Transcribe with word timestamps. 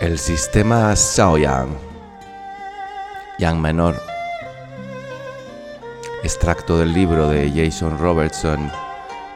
El 0.00 0.18
sistema 0.18 0.94
Shaoyang, 0.94 1.76
Yang 3.38 3.58
menor, 3.60 4.02
extracto 6.22 6.78
del 6.78 6.94
libro 6.94 7.28
de 7.28 7.52
Jason 7.54 7.98
Robertson, 7.98 8.72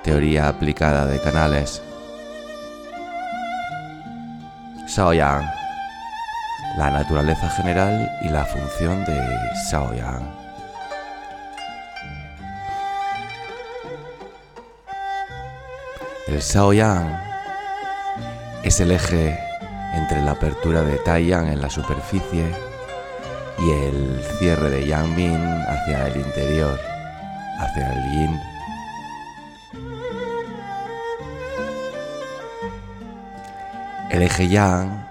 Teoría 0.02 0.48
aplicada 0.48 1.04
de 1.04 1.20
canales. 1.20 1.82
Shaoyang, 4.88 5.44
la 6.78 6.90
naturaleza 6.90 7.50
general 7.50 8.10
y 8.22 8.30
la 8.30 8.46
función 8.46 9.04
de 9.04 9.20
Shaoyang. 9.70 10.34
El 16.26 16.40
Shaoyang 16.40 17.20
es 18.62 18.80
el 18.80 18.92
eje 18.92 19.43
entre 19.94 20.22
la 20.22 20.32
apertura 20.32 20.82
de 20.82 20.98
Taiyang 20.98 21.48
en 21.48 21.60
la 21.60 21.70
superficie 21.70 22.44
y 23.58 23.70
el 23.70 24.22
cierre 24.38 24.70
de 24.70 24.86
Yangmin 24.86 25.40
hacia 25.68 26.08
el 26.08 26.16
interior, 26.16 26.78
hacia 27.58 27.92
el 27.92 28.12
Yin. 28.12 28.40
El 34.10 34.22
eje 34.22 34.48
Yang 34.48 35.04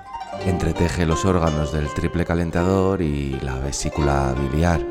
entreteje 0.45 1.05
los 1.05 1.25
órganos 1.25 1.71
del 1.71 1.93
triple 1.93 2.25
calentador 2.25 3.01
y 3.01 3.39
la 3.41 3.55
vesícula 3.55 4.33
biliar. 4.33 4.81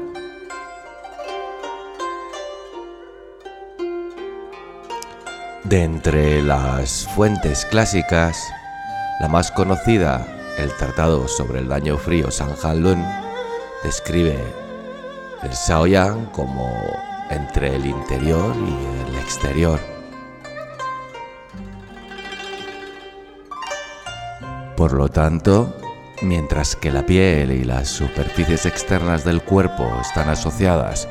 De 5.65 5.84
entre 5.84 6.43
las 6.43 7.09
fuentes 7.15 7.65
clásicas, 7.67 8.53
la 9.23 9.28
más 9.28 9.53
conocida, 9.53 10.27
el 10.59 10.73
Tratado 10.73 11.28
sobre 11.28 11.61
el 11.61 11.69
Daño 11.69 11.97
Frío 11.97 12.33
San 12.33 12.51
Lun, 12.83 13.06
describe 13.84 14.37
el 15.45 15.51
Shaoyang 15.51 16.27
como 16.33 16.69
entre 17.31 17.77
el 17.77 17.87
interior 17.87 18.53
y 18.56 19.09
el 19.09 19.15
exterior. 19.20 19.78
Por 24.77 24.93
lo 24.93 25.09
tanto, 25.09 25.73
mientras 26.23 26.75
que 26.75 26.91
la 26.91 27.06
piel 27.06 27.53
y 27.53 27.62
las 27.62 27.91
superficies 27.91 28.67
externas 28.67 29.25
del 29.25 29.43
cuerpo 29.43 29.89
están 30.00 30.31
asociadas 30.31 31.06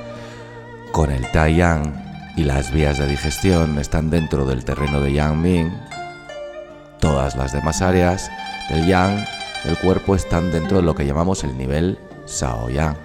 con 0.92 1.12
el 1.12 1.32
Tai 1.32 1.56
Yang 1.56 2.34
y 2.36 2.44
las 2.44 2.74
vías 2.74 2.98
de 2.98 3.08
digestión 3.08 3.80
están 3.80 4.10
dentro 4.10 4.44
del 4.46 4.66
terreno 4.66 5.00
de 5.00 5.14
Yang 5.14 5.42
Ming, 5.42 5.91
Todas 7.12 7.36
las 7.36 7.52
demás 7.52 7.82
áreas 7.82 8.32
del 8.70 8.88
yang 8.88 9.26
del 9.66 9.78
cuerpo 9.80 10.16
están 10.16 10.50
dentro 10.50 10.78
de 10.78 10.84
lo 10.84 10.96
que 10.96 11.06
llamamos 11.06 11.44
el 11.44 11.58
nivel 11.58 12.00
Sao-Yang. 12.26 12.96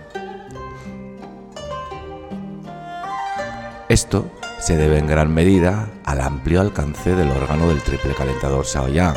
Esto 3.89 4.31
se 4.61 4.77
debe 4.77 4.99
en 4.99 5.09
gran 5.09 5.34
medida 5.34 5.89
al 6.05 6.21
amplio 6.21 6.61
alcance 6.61 7.17
del 7.17 7.33
órgano 7.33 7.67
del 7.67 7.83
triple 7.83 8.15
calentador 8.15 8.65
Sao-Yang, 8.65 9.17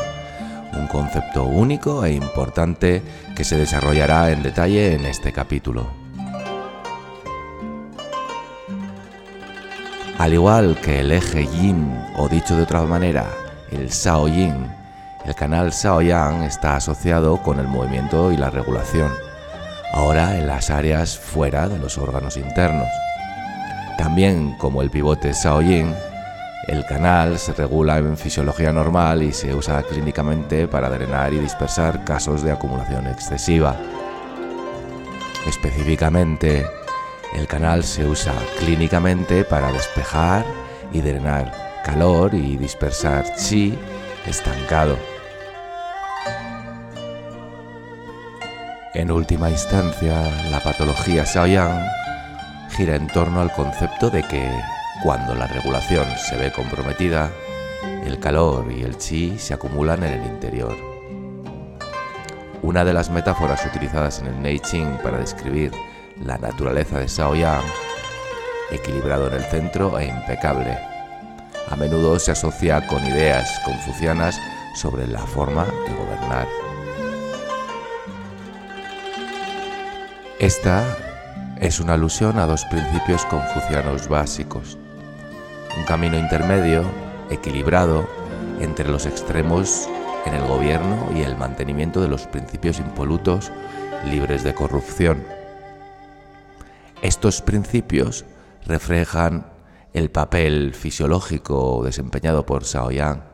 un 0.72 0.88
concepto 0.88 1.44
único 1.44 2.04
e 2.04 2.12
importante 2.12 3.00
que 3.36 3.44
se 3.44 3.56
desarrollará 3.56 4.32
en 4.32 4.42
detalle 4.42 4.94
en 4.94 5.04
este 5.04 5.32
capítulo. 5.32 5.86
Al 10.18 10.34
igual 10.34 10.80
que 10.80 10.98
el 10.98 11.12
eje 11.12 11.46
yin, 11.46 11.96
o 12.16 12.28
dicho 12.28 12.56
de 12.56 12.64
otra 12.64 12.82
manera, 12.82 13.30
el 13.70 13.92
Sao 13.92 14.26
Yin, 14.26 14.79
el 15.24 15.34
canal 15.34 15.72
Sao 15.72 16.00
Yang 16.00 16.44
está 16.44 16.76
asociado 16.76 17.42
con 17.42 17.60
el 17.60 17.68
movimiento 17.68 18.32
y 18.32 18.36
la 18.36 18.50
regulación, 18.50 19.12
ahora 19.92 20.38
en 20.38 20.46
las 20.46 20.70
áreas 20.70 21.18
fuera 21.18 21.68
de 21.68 21.78
los 21.78 21.98
órganos 21.98 22.36
internos. 22.36 22.88
También 23.98 24.56
como 24.56 24.82
el 24.82 24.90
pivote 24.90 25.34
Sao 25.34 25.60
Yin, 25.60 25.94
el 26.68 26.86
canal 26.86 27.38
se 27.38 27.52
regula 27.52 27.98
en 27.98 28.16
fisiología 28.16 28.72
normal 28.72 29.22
y 29.22 29.32
se 29.32 29.54
usa 29.54 29.82
clínicamente 29.82 30.68
para 30.68 30.88
drenar 30.88 31.32
y 31.34 31.38
dispersar 31.38 32.04
casos 32.04 32.42
de 32.42 32.52
acumulación 32.52 33.06
excesiva. 33.06 33.76
Específicamente, 35.46 36.66
el 37.34 37.46
canal 37.46 37.84
se 37.84 38.06
usa 38.06 38.34
clínicamente 38.58 39.44
para 39.44 39.72
despejar 39.72 40.44
y 40.92 41.00
drenar 41.00 41.52
calor 41.84 42.34
y 42.34 42.56
dispersar 42.56 43.24
chi 43.36 43.78
estancado. 44.26 44.98
En 48.94 49.10
última 49.10 49.48
instancia, 49.48 50.20
la 50.50 50.60
patología 50.60 51.24
Shaoyang 51.24 51.86
gira 52.76 52.96
en 52.96 53.06
torno 53.06 53.40
al 53.40 53.52
concepto 53.52 54.10
de 54.10 54.22
que 54.24 54.50
cuando 55.02 55.34
la 55.34 55.46
regulación 55.46 56.06
se 56.18 56.36
ve 56.36 56.52
comprometida, 56.52 57.30
el 58.04 58.18
calor 58.18 58.70
y 58.70 58.82
el 58.82 58.98
chi 58.98 59.38
se 59.38 59.54
acumulan 59.54 60.02
en 60.02 60.20
el 60.20 60.26
interior. 60.26 60.76
Una 62.62 62.84
de 62.84 62.92
las 62.92 63.10
metáforas 63.10 63.64
utilizadas 63.64 64.18
en 64.18 64.26
el 64.26 64.42
Nei 64.42 64.58
Ching 64.58 64.98
para 65.02 65.18
describir 65.18 65.72
la 66.22 66.36
naturaleza 66.36 66.98
de 66.98 67.06
Shaoyang, 67.06 67.64
equilibrado 68.70 69.28
en 69.28 69.34
el 69.34 69.44
centro 69.44 69.98
e 69.98 70.06
impecable, 70.06 70.89
a 71.70 71.76
menudo 71.76 72.18
se 72.18 72.32
asocia 72.32 72.86
con 72.86 73.04
ideas 73.06 73.60
confucianas 73.64 74.40
sobre 74.74 75.06
la 75.06 75.20
forma 75.20 75.64
de 75.64 75.94
gobernar. 75.94 76.48
Esta 80.38 80.84
es 81.60 81.80
una 81.80 81.94
alusión 81.94 82.38
a 82.38 82.46
dos 82.46 82.64
principios 82.64 83.24
confucianos 83.26 84.08
básicos, 84.08 84.78
un 85.76 85.84
camino 85.84 86.18
intermedio, 86.18 86.82
equilibrado, 87.30 88.08
entre 88.60 88.88
los 88.88 89.06
extremos 89.06 89.88
en 90.26 90.34
el 90.34 90.46
gobierno 90.46 91.10
y 91.14 91.22
el 91.22 91.36
mantenimiento 91.36 92.00
de 92.00 92.08
los 92.08 92.26
principios 92.26 92.78
impolutos 92.78 93.52
libres 94.04 94.42
de 94.42 94.54
corrupción. 94.54 95.24
Estos 97.02 97.40
principios 97.40 98.24
reflejan 98.66 99.46
el 99.92 100.10
papel 100.10 100.74
fisiológico 100.74 101.82
desempeñado 101.84 102.46
por 102.46 102.64
Yang, 102.64 103.24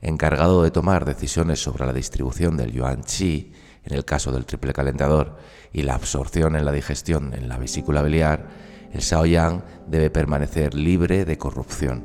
encargado 0.00 0.62
de 0.62 0.70
tomar 0.70 1.04
decisiones 1.04 1.62
sobre 1.62 1.86
la 1.86 1.92
distribución 1.92 2.56
del 2.56 2.72
yuan 2.72 3.02
chi 3.02 3.52
en 3.84 3.94
el 3.94 4.04
caso 4.04 4.32
del 4.32 4.46
triple 4.46 4.72
calentador 4.72 5.36
y 5.72 5.82
la 5.82 5.94
absorción 5.94 6.56
en 6.56 6.64
la 6.64 6.72
digestión 6.72 7.34
en 7.34 7.48
la 7.48 7.58
vesícula 7.58 8.02
biliar, 8.02 8.48
el 8.92 9.00
Yang 9.00 9.62
debe 9.86 10.10
permanecer 10.10 10.74
libre 10.74 11.24
de 11.24 11.38
corrupción. 11.38 12.04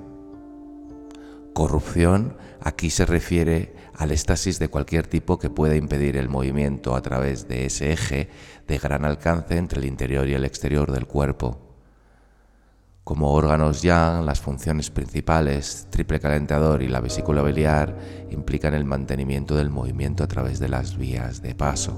Corrupción 1.54 2.36
aquí 2.60 2.90
se 2.90 3.06
refiere 3.06 3.74
al 3.94 4.12
éxtasis 4.12 4.60
de 4.60 4.68
cualquier 4.68 5.08
tipo 5.08 5.40
que 5.40 5.50
pueda 5.50 5.76
impedir 5.78 6.18
el 6.18 6.28
movimiento 6.28 6.96
a 6.96 7.02
través 7.02 7.48
de 7.48 7.66
ese 7.66 7.94
eje 7.94 8.28
de 8.68 8.78
gran 8.78 9.06
alcance 9.06 9.56
entre 9.56 9.80
el 9.80 9.86
interior 9.86 10.28
y 10.28 10.34
el 10.34 10.44
exterior 10.44 10.92
del 10.92 11.08
cuerpo. 11.08 11.65
Como 13.06 13.34
órganos 13.34 13.84
yang, 13.84 14.26
las 14.26 14.42
funciones 14.42 14.90
principales, 14.90 15.86
triple 15.92 16.20
calentador 16.20 16.82
y 16.82 16.88
la 16.88 17.02
vesícula 17.02 17.44
biliar, 17.44 17.96
implican 18.32 18.74
el 18.74 18.84
mantenimiento 18.84 19.56
del 19.56 19.70
movimiento 19.70 20.24
a 20.24 20.28
través 20.28 20.60
de 20.60 20.70
las 20.70 20.98
vías 20.98 21.44
de 21.44 21.54
paso. 21.54 21.94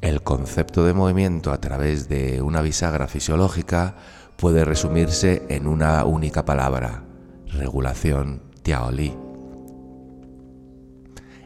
El 0.00 0.22
concepto 0.22 0.84
de 0.84 0.94
movimiento 0.94 1.50
a 1.50 1.60
través 1.60 2.08
de 2.08 2.40
una 2.40 2.62
bisagra 2.62 3.08
fisiológica 3.08 3.96
puede 4.36 4.64
resumirse 4.64 5.42
en 5.48 5.66
una 5.66 6.04
única 6.04 6.44
palabra, 6.44 7.02
regulación 7.48 8.42
Tiaoli. 8.62 9.31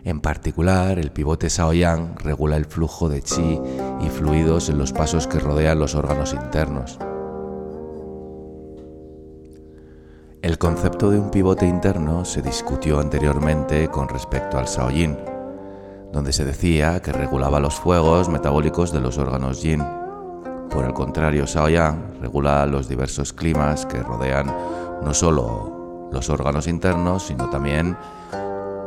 En 0.06 0.20
particular, 0.20 1.00
el 1.00 1.10
pivote 1.10 1.48
Shaoyang 1.48 2.14
regula 2.18 2.56
el 2.56 2.66
flujo 2.66 3.08
de 3.08 3.22
chi 3.22 3.60
y 4.00 4.08
fluidos 4.08 4.68
en 4.68 4.78
los 4.78 4.92
pasos 4.92 5.26
que 5.26 5.40
rodean 5.40 5.80
los 5.80 5.96
órganos 5.96 6.32
internos. 6.32 6.96
El 10.42 10.58
concepto 10.58 11.10
de 11.10 11.18
un 11.18 11.32
pivote 11.32 11.66
interno 11.66 12.24
se 12.24 12.40
discutió 12.40 13.00
anteriormente 13.00 13.88
con 13.88 14.08
respecto 14.08 14.58
al 14.58 14.66
Shaoyin, 14.66 15.18
donde 16.12 16.32
se 16.32 16.44
decía 16.44 17.02
que 17.02 17.10
regulaba 17.10 17.58
los 17.58 17.74
fuegos 17.74 18.28
metabólicos 18.28 18.92
de 18.92 19.00
los 19.00 19.18
órganos 19.18 19.60
yin. 19.60 19.84
Por 20.70 20.84
el 20.84 20.92
contrario, 20.92 21.46
Shaoyang 21.46 22.20
regula 22.20 22.64
los 22.66 22.88
diversos 22.88 23.32
climas 23.32 23.84
que 23.86 24.00
rodean 24.04 24.54
no 25.02 25.12
solo 25.12 26.08
los 26.12 26.30
órganos 26.30 26.68
internos, 26.68 27.24
sino 27.24 27.50
también 27.50 27.96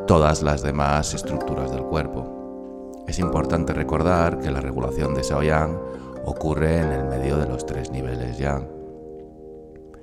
todas 0.10 0.42
las 0.42 0.64
demás 0.64 1.14
estructuras 1.14 1.72
del 1.72 1.84
cuerpo. 1.84 3.04
Es 3.08 3.20
importante 3.20 3.74
recordar 3.74 4.40
que 4.40 4.50
la 4.50 4.60
regulación 4.60 5.14
de 5.14 5.22
Yang 5.22 5.78
ocurre 6.26 6.80
en 6.80 6.92
el 6.92 7.06
medio 7.06 7.38
de 7.38 7.48
los 7.48 7.64
tres 7.68 7.92
niveles 7.92 8.40
Yang. 8.40 8.68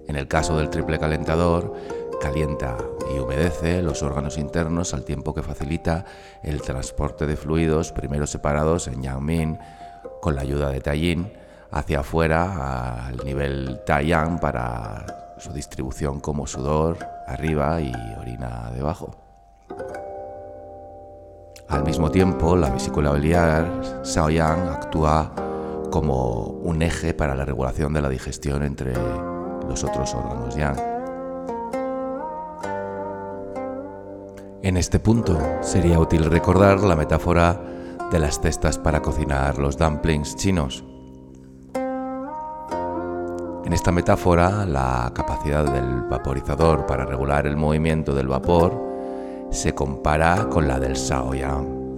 En 0.06 0.14
el 0.14 0.29
caso 0.29 0.56
del 0.56 0.70
triple 0.70 1.00
calentador, 1.00 1.75
calienta 2.20 2.76
y 3.12 3.19
humedece 3.19 3.82
los 3.82 4.05
órganos 4.05 4.38
internos 4.38 4.94
al 4.94 5.03
tiempo 5.03 5.35
que 5.35 5.43
facilita 5.43 6.05
el 6.44 6.62
transporte 6.62 7.26
de 7.26 7.37
fluidos 7.37 7.91
primero 7.91 8.29
separados 8.29 8.87
en 8.87 9.03
Yangmin 9.03 9.58
con 10.23 10.37
la 10.37 10.43
ayuda 10.43 10.70
de 10.70 10.81
Taiyin 10.81 11.32
hacia 11.73 11.99
afuera 11.99 13.08
al 13.08 13.17
nivel 13.25 13.81
Taiyang 13.85 14.38
para 14.38 15.35
su 15.38 15.53
distribución 15.53 16.20
como 16.20 16.47
sudor 16.47 16.97
arriba 17.26 17.81
y 17.81 17.93
orina 18.20 18.70
debajo. 18.73 19.25
Al 21.69 21.85
mismo 21.85 22.11
tiempo, 22.11 22.57
la 22.57 22.71
vesícula 22.71 23.13
biliar 23.13 24.03
Shaoyang 24.05 24.69
actúa 24.69 25.33
como 25.91 26.45
un 26.63 26.83
eje 26.83 27.13
para 27.13 27.35
la 27.35 27.45
regulación 27.45 27.93
de 27.93 28.03
la 28.03 28.09
digestión 28.09 28.63
entre 28.63 28.95
los 29.69 29.83
otros 29.83 30.15
órganos 30.15 30.55
yang. 30.55 30.77
En 34.63 34.77
este 34.77 35.01
punto 35.01 35.39
sería 35.61 35.99
útil 35.99 36.25
recordar 36.25 36.81
la 36.81 36.97
metáfora 36.97 37.61
de 38.11 38.19
las 38.19 38.41
cestas 38.41 38.79
para 38.79 39.03
cocinar 39.03 39.59
los 39.59 39.77
dumplings 39.77 40.37
chinos. 40.37 40.85
En 43.65 43.73
esta 43.73 43.91
metáfora, 43.91 44.65
la 44.65 45.11
capacidad 45.13 45.65
del 45.65 46.03
vaporizador 46.03 46.87
para 46.87 47.05
regular 47.05 47.47
el 47.47 47.57
movimiento 47.57 48.15
del 48.15 48.29
vapor 48.29 48.86
se 49.50 49.75
compara 49.75 50.48
con 50.48 50.69
la 50.69 50.78
del 50.78 50.94
Shaoyang. 50.94 51.96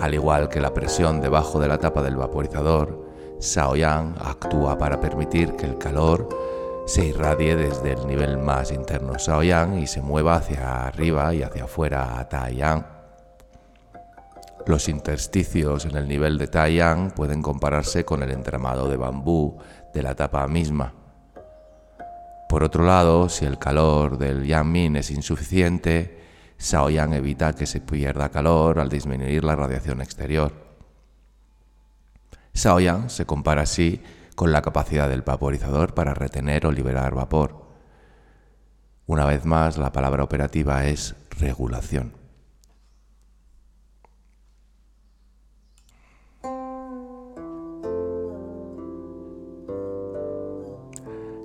Al 0.00 0.14
igual 0.14 0.48
que 0.48 0.60
la 0.60 0.74
presión 0.74 1.20
debajo 1.20 1.60
de 1.60 1.68
la 1.68 1.78
tapa 1.78 2.02
del 2.02 2.16
vaporizador, 2.16 3.04
Shaoyang 3.40 4.16
actúa 4.20 4.76
para 4.76 5.00
permitir 5.00 5.54
que 5.56 5.66
el 5.66 5.78
calor 5.78 6.28
se 6.86 7.06
irradie 7.06 7.56
desde 7.56 7.92
el 7.92 8.06
nivel 8.06 8.36
más 8.38 8.70
interno 8.70 9.14
Shaoyang 9.16 9.78
y 9.78 9.86
se 9.86 10.02
mueva 10.02 10.36
hacia 10.36 10.86
arriba 10.86 11.34
y 11.34 11.42
hacia 11.42 11.64
afuera 11.64 12.18
a 12.18 12.28
Taiyang. 12.28 12.86
Los 14.66 14.88
intersticios 14.88 15.84
en 15.84 15.96
el 15.96 16.08
nivel 16.08 16.38
de 16.38 16.46
Taiyang 16.46 17.10
pueden 17.10 17.42
compararse 17.42 18.04
con 18.04 18.22
el 18.22 18.30
entramado 18.30 18.88
de 18.88 18.96
bambú 18.96 19.56
de 19.92 20.02
la 20.02 20.14
tapa 20.14 20.46
misma. 20.48 20.92
Por 22.48 22.62
otro 22.62 22.84
lado, 22.84 23.28
si 23.28 23.44
el 23.44 23.58
calor 23.58 24.18
del 24.18 24.46
Yang 24.46 24.96
es 24.96 25.10
insuficiente, 25.10 26.23
Shaoyang 26.64 27.12
evita 27.12 27.52
que 27.52 27.66
se 27.66 27.82
pierda 27.82 28.30
calor 28.30 28.80
al 28.80 28.88
disminuir 28.88 29.44
la 29.44 29.54
radiación 29.54 30.00
exterior. 30.00 30.50
Shaoyang 32.54 33.10
se 33.10 33.26
compara 33.26 33.62
así 33.62 34.02
con 34.34 34.50
la 34.50 34.62
capacidad 34.62 35.10
del 35.10 35.20
vaporizador 35.20 35.92
para 35.92 36.14
retener 36.14 36.64
o 36.64 36.72
liberar 36.72 37.14
vapor. 37.14 37.66
Una 39.04 39.26
vez 39.26 39.44
más, 39.44 39.76
la 39.76 39.92
palabra 39.92 40.24
operativa 40.24 40.86
es 40.86 41.14
regulación. 41.38 42.14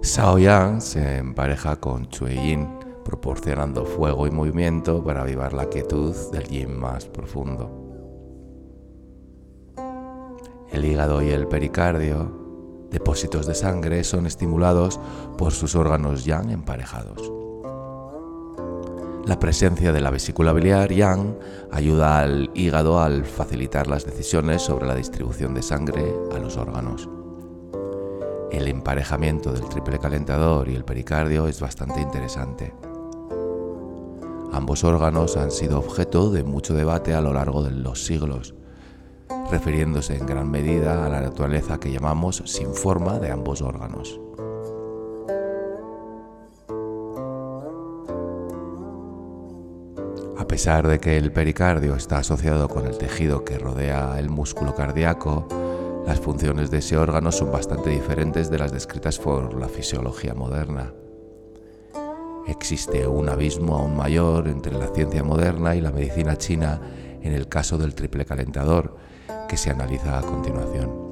Shaoyang 0.01 0.80
se 0.80 1.18
empareja 1.18 1.75
con 1.75 2.07
Yin, 2.10 2.79
proporcionando 3.10 3.86
fuego 3.86 4.28
y 4.28 4.32
movimiento 4.32 5.04
para 5.04 5.24
avivar 5.24 5.52
la 5.52 5.68
quietud 5.68 6.16
del 6.32 6.44
yin 6.44 6.80
más 6.80 7.08
profundo. 7.08 7.68
El 10.72 10.86
hígado 10.86 11.24
y 11.24 11.30
el 11.30 11.48
pericardio 11.48 12.88
depósitos 12.92 13.48
de 13.48 13.56
sangre 13.56 14.04
son 14.04 14.28
estimulados 14.28 15.00
por 15.40 15.54
sus 15.54 15.76
órganos 15.76 16.24
yang 16.24 16.52
emparejados. 16.52 17.34
La 19.26 19.40
presencia 19.40 19.92
de 19.92 20.02
la 20.02 20.12
vesícula 20.12 20.54
biliar 20.54 20.92
yang 20.94 21.36
ayuda 21.72 22.20
al 22.20 22.52
hígado 22.54 23.02
al 23.02 23.26
facilitar 23.26 23.88
las 23.88 24.06
decisiones 24.06 24.62
sobre 24.62 24.86
la 24.86 24.94
distribución 24.94 25.56
de 25.56 25.64
sangre 25.64 26.14
a 26.32 26.38
los 26.38 26.58
órganos. 26.58 27.10
El 28.52 28.68
emparejamiento 28.68 29.52
del 29.52 29.68
triple 29.68 29.98
calentador 29.98 30.70
y 30.70 30.76
el 30.76 30.86
pericardio 30.86 31.48
es 31.48 31.60
bastante 31.60 32.02
interesante. 32.02 32.72
Ambos 34.51 34.84
órganos 34.84 35.38
han 35.38 35.51
sido 35.51 35.78
objeto 35.78 36.31
de 36.31 36.44
mucho 36.44 36.74
debate 36.74 37.13
a 37.13 37.22
lo 37.22 37.34
largo 37.34 37.62
de 37.62 37.72
los 37.72 38.06
siglos, 38.06 38.56
refiriéndose 39.51 40.18
en 40.18 40.25
gran 40.25 40.50
medida 40.50 41.06
a 41.06 41.10
la 41.10 41.22
naturaleza 41.22 41.80
que 41.80 41.92
llamamos 41.92 42.42
sin 42.46 42.74
forma 42.74 43.19
de 43.19 43.31
ambos 43.31 43.62
órganos. 43.62 44.19
A 50.38 50.48
pesar 50.48 50.88
de 50.88 51.00
que 51.00 51.16
el 51.18 51.31
pericardio 51.31 51.96
está 51.96 52.18
asociado 52.18 52.69
con 52.69 52.88
el 52.88 52.98
tejido 52.98 53.46
que 53.46 53.60
rodea 53.60 54.18
el 54.18 54.30
músculo 54.30 54.74
cardíaco, 54.74 55.48
las 56.07 56.19
funciones 56.19 56.72
de 56.72 56.80
ese 56.80 56.98
órgano 56.98 57.31
son 57.31 57.51
bastante 57.51 57.92
diferentes 57.92 58.50
de 58.50 58.57
las 58.57 58.72
descritas 58.72 59.19
por 59.19 59.54
la 59.54 59.69
fisiología 59.69 60.34
moderna. 60.34 60.92
Existe 62.47 63.07
un 63.07 63.30
abismo 63.30 63.75
aún 63.75 63.95
mayor 63.95 64.47
entre 64.47 64.74
la 64.74 64.88
ciencia 64.88 65.24
moderna 65.24 65.75
y 65.75 65.81
la 65.81 65.91
medicina 65.91 66.38
china 66.38 66.81
en 67.21 67.33
el 67.33 67.47
caso 67.47 67.77
del 67.77 67.95
triple 67.95 68.25
calentador, 68.25 68.95
que 69.47 69.57
se 69.57 69.69
analiza 69.69 70.18
a 70.18 70.21
continuación. 70.21 71.09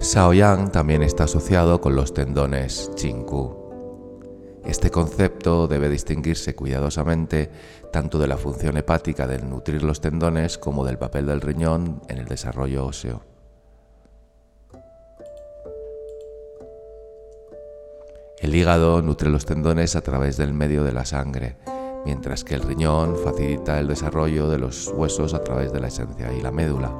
Shaoyang 0.00 0.72
también 0.72 1.02
está 1.02 1.24
asociado 1.24 1.80
con 1.80 1.94
los 1.94 2.14
tendones 2.14 2.90
Qinggu. 2.96 3.58
Este 4.64 4.90
concepto 4.90 5.66
debe 5.66 5.88
distinguirse 5.88 6.54
cuidadosamente 6.54 7.50
tanto 7.92 8.18
de 8.18 8.26
la 8.26 8.36
función 8.36 8.76
hepática 8.76 9.26
del 9.26 9.48
nutrir 9.48 9.82
los 9.82 10.00
tendones 10.00 10.56
como 10.56 10.84
del 10.84 10.98
papel 10.98 11.26
del 11.26 11.40
riñón 11.40 12.00
en 12.08 12.18
el 12.18 12.26
desarrollo 12.26 12.86
óseo. 12.86 13.37
El 18.40 18.54
hígado 18.54 19.02
nutre 19.02 19.30
los 19.30 19.44
tendones 19.46 19.96
a 19.96 20.00
través 20.00 20.36
del 20.36 20.52
medio 20.52 20.84
de 20.84 20.92
la 20.92 21.04
sangre, 21.04 21.56
mientras 22.04 22.44
que 22.44 22.54
el 22.54 22.62
riñón 22.62 23.16
facilita 23.16 23.80
el 23.80 23.88
desarrollo 23.88 24.48
de 24.48 24.58
los 24.58 24.92
huesos 24.94 25.34
a 25.34 25.42
través 25.42 25.72
de 25.72 25.80
la 25.80 25.88
esencia 25.88 26.32
y 26.32 26.40
la 26.40 26.52
médula. 26.52 26.94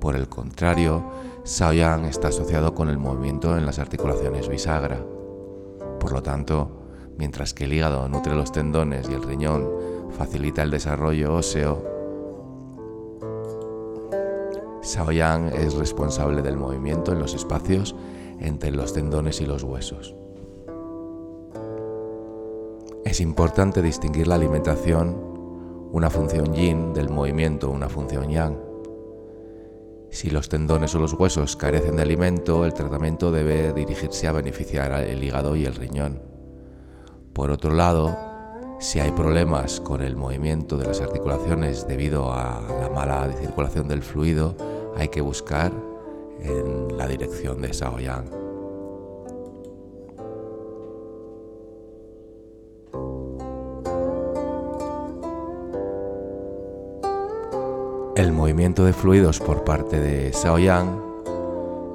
Por 0.00 0.16
el 0.16 0.26
contrario, 0.30 1.04
Shaoyang 1.44 2.06
está 2.06 2.28
asociado 2.28 2.74
con 2.74 2.88
el 2.88 2.96
movimiento 2.96 3.58
en 3.58 3.66
las 3.66 3.78
articulaciones 3.78 4.48
bisagra. 4.48 4.98
Por 6.00 6.12
lo 6.12 6.22
tanto, 6.22 6.86
mientras 7.18 7.52
que 7.52 7.64
el 7.64 7.74
hígado 7.74 8.08
nutre 8.08 8.34
los 8.34 8.50
tendones 8.50 9.10
y 9.10 9.12
el 9.12 9.22
riñón 9.22 9.68
facilita 10.16 10.62
el 10.62 10.70
desarrollo 10.70 11.34
óseo, 11.34 11.84
Shaoyang 14.82 15.48
es 15.48 15.74
responsable 15.74 16.40
del 16.40 16.56
movimiento 16.56 17.12
en 17.12 17.18
los 17.18 17.34
espacios 17.34 17.94
entre 18.40 18.70
los 18.70 18.92
tendones 18.92 19.40
y 19.40 19.46
los 19.46 19.62
huesos. 19.62 20.14
Es 23.04 23.20
importante 23.20 23.80
distinguir 23.80 24.26
la 24.26 24.34
alimentación, 24.34 25.16
una 25.92 26.10
función 26.10 26.52
yin, 26.52 26.92
del 26.92 27.08
movimiento, 27.08 27.70
una 27.70 27.88
función 27.88 28.28
yang. 28.28 28.58
Si 30.10 30.30
los 30.30 30.48
tendones 30.48 30.94
o 30.94 30.98
los 30.98 31.14
huesos 31.14 31.56
carecen 31.56 31.96
de 31.96 32.02
alimento, 32.02 32.64
el 32.64 32.74
tratamiento 32.74 33.30
debe 33.30 33.72
dirigirse 33.72 34.26
a 34.26 34.32
beneficiar 34.32 34.92
el 35.04 35.22
hígado 35.22 35.56
y 35.56 35.64
el 35.64 35.74
riñón. 35.74 36.20
Por 37.32 37.50
otro 37.50 37.72
lado, 37.72 38.16
si 38.78 39.00
hay 39.00 39.10
problemas 39.12 39.80
con 39.80 40.02
el 40.02 40.16
movimiento 40.16 40.76
de 40.76 40.86
las 40.86 41.00
articulaciones 41.00 41.86
debido 41.86 42.32
a 42.32 42.60
la 42.80 42.90
mala 42.90 43.32
circulación 43.32 43.88
del 43.88 44.02
fluido, 44.02 44.54
hay 44.96 45.08
que 45.08 45.20
buscar 45.20 45.72
en 46.40 46.96
la 46.96 47.06
dirección 47.06 47.60
de 47.62 47.68
Shaoyang. 47.68 48.30
El 58.16 58.32
movimiento 58.32 58.84
de 58.84 58.92
fluidos 58.92 59.38
por 59.38 59.62
parte 59.62 60.00
de 60.00 60.32
Shaoyang 60.32 61.08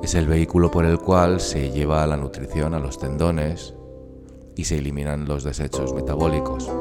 es 0.01 0.15
el 0.15 0.27
vehículo 0.27 0.71
por 0.71 0.85
el 0.85 0.97
cual 0.97 1.41
se 1.41 1.71
lleva 1.71 2.07
la 2.07 2.15
nutrición 2.15 2.73
a 2.73 2.79
los 2.79 2.97
tendones 2.97 3.73
y 4.55 4.63
se 4.63 4.77
eliminan 4.77 5.25
los 5.25 5.43
desechos 5.43 5.93
metabólicos. 5.93 6.71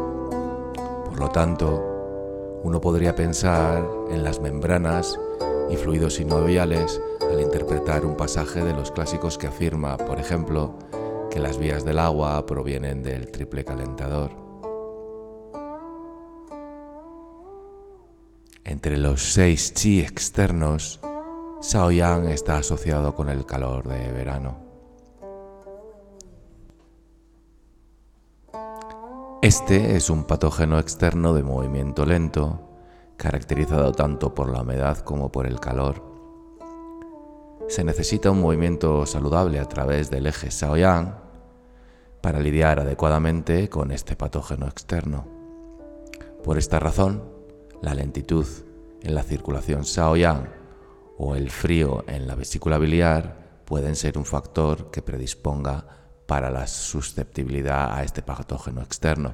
Por 1.06 1.18
lo 1.18 1.28
tanto, 1.30 2.60
uno 2.62 2.80
podría 2.80 3.16
pensar 3.16 3.84
en 4.10 4.22
las 4.22 4.40
membranas 4.40 5.18
y 5.70 5.76
fluidos 5.76 6.14
sinoviales 6.14 7.00
al 7.32 7.40
interpretar 7.40 8.04
un 8.04 8.14
pasaje 8.14 8.62
de 8.62 8.74
los 8.74 8.90
clásicos 8.90 9.38
que 9.38 9.46
afirma, 9.46 9.96
por 9.96 10.20
ejemplo, 10.20 10.78
que 11.30 11.40
las 11.40 11.56
vías 11.56 11.82
del 11.82 11.98
agua 11.98 12.44
provienen 12.44 13.02
del 13.02 13.30
triple 13.30 13.64
calentador. 13.64 14.30
Entre 18.64 18.98
los 18.98 19.32
seis 19.32 19.72
chi 19.72 20.00
externos 20.00 21.00
Shaoyang 21.62 22.28
está 22.28 22.58
asociado 22.58 23.14
con 23.14 23.30
el 23.30 23.46
calor 23.46 23.88
de 23.88 24.12
verano. 24.12 24.58
Este 29.40 29.96
es 29.96 30.10
un 30.10 30.24
patógeno 30.24 30.78
externo 30.78 31.32
de 31.32 31.42
movimiento 31.42 32.04
lento, 32.04 32.68
caracterizado 33.16 33.92
tanto 33.92 34.34
por 34.34 34.50
la 34.50 34.60
humedad 34.60 34.98
como 34.98 35.32
por 35.32 35.46
el 35.46 35.58
calor. 35.58 36.11
Se 37.68 37.84
necesita 37.84 38.30
un 38.30 38.40
movimiento 38.40 39.06
saludable 39.06 39.58
a 39.58 39.68
través 39.68 40.10
del 40.10 40.26
eje 40.26 40.50
Shaoyang 40.50 41.16
para 42.20 42.40
lidiar 42.40 42.80
adecuadamente 42.80 43.68
con 43.68 43.90
este 43.90 44.16
patógeno 44.16 44.66
externo. 44.66 45.26
Por 46.44 46.58
esta 46.58 46.78
razón, 46.78 47.24
la 47.80 47.94
lentitud 47.94 48.46
en 49.02 49.14
la 49.14 49.22
circulación 49.22 49.82
Shaoyang 49.82 50.48
o 51.18 51.34
el 51.34 51.50
frío 51.50 52.04
en 52.06 52.26
la 52.26 52.34
vesícula 52.34 52.78
biliar 52.78 53.62
pueden 53.64 53.96
ser 53.96 54.18
un 54.18 54.24
factor 54.24 54.90
que 54.90 55.02
predisponga 55.02 55.86
para 56.26 56.50
la 56.50 56.66
susceptibilidad 56.66 57.94
a 57.94 58.02
este 58.04 58.22
patógeno 58.22 58.82
externo. 58.82 59.32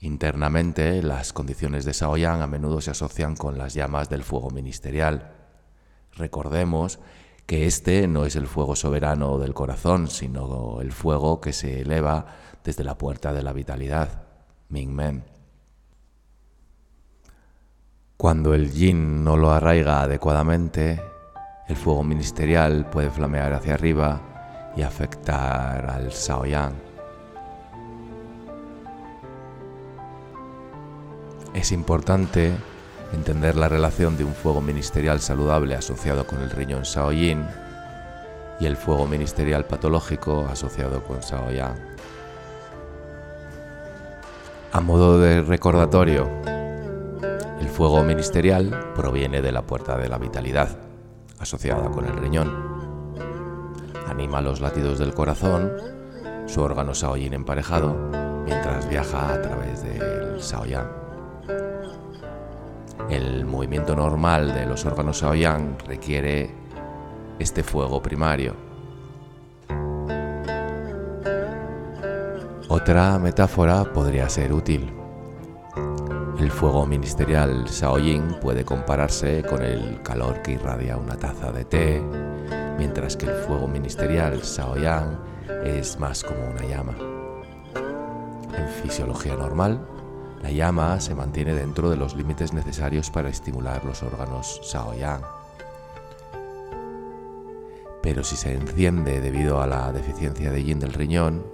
Internamente, 0.00 1.02
las 1.02 1.32
condiciones 1.32 1.84
de 1.84 1.92
Shaoyang 1.92 2.42
a 2.42 2.46
menudo 2.46 2.80
se 2.80 2.90
asocian 2.90 3.36
con 3.36 3.56
las 3.56 3.74
llamas 3.74 4.10
del 4.10 4.22
fuego 4.22 4.50
ministerial. 4.50 5.33
Recordemos 6.16 7.00
que 7.46 7.66
este 7.66 8.06
no 8.08 8.24
es 8.24 8.36
el 8.36 8.46
fuego 8.46 8.76
soberano 8.76 9.38
del 9.38 9.54
corazón, 9.54 10.08
sino 10.08 10.80
el 10.80 10.92
fuego 10.92 11.40
que 11.40 11.52
se 11.52 11.82
eleva 11.82 12.26
desde 12.62 12.84
la 12.84 12.96
puerta 12.96 13.32
de 13.32 13.42
la 13.42 13.52
vitalidad, 13.52 14.22
Mingmen. 14.68 15.24
Cuando 18.16 18.54
el 18.54 18.72
yin 18.72 19.22
no 19.24 19.36
lo 19.36 19.50
arraiga 19.50 20.02
adecuadamente, 20.02 21.02
el 21.68 21.76
fuego 21.76 22.02
ministerial 22.04 22.88
puede 22.88 23.10
flamear 23.10 23.52
hacia 23.52 23.74
arriba 23.74 24.72
y 24.76 24.82
afectar 24.82 25.90
al 25.90 26.08
Shaoyang. 26.10 26.74
Es 31.52 31.70
importante 31.70 32.56
entender 33.14 33.56
la 33.56 33.68
relación 33.68 34.16
de 34.16 34.24
un 34.24 34.34
fuego 34.34 34.60
ministerial 34.60 35.20
saludable 35.20 35.74
asociado 35.74 36.26
con 36.26 36.40
el 36.40 36.50
riñón 36.50 36.82
Shaoyin 36.82 37.46
y 38.60 38.66
el 38.66 38.76
fuego 38.76 39.06
ministerial 39.06 39.64
patológico 39.64 40.46
asociado 40.50 41.02
con 41.02 41.20
Shaoyang. 41.20 41.76
A 44.72 44.80
modo 44.80 45.20
de 45.20 45.42
recordatorio, 45.42 46.28
el 47.60 47.68
fuego 47.68 48.02
ministerial 48.02 48.92
proviene 48.94 49.40
de 49.40 49.52
la 49.52 49.62
puerta 49.62 49.96
de 49.96 50.08
la 50.08 50.18
vitalidad, 50.18 50.76
asociada 51.38 51.90
con 51.90 52.06
el 52.06 52.16
riñón. 52.16 52.52
Anima 54.08 54.40
los 54.40 54.60
latidos 54.60 54.98
del 54.98 55.14
corazón, 55.14 55.72
su 56.46 56.60
órgano 56.60 56.92
Shaoyin 56.92 57.34
emparejado, 57.34 57.94
mientras 58.44 58.88
viaja 58.88 59.32
a 59.32 59.40
través 59.40 59.82
del 59.82 60.38
Shaoyang. 60.38 61.03
El 63.10 63.44
movimiento 63.44 63.94
normal 63.94 64.54
de 64.54 64.66
los 64.66 64.84
órganos 64.86 65.20
Shaoyang 65.20 65.78
requiere 65.86 66.50
este 67.38 67.62
fuego 67.62 68.00
primario. 68.00 68.54
Otra 72.68 73.18
metáfora 73.18 73.84
podría 73.92 74.28
ser 74.28 74.52
útil. 74.52 74.92
El 76.38 76.50
fuego 76.50 76.86
ministerial 76.86 77.64
Shaoyin 77.66 78.40
puede 78.40 78.64
compararse 78.64 79.42
con 79.42 79.62
el 79.62 80.02
calor 80.02 80.42
que 80.42 80.52
irradia 80.52 80.96
una 80.96 81.16
taza 81.16 81.52
de 81.52 81.64
té, 81.64 82.02
mientras 82.78 83.16
que 83.16 83.26
el 83.26 83.34
fuego 83.34 83.68
ministerial 83.68 84.40
Shaoyang 84.40 85.18
es 85.64 85.98
más 86.00 86.24
como 86.24 86.40
una 86.48 86.62
llama. 86.66 86.94
En 88.56 88.68
fisiología 88.82 89.36
normal, 89.36 89.86
la 90.44 90.50
llama 90.50 91.00
se 91.00 91.14
mantiene 91.14 91.54
dentro 91.54 91.88
de 91.88 91.96
los 91.96 92.14
límites 92.14 92.52
necesarios 92.52 93.10
para 93.10 93.30
estimular 93.30 93.82
los 93.82 94.02
órganos 94.02 94.60
Shaoyang. 94.62 95.22
Pero 98.02 98.22
si 98.22 98.36
se 98.36 98.52
enciende 98.52 99.22
debido 99.22 99.62
a 99.62 99.66
la 99.66 99.90
deficiencia 99.90 100.50
de 100.50 100.62
yin 100.62 100.78
del 100.78 100.92
riñón, 100.92 101.46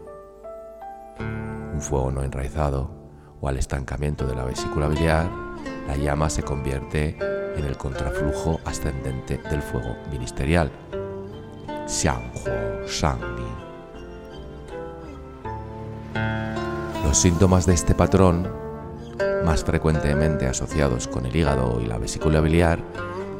un 1.72 1.80
fuego 1.80 2.10
no 2.10 2.24
enraizado, 2.24 2.90
o 3.40 3.46
al 3.46 3.58
estancamiento 3.58 4.26
de 4.26 4.34
la 4.34 4.42
vesícula 4.42 4.88
biliar, 4.88 5.30
la 5.86 5.96
llama 5.96 6.28
se 6.28 6.42
convierte 6.42 7.16
en 7.56 7.64
el 7.64 7.76
contraflujo 7.76 8.58
ascendente 8.64 9.38
del 9.38 9.62
fuego 9.62 9.94
ministerial. 10.10 10.72
Los 17.04 17.18
síntomas 17.18 17.66
de 17.66 17.74
este 17.74 17.94
patrón, 17.94 18.69
más 19.44 19.64
frecuentemente 19.64 20.46
asociados 20.46 21.08
con 21.08 21.26
el 21.26 21.34
hígado 21.34 21.80
y 21.80 21.86
la 21.86 21.98
vesícula 21.98 22.40
biliar, 22.40 22.80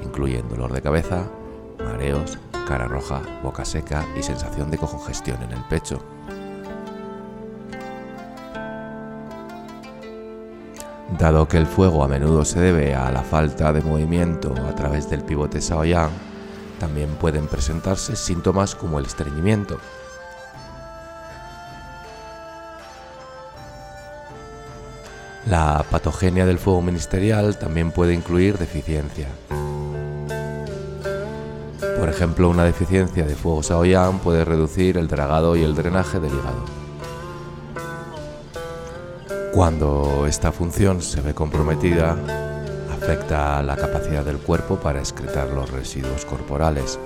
incluyen 0.02 0.48
dolor 0.48 0.72
de 0.72 0.82
cabeza, 0.82 1.24
mareos, 1.78 2.38
cara 2.66 2.86
roja, 2.86 3.20
boca 3.42 3.64
seca 3.64 4.04
y 4.18 4.22
sensación 4.22 4.70
de 4.70 4.78
congestión 4.78 5.42
en 5.42 5.52
el 5.52 5.64
pecho. 5.64 6.02
Dado 11.18 11.48
que 11.48 11.58
el 11.58 11.66
fuego 11.66 12.04
a 12.04 12.08
menudo 12.08 12.44
se 12.44 12.60
debe 12.60 12.94
a 12.94 13.10
la 13.10 13.22
falta 13.22 13.72
de 13.72 13.82
movimiento 13.82 14.54
a 14.68 14.74
través 14.74 15.10
del 15.10 15.22
pivote 15.22 15.60
Shaoyang, 15.60 16.10
también 16.78 17.10
pueden 17.20 17.46
presentarse 17.46 18.16
síntomas 18.16 18.74
como 18.74 18.98
el 18.98 19.06
estreñimiento. 19.06 19.78
La 25.46 25.84
patogenia 25.90 26.44
del 26.44 26.58
fuego 26.58 26.82
ministerial 26.82 27.58
también 27.58 27.92
puede 27.92 28.12
incluir 28.12 28.58
deficiencia. 28.58 29.28
Por 31.98 32.08
ejemplo, 32.08 32.48
una 32.50 32.64
deficiencia 32.64 33.24
de 33.24 33.34
fuego 33.34 33.62
Shaoyang 33.62 34.18
puede 34.18 34.44
reducir 34.44 34.98
el 34.98 35.08
dragado 35.08 35.56
y 35.56 35.62
el 35.62 35.74
drenaje 35.74 36.20
del 36.20 36.32
hígado. 36.32 36.64
Cuando 39.52 40.26
esta 40.26 40.52
función 40.52 41.02
se 41.02 41.22
ve 41.22 41.34
comprometida, 41.34 42.16
afecta 42.92 43.62
la 43.62 43.76
capacidad 43.76 44.24
del 44.24 44.38
cuerpo 44.38 44.76
para 44.76 45.00
excretar 45.00 45.48
los 45.48 45.70
residuos 45.70 46.24
corporales. 46.24 46.98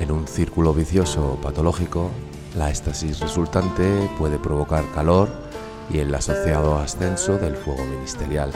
En 0.00 0.12
un 0.12 0.28
círculo 0.28 0.72
vicioso 0.72 1.38
patológico, 1.42 2.10
la 2.56 2.70
éstasis 2.70 3.20
resultante 3.20 4.08
puede 4.18 4.38
provocar 4.38 4.84
calor 4.94 5.47
y 5.90 5.98
el 5.98 6.14
asociado 6.14 6.78
ascenso 6.78 7.38
del 7.38 7.56
fuego 7.56 7.84
ministerial. 7.84 8.52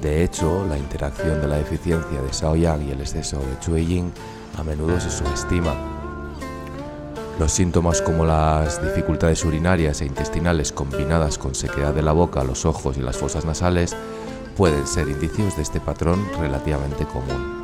De 0.00 0.24
hecho, 0.24 0.66
la 0.68 0.78
interacción 0.78 1.40
de 1.40 1.48
la 1.48 1.56
deficiencia 1.56 2.20
de 2.20 2.30
Shaoyang 2.30 2.88
y 2.88 2.90
el 2.92 3.00
exceso 3.00 3.38
de 3.38 3.58
Chui 3.60 3.86
Yin 3.86 4.12
a 4.58 4.64
menudo 4.64 4.98
se 5.00 5.10
subestima 5.10 5.74
los 7.38 7.52
síntomas 7.52 8.02
como 8.02 8.24
las 8.24 8.82
dificultades 8.82 9.44
urinarias 9.44 10.00
e 10.00 10.06
intestinales 10.06 10.70
combinadas 10.70 11.38
con 11.38 11.54
sequedad 11.54 11.94
de 11.94 12.02
la 12.02 12.12
boca, 12.12 12.44
los 12.44 12.66
ojos 12.66 12.96
y 12.98 13.00
las 13.00 13.16
fosas 13.16 13.44
nasales 13.44 13.96
pueden 14.56 14.86
ser 14.86 15.08
indicios 15.08 15.56
de 15.56 15.62
este 15.62 15.80
patrón 15.80 16.24
relativamente 16.38 17.04
común. 17.04 17.61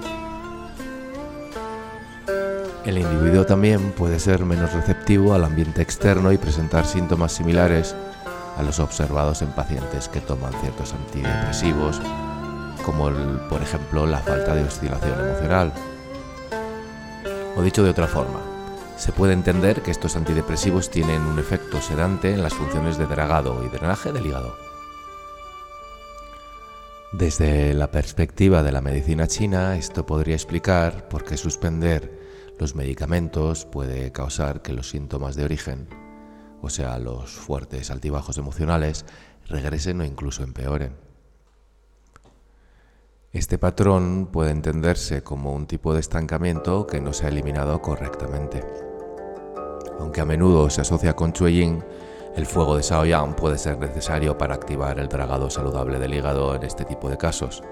El 2.89 2.97
individuo 2.97 3.45
también 3.45 3.93
puede 3.93 4.19
ser 4.19 4.47
menos 4.47 4.73
receptivo 4.73 5.35
al 5.35 5.45
ambiente 5.45 5.83
externo 5.83 6.33
y 6.33 6.39
presentar 6.39 6.87
síntomas 6.87 7.33
similares 7.33 7.95
a 8.57 8.63
los 8.63 8.81
observados 8.81 9.43
en 9.43 9.49
pacientes 9.49 10.09
que 10.09 10.23
toman 10.23 10.55
ciertos 10.63 10.95
antidepresivos, 10.95 12.01
como 12.87 13.11
por 13.51 13.61
ejemplo 13.61 14.07
la 14.07 14.21
falta 14.21 14.55
de 14.55 14.65
oscilación 14.65 15.21
emocional. 15.21 15.71
O 17.59 17.63
dicho 17.63 17.85
de 17.85 17.91
otra 17.91 18.07
forma, 18.07 18.41
se 18.97 19.13
puede 19.13 19.35
entender 19.35 19.83
que 19.83 19.91
estos 19.91 20.17
antidepresivos 20.17 20.91
tienen 20.91 21.21
un 21.21 21.39
efecto 21.39 21.83
sedante 21.83 22.33
en 22.33 22.43
las 22.43 22.55
funciones 22.55 22.97
de 22.97 23.05
dragado 23.05 23.67
y 23.67 23.69
drenaje 23.69 24.13
del 24.13 24.25
hígado. 24.25 24.57
Desde 27.13 27.75
la 27.75 27.91
perspectiva 27.91 28.63
de 28.63 28.73
la 28.73 28.81
medicina 28.81 29.27
china, 29.27 29.77
esto 29.77 30.07
podría 30.07 30.37
explicar 30.37 31.07
por 31.11 31.27
qué 31.27 31.37
suspender 31.37 32.28
los 32.59 32.75
medicamentos 32.75 33.67
puede 33.67 34.11
causar 34.13 34.63
que 34.63 34.73
los 34.73 34.91
síntomas 34.91 35.37
de 35.37 35.45
origen, 35.45 35.89
o 36.61 36.71
sea, 36.71 36.99
los 36.99 37.31
fuertes 37.31 37.91
altibajos 37.91 38.37
emocionales, 38.37 39.05
regresen 39.47 40.01
o 40.01 40.05
incluso 40.05 40.43
empeoren. 40.43 40.97
Este 43.33 43.59
patrón 43.59 44.31
puede 44.33 44.51
entenderse 44.51 45.23
como 45.23 45.53
un 45.53 45.67
tipo 45.67 45.95
de 45.95 46.01
estancamiento 46.01 46.87
que 46.87 47.01
no 47.01 47.13
se 47.13 47.27
ha 47.27 47.29
eliminado 47.29 47.81
correctamente. 47.81 48.65
Aunque 50.01 50.21
a 50.21 50.25
menudo 50.25 50.71
se 50.71 50.81
asocia 50.81 51.15
con 51.15 51.33
Yin, 51.33 51.85
El 52.35 52.47
fuego 52.47 52.77
de 52.77 52.83
Shaoyang 52.83 53.35
puede 53.35 53.59
ser 53.59 53.79
necesario 53.79 54.39
para 54.39 54.55
activar 54.55 54.99
el 54.99 55.09
dragado 55.09 55.51
saludable 55.51 55.99
del 55.99 56.15
hígado 56.15 56.55
en 56.55 56.63
este 56.63 56.85
tipo 56.85 57.11
de 57.11 57.17
casos. 57.17 57.63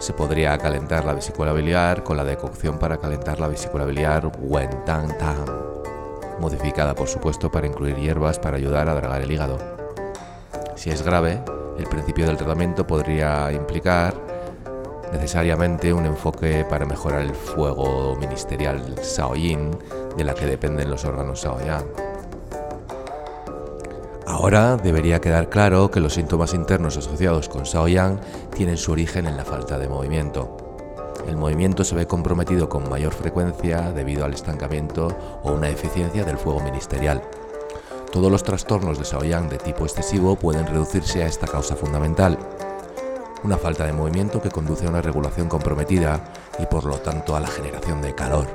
Se 0.00 0.14
podría 0.14 0.56
calentar 0.56 1.04
la 1.04 1.12
vesícula 1.12 1.52
biliar 1.52 2.02
con 2.02 2.16
la 2.16 2.24
decocción 2.24 2.78
para 2.78 2.96
calentar 2.96 3.38
la 3.38 3.48
vesícula 3.48 3.84
biliar 3.84 4.32
Wen 4.40 4.70
Tang 4.86 5.14
Tang, 5.18 5.44
modificada 6.40 6.94
por 6.94 7.06
supuesto 7.06 7.50
para 7.50 7.66
incluir 7.66 7.96
hierbas 7.96 8.38
para 8.38 8.56
ayudar 8.56 8.88
a 8.88 8.94
dragar 8.94 9.20
el 9.20 9.30
hígado. 9.30 9.58
Si 10.74 10.88
es 10.88 11.02
grave, 11.02 11.42
el 11.78 11.86
principio 11.86 12.26
del 12.26 12.38
tratamiento 12.38 12.86
podría 12.86 13.52
implicar 13.52 14.14
necesariamente 15.12 15.92
un 15.92 16.06
enfoque 16.06 16.64
para 16.64 16.86
mejorar 16.86 17.20
el 17.20 17.34
fuego 17.34 18.16
ministerial 18.16 18.94
Shaoyin 19.02 19.70
de 20.16 20.24
la 20.24 20.32
que 20.32 20.46
dependen 20.46 20.90
los 20.90 21.04
órganos 21.04 21.44
Shaoyang. 21.44 22.09
Ahora 24.30 24.76
debería 24.76 25.20
quedar 25.20 25.50
claro 25.50 25.90
que 25.90 25.98
los 25.98 26.14
síntomas 26.14 26.54
internos 26.54 26.96
asociados 26.96 27.48
con 27.48 27.64
Shaoyang 27.64 28.20
tienen 28.54 28.76
su 28.76 28.92
origen 28.92 29.26
en 29.26 29.36
la 29.36 29.44
falta 29.44 29.76
de 29.76 29.88
movimiento. 29.88 30.56
El 31.26 31.36
movimiento 31.36 31.82
se 31.82 31.96
ve 31.96 32.06
comprometido 32.06 32.68
con 32.68 32.88
mayor 32.88 33.12
frecuencia 33.12 33.90
debido 33.90 34.24
al 34.24 34.32
estancamiento 34.32 35.08
o 35.42 35.50
una 35.52 35.66
deficiencia 35.66 36.24
del 36.24 36.38
fuego 36.38 36.60
ministerial. 36.60 37.22
Todos 38.12 38.30
los 38.30 38.44
trastornos 38.44 38.98
de 38.98 39.04
Shaoyang 39.04 39.48
de 39.48 39.58
tipo 39.58 39.84
excesivo 39.84 40.36
pueden 40.36 40.64
reducirse 40.64 41.24
a 41.24 41.26
esta 41.26 41.48
causa 41.48 41.74
fundamental, 41.74 42.38
una 43.42 43.56
falta 43.58 43.84
de 43.84 43.92
movimiento 43.92 44.40
que 44.40 44.50
conduce 44.50 44.86
a 44.86 44.90
una 44.90 45.02
regulación 45.02 45.48
comprometida 45.48 46.22
y 46.60 46.66
por 46.66 46.84
lo 46.84 46.98
tanto 46.98 47.34
a 47.34 47.40
la 47.40 47.48
generación 47.48 48.00
de 48.00 48.14
calor. 48.14 48.46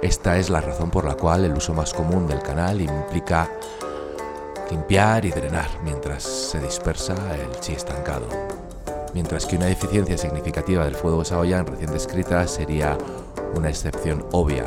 Esta 0.00 0.38
es 0.38 0.48
la 0.48 0.62
razón 0.62 0.90
por 0.90 1.04
la 1.04 1.16
cual 1.16 1.44
el 1.44 1.52
uso 1.52 1.74
más 1.74 1.92
común 1.92 2.26
del 2.26 2.40
canal 2.40 2.80
implica 2.80 3.50
limpiar 4.70 5.24
y 5.24 5.30
drenar 5.30 5.68
mientras 5.82 6.22
se 6.22 6.60
dispersa 6.60 7.14
el 7.34 7.60
chi 7.60 7.72
estancado. 7.72 8.26
Mientras 9.12 9.46
que 9.46 9.56
una 9.56 9.66
deficiencia 9.66 10.18
significativa 10.18 10.84
del 10.84 10.96
fuego 10.96 11.22
Shaoyan 11.22 11.66
recién 11.66 11.92
descrita 11.92 12.46
sería 12.48 12.98
una 13.54 13.68
excepción 13.68 14.26
obvia. 14.32 14.64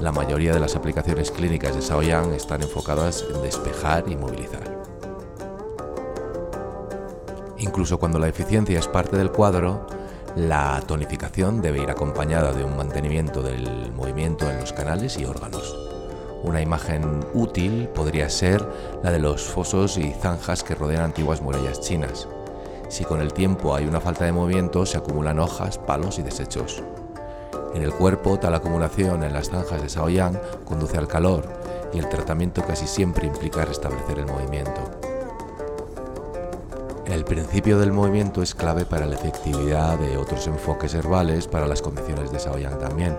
La 0.00 0.12
mayoría 0.12 0.52
de 0.52 0.60
las 0.60 0.74
aplicaciones 0.74 1.30
clínicas 1.30 1.74
de 1.74 1.80
Shaoyan 1.80 2.32
están 2.34 2.62
enfocadas 2.62 3.24
en 3.32 3.42
despejar 3.42 4.04
y 4.08 4.16
movilizar. 4.16 4.76
Incluso 7.58 7.98
cuando 7.98 8.18
la 8.18 8.26
deficiencia 8.26 8.78
es 8.78 8.88
parte 8.88 9.16
del 9.16 9.30
cuadro, 9.30 9.86
la 10.34 10.82
tonificación 10.86 11.62
debe 11.62 11.82
ir 11.82 11.90
acompañada 11.90 12.52
de 12.52 12.64
un 12.64 12.76
mantenimiento 12.76 13.42
del 13.42 13.92
movimiento 13.92 14.50
en 14.50 14.60
los 14.60 14.72
canales 14.72 15.16
y 15.16 15.24
órganos. 15.24 15.85
Una 16.46 16.62
imagen 16.62 17.26
útil 17.34 17.88
podría 17.88 18.30
ser 18.30 18.64
la 19.02 19.10
de 19.10 19.18
los 19.18 19.42
fosos 19.42 19.98
y 19.98 20.12
zanjas 20.12 20.62
que 20.62 20.76
rodean 20.76 21.02
antiguas 21.02 21.42
murallas 21.42 21.80
chinas. 21.80 22.28
Si 22.88 23.04
con 23.04 23.20
el 23.20 23.32
tiempo 23.32 23.74
hay 23.74 23.84
una 23.84 24.00
falta 24.00 24.26
de 24.26 24.32
movimiento, 24.32 24.86
se 24.86 24.96
acumulan 24.96 25.40
hojas, 25.40 25.76
palos 25.76 26.20
y 26.20 26.22
desechos. 26.22 26.84
En 27.74 27.82
el 27.82 27.92
cuerpo, 27.92 28.38
tal 28.38 28.54
acumulación 28.54 29.24
en 29.24 29.32
las 29.32 29.50
zanjas 29.50 29.82
de 29.82 29.88
Shaoyang 29.88 30.40
conduce 30.64 30.96
al 30.96 31.08
calor 31.08 31.48
y 31.92 31.98
el 31.98 32.08
tratamiento 32.08 32.62
casi 32.64 32.86
siempre 32.86 33.26
implica 33.26 33.64
restablecer 33.64 34.20
el 34.20 34.26
movimiento. 34.26 34.80
El 37.06 37.24
principio 37.24 37.80
del 37.80 37.90
movimiento 37.90 38.40
es 38.40 38.54
clave 38.54 38.84
para 38.84 39.06
la 39.06 39.16
efectividad 39.16 39.98
de 39.98 40.16
otros 40.16 40.46
enfoques 40.46 40.94
herbales 40.94 41.48
para 41.48 41.66
las 41.66 41.82
condiciones 41.82 42.30
de 42.30 42.38
Shaoyang 42.38 42.78
también. 42.78 43.16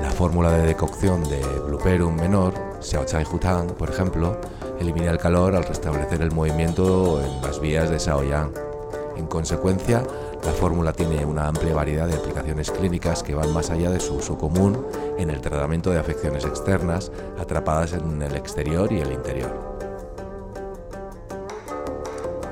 La 0.00 0.10
fórmula 0.10 0.50
de 0.50 0.66
decocción 0.66 1.24
de 1.24 1.40
Bluperum 1.66 2.14
menor, 2.14 2.54
Xiaochai 2.80 3.24
Hutang, 3.24 3.68
por 3.68 3.88
ejemplo, 3.88 4.38
elimina 4.78 5.10
el 5.10 5.18
calor 5.18 5.56
al 5.56 5.64
restablecer 5.64 6.20
el 6.20 6.32
movimiento 6.32 7.20
en 7.22 7.40
las 7.42 7.60
vías 7.60 7.88
de 7.88 7.98
Shaoyang. 7.98 8.52
En 9.16 9.26
consecuencia, 9.26 10.02
la 10.44 10.52
fórmula 10.52 10.92
tiene 10.92 11.24
una 11.24 11.48
amplia 11.48 11.74
variedad 11.74 12.06
de 12.06 12.16
aplicaciones 12.16 12.70
clínicas 12.70 13.22
que 13.22 13.34
van 13.34 13.52
más 13.52 13.70
allá 13.70 13.90
de 13.90 14.00
su 14.00 14.14
uso 14.16 14.36
común 14.36 14.86
en 15.18 15.30
el 15.30 15.40
tratamiento 15.40 15.90
de 15.90 15.98
afecciones 15.98 16.44
externas 16.44 17.10
atrapadas 17.38 17.94
en 17.94 18.20
el 18.20 18.36
exterior 18.36 18.92
y 18.92 19.00
el 19.00 19.12
interior. 19.12 19.76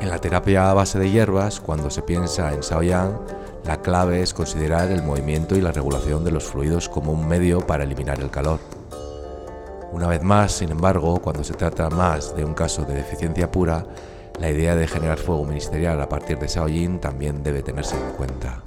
En 0.00 0.10
la 0.10 0.18
terapia 0.18 0.70
a 0.70 0.74
base 0.74 0.98
de 0.98 1.10
hierbas, 1.10 1.60
cuando 1.60 1.90
se 1.90 2.02
piensa 2.02 2.52
en 2.52 2.60
Shaoyang, 2.60 3.18
la 3.64 3.80
clave 3.80 4.20
es 4.20 4.34
considerar 4.34 4.90
el 4.90 5.02
movimiento 5.02 5.56
y 5.56 5.60
la 5.60 5.72
regulación 5.72 6.22
de 6.24 6.30
los 6.30 6.44
fluidos 6.44 6.88
como 6.88 7.12
un 7.12 7.26
medio 7.26 7.60
para 7.60 7.84
eliminar 7.84 8.20
el 8.20 8.30
calor. 8.30 8.60
Una 9.92 10.06
vez 10.06 10.22
más, 10.22 10.52
sin 10.52 10.70
embargo, 10.70 11.18
cuando 11.22 11.44
se 11.44 11.54
trata 11.54 11.88
más 11.88 12.36
de 12.36 12.44
un 12.44 12.52
caso 12.52 12.84
de 12.84 12.94
deficiencia 12.94 13.50
pura, 13.50 13.86
la 14.38 14.50
idea 14.50 14.74
de 14.74 14.88
generar 14.88 15.18
fuego 15.18 15.44
ministerial 15.44 16.00
a 16.00 16.08
partir 16.08 16.38
de 16.38 16.48
Shaoyin 16.48 16.98
también 16.98 17.42
debe 17.42 17.62
tenerse 17.62 17.96
en 17.96 18.12
cuenta. 18.16 18.60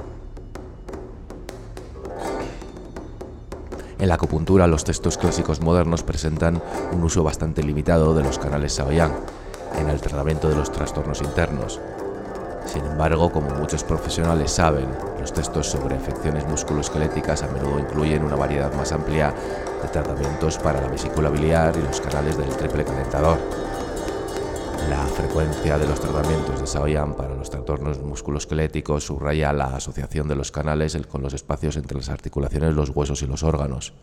En 4.00 4.08
la 4.08 4.16
acupuntura, 4.16 4.68
los 4.68 4.84
textos 4.84 5.18
clásicos 5.18 5.60
modernos 5.60 6.04
presentan 6.04 6.62
un 6.94 7.04
uso 7.04 7.24
bastante 7.24 7.62
limitado 7.62 8.16
de 8.16 8.24
los 8.24 8.40
canales 8.40 8.78
Shaoyang 8.78 9.12
en 9.78 9.90
el 9.90 10.00
tratamiento 10.00 10.50
de 10.50 10.56
los 10.56 10.72
trastornos 10.72 11.22
internos, 11.22 11.82
sin 12.68 12.86
embargo, 12.86 13.32
como 13.32 13.50
muchos 13.52 13.84
profesionales 13.84 14.52
saben, 14.52 14.88
los 15.20 15.34
textos 15.34 15.68
sobre 15.68 15.96
infecciones 15.96 16.48
musculoesqueléticas 16.48 17.44
a 17.44 17.48
menudo 17.48 17.80
incluyen 17.80 18.24
una 18.24 18.36
variedad 18.36 18.74
más 18.74 18.92
amplia 18.92 19.34
de 19.82 19.88
tratamientos 19.88 20.58
para 20.58 20.82
la 20.82 20.88
vesícula 20.88 21.30
biliar 21.30 21.76
y 21.78 21.82
los 21.82 22.02
canales 22.02 22.38
del 22.38 22.50
triple 22.56 22.84
calentador. 22.84 23.38
La 24.90 25.06
frecuencia 25.06 25.78
de 25.78 25.88
los 25.88 26.00
tratamientos 26.00 26.60
de 26.60 26.66
Shaoyan 26.66 27.14
para 27.14 27.36
los 27.36 27.50
trastornos 27.50 28.00
musculoesqueléticos 28.00 29.06
subraya 29.06 29.52
la 29.54 29.76
asociación 29.76 30.28
de 30.28 30.36
los 30.36 30.52
canales 30.52 30.98
con 31.10 31.22
los 31.22 31.34
espacios 31.34 31.78
entre 31.78 31.98
las 31.98 32.10
articulaciones, 32.10 32.74
los 32.74 32.90
huesos 32.90 33.22
y 33.22 33.28
los 33.28 33.44
órganos. 33.44 33.94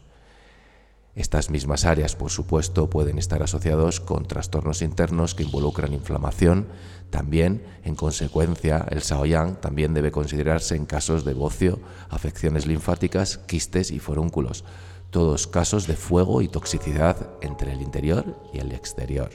Estas 1.16 1.48
mismas 1.48 1.84
áreas, 1.84 2.16
por 2.16 2.30
supuesto, 2.30 2.90
pueden 2.90 3.18
estar 3.18 3.40
asociados 3.42 4.00
con 4.00 4.26
trastornos 4.26 4.82
internos 4.82 5.36
que 5.36 5.44
involucran 5.44 5.92
inflamación. 5.92 6.66
También, 7.10 7.64
en 7.84 7.94
consecuencia, 7.94 8.84
el 8.90 8.98
Shaoyang 9.00 9.60
también 9.60 9.94
debe 9.94 10.10
considerarse 10.10 10.74
en 10.74 10.86
casos 10.86 11.24
de 11.24 11.34
bocio, 11.34 11.78
afecciones 12.08 12.66
linfáticas, 12.66 13.38
quistes 13.38 13.92
y 13.92 14.00
forúnculos, 14.00 14.64
todos 15.10 15.46
casos 15.46 15.86
de 15.86 15.94
fuego 15.94 16.42
y 16.42 16.48
toxicidad 16.48 17.28
entre 17.42 17.72
el 17.72 17.80
interior 17.80 18.36
y 18.52 18.58
el 18.58 18.72
exterior. 18.72 19.30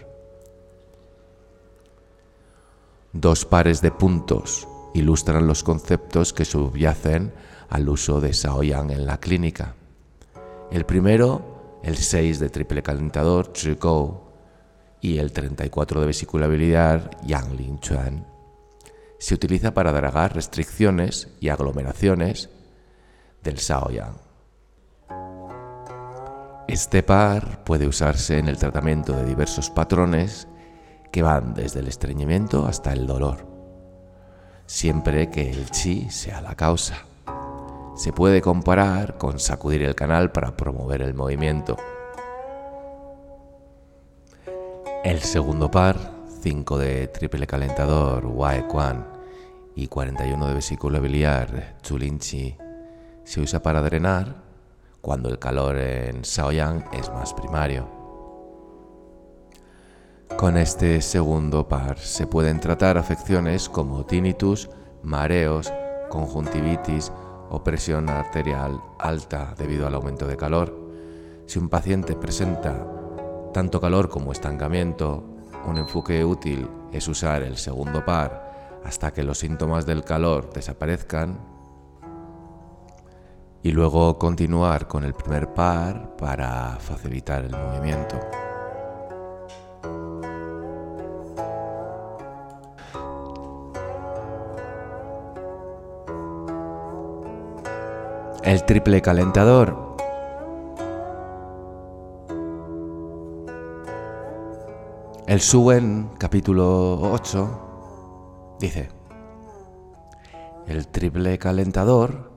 Dos 3.13 3.45
pares 3.45 3.81
de 3.81 3.91
puntos 3.91 4.67
ilustran 4.93 5.47
los 5.47 5.63
conceptos 5.63 6.33
que 6.33 6.43
subyacen 6.43 7.31
al 7.69 7.87
uso 7.87 8.19
de 8.19 8.33
Shaoyang 8.33 8.91
en 8.91 9.05
la 9.05 9.21
clínica. 9.21 9.75
El 10.71 10.85
primero 10.85 11.48
el 11.83 11.97
6 11.97 12.39
de 12.39 12.49
triple 12.49 12.83
calentador 12.83 13.51
Zhigou 13.55 14.29
y 15.01 15.17
el 15.17 15.31
34 15.31 16.01
de 16.01 16.07
vesícula 16.07 16.47
biliar 16.47 17.11
Yang 17.25 17.79
Chuan. 17.79 18.27
Se 19.17 19.33
utiliza 19.33 19.73
para 19.73 19.91
dragar 19.91 20.35
restricciones 20.35 21.29
y 21.39 21.49
aglomeraciones 21.49 22.49
del 23.43 23.55
Shaoyang. 23.55 24.17
Este 26.67 27.01
par 27.01 27.63
puede 27.63 27.87
usarse 27.87 28.37
en 28.37 28.47
el 28.47 28.57
tratamiento 28.57 29.13
de 29.13 29.25
diversos 29.25 29.69
patrones 29.69 30.47
que 31.11 31.23
van 31.23 31.53
desde 31.53 31.79
el 31.79 31.87
estreñimiento 31.87 32.67
hasta 32.67 32.93
el 32.93 33.07
dolor, 33.07 33.47
siempre 34.67 35.31
que 35.31 35.49
el 35.49 35.71
chi 35.71 36.09
sea 36.11 36.41
la 36.41 36.55
causa 36.55 37.08
se 37.99 38.13
puede 38.13 38.41
comparar 38.41 39.17
con 39.17 39.39
sacudir 39.39 39.83
el 39.83 39.93
canal 39.93 40.31
para 40.31 40.55
promover 40.55 41.01
el 41.01 41.13
movimiento. 41.13 41.75
El 45.03 45.19
segundo 45.19 45.69
par, 45.69 45.97
5 46.41 46.77
de 46.77 47.07
triple 47.09 47.45
calentador 47.45 48.25
Wae 48.25 48.65
y 49.75 49.87
41 49.87 50.47
de 50.47 50.53
vesícula 50.53 50.99
biliar 50.99 51.75
Chulinchi, 51.81 52.55
se 53.25 53.41
usa 53.41 53.61
para 53.61 53.81
drenar 53.81 54.43
cuando 55.01 55.27
el 55.27 55.37
calor 55.37 55.77
en 55.77 56.21
Shaoyang 56.21 56.85
es 56.93 57.09
más 57.09 57.33
primario. 57.33 57.85
Con 60.37 60.55
este 60.55 61.01
segundo 61.01 61.67
par 61.67 61.99
se 61.99 62.27
pueden 62.27 62.61
tratar 62.61 62.97
afecciones 62.97 63.67
como 63.67 64.05
tinnitus, 64.05 64.69
mareos, 65.03 65.73
conjuntivitis 66.09 67.11
o 67.49 67.63
presión 67.63 68.09
arterial 68.09 68.81
alta 68.97 69.53
debido 69.57 69.87
al 69.87 69.95
aumento 69.95 70.27
de 70.27 70.37
calor. 70.37 70.75
Si 71.45 71.59
un 71.59 71.69
paciente 71.69 72.15
presenta 72.15 72.85
tanto 73.53 73.81
calor 73.81 74.09
como 74.09 74.31
estancamiento, 74.31 75.23
un 75.65 75.77
enfoque 75.77 76.23
útil 76.23 76.67
es 76.91 77.07
usar 77.07 77.43
el 77.43 77.57
segundo 77.57 78.05
par 78.05 78.79
hasta 78.83 79.11
que 79.11 79.23
los 79.23 79.39
síntomas 79.39 79.85
del 79.85 80.03
calor 80.03 80.51
desaparezcan 80.53 81.39
y 83.61 83.71
luego 83.71 84.17
continuar 84.17 84.87
con 84.87 85.03
el 85.03 85.13
primer 85.13 85.53
par 85.53 86.15
para 86.15 86.77
facilitar 86.79 87.43
el 87.43 87.51
movimiento. 87.51 88.17
El 98.49 98.63
triple 98.63 98.99
calentador. 98.99 99.95
El 105.27 105.39
Suen, 105.39 106.09
capítulo 106.17 106.99
8, 107.11 108.57
dice, 108.59 108.89
el 110.65 110.87
triple 110.87 111.37
calentador, 111.37 112.31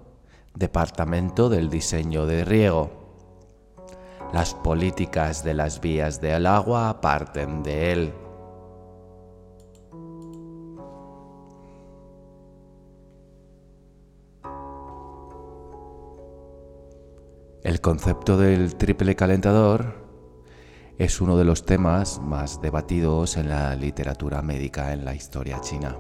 departamento 0.55 1.49
del 1.49 1.71
diseño 1.71 2.27
de 2.27 2.45
riego. 2.45 2.91
Las 4.35 4.53
políticas 4.53 5.43
de 5.43 5.55
las 5.55 5.81
vías 5.81 6.21
del 6.21 6.45
agua 6.45 7.01
parten 7.01 7.63
de 7.63 7.93
él. 7.93 8.22
El 17.65 17.81
concepto 17.81 18.37
del 18.37 18.75
triple 18.75 19.15
calentador 19.15 19.95
es 20.99 21.21
uno 21.21 21.37
de 21.37 21.45
los 21.45 21.65
temas 21.65 22.21
más 22.21 22.61
debatidos 22.61 23.37
en 23.37 23.51
la 23.51 23.77
literatura 23.77 24.43
médica 24.43 24.93
en 24.93 25.05
la 25.05 25.15
historia 25.15 25.61
china. 25.61 25.97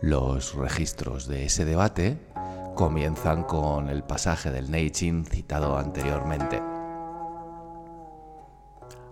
Los 0.00 0.54
registros 0.54 1.26
de 1.26 1.46
ese 1.46 1.64
debate 1.64 2.28
comienzan 2.76 3.42
con 3.42 3.88
el 3.88 4.04
pasaje 4.04 4.52
del 4.52 4.70
Neijing 4.70 5.26
citado 5.26 5.76
anteriormente. 5.76 6.62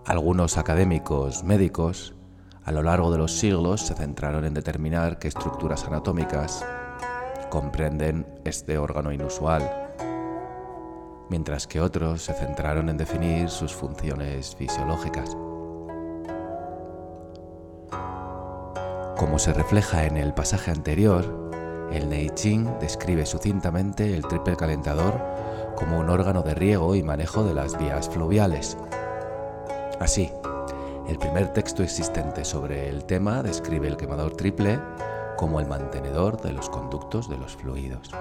Algunos 0.05 0.57
académicos 0.57 1.43
médicos 1.43 2.15
a 2.63 2.71
lo 2.71 2.81
largo 2.81 3.11
de 3.11 3.17
los 3.17 3.33
siglos 3.33 3.81
se 3.81 3.93
centraron 3.93 4.45
en 4.45 4.53
determinar 4.53 5.19
qué 5.19 5.27
estructuras 5.27 5.83
anatómicas 5.83 6.65
comprenden 7.49 8.25
este 8.43 8.77
órgano 8.77 9.11
inusual, 9.11 9.89
mientras 11.29 11.67
que 11.67 11.81
otros 11.81 12.23
se 12.23 12.33
centraron 12.33 12.89
en 12.89 12.97
definir 12.97 13.49
sus 13.49 13.73
funciones 13.73 14.55
fisiológicas. 14.55 15.35
Como 19.17 19.39
se 19.39 19.53
refleja 19.53 20.05
en 20.05 20.17
el 20.17 20.33
pasaje 20.33 20.71
anterior, 20.71 21.51
el 21.91 22.09
Neijing 22.09 22.79
describe 22.79 23.25
sucintamente 23.25 24.13
el 24.13 24.23
triple 24.27 24.55
calentador 24.55 25.19
como 25.75 25.99
un 25.99 26.09
órgano 26.09 26.41
de 26.41 26.53
riego 26.53 26.95
y 26.95 27.03
manejo 27.03 27.43
de 27.43 27.53
las 27.53 27.77
vías 27.77 28.09
fluviales. 28.09 28.77
Así, 29.99 30.31
el 31.07 31.17
primer 31.17 31.53
texto 31.53 31.83
existente 31.83 32.43
sobre 32.43 32.89
el 32.89 33.05
tema 33.05 33.41
describe 33.41 33.87
el 33.87 33.97
quemador 33.97 34.35
triple 34.35 34.79
como 35.37 35.59
el 35.61 35.67
mantenedor 35.67 36.41
de 36.41 36.51
los 36.51 36.69
conductos 36.69 37.29
de 37.29 37.37
los 37.37 37.55
fluidos. 37.55 38.11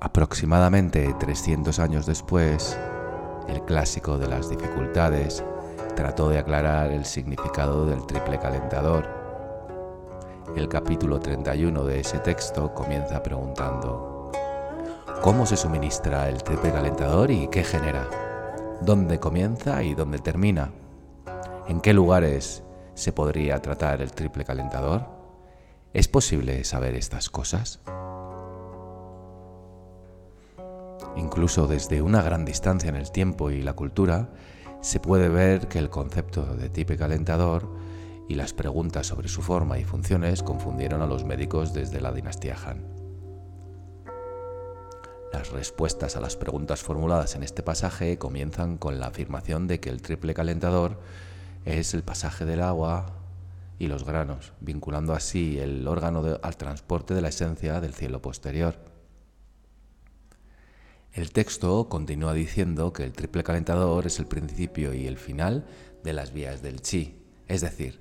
Aproximadamente 0.00 1.14
300 1.18 1.78
años 1.78 2.06
después, 2.06 2.76
el 3.48 3.62
clásico 3.62 4.18
de 4.18 4.28
las 4.28 4.48
dificultades 4.48 5.44
trató 5.94 6.28
de 6.28 6.38
aclarar 6.38 6.90
el 6.90 7.04
significado 7.04 7.86
del 7.86 8.04
triple 8.06 8.38
calentador. 8.38 9.08
El 10.56 10.68
capítulo 10.68 11.20
31 11.20 11.84
de 11.84 12.00
ese 12.00 12.18
texto 12.18 12.74
comienza 12.74 13.22
preguntando, 13.22 14.32
¿cómo 15.22 15.46
se 15.46 15.56
suministra 15.56 16.28
el 16.28 16.42
triple 16.42 16.72
calentador 16.72 17.30
y 17.30 17.48
qué 17.48 17.62
genera? 17.64 18.08
¿Dónde 18.80 19.20
comienza 19.20 19.82
y 19.82 19.94
dónde 19.94 20.18
termina? 20.18 20.72
¿En 21.68 21.80
qué 21.80 21.92
lugares 21.92 22.63
se 22.94 23.12
podría 23.12 23.60
tratar 23.60 24.00
el 24.00 24.12
triple 24.12 24.44
calentador? 24.44 25.06
¿Es 25.92 26.08
posible 26.08 26.64
saber 26.64 26.94
estas 26.94 27.30
cosas? 27.30 27.80
Incluso 31.16 31.66
desde 31.66 32.02
una 32.02 32.22
gran 32.22 32.44
distancia 32.44 32.88
en 32.88 32.96
el 32.96 33.10
tiempo 33.10 33.50
y 33.50 33.62
la 33.62 33.74
cultura, 33.74 34.30
se 34.80 35.00
puede 35.00 35.28
ver 35.28 35.68
que 35.68 35.78
el 35.78 35.90
concepto 35.90 36.44
de 36.56 36.68
triple 36.68 36.96
calentador 36.96 37.68
y 38.28 38.34
las 38.34 38.52
preguntas 38.52 39.06
sobre 39.06 39.28
su 39.28 39.42
forma 39.42 39.78
y 39.78 39.84
funciones 39.84 40.42
confundieron 40.42 41.02
a 41.02 41.06
los 41.06 41.24
médicos 41.24 41.72
desde 41.72 42.00
la 42.00 42.12
dinastía 42.12 42.56
Han. 42.66 42.84
Las 45.32 45.50
respuestas 45.50 46.16
a 46.16 46.20
las 46.20 46.36
preguntas 46.36 46.82
formuladas 46.82 47.34
en 47.34 47.42
este 47.42 47.62
pasaje 47.62 48.18
comienzan 48.18 48.78
con 48.78 49.00
la 49.00 49.08
afirmación 49.08 49.66
de 49.66 49.80
que 49.80 49.90
el 49.90 50.00
triple 50.00 50.32
calentador 50.32 51.00
es 51.64 51.94
el 51.94 52.02
pasaje 52.02 52.44
del 52.44 52.62
agua 52.62 53.06
y 53.78 53.86
los 53.86 54.04
granos, 54.04 54.52
vinculando 54.60 55.14
así 55.14 55.58
el 55.58 55.86
órgano 55.88 56.22
al 56.42 56.56
transporte 56.56 57.14
de 57.14 57.22
la 57.22 57.28
esencia 57.28 57.80
del 57.80 57.94
cielo 57.94 58.20
posterior. 58.22 58.78
El 61.12 61.32
texto 61.32 61.88
continúa 61.88 62.34
diciendo 62.34 62.92
que 62.92 63.04
el 63.04 63.12
triple 63.12 63.44
calentador 63.44 64.06
es 64.06 64.18
el 64.18 64.26
principio 64.26 64.92
y 64.94 65.06
el 65.06 65.16
final 65.16 65.64
de 66.02 66.12
las 66.12 66.32
vías 66.32 66.60
del 66.60 66.80
chi, 66.80 67.16
es 67.46 67.60
decir, 67.60 68.00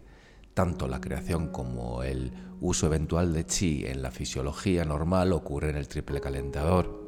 tanto 0.54 0.88
la 0.88 1.00
creación 1.00 1.50
como 1.50 2.04
el 2.04 2.34
uso 2.60 2.88
eventual 2.88 3.34
de 3.34 3.46
chi 3.46 3.86
en 3.86 4.02
la 4.02 4.12
fisiología 4.12 4.86
normal 4.86 5.32
ocurre 5.32 5.70
en 5.70 5.78
el 5.78 5.88
triple 5.88 6.22
calentador. 6.22 7.04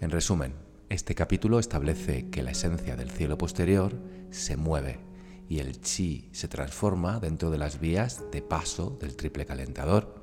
En 0.00 0.10
resumen, 0.10 0.65
este 0.88 1.14
capítulo 1.14 1.58
establece 1.58 2.30
que 2.30 2.42
la 2.42 2.52
esencia 2.52 2.96
del 2.96 3.10
cielo 3.10 3.36
posterior 3.36 3.94
se 4.30 4.56
mueve 4.56 5.00
y 5.48 5.58
el 5.58 5.80
chi 5.80 6.28
se 6.32 6.48
transforma 6.48 7.18
dentro 7.18 7.50
de 7.50 7.58
las 7.58 7.80
vías 7.80 8.24
de 8.30 8.42
paso 8.42 8.96
del 9.00 9.16
triple 9.16 9.46
calentador. 9.46 10.14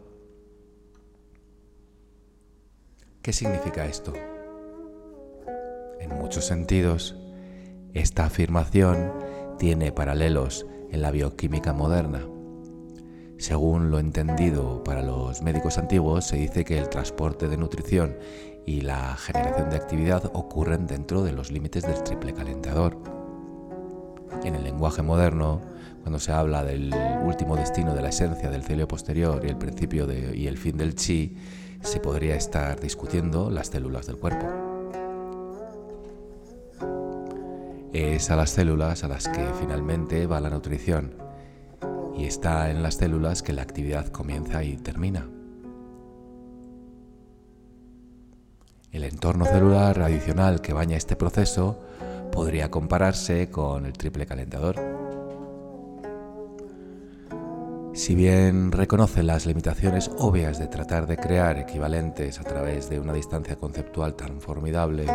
¿Qué 3.21 3.33
significa 3.33 3.85
esto? 3.85 4.13
En 5.99 6.09
muchos 6.17 6.45
sentidos, 6.45 7.15
esta 7.93 8.25
afirmación 8.25 9.13
tiene 9.59 9.91
paralelos 9.91 10.65
en 10.91 11.01
la 11.01 11.11
bioquímica 11.11 11.73
moderna. 11.73 12.27
Según 13.37 13.91
lo 13.91 13.99
entendido 13.99 14.83
para 14.83 15.01
los 15.01 15.41
médicos 15.41 15.77
antiguos, 15.77 16.25
se 16.25 16.37
dice 16.37 16.63
que 16.63 16.77
el 16.77 16.89
transporte 16.89 17.47
de 17.47 17.57
nutrición 17.57 18.17
y 18.65 18.81
la 18.81 19.15
generación 19.17 19.69
de 19.69 19.75
actividad 19.75 20.31
ocurren 20.33 20.87
dentro 20.87 21.23
de 21.23 21.31
los 21.31 21.51
límites 21.51 21.83
del 21.83 22.03
triple 22.03 22.33
calentador. 22.33 22.97
En 24.43 24.55
el 24.55 24.63
lenguaje 24.63 25.01
moderno, 25.01 25.61
cuando 26.01 26.19
se 26.19 26.31
habla 26.31 26.63
del 26.63 26.93
último 27.23 27.55
destino 27.55 27.93
de 27.93 28.01
la 28.01 28.09
esencia 28.09 28.49
del 28.49 28.63
celio 28.63 28.87
posterior 28.87 29.43
y 29.45 29.49
el 29.49 29.57
principio 29.57 30.07
y 30.33 30.47
el 30.47 30.57
fin 30.57 30.77
del 30.77 30.95
chi, 30.95 31.37
se 31.81 31.99
podría 31.99 32.35
estar 32.35 32.79
discutiendo 32.79 33.49
las 33.49 33.67
células 33.67 34.07
del 34.07 34.17
cuerpo. 34.17 34.47
Es 37.93 38.31
a 38.31 38.35
las 38.35 38.49
células 38.49 39.03
a 39.03 39.07
las 39.07 39.27
que 39.27 39.45
finalmente 39.59 40.25
va 40.25 40.39
la 40.39 40.49
nutrición 40.49 41.13
y 42.17 42.25
está 42.25 42.71
en 42.71 42.81
las 42.81 42.95
células 42.95 43.43
que 43.43 43.53
la 43.53 43.61
actividad 43.61 44.07
comienza 44.07 44.63
y 44.63 44.77
termina. 44.77 45.27
El 48.93 49.05
entorno 49.05 49.45
celular 49.45 49.99
adicional 50.03 50.61
que 50.61 50.71
baña 50.71 50.95
este 50.95 51.15
proceso 51.15 51.79
podría 52.31 52.69
compararse 52.69 53.49
con 53.49 53.87
el 53.87 53.93
triple 53.93 54.27
calentador. 54.27 54.75
Si 57.95 58.13
bien 58.13 58.71
reconoce 58.71 59.23
las 59.23 59.47
limitaciones 59.47 60.11
obvias 60.19 60.59
de 60.59 60.67
tratar 60.67 61.07
de 61.07 61.17
crear 61.17 61.57
equivalentes 61.57 62.39
a 62.39 62.43
través 62.43 62.87
de 62.87 62.99
una 62.99 63.13
distancia 63.13 63.55
conceptual 63.55 64.13
tan 64.13 64.39
formidable, 64.39 65.07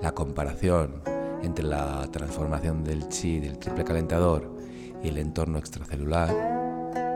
la 0.00 0.12
comparación 0.12 1.02
entre 1.42 1.64
la 1.64 2.08
transformación 2.12 2.84
del 2.84 3.08
chi 3.08 3.40
del 3.40 3.58
triple 3.58 3.82
calentador 3.82 4.56
y 5.02 5.08
el 5.08 5.18
entorno 5.18 5.58
extracelular 5.58 6.32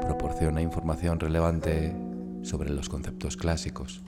proporciona 0.05 0.61
información 0.61 1.21
relevante 1.21 1.95
sobre 2.43 2.71
los 2.71 2.89
conceptos 2.89 3.37
clásicos. 3.37 4.03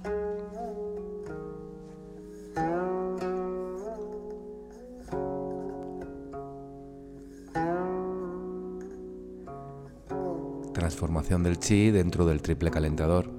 Transformación 10.84 11.42
del 11.42 11.58
chi 11.58 11.90
dentro 11.90 12.26
del 12.26 12.42
triple 12.42 12.70
calentador. 12.70 13.30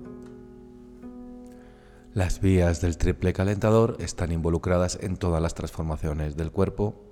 Las 2.16 2.42
vías 2.42 2.82
del 2.82 2.98
triple 2.98 3.34
calentador 3.34 3.98
están 4.00 4.32
involucradas 4.32 4.98
en 5.00 5.16
todas 5.16 5.44
las 5.44 5.54
transformaciones 5.54 6.36
del 6.38 6.52
cuerpo. 6.52 7.04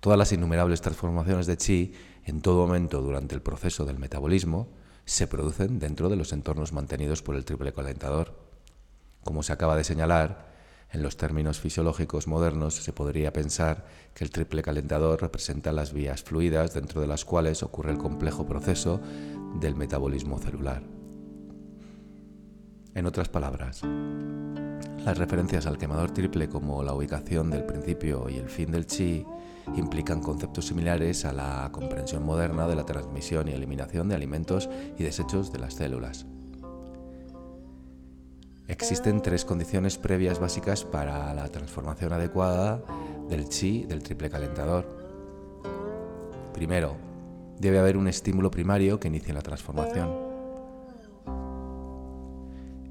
Todas 0.00 0.18
las 0.18 0.32
innumerables 0.32 0.80
transformaciones 0.80 1.46
de 1.46 1.58
chi 1.58 1.92
en 2.24 2.40
todo 2.40 2.66
momento 2.66 3.02
durante 3.02 3.34
el 3.34 3.42
proceso 3.42 3.84
del 3.84 3.98
metabolismo 3.98 4.68
se 5.04 5.26
producen 5.26 5.78
dentro 5.78 6.08
de 6.08 6.16
los 6.16 6.32
entornos 6.32 6.72
mantenidos 6.72 7.20
por 7.20 7.36
el 7.36 7.44
triple 7.44 7.74
calentador. 7.74 8.34
Como 9.24 9.42
se 9.42 9.52
acaba 9.52 9.76
de 9.76 9.84
señalar, 9.84 10.48
En 10.90 11.02
los 11.02 11.18
términos 11.18 11.60
fisiológicos 11.60 12.26
modernos 12.26 12.74
se 12.74 12.92
podría 12.94 13.32
pensar 13.32 13.84
que 14.14 14.24
el 14.24 14.30
triple 14.30 14.62
calentador 14.62 15.20
representa 15.20 15.70
las 15.70 15.92
vías 15.92 16.22
fluidas 16.22 16.72
dentro 16.72 17.02
de 17.02 17.06
las 17.06 17.26
cuales 17.26 17.62
ocurre 17.62 17.90
el 17.90 17.98
complejo 17.98 18.46
proceso 18.46 19.00
del 19.60 19.74
metabolismo 19.74 20.38
celular. 20.38 20.82
En 22.94 23.04
otras 23.04 23.28
palabras, 23.28 23.82
las 25.04 25.18
referencias 25.18 25.66
al 25.66 25.78
quemador 25.78 26.10
triple 26.12 26.48
como 26.48 26.82
la 26.82 26.94
ubicación 26.94 27.50
del 27.50 27.64
principio 27.64 28.28
y 28.30 28.36
el 28.36 28.48
fin 28.48 28.70
del 28.70 28.86
chi 28.86 29.26
implican 29.76 30.20
conceptos 30.20 30.66
similares 30.66 31.26
a 31.26 31.32
la 31.32 31.68
comprensión 31.70 32.24
moderna 32.24 32.66
de 32.66 32.76
la 32.76 32.86
transmisión 32.86 33.48
y 33.48 33.52
eliminación 33.52 34.08
de 34.08 34.14
alimentos 34.14 34.70
y 34.98 35.04
desechos 35.04 35.52
de 35.52 35.58
las 35.58 35.74
células. 35.74 36.26
Existen 38.68 39.22
tres 39.22 39.46
condiciones 39.46 39.96
previas 39.96 40.38
básicas 40.38 40.84
para 40.84 41.32
la 41.32 41.48
transformación 41.48 42.12
adecuada 42.12 42.82
del 43.26 43.48
chi 43.48 43.86
del 43.86 44.02
triple 44.02 44.28
calentador. 44.28 44.86
Primero, 46.52 46.94
debe 47.58 47.78
haber 47.78 47.96
un 47.96 48.08
estímulo 48.08 48.50
primario 48.50 49.00
que 49.00 49.08
inicie 49.08 49.32
la 49.32 49.40
transformación. 49.40 50.14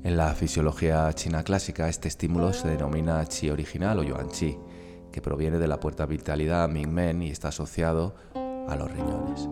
En 0.04 0.18
la 0.18 0.34
fisiología 0.34 1.14
china 1.14 1.44
clásica, 1.44 1.88
este 1.90 2.08
estímulo 2.08 2.54
se 2.54 2.70
denomina 2.70 3.24
chi 3.28 3.52
original 3.52 4.00
o 4.00 4.04
yuan 4.04 4.30
chi, 4.30 4.58
que 5.12 5.22
proviene 5.22 5.60
de 5.60 5.68
la 5.68 5.80
puerta 5.80 6.08
vitalidad 6.08 6.68
Ming 6.70 6.90
Men 6.90 7.22
y 7.22 7.30
está 7.30 7.50
asociado 7.50 8.16
a 8.34 8.76
los 8.76 8.92
riñones. 8.92 9.48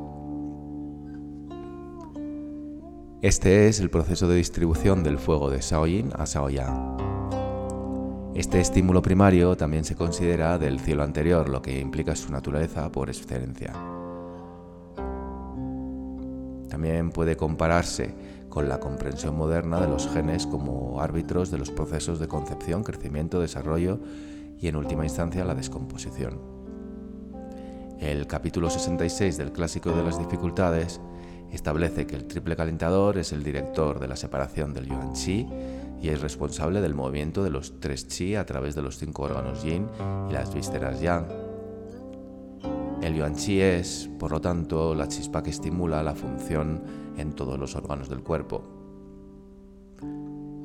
Este 3.25 3.67
es 3.67 3.79
el 3.79 3.89
proceso 3.89 4.27
de 4.27 4.35
distribución 4.35 5.01
del 5.01 5.17
fuego 5.17 5.49
de 5.49 5.59
Shaoyin 5.59 6.11
a 6.13 6.25
Shaoyang. 6.25 6.97
Este 8.35 8.61
estímulo 8.61 9.01
primario 9.01 9.57
también 9.57 9.83
se 9.83 9.95
considera 9.95 10.59
del 10.59 10.79
cielo 10.79 11.01
anterior, 11.01 11.49
lo 11.49 11.59
que 11.59 11.79
implica 11.79 12.15
su 12.15 12.31
naturaleza 12.31 12.91
por 12.91 13.09
excelencia. 13.09 13.73
También 16.69 17.09
puede 17.09 17.35
compararse 17.35 18.13
con 18.47 18.69
la 18.69 18.79
comprensión 18.79 19.35
moderna 19.35 19.81
de 19.81 19.88
los 19.88 20.07
genes 20.07 20.45
como 20.45 21.01
árbitros 21.01 21.49
de 21.49 21.57
los 21.57 21.71
procesos 21.71 22.19
de 22.19 22.27
concepción, 22.27 22.83
crecimiento, 22.83 23.39
desarrollo 23.39 24.01
y 24.59 24.67
en 24.67 24.75
última 24.75 25.03
instancia 25.03 25.43
la 25.43 25.55
descomposición. 25.55 26.39
El 27.99 28.27
capítulo 28.27 28.69
66 28.69 29.35
del 29.38 29.51
Clásico 29.51 29.89
de 29.93 30.03
las 30.03 30.19
Dificultades 30.19 31.01
establece 31.56 32.06
que 32.06 32.15
el 32.15 32.26
triple 32.26 32.56
calentador 32.56 33.18
es 33.18 33.32
el 33.32 33.44
director 33.44 34.00
de 34.00 34.08
la 34.08 34.15
separación 34.15 34.74
del 34.74 34.88
yuan 34.88 35.13
chi 35.13 35.48
y 36.02 36.10
es 36.10 36.22
responsable 36.22 36.82
del 36.82 36.94
movimiento 36.94 37.44
de 37.44 37.50
los 37.50 37.80
tres 37.80 38.08
chi 38.08 38.36
a 38.36 38.46
través 38.46 38.76
de 38.76 38.82
los 38.82 38.98
cinco 38.98 39.24
órganos 39.24 39.63
yin 39.63 39.88
y 40.30 40.34
las 40.34 40.54
vísceras 40.54 41.02
yang. 41.02 41.26
El 43.02 43.15
yuan 43.15 43.36
chi 43.36 43.62
es, 43.62 44.10
por 44.20 44.32
lo 44.32 44.41
tanto, 44.41 44.96
la 44.96 45.08
chispa 45.08 45.44
que 45.44 45.50
estimula 45.50 46.04
la 46.04 46.15
función 46.15 46.84
en 47.18 47.34
todos 47.34 47.58
los 47.58 47.76
órganos 47.76 48.10
del 48.10 48.22
cuerpo. 48.22 48.63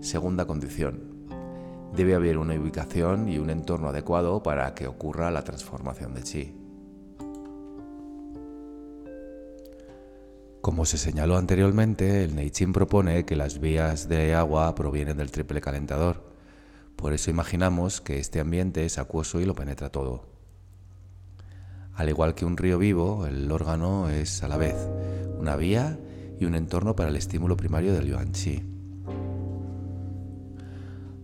Segunda 0.01 0.47
condición. 0.47 1.29
Debe 1.95 2.15
haber 2.15 2.39
una 2.39 2.55
ubicación 2.55 3.29
y 3.29 3.39
un 3.39 3.51
entorno 3.51 3.89
adecuado 3.89 4.43
para 4.43 4.75
que 4.75 4.87
ocurra 4.87 5.31
la 5.31 5.43
transformación 5.43 6.15
de 6.15 6.23
chi. 6.23 6.60
Como 10.61 10.85
se 10.85 10.99
señaló 10.99 11.39
anteriormente, 11.39 12.23
el 12.23 12.37
Neichin 12.37 12.75
propone 12.75 13.25
que 13.25 13.35
las 13.35 13.61
vías 13.61 14.11
de 14.11 14.35
agua 14.35 14.75
provienen 14.75 15.17
del 15.17 15.31
triple 15.31 15.63
calentador. 15.63 16.23
Por 16.97 17.15
eso 17.15 17.31
imaginamos 17.31 18.03
que 18.03 18.19
este 18.19 18.41
ambiente 18.41 18.85
es 18.85 18.99
acuoso 18.99 19.41
y 19.41 19.47
lo 19.47 19.55
penetra 19.55 19.89
todo. 19.89 20.29
Al 21.95 22.11
igual 22.11 22.35
que 22.35 22.45
un 22.45 22.59
río 22.59 22.77
vivo, 22.77 23.27
el 23.27 23.51
órgano 23.51 24.11
es 24.11 24.43
a 24.43 24.49
la 24.49 24.59
vez 24.59 24.77
una 25.39 25.57
vía 25.57 25.99
y 26.39 26.45
un 26.45 26.55
entorno 26.55 26.95
para 26.95 27.09
el 27.09 27.17
estímulo 27.17 27.57
primario 27.57 27.95
del 27.95 28.09
yuan 28.09 28.33
chi. 28.33 28.63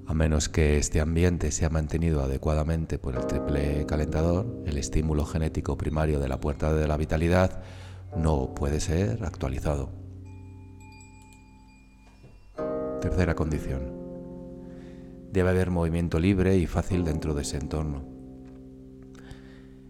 A 0.07 0.15
menos 0.15 0.49
que 0.49 0.79
este 0.79 1.03
ambiente 1.03 1.53
sea 1.53 1.69
mantenido 1.69 2.23
adecuadamente 2.23 2.99
por 2.99 3.17
el 3.17 3.27
triple 3.27 3.85
calentador, 3.85 4.63
el 4.65 4.79
estímulo 4.79 5.27
genético 5.27 5.77
primario 5.77 6.21
de 6.21 6.29
la 6.29 6.41
puerta 6.41 6.73
de 6.73 6.89
la 6.89 6.97
vitalidad 6.97 7.63
no 8.15 8.55
puede 8.55 8.81
ser 8.81 9.25
actualizado. 9.25 9.91
Tercera 13.01 13.35
condición. 13.35 13.93
Debe 15.33 15.51
haber 15.51 15.71
movimiento 15.71 16.19
libre 16.19 16.57
y 16.57 16.67
fácil 16.67 17.05
dentro 17.05 17.35
de 17.35 17.43
ese 17.43 17.57
entorno. 17.57 18.05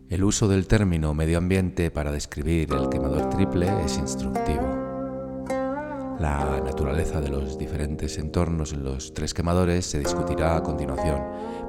El 0.09 0.23
uso 0.23 0.49
del 0.49 0.67
término 0.67 1.15
medio 1.15 1.39
ambiente 1.39 1.91
para 1.91 2.13
describir 2.13 2.73
el 2.73 2.89
quemador 2.89 3.29
triple 3.31 3.69
es 3.85 3.99
instructivo. 3.99 4.87
La 6.19 6.61
naturaleza 6.65 7.21
de 7.21 7.29
los 7.29 7.59
diferentes 7.59 8.17
entornos 8.19 8.73
en 8.73 8.85
los 8.85 9.15
tres 9.15 9.35
quemadores 9.35 9.85
se 9.87 9.99
discutirá 9.99 10.57
a 10.57 10.63
continuación, 10.63 11.23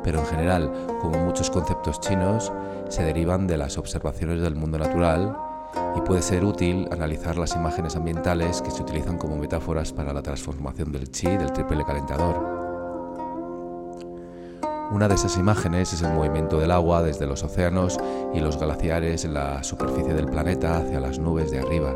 pero 0.04 0.20
en 0.20 0.26
general, 0.26 0.72
como 1.02 1.24
muchos 1.26 1.50
conceptos 1.50 2.00
chinos, 2.00 2.52
se 2.90 3.04
derivan 3.04 3.48
de 3.48 3.58
las 3.58 3.78
observaciones 3.78 4.42
del 4.42 4.56
mundo 4.56 4.78
natural 4.78 5.36
y 5.96 6.02
puede 6.02 6.22
ser 6.22 6.46
útil 6.46 6.88
analizar 6.92 7.38
las 7.38 7.56
imágenes 7.56 7.96
ambientales 7.96 8.62
que 8.62 8.72
se 8.72 8.82
utilizan 8.82 9.18
como 9.18 9.38
metáforas 9.38 9.94
para 9.94 10.14
la 10.14 10.22
transformación 10.22 10.92
del 10.92 11.12
chi 11.12 11.28
del 11.28 11.52
triple 11.54 11.84
calentador. 11.86 12.58
Una 14.90 15.10
de 15.10 15.16
esas 15.16 15.38
imágenes 15.38 15.92
es 15.92 16.02
el 16.02 16.14
movimiento 16.14 16.60
del 16.60 16.72
agua 16.72 17.04
desde 17.04 17.28
los 17.28 17.44
océanos 17.44 17.98
y 18.34 18.40
los 18.40 18.58
glaciares 18.58 19.26
en 19.26 19.34
la 19.34 19.62
superficie 19.62 20.14
del 20.14 20.28
planeta 20.28 20.78
hacia 20.78 21.02
las 21.02 21.20
nubes 21.20 21.52
de 21.52 21.60
arriba, 21.60 21.94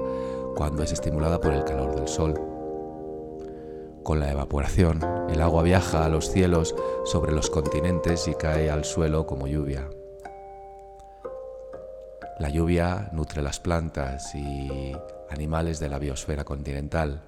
cuando 0.55 0.83
es 0.83 0.91
estimulada 0.91 1.39
por 1.39 1.53
el 1.53 1.63
calor 1.63 1.95
del 1.95 2.09
sol. 2.09 2.33
Con 4.03 4.19
la 4.19 4.31
evaporación, 4.31 4.99
el 5.29 5.41
agua 5.41 5.63
viaja 5.63 6.03
a 6.03 6.09
los 6.09 6.29
cielos 6.31 6.75
sobre 7.05 7.31
los 7.31 7.49
continentes 7.49 8.27
y 8.27 8.33
cae 8.33 8.69
al 8.69 8.83
suelo 8.83 9.25
como 9.25 9.47
lluvia. 9.47 9.87
La 12.41 12.49
lluvia 12.49 13.07
nutre 13.11 13.43
las 13.43 13.59
plantas 13.59 14.33
y 14.33 14.93
animales 15.29 15.79
de 15.79 15.89
la 15.89 15.99
biosfera 15.99 16.43
continental 16.43 17.21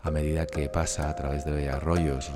a 0.00 0.10
medida 0.10 0.46
que 0.46 0.70
pasa 0.70 1.10
a 1.10 1.14
través 1.14 1.44
de 1.44 1.68
arroyos 1.68 2.32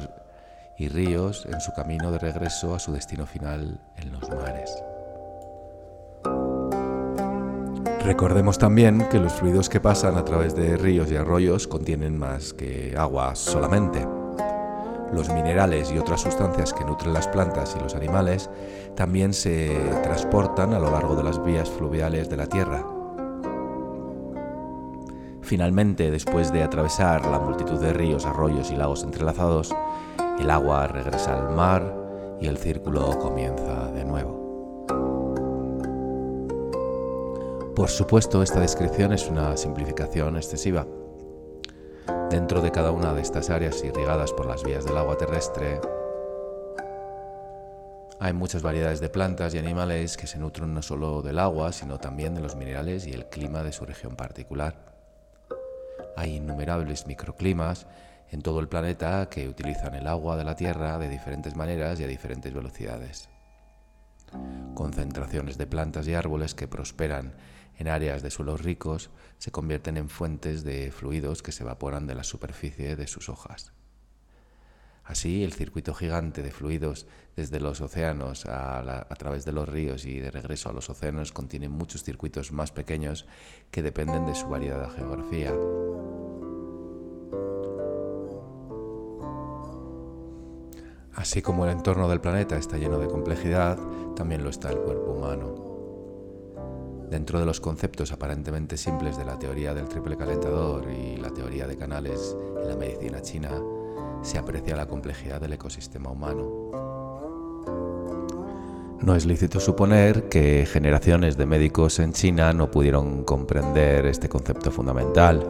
y 0.76 0.88
ríos 0.88 1.46
en 1.50 1.58
su 1.62 1.72
camino 1.72 2.12
de 2.12 2.18
regreso 2.18 2.74
a 2.74 2.78
su 2.80 2.92
destino 2.92 3.24
final 3.24 3.80
en 3.96 4.12
los 4.12 4.28
mares. 4.28 4.84
Recordemos 8.04 8.58
también 8.58 9.08
que 9.08 9.20
los 9.20 9.32
fluidos 9.32 9.70
que 9.70 9.80
pasan 9.80 10.18
a 10.18 10.24
través 10.26 10.54
de 10.54 10.76
ríos 10.76 11.10
y 11.10 11.16
arroyos 11.16 11.66
contienen 11.66 12.18
más 12.18 12.52
que 12.52 12.94
agua 12.94 13.34
solamente. 13.36 14.06
Los 15.14 15.30
minerales 15.30 15.90
y 15.90 15.96
otras 15.96 16.20
sustancias 16.20 16.74
que 16.74 16.84
nutren 16.84 17.14
las 17.14 17.26
plantas 17.28 17.74
y 17.74 17.82
los 17.82 17.94
animales 17.94 18.50
también 18.98 19.32
se 19.32 19.68
transportan 20.02 20.74
a 20.74 20.80
lo 20.80 20.90
largo 20.90 21.14
de 21.14 21.22
las 21.22 21.40
vías 21.44 21.70
fluviales 21.70 22.28
de 22.28 22.36
la 22.36 22.48
Tierra. 22.48 22.84
Finalmente, 25.40 26.10
después 26.10 26.52
de 26.52 26.64
atravesar 26.64 27.24
la 27.24 27.38
multitud 27.38 27.78
de 27.78 27.92
ríos, 27.92 28.26
arroyos 28.26 28.72
y 28.72 28.74
lagos 28.74 29.04
entrelazados, 29.04 29.72
el 30.40 30.50
agua 30.50 30.88
regresa 30.88 31.38
al 31.38 31.54
mar 31.54 31.94
y 32.40 32.48
el 32.48 32.58
círculo 32.58 33.16
comienza 33.20 33.86
de 33.92 34.04
nuevo. 34.04 34.36
Por 37.76 37.90
supuesto, 37.90 38.42
esta 38.42 38.58
descripción 38.58 39.12
es 39.12 39.28
una 39.28 39.56
simplificación 39.56 40.36
excesiva 40.36 40.84
Dentro 42.30 42.60
de 42.60 42.70
cada 42.70 42.90
una 42.90 43.14
de 43.14 43.22
estas 43.22 43.48
áreas 43.48 43.82
irrigadas 43.84 44.32
por 44.32 44.46
las 44.46 44.62
vías 44.62 44.84
del 44.84 44.98
agua 44.98 45.16
terrestre, 45.16 45.80
hay 48.20 48.32
muchas 48.32 48.62
variedades 48.62 49.00
de 49.00 49.08
plantas 49.08 49.54
y 49.54 49.58
animales 49.58 50.16
que 50.16 50.26
se 50.26 50.38
nutren 50.38 50.74
no 50.74 50.82
solo 50.82 51.22
del 51.22 51.38
agua, 51.38 51.72
sino 51.72 51.98
también 51.98 52.34
de 52.34 52.40
los 52.40 52.56
minerales 52.56 53.06
y 53.06 53.12
el 53.12 53.26
clima 53.26 53.62
de 53.62 53.72
su 53.72 53.86
región 53.86 54.16
particular. 54.16 54.96
Hay 56.16 56.36
innumerables 56.36 57.06
microclimas 57.06 57.86
en 58.30 58.42
todo 58.42 58.58
el 58.58 58.68
planeta 58.68 59.28
que 59.28 59.48
utilizan 59.48 59.94
el 59.94 60.08
agua 60.08 60.36
de 60.36 60.44
la 60.44 60.56
Tierra 60.56 60.98
de 60.98 61.08
diferentes 61.08 61.54
maneras 61.54 62.00
y 62.00 62.04
a 62.04 62.08
diferentes 62.08 62.52
velocidades. 62.52 63.28
Concentraciones 64.74 65.56
de 65.56 65.66
plantas 65.66 66.08
y 66.08 66.14
árboles 66.14 66.54
que 66.54 66.66
prosperan 66.66 67.34
en 67.76 67.86
áreas 67.86 68.22
de 68.22 68.30
suelos 68.30 68.62
ricos 68.62 69.10
se 69.38 69.52
convierten 69.52 69.96
en 69.96 70.08
fuentes 70.08 70.64
de 70.64 70.90
fluidos 70.90 71.42
que 71.42 71.52
se 71.52 71.62
evaporan 71.62 72.08
de 72.08 72.16
la 72.16 72.24
superficie 72.24 72.96
de 72.96 73.06
sus 73.06 73.28
hojas. 73.28 73.72
Así, 75.08 75.42
el 75.42 75.54
circuito 75.54 75.94
gigante 75.94 76.42
de 76.42 76.50
fluidos 76.50 77.06
desde 77.34 77.60
los 77.60 77.80
océanos 77.80 78.44
a, 78.44 79.06
través 79.16 79.46
de 79.46 79.52
los 79.52 79.66
ríos 79.66 80.04
y 80.04 80.18
de 80.20 80.30
regreso 80.30 80.68
a 80.68 80.74
los 80.74 80.90
océanos 80.90 81.32
contiene 81.32 81.70
muchos 81.70 82.02
circuitos 82.02 82.52
más 82.52 82.72
pequeños 82.72 83.24
que 83.70 83.80
dependen 83.82 84.26
de 84.26 84.34
su 84.34 84.48
variada 84.48 84.90
geografía. 84.90 85.54
Así 91.14 91.40
como 91.40 91.64
el 91.64 91.70
entorno 91.70 92.06
del 92.06 92.20
planeta 92.20 92.58
está 92.58 92.76
lleno 92.76 92.98
de 92.98 93.08
complejidad, 93.08 93.78
también 94.14 94.44
lo 94.44 94.50
está 94.50 94.68
el 94.68 94.78
cuerpo 94.78 95.12
humano. 95.12 97.08
Dentro 97.08 97.40
de 97.40 97.46
los 97.46 97.60
conceptos 97.60 98.12
aparentemente 98.12 98.76
simples 98.76 99.16
de 99.16 99.24
la 99.24 99.38
teoría 99.38 99.72
del 99.72 99.88
triple 99.88 100.18
calentador 100.18 100.86
y 100.90 101.16
la 101.16 101.30
teoría 101.30 101.66
de 101.66 101.78
canales 101.78 102.36
en 102.60 102.68
la 102.68 102.76
medicina 102.76 103.22
china, 103.22 103.58
se 104.22 104.38
aprecia 104.38 104.76
la 104.76 104.86
complejidad 104.86 105.40
del 105.40 105.54
ecosistema 105.54 106.10
humano. 106.10 106.88
No 109.00 109.14
es 109.14 109.26
lícito 109.26 109.60
suponer 109.60 110.28
que 110.28 110.66
generaciones 110.66 111.36
de 111.36 111.46
médicos 111.46 112.00
en 112.00 112.12
China 112.12 112.52
no 112.52 112.70
pudieron 112.70 113.22
comprender 113.24 114.06
este 114.06 114.28
concepto 114.28 114.70
fundamental. 114.70 115.46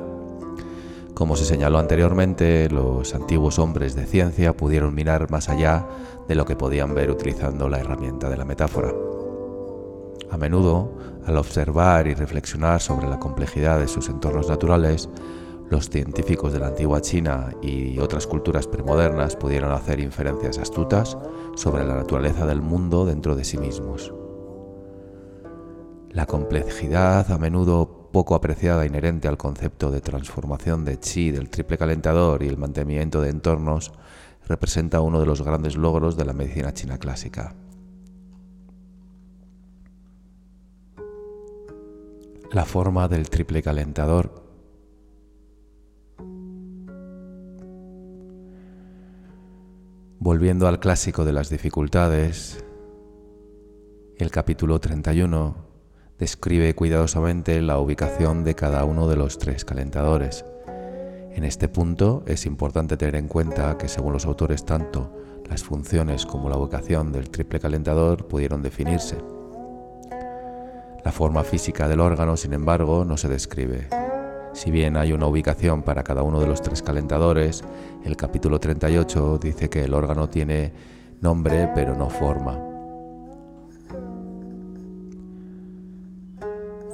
Como 1.15 1.35
se 1.35 1.47
señaló 1.47 1.79
anteriormente, 1.79 2.69
los 2.69 3.15
antiguos 3.15 3.59
hombres 3.59 3.97
de 3.97 4.07
ciencia 4.07 4.57
pudieron 4.57 4.95
mirar 4.95 5.31
más 5.31 5.49
allá 5.49 5.87
de 6.29 6.35
lo 6.35 6.45
que 6.45 6.57
podían 6.57 6.95
ver 6.95 7.11
utilizando 7.11 7.69
la 7.69 7.81
herramienta 7.81 8.29
de 8.29 8.37
la 8.37 8.45
metáfora. 8.45 8.93
A 10.31 10.37
menudo, 10.37 10.93
al 11.27 11.39
observar 11.39 12.07
y 12.07 12.15
reflexionar 12.15 12.81
sobre 12.81 13.09
la 13.09 13.19
complejidad 13.19 13.81
de 13.81 13.89
sus 13.89 14.11
entornos 14.11 14.49
naturales, 14.49 15.09
los 15.71 15.91
científicos 15.91 16.53
de 16.53 16.61
la 16.61 16.69
antigua 16.69 17.01
China 17.01 17.51
y 17.63 17.99
otras 17.99 18.27
culturas 18.27 18.67
premodernas 18.67 19.37
pudieron 19.37 19.73
hacer 19.73 20.01
inferencias 20.01 20.59
astutas 20.59 21.19
sobre 21.55 21.85
la 21.85 21.95
naturaleza 21.95 22.47
del 22.47 22.63
mundo 22.63 23.05
dentro 23.05 23.37
de 23.37 23.45
sí 23.45 23.59
mismos. 23.59 24.13
La 26.11 26.27
complejidad, 26.27 27.31
a 27.31 27.39
menudo 27.39 28.09
poco 28.13 28.35
apreciada 28.35 28.87
inherente 28.87 29.29
al 29.29 29.37
concepto 29.37 29.91
de 29.91 30.01
transformación 30.01 30.85
de 30.85 30.99
chi 30.99 31.31
del 31.31 31.51
triple 31.51 31.77
calentador 31.77 32.43
y 32.43 32.49
el 32.49 32.57
mantenimiento 32.57 33.21
de 33.21 33.31
entornos, 33.31 33.93
representa 34.47 35.03
uno 35.03 35.21
de 35.21 35.27
los 35.27 35.43
grandes 35.43 35.77
logros 35.77 36.17
de 36.17 36.25
la 36.25 36.33
medicina 36.33 36.73
china 36.73 36.99
clásica. 36.99 37.55
la 42.53 42.65
forma 42.65 43.09
del 43.09 43.29
triple 43.29 43.63
calentador. 43.63 44.38
Volviendo 50.21 50.67
al 50.67 50.81
clásico 50.81 51.25
de 51.25 51.33
las 51.33 51.49
dificultades, 51.49 52.65
el 54.17 54.33
capítulo 54.33 54.81
31 54.81 55.55
describe 56.19 56.75
cuidadosamente 56.75 57.63
la 57.63 57.79
ubicación 57.79 58.43
de 58.43 58.57
cada 58.57 58.85
uno 58.85 59.07
de 59.07 59.15
los 59.15 59.39
tres 59.39 59.65
calentadores. 59.65 60.45
En 61.31 61.45
este 61.45 61.69
punto 61.69 62.25
es 62.27 62.47
importante 62.47 62.97
tener 62.97 63.15
en 63.15 63.29
cuenta 63.29 63.79
que 63.79 63.87
según 63.87 64.13
los 64.13 64.27
autores 64.27 64.65
tanto 64.65 65.13
las 65.49 65.63
funciones 65.63 66.27
como 66.27 66.49
la 66.49 66.57
ubicación 66.57 67.13
del 67.13 67.31
triple 67.31 67.61
calentador 67.61 68.27
pudieron 68.27 68.61
definirse 68.61 69.19
la 71.05 71.13
forma 71.13 71.45
física 71.45 71.87
del 71.87 72.01
órgano, 72.01 72.37
sin 72.37 72.55
embargo, 72.55 73.05
no 73.05 73.17
se 73.17 73.29
describe. 73.29 73.89
Si 74.59 74.73
bien 74.73 74.97
hay 74.97 75.13
una 75.13 75.29
ubicación 75.29 75.83
para 75.83 76.03
cada 76.03 76.25
uno 76.25 76.41
de 76.41 76.49
los 76.49 76.61
tres 76.61 76.83
calentadores, 76.83 77.63
el 78.05 78.17
capítulo 78.17 78.59
38 78.59 79.39
dice 79.41 79.71
que 79.71 79.85
el 79.85 79.95
órgano 79.95 80.29
tiene 80.29 80.73
nombre 81.21 81.71
pero 81.77 81.95
no 81.95 82.11
forma. 82.11 82.59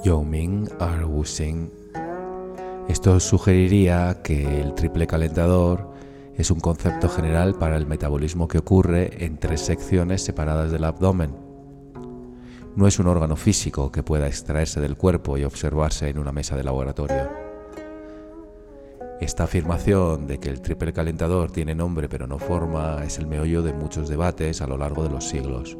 Ming 0.05 0.69
Arwusing. 0.79 1.71
Esto 2.87 3.19
sugeriría 3.19 4.21
que 4.21 4.61
el 4.61 4.75
triple 4.75 5.07
calentador 5.07 5.89
es 6.35 6.51
un 6.51 6.59
concepto 6.59 7.09
general 7.09 7.55
para 7.55 7.77
el 7.77 7.87
metabolismo 7.87 8.47
que 8.47 8.59
ocurre 8.59 9.25
en 9.25 9.39
tres 9.39 9.61
secciones 9.61 10.21
separadas 10.23 10.71
del 10.71 10.83
abdomen 10.83 11.45
no 12.75 12.87
es 12.87 12.99
un 12.99 13.07
órgano 13.07 13.37
físico 13.37 13.89
que 13.89 14.03
pueda 14.03 14.27
extraerse 14.27 14.81
del 14.81 14.97
cuerpo 14.97 15.37
y 15.37 15.45
observarse 15.45 16.09
en 16.09 16.19
una 16.19 16.33
mesa 16.33 16.57
de 16.57 16.63
laboratorio. 16.65 17.44
Esta 19.21 19.45
afirmación 19.45 20.27
de 20.27 20.39
que 20.39 20.49
el 20.49 20.61
triple 20.61 20.91
calentador 20.91 21.49
tiene 21.49 21.73
nombre 21.73 22.09
pero 22.09 22.27
no 22.27 22.37
forma 22.37 23.01
es 23.05 23.17
el 23.17 23.27
meollo 23.27 23.61
de 23.61 23.73
muchos 23.73 24.09
debates 24.09 24.61
a 24.61 24.67
lo 24.67 24.77
largo 24.77 25.03
de 25.03 25.09
los 25.09 25.29
siglos. 25.29 25.77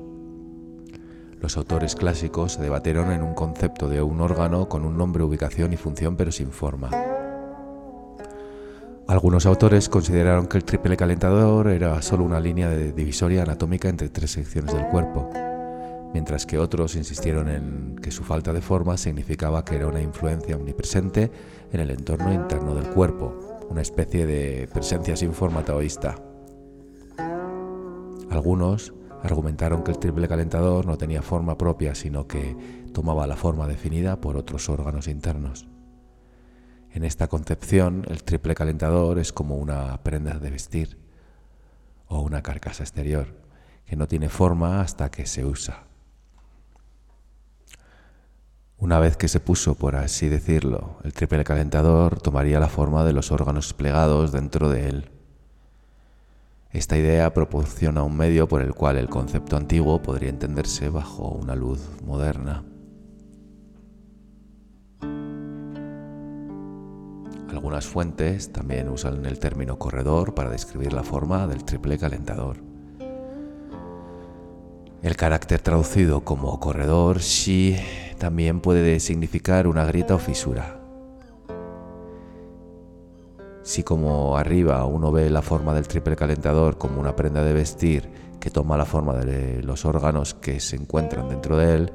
Los 1.42 1.58
autores 1.58 1.96
clásicos 1.96 2.54
se 2.54 2.62
debatieron 2.62 3.12
en 3.12 3.22
un 3.22 3.34
concepto 3.34 3.90
de 3.90 4.02
un 4.02 4.22
órgano 4.22 4.70
con 4.70 4.86
un 4.86 4.98
nombre, 4.98 5.24
ubicación 5.24 5.74
y 5.74 5.78
función 5.78 6.16
pero 6.16 6.32
sin 6.32 6.52
forma. 6.52 6.90
Algunos 9.08 9.46
autores 9.46 9.90
consideraron 9.90 10.48
que 10.48 10.58
el 10.58 10.64
triple 10.64 10.96
calentador 10.98 11.68
era 11.68 12.02
solo 12.02 12.24
una 12.24 12.40
línea 12.40 12.70
de 12.70 12.94
divisoria 12.94 13.44
anatómica 13.44 13.90
entre 13.90 14.10
tres 14.10 14.32
secciones 14.32 14.74
del 14.74 14.88
cuerpo 14.88 15.30
mientras 16.16 16.46
que 16.46 16.58
otros 16.58 16.96
insistieron 16.96 17.50
en 17.50 17.98
que 17.98 18.10
su 18.10 18.24
falta 18.24 18.54
de 18.54 18.62
forma 18.62 18.96
significaba 18.96 19.66
que 19.66 19.76
era 19.76 19.88
una 19.88 20.02
influencia 20.02 20.56
omnipresente 20.56 21.30
en 21.74 21.82
el 21.82 21.92
entorno 21.92 22.32
interno 22.32 22.74
del 22.74 22.88
cuerpo, 22.88 23.68
una 23.70 23.82
especie 23.82 24.26
de 24.26 24.70
presencia 24.72 25.18
sin 25.18 25.34
forma 25.34 25.66
taoísta. 25.66 26.16
Algunos 28.30 28.94
argumentaron 29.24 29.84
que 29.84 29.92
el 29.92 30.00
triple 30.00 30.30
calentador 30.30 30.86
no 30.86 30.98
tenía 30.98 31.22
forma 31.22 31.58
propia, 31.58 31.94
sino 31.96 32.28
que 32.28 32.56
tomaba 32.94 33.28
la 33.28 33.36
forma 33.36 33.68
definida 33.68 34.22
por 34.22 34.38
otros 34.38 34.70
órganos 34.70 35.10
internos. 35.10 35.68
En 36.94 37.04
esta 37.04 37.28
concepción, 37.28 38.06
el 38.08 38.24
triple 38.24 38.56
calentador 38.56 39.20
es 39.20 39.34
como 39.34 39.58
una 39.58 40.02
prenda 40.02 40.40
de 40.40 40.50
vestir 40.50 40.98
o 42.08 42.22
una 42.22 42.42
carcasa 42.42 42.84
exterior, 42.84 43.36
que 43.86 43.98
no 43.98 44.08
tiene 44.08 44.30
forma 44.30 44.80
hasta 44.80 45.12
que 45.12 45.26
se 45.26 45.44
usa. 45.44 45.88
Una 48.78 49.00
vez 49.00 49.16
que 49.16 49.30
se 49.30 49.40
puso, 49.40 49.76
por 49.76 49.96
así 49.96 50.28
decirlo, 50.28 50.98
el 51.04 51.14
triple 51.14 51.44
calentador 51.46 52.20
tomaría 52.20 52.60
la 52.60 52.68
forma 52.68 53.06
de 53.06 53.14
los 53.14 53.32
órganos 53.32 53.74
plegados 53.74 54.34
dentro 54.34 54.70
de 54.70 54.90
él. 54.90 55.10
Esta 56.72 56.98
idea 56.98 57.34
proporciona 57.34 58.04
un 58.04 58.18
medio 58.18 58.50
por 58.50 58.62
el 58.62 58.74
cual 58.74 58.98
el 58.98 59.08
concepto 59.08 59.56
antiguo 59.56 60.02
podría 60.02 60.30
entenderse 60.30 60.90
bajo 60.90 61.30
una 61.30 61.56
luz 61.56 61.80
moderna. 62.06 62.66
Algunas 67.50 67.86
fuentes 67.86 68.52
también 68.52 68.90
usan 68.90 69.26
el 69.26 69.40
término 69.40 69.80
corredor 69.80 70.36
para 70.36 70.50
describir 70.50 70.92
la 70.92 71.04
forma 71.04 71.48
del 71.48 71.64
triple 71.64 71.98
calentador. 71.98 72.58
El 75.02 75.16
carácter 75.16 75.62
traducido 75.62 76.26
como 76.26 76.60
corredor, 76.60 77.20
shi, 77.20 77.78
también 78.18 78.62
puede 78.62 79.00
significar 79.00 79.68
una 79.68 79.86
grieta 79.86 80.16
o 80.16 80.20
fisura. 80.20 80.80
Si 83.64 83.84
como 83.84 84.38
arriba 84.38 84.86
uno 84.86 85.12
ve 85.12 85.30
la 85.30 85.42
forma 85.42 85.74
del 85.74 85.88
triple 85.88 86.16
calentador 86.16 86.78
como 86.78 87.00
una 87.00 87.16
prenda 87.16 87.44
de 87.44 87.54
vestir 87.54 88.10
que 88.40 88.52
toma 88.52 88.78
la 88.78 88.86
forma 88.86 89.16
de 89.16 89.64
los 89.64 89.86
órganos 89.86 90.36
que 90.36 90.60
se 90.60 90.76
encuentran 90.76 91.30
dentro 91.30 91.58
de 91.58 91.76
él, 91.76 91.94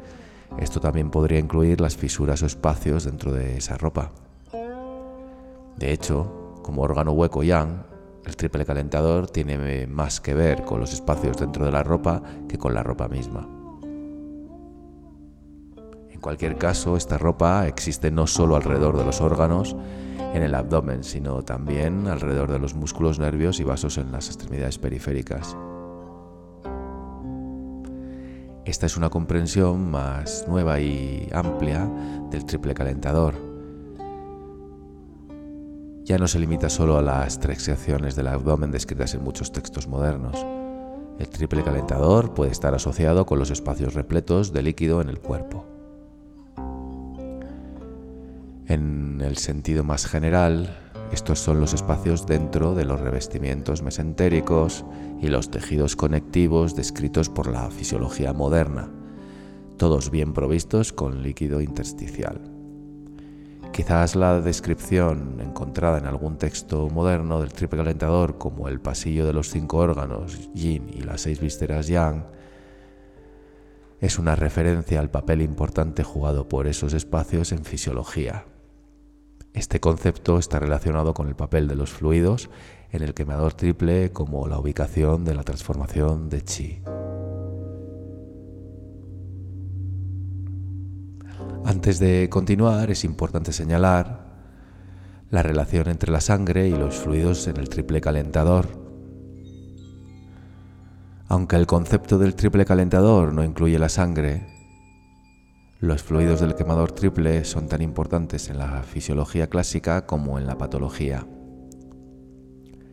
esto 0.58 0.80
también 0.80 1.10
podría 1.10 1.38
incluir 1.38 1.80
las 1.80 1.96
fisuras 1.96 2.42
o 2.42 2.46
espacios 2.46 3.04
dentro 3.04 3.32
de 3.32 3.56
esa 3.56 3.78
ropa. 3.78 4.10
De 5.76 5.92
hecho, 5.92 6.58
como 6.62 6.82
órgano 6.82 7.12
hueco 7.12 7.44
yang, 7.44 7.84
el 8.26 8.36
triple 8.36 8.64
calentador 8.64 9.30
tiene 9.30 9.86
más 9.86 10.20
que 10.20 10.34
ver 10.34 10.64
con 10.64 10.80
los 10.80 10.92
espacios 10.92 11.38
dentro 11.38 11.64
de 11.64 11.72
la 11.72 11.82
ropa 11.82 12.20
que 12.48 12.58
con 12.58 12.74
la 12.74 12.82
ropa 12.82 13.08
misma. 13.08 13.59
En 16.20 16.22
cualquier 16.22 16.58
caso, 16.58 16.98
esta 16.98 17.16
ropa 17.16 17.66
existe 17.66 18.10
no 18.10 18.26
solo 18.26 18.54
alrededor 18.54 18.98
de 18.98 19.06
los 19.06 19.22
órganos 19.22 19.74
en 20.34 20.42
el 20.42 20.54
abdomen, 20.54 21.02
sino 21.02 21.42
también 21.42 22.08
alrededor 22.08 22.52
de 22.52 22.58
los 22.58 22.74
músculos, 22.74 23.18
nervios 23.18 23.58
y 23.58 23.64
vasos 23.64 23.96
en 23.96 24.12
las 24.12 24.26
extremidades 24.26 24.76
periféricas. 24.78 25.56
Esta 28.66 28.84
es 28.84 28.98
una 28.98 29.08
comprensión 29.08 29.90
más 29.90 30.44
nueva 30.46 30.78
y 30.78 31.26
amplia 31.32 31.90
del 32.30 32.44
triple 32.44 32.74
calentador 32.74 33.34
ya 36.04 36.18
no 36.18 36.28
se 36.28 36.38
limita 36.38 36.68
solo 36.68 36.98
a 36.98 37.02
las 37.02 37.40
tres 37.40 37.62
secciones 37.62 38.14
del 38.14 38.26
abdomen 38.26 38.72
descritas 38.72 39.14
en 39.14 39.22
muchos 39.22 39.52
textos 39.52 39.86
modernos. 39.86 40.44
El 41.18 41.28
triple 41.28 41.62
calentador 41.62 42.34
puede 42.34 42.50
estar 42.50 42.74
asociado 42.74 43.24
con 43.24 43.38
los 43.38 43.50
espacios 43.50 43.94
repletos 43.94 44.52
de 44.52 44.62
líquido 44.62 45.00
en 45.00 45.08
el 45.08 45.20
cuerpo. 45.20 45.69
En 48.70 49.20
el 49.20 49.36
sentido 49.36 49.82
más 49.82 50.06
general, 50.06 50.78
estos 51.10 51.40
son 51.40 51.58
los 51.58 51.74
espacios 51.74 52.24
dentro 52.24 52.76
de 52.76 52.84
los 52.84 53.00
revestimientos 53.00 53.82
mesentéricos 53.82 54.84
y 55.20 55.26
los 55.26 55.50
tejidos 55.50 55.96
conectivos 55.96 56.76
descritos 56.76 57.28
por 57.28 57.48
la 57.48 57.68
fisiología 57.70 58.32
moderna, 58.32 58.88
todos 59.76 60.12
bien 60.12 60.32
provistos 60.32 60.92
con 60.92 61.24
líquido 61.24 61.60
intersticial 61.60 62.40
Quizás 63.72 64.14
la 64.14 64.40
descripción 64.40 65.40
encontrada 65.40 65.98
en 65.98 66.06
algún 66.06 66.38
texto 66.38 66.88
moderno 66.90 67.40
del 67.40 67.52
triple 67.52 67.78
calentador 67.78 68.38
como 68.38 68.68
el 68.68 68.80
pasillo 68.80 69.26
de 69.26 69.32
los 69.32 69.50
cinco 69.50 69.78
órganos 69.78 70.48
yin 70.54 70.88
y 70.88 71.00
las 71.00 71.22
seis 71.22 71.40
vísceras 71.40 71.88
yang 71.88 72.24
es 74.00 74.16
una 74.20 74.36
referencia 74.36 75.00
al 75.00 75.10
papel 75.10 75.42
importante 75.42 76.04
jugado 76.04 76.48
por 76.48 76.68
esos 76.68 76.92
espacios 76.92 77.50
en 77.50 77.64
fisiología. 77.64 78.44
Este 79.52 79.80
concepto 79.80 80.38
está 80.38 80.58
relacionado 80.58 81.14
con 81.14 81.28
el 81.28 81.34
papel 81.34 81.68
de 81.68 81.74
los 81.74 81.90
fluidos 81.90 82.50
en 82.92 83.02
el 83.02 83.14
quemador 83.14 83.54
triple 83.54 84.12
como 84.12 84.46
la 84.48 84.58
ubicación 84.58 85.24
de 85.24 85.34
la 85.34 85.42
transformación 85.42 86.28
de 86.28 86.42
chi. 86.42 86.82
Antes 91.64 91.98
de 91.98 92.28
continuar, 92.30 92.90
es 92.90 93.04
importante 93.04 93.52
señalar 93.52 94.30
la 95.30 95.42
relación 95.42 95.88
entre 95.88 96.10
la 96.10 96.20
sangre 96.20 96.68
y 96.68 96.72
los 96.72 96.96
fluidos 96.96 97.46
en 97.46 97.56
el 97.58 97.68
triple 97.68 98.00
calentador 98.00 98.80
aunque 101.30 101.54
el 101.54 101.66
concepto 101.66 102.18
del 102.18 102.34
triple 102.34 102.64
calentador 102.64 103.32
no 103.32 103.44
incluye 103.44 103.78
la 103.78 103.88
sangre, 103.88 104.48
los 105.80 106.02
fluidos 106.02 106.40
del 106.40 106.54
quemador 106.54 106.92
triple 106.92 107.42
son 107.46 107.66
tan 107.66 107.80
importantes 107.80 108.50
en 108.50 108.58
la 108.58 108.82
fisiología 108.82 109.48
clásica 109.48 110.04
como 110.04 110.38
en 110.38 110.46
la 110.46 110.58
patología. 110.58 111.26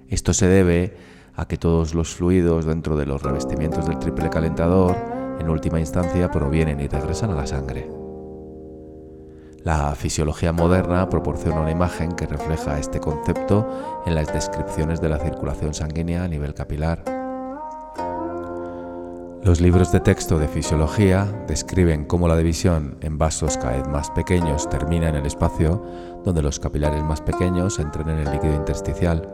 Esto 0.08 0.32
se 0.32 0.48
debe 0.48 0.96
a 1.36 1.50
que 1.50 1.58
todos 1.58 1.94
los 1.94 2.16
fluidos 2.16 2.66
dentro 2.66 2.96
de 2.96 3.06
los 3.06 3.22
revestimientos 3.22 3.86
del 3.88 4.00
triple 4.00 4.30
calentador 4.30 4.96
en 5.38 5.50
última 5.50 5.82
instancia 5.82 6.32
provienen 6.32 6.80
y 6.80 6.88
regresan 6.88 7.32
a 7.32 7.36
la 7.36 7.46
sangre. 7.46 7.90
La 9.66 9.94
fisiología 9.96 10.54
moderna 10.54 11.10
proporciona 11.10 11.60
una 11.60 11.72
imagen 11.72 12.14
que 12.14 12.26
refleja 12.26 12.80
este 12.80 13.02
concepto 13.02 14.02
en 14.06 14.16
las 14.16 14.32
descripciones 14.34 15.02
de 15.02 15.10
la 15.10 15.20
circulación 15.20 15.74
sanguínea 15.74 16.24
a 16.24 16.28
nivel 16.30 16.54
capilar. 16.54 17.17
Los 19.48 19.62
libros 19.62 19.94
de 19.94 20.02
texto 20.02 20.38
de 20.40 20.50
fisiología 20.50 21.24
describen 21.48 22.04
cómo 22.04 22.28
la 22.28 22.36
división 22.36 22.98
en 23.00 23.18
vasos 23.18 23.56
cada 23.56 23.78
vez 23.78 23.88
más 23.88 24.12
pequeños 24.12 24.70
termina 24.70 25.08
en 25.08 25.16
el 25.16 25.26
espacio 25.26 25.82
donde 26.26 26.42
los 26.42 26.60
capilares 26.60 27.02
más 27.02 27.22
pequeños 27.22 27.80
entran 27.80 28.10
en 28.10 28.28
el 28.28 28.34
líquido 28.34 28.54
intersticial. 28.54 29.26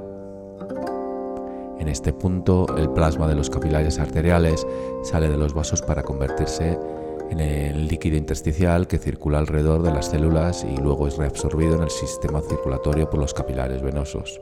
En 1.80 1.88
este 1.88 2.14
punto, 2.14 2.68
el 2.78 2.92
plasma 2.92 3.28
de 3.28 3.34
los 3.34 3.50
capilares 3.50 3.98
arteriales 3.98 4.68
sale 5.02 5.30
de 5.30 5.38
los 5.38 5.56
vasos 5.56 5.82
para 5.82 6.04
convertirse 6.04 6.78
en 7.32 7.40
el 7.40 7.88
líquido 7.88 8.16
intersticial 8.16 8.86
que 8.86 9.00
circula 9.00 9.40
alrededor 9.40 9.82
de 9.82 9.94
las 9.94 10.12
células 10.12 10.64
y 10.64 10.78
luego 10.78 11.08
es 11.08 11.18
reabsorbido 11.18 11.74
en 11.74 11.82
el 11.82 11.90
sistema 11.90 12.40
circulatorio 12.42 13.10
por 13.10 13.20
los 13.20 13.34
capilares 13.34 13.82
venosos. 13.82 14.40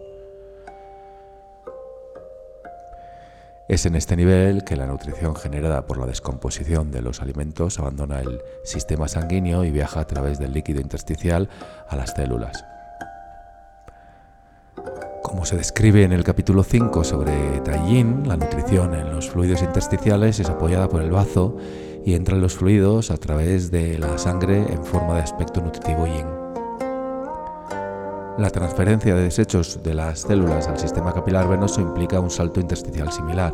Es 3.71 3.85
en 3.85 3.95
este 3.95 4.17
nivel 4.17 4.65
que 4.65 4.75
la 4.75 4.85
nutrición 4.85 5.33
generada 5.33 5.85
por 5.87 5.97
la 5.97 6.05
descomposición 6.05 6.91
de 6.91 7.01
los 7.01 7.21
alimentos 7.21 7.79
abandona 7.79 8.19
el 8.19 8.41
sistema 8.65 9.07
sanguíneo 9.07 9.63
y 9.63 9.71
viaja 9.71 10.01
a 10.01 10.07
través 10.07 10.39
del 10.39 10.51
líquido 10.51 10.81
intersticial 10.81 11.47
a 11.87 11.95
las 11.95 12.11
células. 12.11 12.65
Como 15.23 15.45
se 15.45 15.55
describe 15.55 16.03
en 16.03 16.11
el 16.11 16.25
capítulo 16.25 16.63
5 16.63 17.05
sobre 17.05 17.61
Taiyin, 17.61 18.27
la 18.27 18.35
nutrición 18.35 18.93
en 18.93 19.09
los 19.09 19.29
fluidos 19.29 19.61
intersticiales 19.61 20.41
es 20.41 20.49
apoyada 20.49 20.89
por 20.89 21.01
el 21.01 21.11
bazo 21.11 21.55
y 22.03 22.15
entra 22.15 22.35
en 22.35 22.41
los 22.41 22.55
fluidos 22.55 23.09
a 23.09 23.15
través 23.15 23.71
de 23.71 23.97
la 23.97 24.17
sangre 24.17 24.65
en 24.69 24.83
forma 24.83 25.15
de 25.15 25.21
aspecto 25.21 25.61
nutritivo 25.61 26.07
yin. 26.07 26.40
La 28.37 28.49
transferencia 28.49 29.13
de 29.13 29.23
desechos 29.23 29.83
de 29.83 29.93
las 29.93 30.21
células 30.21 30.67
al 30.67 30.79
sistema 30.79 31.13
capilar 31.13 31.49
venoso 31.49 31.81
implica 31.81 32.19
un 32.19 32.29
salto 32.29 32.61
intersticial 32.61 33.11
similar. 33.11 33.53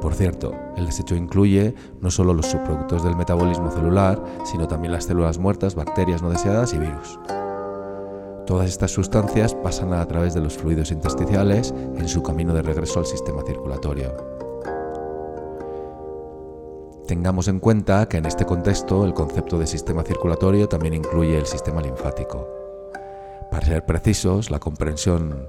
Por 0.00 0.14
cierto, 0.14 0.54
el 0.76 0.86
desecho 0.86 1.14
incluye 1.14 1.74
no 2.00 2.10
solo 2.10 2.32
los 2.32 2.46
subproductos 2.46 3.04
del 3.04 3.16
metabolismo 3.16 3.70
celular, 3.70 4.20
sino 4.44 4.66
también 4.66 4.92
las 4.92 5.04
células 5.04 5.38
muertas, 5.38 5.74
bacterias 5.74 6.22
no 6.22 6.30
deseadas 6.30 6.72
y 6.72 6.78
virus. 6.78 7.20
Todas 8.46 8.68
estas 8.68 8.90
sustancias 8.90 9.54
pasan 9.54 9.92
a 9.92 10.08
través 10.08 10.32
de 10.34 10.40
los 10.40 10.56
fluidos 10.56 10.90
intersticiales 10.90 11.72
en 11.96 12.08
su 12.08 12.22
camino 12.22 12.54
de 12.54 12.62
regreso 12.62 12.98
al 12.98 13.06
sistema 13.06 13.42
circulatorio. 13.46 14.16
Tengamos 17.06 17.46
en 17.46 17.60
cuenta 17.60 18.08
que 18.08 18.16
en 18.16 18.24
este 18.24 18.46
contexto 18.46 19.04
el 19.04 19.12
concepto 19.12 19.58
de 19.58 19.66
sistema 19.66 20.02
circulatorio 20.02 20.66
también 20.66 20.94
incluye 20.94 21.36
el 21.36 21.46
sistema 21.46 21.82
linfático. 21.82 22.61
Para 23.52 23.66
ser 23.66 23.84
precisos, 23.84 24.50
la 24.50 24.60
comprensión 24.60 25.46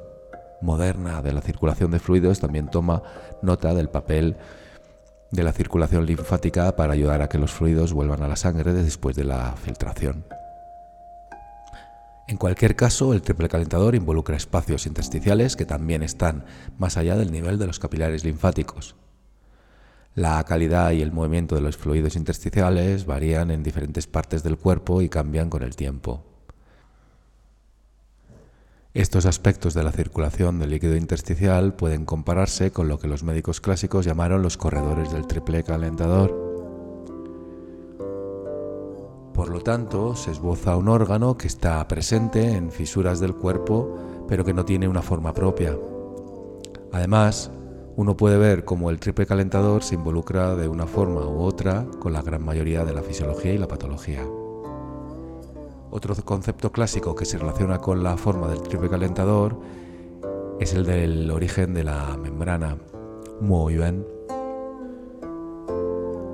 moderna 0.61 1.21
de 1.21 1.31
la 1.31 1.39
circulación 1.39 1.89
de 1.89 1.99
fluidos 1.99 2.41
también 2.41 2.69
toma 2.69 3.01
nota 3.41 3.73
del 3.73 3.87
papel 3.87 4.35
de 5.31 5.41
la 5.41 5.53
circulación 5.53 6.05
linfática 6.05 6.75
para 6.75 6.91
ayudar 6.91 7.21
a 7.21 7.29
que 7.29 7.37
los 7.37 7.53
fluidos 7.53 7.93
vuelvan 7.93 8.21
a 8.21 8.27
la 8.27 8.35
sangre 8.35 8.73
después 8.73 9.15
de 9.15 9.23
la 9.23 9.55
filtración. 9.55 10.25
En 12.27 12.35
cualquier 12.35 12.75
caso, 12.75 13.13
el 13.13 13.21
triple 13.21 13.47
calentador 13.47 13.95
involucra 13.95 14.35
espacios 14.35 14.85
intersticiales 14.85 15.55
que 15.55 15.65
también 15.65 16.03
están 16.03 16.43
más 16.77 16.97
allá 16.97 17.15
del 17.15 17.31
nivel 17.31 17.57
de 17.57 17.67
los 17.67 17.79
capilares 17.79 18.25
linfáticos. 18.25 18.97
La 20.13 20.43
calidad 20.43 20.91
y 20.91 21.01
el 21.01 21.13
movimiento 21.13 21.55
de 21.55 21.61
los 21.61 21.77
fluidos 21.77 22.17
intersticiales 22.17 23.05
varían 23.05 23.49
en 23.49 23.63
diferentes 23.63 24.07
partes 24.07 24.43
del 24.43 24.57
cuerpo 24.57 25.01
y 25.01 25.07
cambian 25.07 25.49
con 25.49 25.63
el 25.63 25.77
tiempo. 25.77 26.32
Estos 28.93 29.25
aspectos 29.25 29.73
de 29.73 29.81
la 29.81 29.91
circulación 29.91 30.59
del 30.59 30.69
líquido 30.69 30.95
intersticial 30.95 31.73
pueden 31.73 32.05
compararse 32.05 32.69
con 32.69 32.87
lo 32.87 32.99
que 32.99 33.07
los 33.07 33.23
médicos 33.23 33.59
clásicos 33.59 34.05
llamaron 34.05 34.43
los 34.43 34.55
corredores 34.55 35.11
del 35.11 35.25
triple 35.25 35.63
calentador. 35.63 36.29
Por 39.33 39.49
lo 39.49 39.61
tanto, 39.61 40.15
se 40.15 40.29
esboza 40.29 40.77
un 40.77 40.89
órgano 40.89 41.35
que 41.39 41.47
está 41.47 41.87
presente 41.87 42.51
en 42.51 42.69
fisuras 42.69 43.19
del 43.19 43.33
cuerpo, 43.33 43.97
pero 44.27 44.45
que 44.45 44.53
no 44.53 44.63
tiene 44.63 44.87
una 44.87 45.01
forma 45.01 45.33
propia. 45.33 45.75
Además, 46.91 47.49
uno 47.95 48.15
puede 48.15 48.37
ver 48.37 48.63
cómo 48.63 48.91
el 48.91 48.99
triple 48.99 49.25
calentador 49.25 49.81
se 49.81 49.95
involucra 49.95 50.55
de 50.55 50.67
una 50.67 50.85
forma 50.85 51.21
u 51.27 51.41
otra 51.41 51.87
con 51.99 52.13
la 52.13 52.21
gran 52.21 52.45
mayoría 52.45 52.85
de 52.85 52.93
la 52.93 53.01
fisiología 53.01 53.53
y 53.53 53.57
la 53.57 53.67
patología. 53.67 54.23
Otro 55.95 56.15
concepto 56.25 56.71
clásico 56.71 57.13
que 57.13 57.23
se 57.23 57.37
relaciona 57.37 57.77
con 57.77 58.01
la 58.01 58.17
forma 58.17 58.47
del 58.47 58.63
triple 58.63 58.89
calentador 58.89 59.59
es 60.59 60.73
el 60.73 60.85
del 60.85 61.29
origen 61.29 61.75
de 61.75 61.83
la 61.83 62.17
membrana. 62.17 62.79
Muy 63.39 63.75
bien. 63.75 64.03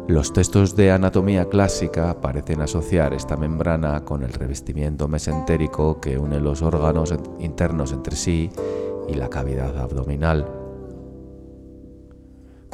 Los 0.07 0.31
textos 0.31 0.77
de 0.77 0.91
anatomía 0.91 1.49
clásica 1.49 2.21
parecen 2.21 2.61
asociar 2.61 3.13
esta 3.13 3.35
membrana 3.35 4.05
con 4.05 4.23
el 4.23 4.31
revestimiento 4.31 5.09
mesentérico 5.09 5.99
que 5.99 6.17
une 6.17 6.39
los 6.39 6.61
órganos 6.61 7.13
internos 7.39 7.91
entre 7.91 8.15
sí 8.15 8.49
y 9.09 9.15
la 9.15 9.27
cavidad 9.27 9.77
abdominal. 9.77 10.47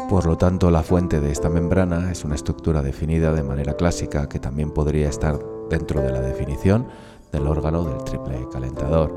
Por 0.07 0.27
lo 0.27 0.37
tanto, 0.37 0.69
la 0.69 0.83
fuente 0.83 1.19
de 1.19 1.31
esta 1.31 1.49
membrana 1.49 2.11
es 2.11 2.23
una 2.23 2.35
estructura 2.35 2.83
definida 2.83 3.33
de 3.33 3.41
manera 3.41 3.73
clásica 3.75 4.29
que 4.29 4.37
también 4.37 4.69
podría 4.69 5.09
estar 5.09 5.54
dentro 5.69 6.01
de 6.01 6.11
la 6.11 6.21
definición 6.21 6.87
del 7.31 7.47
órgano 7.47 7.83
del 7.83 8.03
triple 8.03 8.47
calentador. 8.51 9.15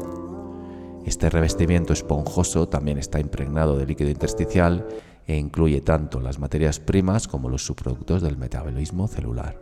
Este 1.04 1.30
revestimiento 1.30 1.92
esponjoso 1.92 2.68
también 2.68 2.98
está 2.98 3.20
impregnado 3.20 3.76
de 3.78 3.86
líquido 3.86 4.10
intersticial 4.10 4.86
e 5.26 5.36
incluye 5.36 5.80
tanto 5.80 6.20
las 6.20 6.38
materias 6.38 6.80
primas 6.80 7.28
como 7.28 7.48
los 7.48 7.64
subproductos 7.64 8.22
del 8.22 8.36
metabolismo 8.36 9.08
celular. 9.08 9.60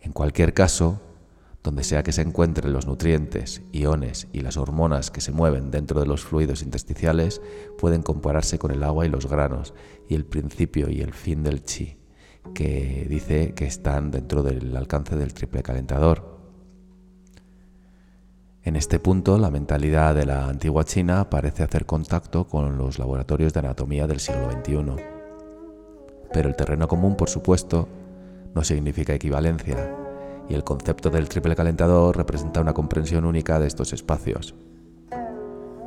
En 0.00 0.12
cualquier 0.12 0.52
caso, 0.52 1.00
donde 1.62 1.84
sea 1.84 2.02
que 2.02 2.12
se 2.12 2.22
encuentren 2.22 2.72
los 2.72 2.86
nutrientes, 2.86 3.62
iones 3.72 4.26
y 4.32 4.40
las 4.40 4.56
hormonas 4.56 5.10
que 5.10 5.20
se 5.20 5.30
mueven 5.30 5.70
dentro 5.70 6.00
de 6.00 6.06
los 6.06 6.24
fluidos 6.24 6.62
intersticiales, 6.62 7.40
pueden 7.78 8.02
compararse 8.02 8.58
con 8.58 8.72
el 8.72 8.82
agua 8.82 9.06
y 9.06 9.08
los 9.08 9.26
granos, 9.26 9.74
y 10.08 10.16
el 10.16 10.24
principio 10.24 10.90
y 10.90 11.00
el 11.00 11.12
fin 11.12 11.44
del 11.44 11.64
chi 11.64 12.01
que 12.54 13.06
dice 13.08 13.54
que 13.54 13.66
están 13.66 14.10
dentro 14.10 14.42
del 14.42 14.76
alcance 14.76 15.16
del 15.16 15.32
triple 15.32 15.62
calentador. 15.62 16.32
En 18.64 18.76
este 18.76 19.00
punto, 19.00 19.38
la 19.38 19.50
mentalidad 19.50 20.14
de 20.14 20.24
la 20.24 20.46
antigua 20.46 20.84
China 20.84 21.28
parece 21.28 21.64
hacer 21.64 21.84
contacto 21.84 22.46
con 22.46 22.78
los 22.78 22.98
laboratorios 22.98 23.52
de 23.52 23.60
anatomía 23.60 24.06
del 24.06 24.20
siglo 24.20 24.50
XXI. 24.52 25.02
Pero 26.32 26.48
el 26.48 26.54
terreno 26.54 26.86
común, 26.86 27.16
por 27.16 27.28
supuesto, 27.28 27.88
no 28.54 28.62
significa 28.62 29.14
equivalencia, 29.14 29.96
y 30.48 30.54
el 30.54 30.62
concepto 30.62 31.10
del 31.10 31.28
triple 31.28 31.56
calentador 31.56 32.16
representa 32.16 32.60
una 32.60 32.74
comprensión 32.74 33.24
única 33.24 33.58
de 33.58 33.66
estos 33.66 33.92
espacios, 33.92 34.54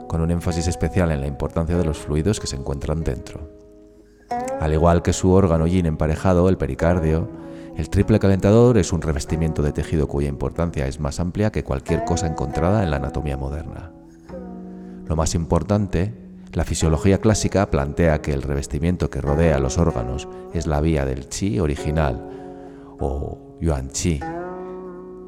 con 0.07 0.21
un 0.21 0.31
énfasis 0.31 0.67
especial 0.67 1.11
en 1.11 1.21
la 1.21 1.27
importancia 1.27 1.77
de 1.77 1.85
los 1.85 1.97
fluidos 1.99 2.39
que 2.39 2.47
se 2.47 2.55
encuentran 2.57 3.03
dentro. 3.03 3.64
Al 4.59 4.73
igual 4.73 5.01
que 5.01 5.13
su 5.13 5.31
órgano 5.31 5.67
yin 5.67 5.85
emparejado, 5.85 6.49
el 6.49 6.57
pericardio, 6.57 7.29
El 7.75 7.89
triple 7.89 8.19
calentador 8.19 8.77
es 8.77 8.93
un 8.93 9.01
revestimiento 9.01 9.61
de 9.61 9.73
tejido 9.73 10.07
cuya 10.07 10.29
importancia 10.29 10.87
es 10.87 11.01
más 11.01 11.19
amplia 11.19 11.51
que 11.51 11.65
cualquier 11.65 12.05
cosa 12.05 12.25
encontrada 12.25 12.83
en 12.83 12.89
la 12.89 12.97
anatomía 12.97 13.35
moderna. 13.35 13.91
Lo 15.05 15.17
más 15.17 15.35
importante, 15.35 16.13
la 16.53 16.63
fisiología 16.63 17.19
clásica 17.19 17.69
plantea 17.69 18.21
que 18.21 18.31
el 18.31 18.43
revestimiento 18.43 19.09
que 19.09 19.19
rodea 19.19 19.59
los 19.59 19.77
órganos 19.77 20.29
es 20.53 20.67
la 20.67 20.79
vía 20.79 21.05
del 21.05 21.27
chi 21.27 21.59
original 21.59 22.29
o 22.97 23.57
yuan 23.59 23.89
chi, 23.89 24.21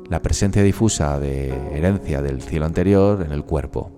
la 0.09 0.21
presencia 0.21 0.63
difusa 0.63 1.19
de 1.19 1.49
herencia 1.73 2.21
del 2.21 2.41
cielo 2.41 2.65
anterior 2.65 3.23
en 3.25 3.33
el 3.33 3.43
cuerpo. 3.43 3.96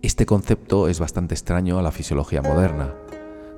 Este 0.00 0.26
concepto 0.26 0.88
es 0.88 1.00
bastante 1.00 1.34
extraño 1.34 1.76
a 1.78 1.82
la 1.82 1.90
fisiología 1.90 2.40
moderna. 2.40 2.94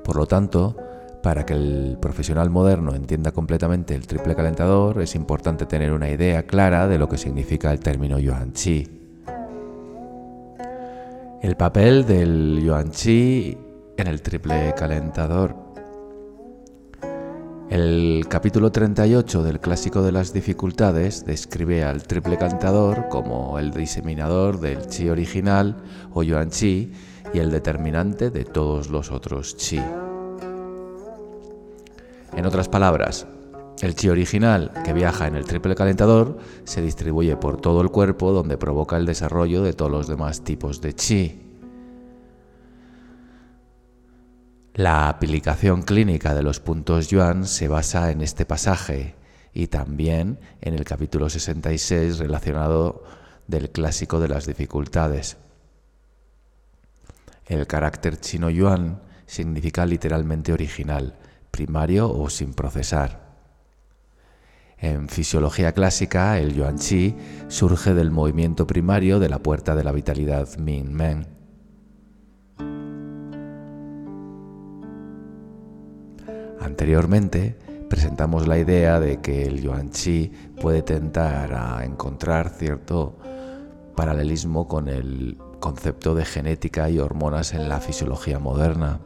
Por 0.03 0.17
lo 0.17 0.25
tanto, 0.25 0.75
para 1.23 1.45
que 1.45 1.53
el 1.53 1.99
profesional 2.01 2.49
moderno 2.49 2.95
entienda 2.95 3.33
completamente 3.33 3.95
el 3.95 4.07
triple 4.07 4.35
calentador, 4.35 5.03
es 5.03 5.15
importante 5.15 5.67
tener 5.67 5.93
una 5.93 6.09
idea 6.09 6.47
clara 6.47 6.89
de 6.89 6.99
lo 6.99 7.11
que 7.11 7.19
significa 7.19 7.71
el 7.71 7.81
término 7.81 8.19
yuan 8.19 8.55
chi. 8.55 8.89
El 11.43 11.57
papel 11.57 12.07
del 12.07 12.63
yuan 12.65 12.91
chi 12.91 13.59
en 13.99 14.07
el 14.07 14.23
triple 14.23 14.75
calentador 14.75 15.70
el 17.71 18.27
capítulo 18.29 18.73
38 18.73 19.45
del 19.45 19.61
Clásico 19.61 20.03
de 20.03 20.11
las 20.11 20.33
Dificultades 20.33 21.25
describe 21.25 21.85
al 21.85 22.03
triple 22.03 22.37
cantador 22.37 23.07
como 23.09 23.61
el 23.61 23.71
diseminador 23.71 24.59
del 24.59 24.89
chi 24.89 25.09
original 25.09 25.77
o 26.13 26.25
yuan 26.25 26.51
chi 26.51 26.91
y 27.33 27.39
el 27.39 27.53
determinante 27.53 28.31
de 28.31 28.45
todos 28.45 28.91
los 28.91 29.13
otros 29.13 29.57
chi. 29.57 29.81
En 32.37 32.45
otras 32.45 32.69
palabras, 32.69 33.29
el 33.83 33.95
chi 33.95 34.09
original 34.09 34.73
que 34.85 34.93
viaja 34.93 35.29
en 35.29 35.37
el 35.37 35.45
triple 35.45 35.77
calentador 35.77 36.39
se 36.65 36.83
distribuye 36.83 37.37
por 37.37 37.61
todo 37.61 37.83
el 37.83 37.91
cuerpo 37.91 38.33
donde 38.33 38.59
provoca 38.59 38.97
el 38.97 39.07
desarrollo 39.07 39.63
de 39.63 39.75
todos 39.75 39.93
los 39.93 40.09
demás 40.09 40.43
tipos 40.43 40.81
de 40.81 40.95
chi. 40.95 41.40
La 44.75 45.09
aplicación 45.09 45.83
clínica 45.83 46.33
de 46.33 46.45
los 46.45 46.61
puntos 46.61 47.09
yuan 47.09 47.45
se 47.45 47.67
basa 47.67 48.13
en 48.13 48.21
este 48.21 48.47
pasaje 48.47 49.17
y 49.53 49.67
también 49.67 50.39
en 50.61 50.75
el 50.75 50.85
capítulo 50.85 51.29
66 51.29 52.19
relacionado 52.19 53.03
del 53.49 53.71
clásico 53.71 54.21
de 54.21 54.29
las 54.29 54.47
dificultades. 54.47 55.39
El 57.47 57.67
carácter 57.67 58.21
chino 58.21 58.49
yuan 58.49 59.03
significa 59.27 59.85
literalmente 59.87 60.53
original, 60.53 61.17
primario 61.51 62.09
o 62.09 62.31
sin 62.31 62.55
procesar. 62.55 63.29
En 64.79 65.09
fisiología 65.09 65.73
clásica, 65.73 66.39
el 66.39 66.55
yuan 66.55 66.79
chi 66.79 67.17
surge 67.49 67.93
del 67.93 68.13
movimiento 68.13 68.69
primario 68.69 69.19
de 69.19 69.29
la 69.29 69.41
puerta 69.41 69.75
de 69.75 69.83
la 69.83 69.91
vitalidad 69.91 70.57
Min 70.59 70.95
Men 70.95 71.40
Anteriormente 76.61 77.57
presentamos 77.89 78.47
la 78.47 78.59
idea 78.59 79.01
de 79.01 79.21
que 79.21 79.45
el 79.45 79.63
yuan 79.63 79.91
chi 79.91 80.31
puede 80.61 80.83
tentar 80.83 81.53
a 81.55 81.85
encontrar 81.85 82.51
cierto 82.51 83.19
paralelismo 83.97 84.69
con 84.69 84.89
el 84.89 85.39
concepto 85.59 86.15
de 86.15 86.25
genética 86.25 86.89
y 86.91 86.99
hormonas 86.99 87.55
en 87.55 87.69
la 87.69 87.81
fisiología 87.81 88.39
moderna. 88.39 89.01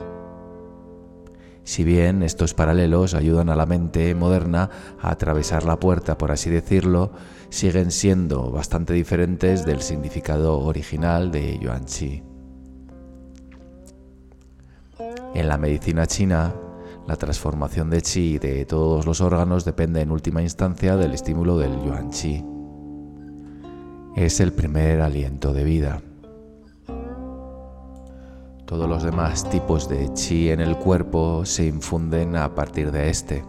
Si 1.62 1.82
bien 1.82 2.22
estos 2.22 2.52
paralelos 2.52 3.14
ayudan 3.14 3.48
a 3.48 3.56
la 3.56 3.64
mente 3.64 4.14
moderna 4.14 4.68
a 5.00 5.10
atravesar 5.10 5.64
la 5.64 5.80
puerta, 5.80 6.18
por 6.18 6.30
así 6.30 6.50
decirlo, 6.50 7.12
siguen 7.48 7.90
siendo 7.90 8.50
bastante 8.50 8.92
diferentes 8.92 9.64
del 9.64 9.80
significado 9.80 10.58
original 10.60 11.30
de 11.30 11.58
Yuan 11.58 11.86
Chi. 11.86 12.22
En 15.34 15.48
la 15.48 15.56
medicina 15.56 16.06
china, 16.06 16.54
la 17.06 17.16
transformación 17.16 17.90
de 17.90 18.00
chi 18.00 18.38
de 18.38 18.64
todos 18.64 19.04
los 19.04 19.20
órganos 19.20 19.64
depende 19.64 20.00
en 20.00 20.10
última 20.10 20.42
instancia 20.42 20.96
del 20.96 21.12
estímulo 21.12 21.58
del 21.58 21.72
yuan 21.84 22.10
chi. 22.10 22.44
Es 24.16 24.40
el 24.40 24.52
primer 24.52 25.00
aliento 25.00 25.52
de 25.52 25.64
vida. 25.64 26.00
Todos 28.64 28.88
los 28.88 29.02
demás 29.02 29.48
tipos 29.50 29.88
de 29.88 30.12
chi 30.14 30.48
en 30.48 30.60
el 30.60 30.78
cuerpo 30.78 31.44
se 31.44 31.66
infunden 31.66 32.36
a 32.36 32.54
partir 32.54 32.90
de 32.90 33.10
este. 33.10 33.44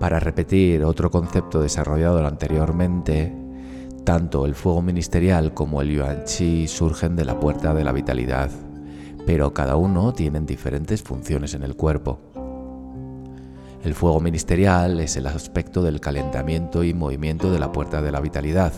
Para 0.00 0.18
repetir 0.18 0.84
otro 0.84 1.12
concepto 1.12 1.60
desarrollado 1.60 2.26
anteriormente, 2.26 3.32
tanto 4.04 4.46
el 4.46 4.56
fuego 4.56 4.82
ministerial 4.82 5.54
como 5.54 5.80
el 5.80 5.90
yuan 5.90 6.24
chi 6.24 6.66
surgen 6.66 7.14
de 7.14 7.24
la 7.24 7.38
puerta 7.38 7.72
de 7.72 7.84
la 7.84 7.92
vitalidad, 7.92 8.50
pero 9.24 9.54
cada 9.54 9.76
uno 9.76 10.12
tiene 10.12 10.40
diferentes 10.40 11.04
funciones 11.04 11.54
en 11.54 11.62
el 11.62 11.76
cuerpo. 11.76 12.31
El 13.82 13.94
fuego 13.94 14.20
ministerial 14.20 15.00
es 15.00 15.16
el 15.16 15.26
aspecto 15.26 15.82
del 15.82 16.00
calentamiento 16.00 16.84
y 16.84 16.94
movimiento 16.94 17.50
de 17.50 17.58
la 17.58 17.72
puerta 17.72 18.00
de 18.00 18.12
la 18.12 18.20
vitalidad, 18.20 18.72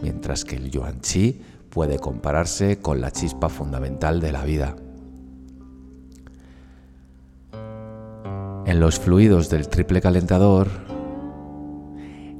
mientras 0.00 0.44
que 0.44 0.56
el 0.56 0.70
yuan 0.70 1.00
chi 1.02 1.42
puede 1.68 1.98
compararse 1.98 2.78
con 2.78 3.02
la 3.02 3.10
chispa 3.10 3.50
fundamental 3.50 4.18
de 4.18 4.32
la 4.32 4.44
vida. 4.44 4.76
En 8.64 8.80
los 8.80 8.98
fluidos 8.98 9.50
del 9.50 9.68
triple 9.68 10.00
calentador, 10.00 10.68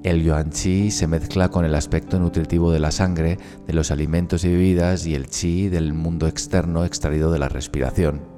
el 0.02 0.22
yuan 0.22 0.50
chi 0.50 0.90
se 0.90 1.06
mezcla 1.06 1.50
con 1.50 1.66
el 1.66 1.74
aspecto 1.74 2.18
nutritivo 2.18 2.72
de 2.72 2.80
la 2.80 2.92
sangre, 2.92 3.36
de 3.66 3.72
los 3.74 3.90
alimentos 3.90 4.42
y 4.44 4.48
bebidas 4.48 5.06
y 5.06 5.14
el 5.14 5.28
chi 5.28 5.68
del 5.68 5.92
mundo 5.92 6.26
externo 6.26 6.84
extraído 6.86 7.30
de 7.30 7.38
la 7.38 7.50
respiración. 7.50 8.35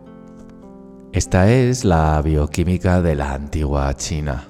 Esta 1.12 1.50
es 1.50 1.86
la 1.86 2.20
bioquímica 2.20 3.00
de 3.00 3.14
la 3.14 3.32
antigua 3.32 3.94
China. 3.94 4.46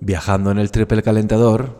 Viajando 0.00 0.50
en 0.50 0.58
el 0.58 0.70
triple 0.70 1.02
calentador, 1.02 1.78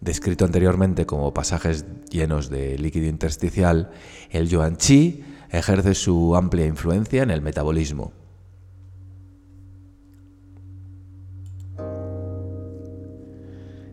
descrito 0.00 0.44
anteriormente 0.44 1.06
como 1.06 1.32
pasajes 1.32 1.86
llenos 2.10 2.50
de 2.50 2.78
líquido 2.78 3.06
intersticial, 3.06 3.92
el 4.28 4.50
yuan 4.50 4.76
chi 4.76 5.24
ejerce 5.50 5.94
su 5.94 6.36
amplia 6.36 6.66
influencia 6.66 7.22
en 7.22 7.30
el 7.30 7.40
metabolismo. 7.40 8.12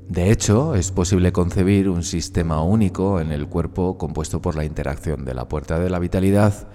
De 0.08 0.32
hecho, 0.32 0.74
es 0.76 0.92
posible 0.92 1.34
concebir 1.34 1.90
un 1.90 2.02
sistema 2.02 2.64
único 2.64 3.20
en 3.20 3.34
el 3.34 3.48
cuerpo 3.48 3.98
compuesto 3.98 4.42
por 4.42 4.56
la 4.56 4.64
interacción 4.64 5.26
de 5.26 5.34
la 5.34 5.50
puerta 5.50 5.80
de 5.80 5.90
la 5.90 6.00
vitalidad, 6.00 6.70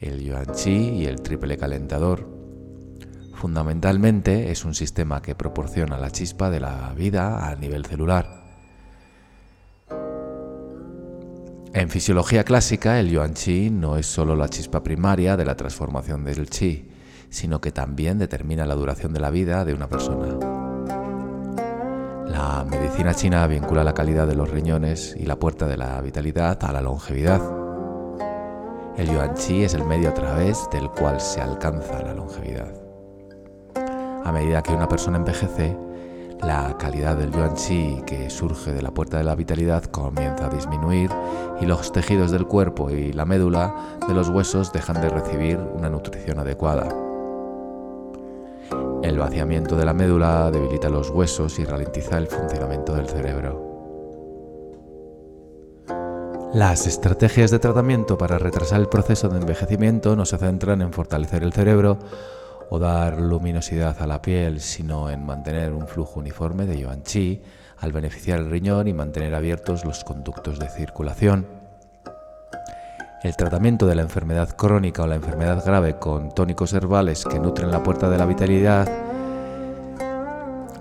el 0.00 0.22
yuan 0.22 0.52
chi 0.52 0.90
y 0.90 1.06
el 1.06 1.22
triple 1.22 1.56
calentador. 1.56 2.28
Fundamentalmente 3.32 4.50
es 4.50 4.66
un 4.66 4.74
sistema 4.74 5.22
que 5.22 5.34
proporciona 5.34 5.96
la 5.96 6.10
chispa 6.10 6.50
de 6.50 6.60
la 6.60 6.92
vida 6.94 7.48
a 7.48 7.56
nivel 7.56 7.86
celular. 7.86 8.44
En 11.72 11.88
fisiología 11.88 12.44
clásica, 12.44 13.00
el 13.00 13.10
yuan 13.10 13.32
chi 13.32 13.70
no 13.70 13.96
es 13.96 14.06
solo 14.06 14.36
la 14.36 14.50
chispa 14.50 14.82
primaria 14.82 15.38
de 15.38 15.46
la 15.46 15.56
transformación 15.56 16.22
del 16.22 16.50
chi, 16.50 16.90
sino 17.30 17.62
que 17.62 17.72
también 17.72 18.18
determina 18.18 18.66
la 18.66 18.74
duración 18.74 19.14
de 19.14 19.20
la 19.20 19.30
vida 19.30 19.64
de 19.64 19.72
una 19.72 19.88
persona. 19.88 20.53
La 22.34 22.64
medicina 22.64 23.14
china 23.14 23.46
vincula 23.46 23.84
la 23.84 23.94
calidad 23.94 24.26
de 24.26 24.34
los 24.34 24.50
riñones 24.50 25.14
y 25.16 25.24
la 25.24 25.36
puerta 25.36 25.68
de 25.68 25.76
la 25.76 26.00
vitalidad 26.00 26.58
a 26.64 26.72
la 26.72 26.80
longevidad. 26.80 27.40
El 28.96 29.08
yuan 29.08 29.34
chi 29.34 29.62
es 29.62 29.72
el 29.74 29.84
medio 29.84 30.08
a 30.08 30.14
través 30.14 30.68
del 30.72 30.90
cual 30.90 31.20
se 31.20 31.40
alcanza 31.40 32.02
la 32.02 32.12
longevidad. 32.12 32.74
A 34.24 34.32
medida 34.32 34.64
que 34.64 34.72
una 34.72 34.88
persona 34.88 35.18
envejece, 35.18 35.76
la 36.42 36.76
calidad 36.76 37.16
del 37.16 37.30
yuan 37.30 37.54
chi 37.54 38.02
que 38.04 38.28
surge 38.30 38.72
de 38.72 38.82
la 38.82 38.90
puerta 38.90 39.16
de 39.16 39.24
la 39.24 39.36
vitalidad 39.36 39.84
comienza 39.84 40.46
a 40.46 40.50
disminuir 40.50 41.12
y 41.60 41.66
los 41.66 41.92
tejidos 41.92 42.32
del 42.32 42.48
cuerpo 42.48 42.90
y 42.90 43.12
la 43.12 43.26
médula 43.26 43.72
de 44.08 44.12
los 44.12 44.28
huesos 44.28 44.72
dejan 44.72 45.00
de 45.00 45.08
recibir 45.08 45.56
una 45.58 45.88
nutrición 45.88 46.40
adecuada. 46.40 46.88
El 49.14 49.20
vaciamiento 49.20 49.76
de 49.76 49.84
la 49.84 49.94
médula 49.94 50.50
debilita 50.50 50.88
los 50.88 51.08
huesos 51.08 51.60
y 51.60 51.64
ralentiza 51.64 52.18
el 52.18 52.26
funcionamiento 52.26 52.96
del 52.96 53.08
cerebro. 53.08 53.62
Las 56.52 56.88
estrategias 56.88 57.52
de 57.52 57.60
tratamiento 57.60 58.18
para 58.18 58.38
retrasar 58.38 58.80
el 58.80 58.88
proceso 58.88 59.28
de 59.28 59.38
envejecimiento 59.38 60.16
no 60.16 60.26
se 60.26 60.36
centran 60.36 60.82
en 60.82 60.92
fortalecer 60.92 61.44
el 61.44 61.52
cerebro 61.52 61.96
o 62.70 62.80
dar 62.80 63.20
luminosidad 63.20 64.02
a 64.02 64.08
la 64.08 64.20
piel, 64.20 64.60
sino 64.60 65.08
en 65.08 65.24
mantener 65.24 65.72
un 65.72 65.86
flujo 65.86 66.18
uniforme 66.18 66.66
de 66.66 66.80
yuan 66.80 67.04
chi 67.04 67.40
al 67.78 67.92
beneficiar 67.92 68.40
el 68.40 68.50
riñón 68.50 68.88
y 68.88 68.94
mantener 68.94 69.36
abiertos 69.36 69.84
los 69.84 70.02
conductos 70.02 70.58
de 70.58 70.68
circulación. 70.68 71.46
El 73.22 73.36
tratamiento 73.36 73.86
de 73.86 73.94
la 73.94 74.02
enfermedad 74.02 74.56
crónica 74.56 75.04
o 75.04 75.06
la 75.06 75.14
enfermedad 75.14 75.64
grave 75.64 76.00
con 76.00 76.34
tónicos 76.34 76.72
herbales 76.72 77.24
que 77.24 77.38
nutren 77.38 77.70
la 77.70 77.84
puerta 77.84 78.10
de 78.10 78.18
la 78.18 78.26
vitalidad 78.26 79.03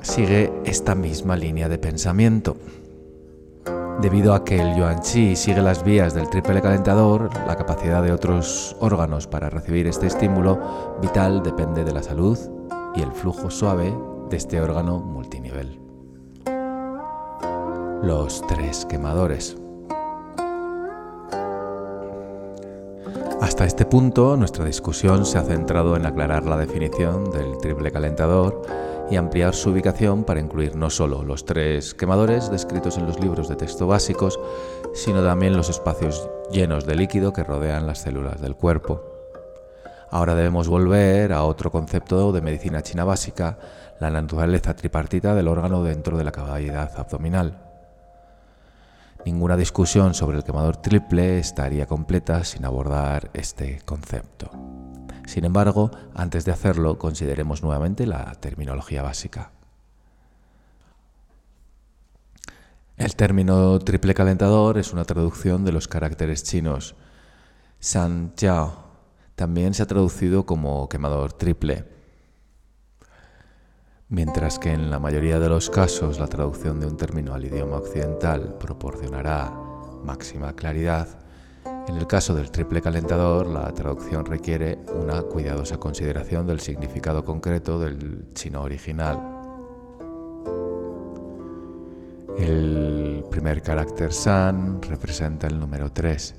sigue 0.03 0.53
esta 0.65 0.93
misma 0.93 1.35
línea 1.35 1.69
de 1.69 1.79
pensamiento. 1.79 2.57
Debido 4.01 4.33
a 4.33 4.43
que 4.43 4.59
el 4.59 4.75
yuan 4.75 5.01
chi 5.01 5.35
sigue 5.35 5.61
las 5.61 5.83
vías 5.83 6.13
del 6.13 6.29
triple 6.29 6.61
calentador, 6.61 7.29
la 7.47 7.55
capacidad 7.55 8.03
de 8.03 8.11
otros 8.11 8.75
órganos 8.79 9.27
para 9.27 9.49
recibir 9.49 9.87
este 9.87 10.07
estímulo 10.07 10.97
vital 11.01 11.41
depende 11.41 11.83
de 11.83 11.93
la 11.93 12.03
salud 12.03 12.37
y 12.95 13.01
el 13.01 13.11
flujo 13.11 13.49
suave 13.49 13.95
de 14.29 14.37
este 14.37 14.59
órgano 14.59 14.99
multinivel. 14.99 15.79
Los 18.03 18.45
tres 18.47 18.85
quemadores. 18.85 19.55
Hasta 23.39 23.65
este 23.65 23.85
punto, 23.85 24.35
nuestra 24.35 24.65
discusión 24.65 25.25
se 25.25 25.37
ha 25.37 25.43
centrado 25.43 25.95
en 25.95 26.05
aclarar 26.05 26.45
la 26.45 26.57
definición 26.57 27.31
del 27.31 27.57
triple 27.59 27.91
calentador 27.91 28.61
y 29.09 29.15
ampliar 29.15 29.53
su 29.53 29.71
ubicación 29.71 30.23
para 30.23 30.39
incluir 30.39 30.75
no 30.75 30.89
solo 30.89 31.23
los 31.23 31.45
tres 31.45 31.93
quemadores 31.93 32.49
descritos 32.49 32.97
en 32.97 33.05
los 33.05 33.19
libros 33.19 33.49
de 33.49 33.55
texto 33.55 33.87
básicos, 33.87 34.39
sino 34.93 35.23
también 35.23 35.55
los 35.57 35.69
espacios 35.69 36.29
llenos 36.51 36.85
de 36.85 36.95
líquido 36.95 37.33
que 37.33 37.43
rodean 37.43 37.87
las 37.87 37.99
células 37.99 38.41
del 38.41 38.55
cuerpo. 38.55 39.03
Ahora 40.09 40.35
debemos 40.35 40.67
volver 40.67 41.33
a 41.33 41.43
otro 41.43 41.71
concepto 41.71 42.31
de 42.31 42.41
medicina 42.41 42.83
china 42.83 43.03
básica, 43.03 43.57
la 43.99 44.11
naturaleza 44.11 44.75
tripartita 44.75 45.33
del 45.33 45.47
órgano 45.47 45.83
dentro 45.83 46.17
de 46.17 46.23
la 46.23 46.31
cavidad 46.31 46.91
abdominal. 46.97 47.57
Ninguna 49.25 49.55
discusión 49.55 50.13
sobre 50.13 50.37
el 50.37 50.43
quemador 50.43 50.77
triple 50.77 51.39
estaría 51.39 51.85
completa 51.85 52.43
sin 52.43 52.65
abordar 52.65 53.29
este 53.33 53.79
concepto. 53.85 54.51
Sin 55.25 55.45
embargo, 55.45 55.91
antes 56.13 56.45
de 56.45 56.51
hacerlo, 56.51 56.97
consideremos 56.97 57.63
nuevamente 57.63 58.05
la 58.05 58.33
terminología 58.35 59.01
básica. 59.01 59.51
El 62.97 63.15
término 63.15 63.79
triple 63.79 64.13
calentador 64.13 64.77
es 64.77 64.93
una 64.93 65.05
traducción 65.05 65.65
de 65.65 65.71
los 65.71 65.87
caracteres 65.87 66.43
chinos 66.43 66.95
San 67.79 68.33
Jiao. 68.37 68.83
También 69.35 69.73
se 69.73 69.83
ha 69.83 69.87
traducido 69.87 70.45
como 70.45 70.87
quemador 70.87 71.33
triple. 71.33 71.85
Mientras 74.09 74.59
que 74.59 74.71
en 74.71 74.91
la 74.91 74.99
mayoría 74.99 75.39
de 75.39 75.49
los 75.49 75.69
casos 75.71 76.19
la 76.19 76.27
traducción 76.27 76.79
de 76.79 76.85
un 76.85 76.97
término 76.97 77.33
al 77.33 77.43
idioma 77.43 77.77
occidental 77.77 78.57
proporcionará 78.59 79.51
máxima 80.03 80.53
claridad, 80.53 81.22
en 81.87 81.97
el 81.97 82.07
caso 82.07 82.33
del 82.33 82.49
triple 82.49 82.81
calentador 82.81 83.45
la 83.47 83.71
traducción 83.73 84.25
requiere 84.25 84.79
una 84.95 85.21
cuidadosa 85.23 85.77
consideración 85.77 86.47
del 86.47 86.59
significado 86.59 87.25
concreto 87.25 87.77
del 87.77 88.25
chino 88.33 88.61
original. 88.61 89.19
El 92.37 93.25
primer 93.29 93.61
carácter 93.61 94.13
san 94.13 94.81
representa 94.81 95.47
el 95.47 95.59
número 95.59 95.91
3 95.91 96.35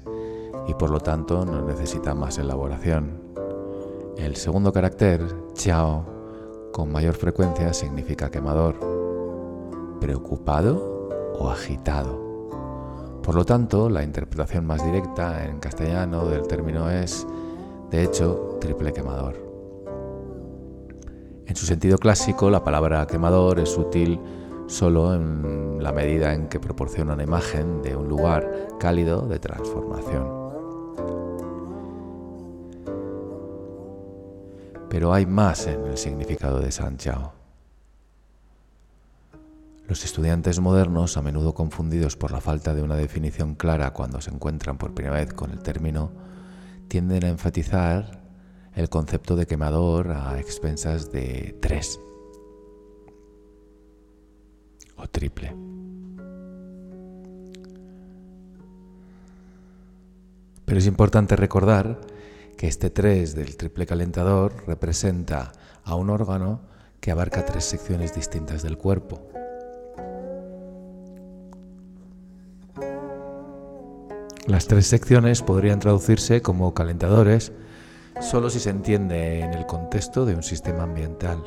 y 0.67 0.75
por 0.75 0.91
lo 0.91 1.01
tanto 1.01 1.45
no 1.45 1.63
necesita 1.63 2.15
más 2.15 2.39
elaboración. 2.39 3.23
El 4.17 4.37
segundo 4.37 4.73
carácter, 4.73 5.23
chao, 5.55 6.07
con 6.73 6.91
mayor 6.91 7.15
frecuencia 7.15 7.73
significa 7.73 8.31
quemador, 8.31 8.79
preocupado 10.01 11.09
o 11.39 11.51
agitado. 11.51 12.34
Por 13.25 13.35
lo 13.35 13.45
tanto, 13.45 13.89
la 13.89 14.03
interpretación 14.03 14.67
más 14.67 14.85
directa 14.85 15.47
en 15.47 15.59
castellano 15.59 16.27
del 16.27 16.47
término 16.47 16.91
es, 16.91 17.27
de 17.91 18.03
hecho, 18.03 18.59
triple 18.61 18.93
quemador. 18.93 19.35
En 21.47 21.57
su 21.57 21.67
sentido 21.67 21.99
clásico, 21.99 22.51
la 22.51 22.63
palabra 22.63 23.07
quemador 23.07 23.61
es 23.61 23.77
útil 23.77 24.21
solo 24.67 25.15
en 25.15 25.83
la 25.83 25.93
medida 25.93 26.35
en 26.35 26.49
que 26.49 26.61
proporciona 26.61 27.15
una 27.15 27.23
imagen 27.23 27.83
de 27.83 27.97
un 27.97 28.09
lugar 28.09 28.69
cálido 28.79 29.23
de 29.23 29.39
transformación. 29.39 30.45
pero 34.95 35.13
hay 35.13 35.27
más 35.27 35.67
en 35.67 35.85
el 35.87 35.99
significado 35.99 36.61
de 36.61 36.71
San 36.71 36.97
Chao. 36.99 37.44
Los 39.87 40.05
estudiantes 40.05 40.61
modernos, 40.61 41.19
a 41.19 41.23
menudo 41.23 41.53
confundidos 41.53 42.17
por 42.17 42.33
la 42.33 42.41
falta 42.41 42.75
de 42.75 42.83
una 42.83 42.97
definición 42.97 43.55
clara 43.55 43.93
cuando 43.93 44.21
se 44.23 44.31
encuentran 44.31 44.79
por 44.79 44.95
primera 44.95 45.17
vez 45.17 45.35
con 45.35 45.51
el 45.51 45.63
término, 45.63 46.11
tienden 46.89 47.25
a 47.25 47.29
enfatizar 47.29 48.25
el 48.75 48.89
concepto 48.89 49.37
de 49.37 49.47
quemador 49.47 50.13
a 50.13 50.41
expensas 50.41 51.13
de 51.13 51.59
tres 51.61 52.01
o 54.97 55.07
triple. 55.07 55.55
Pero 60.65 60.79
es 60.79 60.87
importante 60.87 61.37
recordar 61.37 62.01
que 62.57 62.69
este 62.69 62.89
3 62.89 63.35
del 63.35 63.57
triple 63.57 63.87
calentador 63.87 64.65
representa 64.67 65.53
a 65.85 65.95
un 65.95 66.09
órgano 66.09 66.63
que 67.01 67.11
abarca 67.11 67.45
tres 67.45 67.65
secciones 67.65 68.15
distintas 68.15 68.63
del 68.63 68.79
cuerpo. 68.79 69.34
Las 74.47 74.67
tres 74.67 74.87
secciones 74.87 75.41
podrían 75.41 75.81
traducirse 75.81 76.43
como 76.43 76.75
calentadores 76.75 77.53
solo 78.21 78.51
si 78.51 78.61
se 78.61 78.71
entiende 78.71 79.41
en 79.41 79.55
el 79.55 79.65
contexto 79.65 80.27
de 80.27 80.35
un 80.35 80.43
sistema 80.43 80.83
ambiental. 80.83 81.43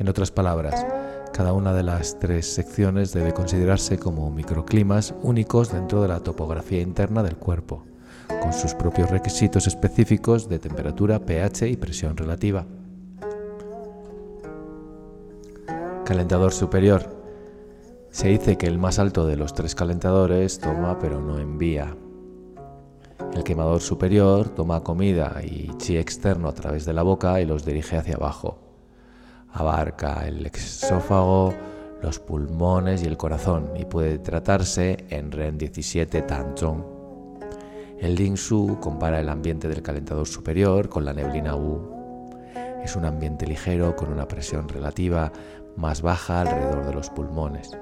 En 0.00 0.08
otras 0.08 0.32
palabras, 0.32 0.84
cada 1.32 1.52
una 1.52 1.72
de 1.72 1.84
las 1.84 2.18
tres 2.18 2.52
secciones 2.52 3.12
debe 3.12 3.32
considerarse 3.32 3.98
como 3.98 4.28
microclimas 4.30 5.14
únicos 5.22 5.72
dentro 5.72 6.02
de 6.02 6.08
la 6.08 6.20
topografía 6.20 6.80
interna 6.80 7.22
del 7.22 7.36
cuerpo 7.36 7.84
con 8.42 8.52
sus 8.52 8.74
propios 8.74 9.10
requisitos 9.10 9.66
específicos 9.68 10.48
de 10.48 10.58
temperatura, 10.58 11.20
pH 11.20 11.68
y 11.68 11.76
presión 11.76 12.16
relativa. 12.16 12.66
Calentador 16.04 16.52
superior. 16.52 17.23
Se 18.14 18.28
dice 18.28 18.56
que 18.56 18.68
el 18.68 18.78
más 18.78 19.00
alto 19.00 19.26
de 19.26 19.36
los 19.36 19.54
tres 19.54 19.74
calentadores 19.74 20.60
toma 20.60 21.00
pero 21.00 21.20
no 21.20 21.40
envía. 21.40 21.96
El 23.34 23.42
quemador 23.42 23.80
superior 23.80 24.50
toma 24.50 24.84
comida 24.84 25.40
y 25.42 25.72
chi 25.78 25.96
externo 25.96 26.48
a 26.48 26.54
través 26.54 26.84
de 26.84 26.92
la 26.92 27.02
boca 27.02 27.40
y 27.40 27.44
los 27.44 27.64
dirige 27.64 27.96
hacia 27.96 28.14
abajo. 28.14 28.60
Abarca 29.52 30.28
el 30.28 30.46
exófago, 30.46 31.52
los 32.02 32.20
pulmones 32.20 33.02
y 33.02 33.06
el 33.06 33.16
corazón 33.16 33.72
y 33.76 33.84
puede 33.84 34.20
tratarse 34.20 35.06
en 35.10 35.32
REN 35.32 35.58
17 35.58 36.22
Tanzong. 36.22 36.84
El 37.98 38.14
Ling 38.14 38.36
Su 38.36 38.78
compara 38.80 39.18
el 39.18 39.28
ambiente 39.28 39.68
del 39.68 39.82
calentador 39.82 40.28
superior 40.28 40.88
con 40.88 41.04
la 41.04 41.12
neblina 41.12 41.56
Wu. 41.56 41.80
Es 42.80 42.94
un 42.94 43.06
ambiente 43.06 43.44
ligero 43.44 43.96
con 43.96 44.12
una 44.12 44.28
presión 44.28 44.68
relativa 44.68 45.32
más 45.76 46.00
baja 46.00 46.42
alrededor 46.42 46.86
de 46.86 46.94
los 46.94 47.10
pulmones. 47.10 47.76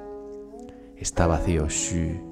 Está 1.03 1.27
vacío 1.27 1.69
Xu 1.69 2.23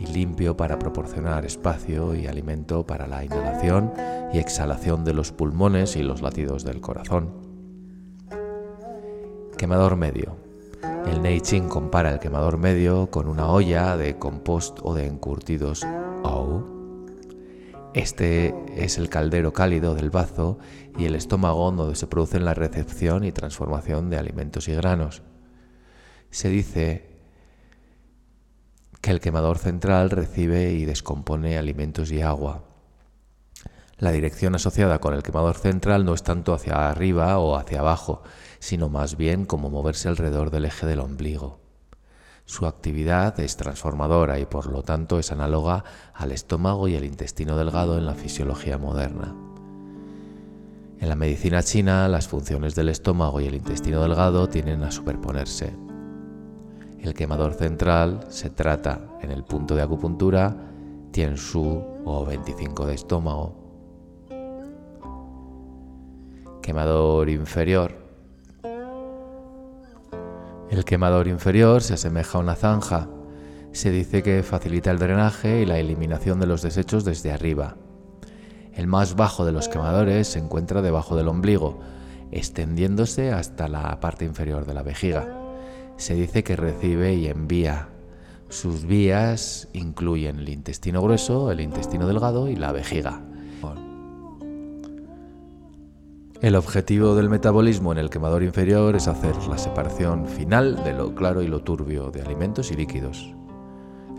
y 0.00 0.06
limpio 0.06 0.56
para 0.56 0.80
proporcionar 0.80 1.44
espacio 1.44 2.16
y 2.16 2.26
alimento 2.26 2.84
para 2.84 3.06
la 3.06 3.24
inhalación 3.24 3.92
y 4.32 4.38
exhalación 4.38 5.04
de 5.04 5.14
los 5.14 5.30
pulmones 5.30 5.94
y 5.94 6.02
los 6.02 6.20
latidos 6.20 6.64
del 6.64 6.80
corazón. 6.80 7.30
Quemador 9.56 9.94
medio. 9.94 10.36
El 11.06 11.22
Nei 11.22 11.40
Ching 11.40 11.68
compara 11.68 12.10
el 12.10 12.18
quemador 12.18 12.58
medio 12.58 13.12
con 13.12 13.28
una 13.28 13.48
olla 13.48 13.96
de 13.96 14.18
compost 14.18 14.80
o 14.82 14.92
de 14.92 15.06
encurtidos 15.06 15.86
Ou 16.24 16.64
este 17.94 18.56
es 18.74 18.98
el 18.98 19.08
caldero 19.08 19.52
cálido 19.52 19.94
del 19.94 20.10
bazo 20.10 20.58
y 20.98 21.04
el 21.04 21.14
estómago 21.14 21.70
donde 21.70 21.94
se 21.94 22.08
producen 22.08 22.44
la 22.44 22.54
recepción 22.54 23.22
y 23.22 23.30
transformación 23.30 24.10
de 24.10 24.16
alimentos 24.16 24.66
y 24.66 24.74
granos. 24.74 25.22
Se 26.30 26.48
dice 26.48 27.13
que 29.04 29.10
el 29.10 29.20
quemador 29.20 29.58
central 29.58 30.08
recibe 30.08 30.72
y 30.72 30.86
descompone 30.86 31.58
alimentos 31.58 32.10
y 32.10 32.22
agua. 32.22 32.62
La 33.98 34.12
dirección 34.12 34.54
asociada 34.54 34.98
con 34.98 35.12
el 35.12 35.22
quemador 35.22 35.56
central 35.56 36.06
no 36.06 36.14
es 36.14 36.22
tanto 36.22 36.54
hacia 36.54 36.88
arriba 36.88 37.38
o 37.38 37.54
hacia 37.54 37.80
abajo, 37.80 38.22
sino 38.60 38.88
más 38.88 39.18
bien 39.18 39.44
como 39.44 39.68
moverse 39.68 40.08
alrededor 40.08 40.50
del 40.50 40.64
eje 40.64 40.86
del 40.86 41.00
ombligo. 41.00 41.60
Su 42.46 42.64
actividad 42.64 43.38
es 43.40 43.58
transformadora 43.58 44.38
y 44.38 44.46
por 44.46 44.72
lo 44.72 44.82
tanto 44.82 45.18
es 45.18 45.30
análoga 45.30 45.84
al 46.14 46.32
estómago 46.32 46.88
y 46.88 46.94
el 46.94 47.04
intestino 47.04 47.58
delgado 47.58 47.98
en 47.98 48.06
la 48.06 48.14
fisiología 48.14 48.78
moderna. 48.78 49.34
En 50.98 51.10
la 51.10 51.14
medicina 51.14 51.62
china, 51.62 52.08
las 52.08 52.26
funciones 52.26 52.74
del 52.74 52.88
estómago 52.88 53.42
y 53.42 53.48
el 53.48 53.54
intestino 53.54 54.00
delgado 54.00 54.48
tienen 54.48 54.82
a 54.82 54.90
superponerse. 54.90 55.83
El 57.04 57.12
quemador 57.12 57.52
central 57.52 58.24
se 58.30 58.48
trata 58.48 59.18
en 59.20 59.30
el 59.30 59.44
punto 59.44 59.76
de 59.76 59.82
acupuntura 59.82 60.56
Tien 61.10 61.34
Shu 61.34 61.84
o 62.02 62.24
25 62.24 62.86
de 62.86 62.94
estómago. 62.94 63.54
Quemador 66.62 67.28
inferior. 67.28 67.94
El 70.70 70.86
quemador 70.86 71.28
inferior 71.28 71.82
se 71.82 71.92
asemeja 71.92 72.38
a 72.38 72.40
una 72.40 72.54
zanja. 72.54 73.10
Se 73.72 73.90
dice 73.90 74.22
que 74.22 74.42
facilita 74.42 74.90
el 74.90 74.98
drenaje 74.98 75.60
y 75.60 75.66
la 75.66 75.78
eliminación 75.78 76.40
de 76.40 76.46
los 76.46 76.62
desechos 76.62 77.04
desde 77.04 77.32
arriba. 77.32 77.76
El 78.72 78.86
más 78.86 79.14
bajo 79.14 79.44
de 79.44 79.52
los 79.52 79.68
quemadores 79.68 80.28
se 80.28 80.38
encuentra 80.38 80.80
debajo 80.80 81.16
del 81.16 81.28
ombligo, 81.28 81.80
extendiéndose 82.30 83.30
hasta 83.30 83.68
la 83.68 84.00
parte 84.00 84.24
inferior 84.24 84.64
de 84.64 84.72
la 84.72 84.82
vejiga. 84.82 85.43
Se 85.96 86.14
dice 86.14 86.44
que 86.44 86.56
recibe 86.56 87.14
y 87.14 87.28
envía. 87.28 87.88
Sus 88.48 88.84
vías 88.84 89.68
incluyen 89.72 90.38
el 90.38 90.48
intestino 90.48 91.02
grueso, 91.02 91.50
el 91.50 91.60
intestino 91.60 92.06
delgado 92.06 92.48
y 92.48 92.56
la 92.56 92.72
vejiga. 92.72 93.22
El 96.40 96.56
objetivo 96.56 97.14
del 97.14 97.30
metabolismo 97.30 97.92
en 97.92 97.96
el 97.96 98.10
quemador 98.10 98.42
inferior 98.42 98.96
es 98.96 99.08
hacer 99.08 99.34
la 99.48 99.56
separación 99.56 100.26
final 100.26 100.84
de 100.84 100.92
lo 100.92 101.14
claro 101.14 101.42
y 101.42 101.46
lo 101.46 101.62
turbio 101.62 102.10
de 102.10 102.20
alimentos 102.20 102.70
y 102.70 102.74
líquidos. 102.74 103.34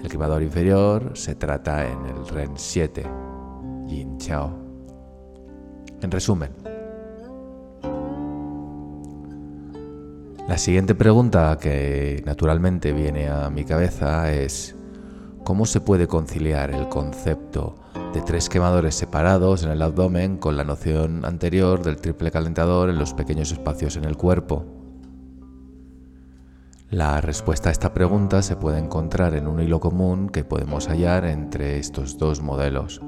El 0.02 0.10
quemador 0.10 0.42
inferior 0.42 1.12
se 1.14 1.36
trata 1.36 1.88
en 1.88 2.04
el 2.06 2.28
REN 2.28 2.54
7, 2.56 3.04
Yin 3.88 4.18
Chao. 4.18 4.58
En 6.02 6.10
resumen, 6.10 6.52
la 10.48 10.58
siguiente 10.58 10.94
pregunta 10.94 11.58
que 11.60 12.22
naturalmente 12.26 12.94
viene 12.94 13.30
a 13.30 13.50
mi 13.50 13.66
cabeza 13.66 14.32
es 14.32 14.76
¿cómo 15.44 15.66
se 15.66 15.82
puede 15.82 16.08
conciliar 16.08 16.72
el 16.72 16.88
concepto 16.88 17.76
de 18.14 18.22
tres 18.22 18.48
quemadores 18.50 18.96
separados 18.96 19.64
en 19.64 19.72
el 19.72 19.82
abdomen 19.82 20.38
con 20.38 20.56
la 20.56 20.64
noción 20.64 21.26
anterior 21.26 21.82
del 21.84 21.98
triple 21.98 22.32
calentador 22.32 22.90
en 22.90 23.00
los 23.00 23.14
pequeños 23.14 23.52
espacios 23.52 23.98
en 23.98 24.06
el 24.06 24.18
cuerpo? 24.18 24.66
La 26.92 27.20
respuesta 27.22 27.70
a 27.70 27.72
esta 27.72 27.94
pregunta 27.94 28.42
se 28.42 28.56
puede 28.56 28.78
encontrar 28.78 29.34
en 29.34 29.48
un 29.48 29.60
hilo 29.60 29.80
común 29.80 30.30
que 30.30 30.44
podemos 30.44 30.88
hallar 30.88 31.26
entre 31.26 31.80
estos 31.80 32.18
dos 32.18 32.42
modelos 32.42 33.02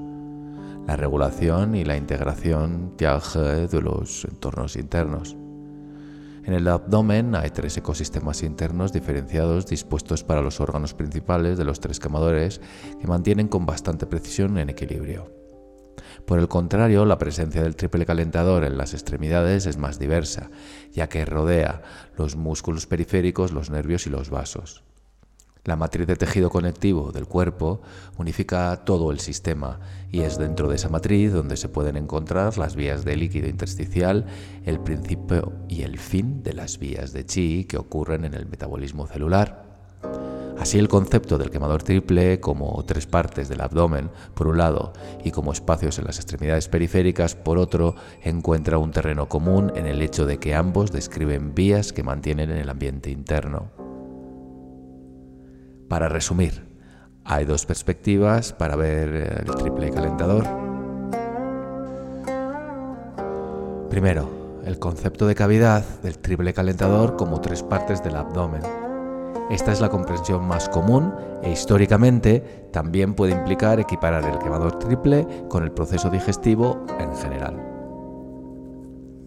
la 0.87 0.95
regulación 0.95 1.75
y 1.75 1.83
la 1.83 1.97
integración 1.97 2.95
de 2.97 3.81
los 3.81 4.23
entornos 4.23 4.77
internos. 4.77 5.35
En 6.47 6.53
el 6.53 6.65
abdomen 6.69 7.35
hay 7.35 7.49
tres 7.49 7.75
ecosistemas 7.75 8.41
internos 8.41 8.93
diferenciados 8.93 9.65
dispuestos 9.65 10.23
para 10.23 10.41
los 10.41 10.61
órganos 10.61 10.93
principales 10.93 11.57
de 11.57 11.65
los 11.65 11.81
tres 11.81 11.99
quemadores 11.99 12.61
que 13.01 13.05
mantienen 13.05 13.49
con 13.49 13.65
bastante 13.65 14.05
precisión 14.05 14.57
en 14.57 14.69
equilibrio. 14.69 15.29
Por 16.25 16.39
el 16.39 16.47
contrario, 16.47 17.03
la 17.03 17.17
presencia 17.17 17.61
del 17.61 17.75
triple 17.75 18.05
calentador 18.05 18.63
en 18.63 18.77
las 18.77 18.93
extremidades 18.93 19.65
es 19.65 19.77
más 19.77 19.99
diversa, 19.99 20.49
ya 20.93 21.09
que 21.09 21.25
rodea 21.25 21.81
los 22.15 22.37
músculos 22.37 22.87
periféricos, 22.87 23.51
los 23.51 23.69
nervios 23.69 24.07
y 24.07 24.09
los 24.09 24.29
vasos. 24.29 24.86
La 25.67 25.75
matriz 25.75 26.07
de 26.07 26.15
tejido 26.15 26.49
conectivo 26.49 27.11
del 27.11 27.25
cuerpo 27.25 27.81
unifica 28.17 28.85
todo 28.85 29.11
el 29.11 29.19
sistema 29.19 29.81
y 30.09 30.21
es 30.21 30.37
dentro 30.37 30.69
de 30.69 30.77
esa 30.77 30.87
matriz 30.87 31.33
donde 31.33 31.57
se 31.57 31.67
pueden 31.67 31.97
encontrar 31.97 32.57
las 32.57 32.77
vías 32.77 33.03
de 33.03 33.17
líquido 33.17 33.49
intersticial, 33.49 34.27
el 34.63 34.79
principio 34.79 35.51
y 35.67 35.81
el 35.81 35.99
fin 35.99 36.41
de 36.41 36.53
las 36.53 36.79
vías 36.79 37.11
de 37.11 37.25
chi 37.25 37.65
que 37.65 37.75
ocurren 37.75 38.23
en 38.23 38.33
el 38.33 38.45
metabolismo 38.45 39.07
celular. 39.07 39.65
Así 40.57 40.79
el 40.79 40.87
concepto 40.87 41.37
del 41.37 41.51
quemador 41.51 41.83
triple 41.83 42.39
como 42.39 42.81
tres 42.85 43.05
partes 43.05 43.49
del 43.49 43.59
abdomen, 43.59 44.09
por 44.35 44.47
un 44.47 44.59
lado, 44.59 44.93
y 45.25 45.31
como 45.31 45.51
espacios 45.51 45.99
en 45.99 46.05
las 46.05 46.15
extremidades 46.15 46.69
periféricas, 46.69 47.35
por 47.35 47.57
otro, 47.57 47.93
encuentra 48.23 48.77
un 48.77 48.91
terreno 48.91 49.27
común 49.27 49.73
en 49.75 49.85
el 49.85 50.01
hecho 50.01 50.25
de 50.25 50.37
que 50.39 50.55
ambos 50.55 50.93
describen 50.93 51.53
vías 51.53 51.91
que 51.91 52.03
mantienen 52.03 52.51
en 52.51 52.57
el 52.57 52.69
ambiente 52.69 53.11
interno. 53.11 53.69
Para 55.87 56.09
resumir, 56.09 56.67
hay 57.23 57.45
dos 57.45 57.65
perspectivas 57.65 58.53
para 58.53 58.75
ver 58.75 59.09
eh, 59.13 59.43
el 59.45 59.55
triple 59.55 59.89
calentador. 59.89 60.45
Primero, 63.89 64.61
el 64.65 64.79
concepto 64.79 65.27
de 65.27 65.35
cavidad 65.35 65.83
del 66.03 66.19
triple 66.19 66.53
calentador 66.53 67.15
como 67.15 67.39
tres 67.39 67.63
partes 67.63 68.03
del 68.03 68.17
abdomen. 68.17 68.61
Esta 69.49 69.71
es 69.71 69.79
la 69.79 69.87
comprensión 69.87 70.45
más 70.45 70.67
común 70.67 71.13
e 71.41 71.51
históricamente 71.51 72.67
también 72.73 73.13
puede 73.13 73.31
implicar 73.31 73.79
equiparar 73.79 74.25
el 74.25 74.39
quemador 74.39 74.77
triple 74.77 75.25
con 75.47 75.63
el 75.63 75.71
proceso 75.71 76.09
digestivo 76.09 76.85
en 76.99 77.15
general. 77.15 77.61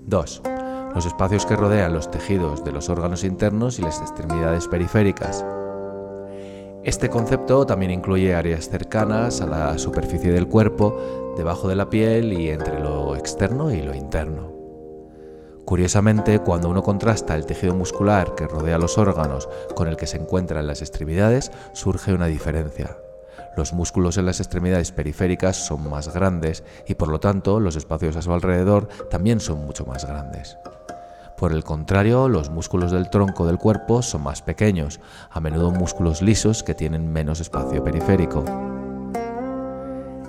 2. 0.07 0.43
Los 0.95 1.07
espacios 1.07 1.47
que 1.47 1.57
rodean 1.57 1.95
los 1.95 2.11
tejidos 2.11 2.65
de 2.65 2.73
los 2.73 2.91
órganos 2.91 3.25
internos 3.25 3.79
y 3.79 3.83
las 3.83 4.01
extremidades 4.01 4.69
periféricas. 4.69 5.45
Este 6.83 7.11
concepto 7.11 7.67
también 7.67 7.91
incluye 7.91 8.35
áreas 8.35 8.71
cercanas 8.71 9.43
a 9.43 9.47
la 9.47 9.77
superficie 9.77 10.33
del 10.33 10.49
cuerpo, 10.49 11.35
debajo 11.37 11.69
de 11.69 11.77
la 11.77 11.91
piel 11.91 12.33
y 12.33 12.49
entre 12.49 12.81
lo 12.81 13.17
externo 13.17 13.71
y 13.71 13.83
lo 13.83 13.95
interno. 13.95 14.51
Curiosamente, 15.67 16.39
cuando 16.39 16.71
uno 16.71 16.83
contrasta 16.83 17.37
el 17.37 17.45
tejido 17.45 17.75
muscular 17.75 18.35
que 18.35 18.47
rodea 18.47 18.79
los 18.79 18.97
órganos 18.97 19.47
con 19.77 19.89
el 19.89 19.97
que 19.97 20.07
se 20.07 20.17
encuentra 20.17 20.61
en 20.61 20.67
las 20.67 20.81
extremidades, 20.81 21.53
surge 21.75 22.15
una 22.15 22.27
diferencia. 22.27 22.97
Los 23.59 23.75
músculos 23.75 24.17
en 24.17 24.25
las 24.25 24.41
extremidades 24.41 24.91
periféricas 24.91 25.57
son 25.57 25.89
más 25.89 26.13
grandes 26.15 26.65
y 26.89 26.95
por 26.95 27.09
lo 27.09 27.21
tanto 27.21 27.61
los 27.61 27.77
espacios 27.77 28.17
a 28.17 28.23
su 28.23 28.33
alrededor 28.33 28.89
también 29.11 29.39
son 29.39 29.67
mucho 29.67 29.85
más 29.85 30.07
grandes. 30.07 30.57
Por 31.41 31.55
el 31.55 31.65
contrario, 31.65 32.29
los 32.29 32.51
músculos 32.51 32.93
del 32.93 33.09
tronco 33.09 33.47
del 33.47 33.57
cuerpo 33.57 34.03
son 34.03 34.25
más 34.25 34.43
pequeños, 34.43 35.01
a 35.31 35.41
menudo 35.41 35.71
músculos 35.71 36.21
lisos 36.21 36.63
que 36.63 36.75
tienen 36.75 37.11
menos 37.11 37.41
espacio 37.41 37.83
periférico. 37.83 38.45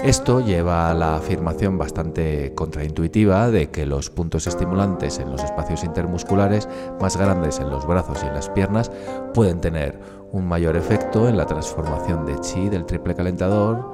Esto 0.01 0.39
lleva 0.39 0.89
a 0.89 0.93
la 0.93 1.17
afirmación 1.17 1.77
bastante 1.77 2.53
contraintuitiva 2.55 3.51
de 3.51 3.69
que 3.71 3.85
los 3.85 4.09
puntos 4.09 4.47
estimulantes 4.47 5.19
en 5.19 5.29
los 5.29 5.43
espacios 5.43 5.83
intermusculares 5.83 6.69
más 7.01 7.17
grandes 7.17 7.59
en 7.59 7.69
los 7.69 7.85
brazos 7.85 8.23
y 8.23 8.27
en 8.27 8.33
las 8.33 8.47
piernas 8.47 8.89
pueden 9.33 9.59
tener 9.59 9.99
un 10.31 10.47
mayor 10.47 10.77
efecto 10.77 11.27
en 11.27 11.35
la 11.35 11.45
transformación 11.45 12.25
de 12.25 12.39
chi 12.39 12.69
del 12.69 12.85
triple 12.85 13.15
calentador 13.15 13.91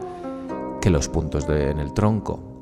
que 0.79 0.91
los 0.91 1.09
puntos 1.09 1.49
en 1.49 1.79
el 1.79 1.93
tronco. 1.93 2.56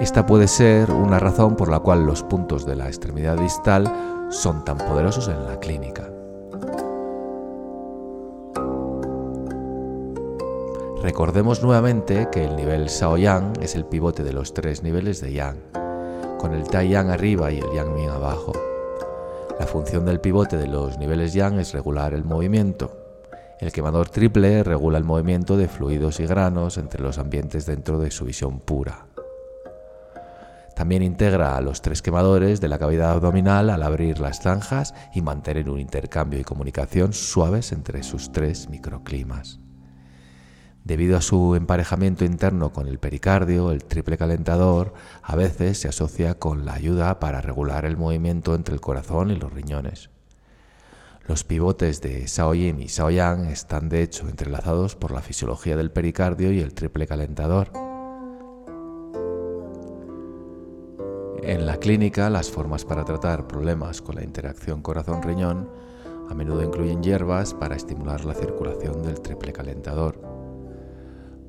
Esta 0.00 0.26
puede 0.26 0.48
ser 0.48 0.90
una 0.90 1.18
razón 1.18 1.56
por 1.56 1.68
la 1.68 1.80
cual 1.80 2.04
los 2.04 2.22
puntos 2.22 2.64
de 2.64 2.76
la 2.76 2.86
extremidad 2.86 3.36
distal 3.36 3.90
son 4.30 4.64
tan 4.64 4.78
poderosos 4.78 5.28
en 5.28 5.44
la 5.44 5.58
clínica. 5.58 6.08
Recordemos 11.02 11.62
nuevamente 11.62 12.28
que 12.30 12.44
el 12.44 12.54
nivel 12.54 12.88
Yang 12.88 13.62
es 13.62 13.74
el 13.74 13.84
pivote 13.84 14.22
de 14.22 14.32
los 14.32 14.52
tres 14.52 14.82
niveles 14.82 15.20
de 15.20 15.32
Yang, 15.32 15.58
con 16.38 16.54
el 16.54 16.68
Tai 16.68 16.88
Yang 16.88 17.10
arriba 17.10 17.50
y 17.50 17.58
el 17.58 17.72
Yang 17.72 17.94
Ming 17.94 18.08
abajo. 18.08 18.52
La 19.58 19.66
función 19.66 20.04
del 20.04 20.20
pivote 20.20 20.56
de 20.56 20.68
los 20.68 20.98
niveles 20.98 21.32
Yang 21.34 21.58
es 21.58 21.72
regular 21.72 22.14
el 22.14 22.24
movimiento. 22.24 22.92
El 23.58 23.72
quemador 23.72 24.08
triple 24.08 24.62
regula 24.62 24.98
el 24.98 25.04
movimiento 25.04 25.56
de 25.56 25.66
fluidos 25.66 26.20
y 26.20 26.26
granos 26.26 26.78
entre 26.78 27.02
los 27.02 27.18
ambientes 27.18 27.66
dentro 27.66 27.98
de 27.98 28.12
su 28.12 28.24
visión 28.24 28.60
pura. 28.60 29.07
También 30.78 31.02
integra 31.02 31.56
a 31.56 31.60
los 31.60 31.82
tres 31.82 32.02
quemadores 32.02 32.60
de 32.60 32.68
la 32.68 32.78
cavidad 32.78 33.10
abdominal 33.10 33.68
al 33.68 33.82
abrir 33.82 34.20
las 34.20 34.40
zanjas 34.40 34.94
y 35.12 35.22
mantener 35.22 35.68
un 35.68 35.80
intercambio 35.80 36.38
y 36.38 36.44
comunicación 36.44 37.14
suaves 37.14 37.72
entre 37.72 38.04
sus 38.04 38.30
tres 38.30 38.68
microclimas. 38.68 39.58
Debido 40.84 41.16
a 41.16 41.20
su 41.20 41.56
emparejamiento 41.56 42.24
interno 42.24 42.72
con 42.72 42.86
el 42.86 43.00
pericardio, 43.00 43.72
el 43.72 43.82
triple 43.86 44.16
calentador 44.16 44.94
a 45.20 45.34
veces 45.34 45.80
se 45.80 45.88
asocia 45.88 46.38
con 46.38 46.64
la 46.64 46.74
ayuda 46.74 47.18
para 47.18 47.40
regular 47.40 47.84
el 47.84 47.96
movimiento 47.96 48.54
entre 48.54 48.72
el 48.72 48.80
corazón 48.80 49.32
y 49.32 49.34
los 49.34 49.52
riñones. 49.52 50.10
Los 51.26 51.42
pivotes 51.42 52.00
de 52.02 52.24
Yin 52.24 52.78
y 52.78 52.86
Yang 52.86 53.46
están 53.46 53.88
de 53.88 54.04
hecho 54.04 54.28
entrelazados 54.28 54.94
por 54.94 55.10
la 55.10 55.22
fisiología 55.22 55.76
del 55.76 55.90
pericardio 55.90 56.52
y 56.52 56.60
el 56.60 56.72
triple 56.72 57.08
calentador. 57.08 57.87
En 61.48 61.64
la 61.64 61.78
clínica, 61.78 62.28
las 62.28 62.50
formas 62.50 62.84
para 62.84 63.06
tratar 63.06 63.48
problemas 63.48 64.02
con 64.02 64.16
la 64.16 64.22
interacción 64.22 64.82
corazón-riñón 64.82 65.66
a 66.28 66.34
menudo 66.34 66.62
incluyen 66.62 67.02
hierbas 67.02 67.54
para 67.54 67.74
estimular 67.74 68.22
la 68.26 68.34
circulación 68.34 69.02
del 69.02 69.22
triple 69.22 69.54
calentador. 69.54 70.20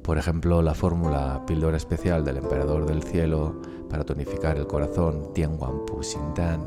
Por 0.01 0.17
ejemplo, 0.17 0.61
la 0.61 0.73
fórmula 0.73 1.43
píldora 1.45 1.75
especial 1.75 2.23
del 2.23 2.37
emperador 2.37 2.85
del 2.85 3.03
cielo 3.03 3.61
para 3.89 4.05
tonificar 4.05 4.55
el 4.55 4.67
corazón, 4.67 5.33
Pu 5.33 6.01
Dan, 6.33 6.65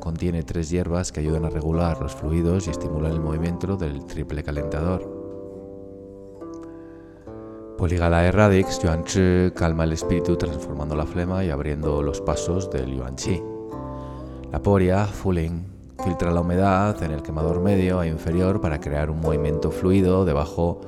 contiene 0.00 0.42
tres 0.42 0.68
hierbas 0.68 1.12
que 1.12 1.20
ayudan 1.20 1.44
a 1.44 1.50
regular 1.50 2.02
los 2.02 2.16
fluidos 2.16 2.66
y 2.66 2.70
estimulan 2.70 3.12
el 3.12 3.20
movimiento 3.20 3.76
del 3.76 4.04
triple 4.06 4.42
calentador. 4.42 5.21
Poligala 7.82 8.22
de 8.22 8.30
Radix, 8.30 8.78
Yuan 8.78 9.02
Chi 9.02 9.50
calma 9.56 9.82
el 9.82 9.92
espíritu 9.92 10.36
transformando 10.36 10.94
la 10.94 11.04
flema 11.04 11.44
y 11.44 11.50
abriendo 11.50 12.00
los 12.00 12.20
pasos 12.20 12.70
del 12.70 12.94
Yuan 12.94 13.16
Chi. 13.16 13.42
La 14.52 14.62
poria, 14.62 15.04
Fuling, 15.04 15.64
filtra 16.04 16.30
la 16.30 16.42
humedad 16.42 17.02
en 17.02 17.10
el 17.10 17.22
quemador 17.22 17.60
medio 17.60 18.00
e 18.00 18.06
inferior 18.06 18.60
para 18.60 18.78
crear 18.78 19.10
un 19.10 19.18
movimiento 19.18 19.72
fluido 19.72 20.24
debajo, 20.24 20.80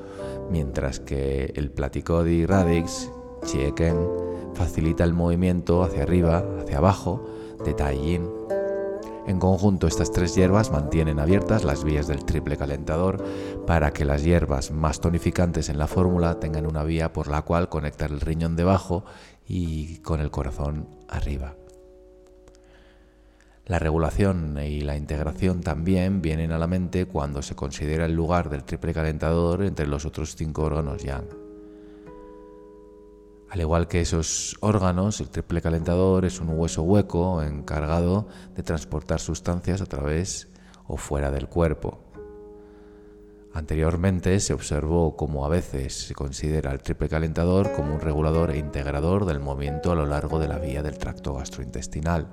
mientras 0.53 1.01
que 1.01 1.53
el 1.57 1.73
Platicodi 1.73 2.47
Radix, 2.47 3.11
Chieken, 3.45 3.97
facilita 4.55 5.03
el 5.03 5.15
movimiento 5.15 5.83
hacia 5.83 6.05
arriba, 6.05 6.45
hacia 6.61 6.79
abajo 6.79 7.27
de 7.65 7.75
Tai 7.75 7.99
Yin. 7.99 8.31
En 9.27 9.39
conjunto, 9.39 9.87
estas 9.87 10.13
tres 10.13 10.35
hierbas 10.35 10.71
mantienen 10.71 11.19
abiertas 11.19 11.65
las 11.65 11.83
vías 11.83 12.07
del 12.07 12.27
triple 12.27 12.59
calentador 12.59 13.25
para 13.67 13.93
que 13.93 14.05
las 14.05 14.23
hierbas 14.23 14.71
más 14.71 15.01
tonificantes 15.01 15.71
en 15.71 15.79
la 15.79 15.87
fórmula 15.87 16.39
tengan 16.41 16.67
una 16.67 16.85
vía 16.85 17.13
por 17.13 17.29
la 17.29 17.41
cual 17.43 17.71
conectar 17.71 18.11
el 18.11 18.21
riñón 18.21 18.55
debajo 18.55 19.05
y 19.47 19.99
con 19.99 20.21
el 20.21 20.31
corazón 20.31 20.89
arriba. 21.09 21.55
La 23.65 23.79
regulación 23.79 24.59
y 24.63 24.83
la 24.83 24.97
integración 24.97 25.63
también 25.63 26.21
vienen 26.21 26.53
a 26.53 26.59
la 26.59 26.67
mente 26.67 27.07
cuando 27.07 27.41
se 27.41 27.55
considera 27.55 28.05
el 28.05 28.13
lugar 28.13 28.51
del 28.51 28.65
triple 28.65 28.93
calentador 28.93 29.65
entre 29.65 29.87
los 29.87 30.05
otros 30.05 30.37
cinco 30.37 30.65
órganos 30.65 31.03
yang. 31.03 31.44
Al 33.55 33.61
igual 33.61 33.87
que 33.87 34.01
esos 34.01 34.57
órganos, 34.59 35.21
el 35.21 35.31
triple 35.31 35.63
calentador 35.63 36.25
es 36.25 36.41
un 36.41 36.49
hueso 36.59 36.83
hueco 36.83 37.41
encargado 37.41 38.27
de 38.57 38.65
transportar 38.65 39.21
sustancias 39.21 39.81
a 39.81 39.87
través 39.87 40.49
o 40.89 40.97
fuera 40.97 41.31
del 41.31 41.47
cuerpo. 41.47 42.01
Anteriormente 43.53 44.41
se 44.41 44.55
observó 44.55 45.15
cómo 45.15 45.47
a 45.47 45.49
veces 45.49 45.95
se 45.95 46.17
considera 46.17 46.73
el 46.73 46.83
triple 46.83 47.09
calentador 47.09 47.71
como 47.71 47.95
un 47.95 48.01
regulador 48.01 48.51
e 48.51 48.59
integrador 48.59 49.25
del 49.25 49.39
movimiento 49.39 49.93
a 49.93 49.95
lo 49.95 50.05
largo 50.05 50.41
de 50.41 50.49
la 50.49 50.59
vía 50.59 50.83
del 50.83 50.99
tracto 50.99 51.35
gastrointestinal. 51.35 52.27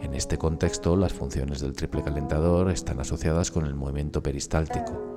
En 0.00 0.14
este 0.14 0.38
contexto, 0.38 0.96
las 0.96 1.12
funciones 1.12 1.60
del 1.60 1.74
triple 1.74 2.02
calentador 2.02 2.70
están 2.70 2.98
asociadas 2.98 3.50
con 3.50 3.66
el 3.66 3.74
movimiento 3.74 4.22
peristáltico, 4.22 5.15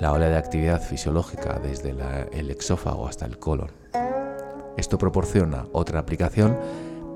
la 0.00 0.12
ola 0.12 0.28
de 0.28 0.36
actividad 0.36 0.82
fisiológica 0.82 1.60
desde 1.62 1.94
el 2.32 2.50
exófago 2.50 3.06
hasta 3.06 3.26
el 3.26 3.38
colon. 3.38 3.70
Esto 4.76 4.98
proporciona 4.98 5.66
otra 5.72 6.00
aplicación 6.00 6.56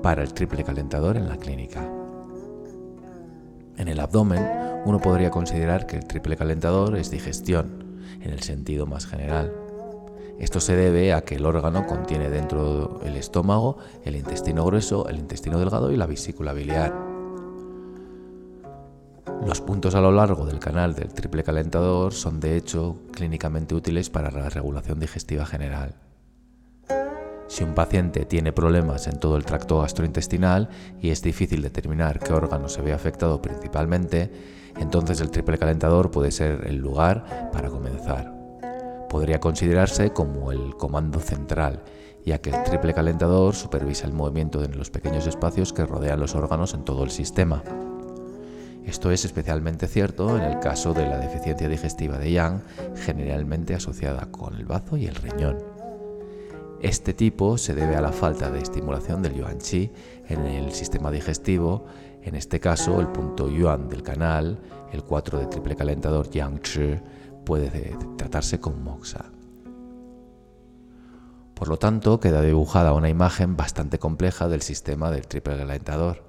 para 0.01 0.23
el 0.23 0.33
triple 0.33 0.63
calentador 0.63 1.17
en 1.17 1.27
la 1.27 1.37
clínica. 1.37 1.81
En 3.77 3.87
el 3.87 3.99
abdomen, 3.99 4.45
uno 4.85 4.99
podría 4.99 5.29
considerar 5.29 5.85
que 5.85 5.97
el 5.97 6.07
triple 6.07 6.37
calentador 6.37 6.95
es 6.97 7.11
digestión, 7.11 8.01
en 8.21 8.31
el 8.31 8.41
sentido 8.41 8.85
más 8.85 9.05
general. 9.05 9.53
Esto 10.39 10.59
se 10.61 10.75
debe 10.75 11.13
a 11.13 11.21
que 11.21 11.35
el 11.35 11.45
órgano 11.45 11.85
contiene 11.85 12.29
dentro 12.29 13.01
el 13.03 13.17
estómago, 13.17 13.77
el 14.05 14.15
intestino 14.15 14.65
grueso, 14.65 15.07
el 15.09 15.17
intestino 15.17 15.59
delgado 15.59 15.91
y 15.91 15.97
la 15.97 16.05
vesícula 16.05 16.53
biliar. 16.53 17.08
Los 19.45 19.61
puntos 19.61 19.95
a 19.95 20.01
lo 20.01 20.11
largo 20.11 20.45
del 20.45 20.59
canal 20.59 20.93
del 20.93 21.13
triple 21.13 21.43
calentador 21.43 22.13
son 22.13 22.39
de 22.39 22.57
hecho 22.57 22.97
clínicamente 23.11 23.73
útiles 23.73 24.09
para 24.09 24.31
la 24.31 24.49
regulación 24.49 24.99
digestiva 24.99 25.45
general. 25.45 25.95
Si 27.47 27.63
un 27.63 27.73
paciente 27.73 28.25
tiene 28.25 28.53
problemas 28.53 29.07
en 29.07 29.19
todo 29.19 29.35
el 29.35 29.43
tracto 29.43 29.81
gastrointestinal 29.81 30.69
y 31.01 31.09
es 31.09 31.23
difícil 31.23 31.63
determinar 31.63 32.19
qué 32.19 32.31
órgano 32.31 32.69
se 32.69 32.83
ve 32.83 32.93
afectado 32.93 33.41
principalmente, 33.41 34.31
entonces 34.77 35.19
el 35.19 35.31
triple 35.31 35.57
calentador 35.57 36.11
puede 36.11 36.31
ser 36.31 36.67
el 36.67 36.75
lugar 36.75 37.49
para 37.51 37.69
comenzar. 37.69 38.35
Podría 39.09 39.39
considerarse 39.39 40.11
como 40.13 40.51
el 40.51 40.75
comando 40.77 41.19
central, 41.19 41.81
ya 42.23 42.37
que 42.37 42.51
el 42.51 42.63
triple 42.63 42.93
calentador 42.93 43.55
supervisa 43.55 44.05
el 44.05 44.13
movimiento 44.13 44.63
en 44.63 44.77
los 44.77 44.91
pequeños 44.91 45.25
espacios 45.25 45.73
que 45.73 45.87
rodean 45.87 46.19
los 46.19 46.35
órganos 46.35 46.75
en 46.75 46.85
todo 46.85 47.03
el 47.03 47.09
sistema. 47.09 47.63
Esto 48.89 49.11
es 49.11 49.23
especialmente 49.23 49.85
cierto 49.85 50.35
en 50.35 50.41
el 50.41 50.57
caso 50.57 50.95
de 50.95 51.07
la 51.07 51.19
deficiencia 51.19 51.69
digestiva 51.69 52.17
de 52.17 52.31
Yang, 52.31 52.63
generalmente 52.95 53.75
asociada 53.75 54.31
con 54.31 54.55
el 54.55 54.65
bazo 54.65 54.97
y 54.97 55.05
el 55.05 55.13
riñón. 55.13 55.59
Este 56.81 57.13
tipo 57.13 57.59
se 57.59 57.75
debe 57.75 57.95
a 57.95 58.01
la 58.01 58.11
falta 58.11 58.49
de 58.49 58.57
estimulación 58.57 59.21
del 59.21 59.35
yuan 59.35 59.59
qi 59.59 59.91
en 60.27 60.43
el 60.47 60.71
sistema 60.71 61.11
digestivo, 61.11 61.85
en 62.23 62.33
este 62.33 62.59
caso 62.59 62.99
el 62.99 63.09
punto 63.09 63.47
yuan 63.47 63.89
del 63.89 64.01
canal, 64.01 64.59
el 64.91 65.03
4 65.03 65.37
de 65.37 65.45
triple 65.45 65.75
calentador 65.75 66.27
yang 66.31 66.59
chi, 66.59 66.99
puede 67.45 67.95
tratarse 68.17 68.59
con 68.59 68.83
moxa. 68.83 69.25
Por 71.53 71.67
lo 71.67 71.77
tanto, 71.77 72.19
queda 72.19 72.41
dibujada 72.41 72.93
una 72.93 73.09
imagen 73.09 73.55
bastante 73.55 73.99
compleja 73.99 74.47
del 74.47 74.63
sistema 74.63 75.11
del 75.11 75.27
triple 75.27 75.57
calentador. 75.57 76.28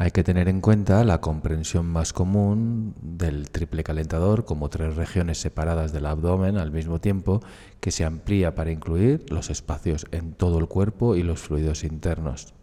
Hay 0.00 0.12
que 0.12 0.22
tener 0.22 0.48
en 0.48 0.60
cuenta 0.60 1.02
la 1.02 1.20
comprensión 1.20 1.84
más 1.86 2.12
común 2.12 2.94
del 3.02 3.50
triple 3.50 3.82
calentador 3.82 4.44
como 4.44 4.68
tres 4.68 4.94
regiones 4.94 5.38
separadas 5.38 5.92
del 5.92 6.06
abdomen 6.06 6.56
al 6.56 6.70
mismo 6.70 7.00
tiempo 7.00 7.40
que 7.80 7.90
se 7.90 8.04
amplía 8.04 8.54
para 8.54 8.70
incluir 8.70 9.26
los 9.28 9.50
espacios 9.50 10.06
en 10.12 10.34
todo 10.34 10.60
el 10.60 10.68
cuerpo 10.68 11.16
y 11.16 11.24
los 11.24 11.40
fluidos 11.40 11.82
internos. 11.82 12.54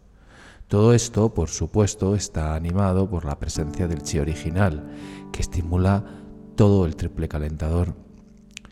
Todo 0.68 0.94
esto, 0.94 1.34
por 1.34 1.50
supuesto, 1.50 2.14
está 2.14 2.54
animado 2.54 3.10
por 3.10 3.26
la 3.26 3.38
presencia 3.38 3.86
del 3.86 4.00
chi 4.00 4.18
original, 4.18 4.88
que 5.30 5.42
estimula 5.42 6.04
todo 6.54 6.86
el 6.86 6.96
triple 6.96 7.28
calentador. 7.28 8.06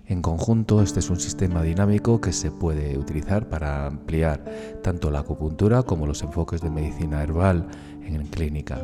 En 0.07 0.21
conjunto, 0.21 0.83
este 0.83 1.01
es 1.01 1.09
un 1.09 1.19
sistema 1.19 1.63
dinámico 1.63 2.21
que 2.21 2.33
se 2.33 2.51
puede 2.51 2.99
utilizar 2.99 3.49
para 3.49 3.87
ampliar 3.87 4.45
tanto 4.83 5.11
la 5.11 5.21
acupuntura 5.21 5.83
como 5.83 6.07
los 6.07 6.23
enfoques 6.23 6.61
de 6.61 6.69
medicina 6.69 7.23
herbal 7.23 7.69
en 8.07 8.27
clínica. 8.27 8.79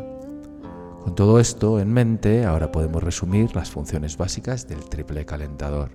Con 1.04 1.14
todo 1.14 1.40
esto 1.40 1.80
en 1.80 1.92
mente, 1.92 2.44
ahora 2.44 2.70
podemos 2.70 3.02
resumir 3.02 3.54
las 3.56 3.70
funciones 3.70 4.16
básicas 4.16 4.68
del 4.68 4.84
triple 4.88 5.24
calentador. 5.24 5.90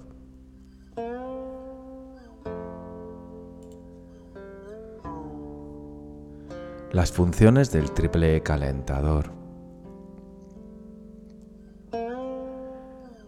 Las 6.92 7.12
funciones 7.12 7.72
del 7.72 7.92
triple 7.92 8.42
calentador. 8.42 9.32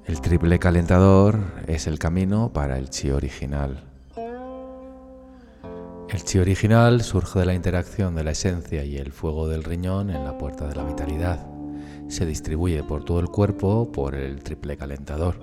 El 0.06 0.22
triple 0.22 0.58
calentador 0.58 1.38
es 1.68 1.86
el 1.86 2.00
camino 2.00 2.54
para 2.54 2.78
el 2.78 2.90
chi 2.90 3.12
original. 3.12 3.87
El 6.10 6.24
chi 6.24 6.40
original 6.40 7.02
surge 7.02 7.40
de 7.40 7.46
la 7.46 7.54
interacción 7.54 8.16
de 8.16 8.24
la 8.24 8.32
esencia 8.32 8.86
y 8.86 8.96
el 8.96 9.12
fuego 9.12 9.50
del 9.50 9.66
riñón 9.66 10.10
en 10.10 10.24
la 10.24 10.38
puerta 10.38 10.66
de 10.66 10.74
la 10.74 10.86
vitalidad. 10.86 11.46
Se 12.08 12.26
distribuye 12.26 12.82
por 12.82 13.04
todo 13.04 13.20
el 13.20 13.28
cuerpo 13.28 13.92
por 13.92 14.16
el 14.16 14.42
triple 14.42 14.78
calentador. 14.78 15.36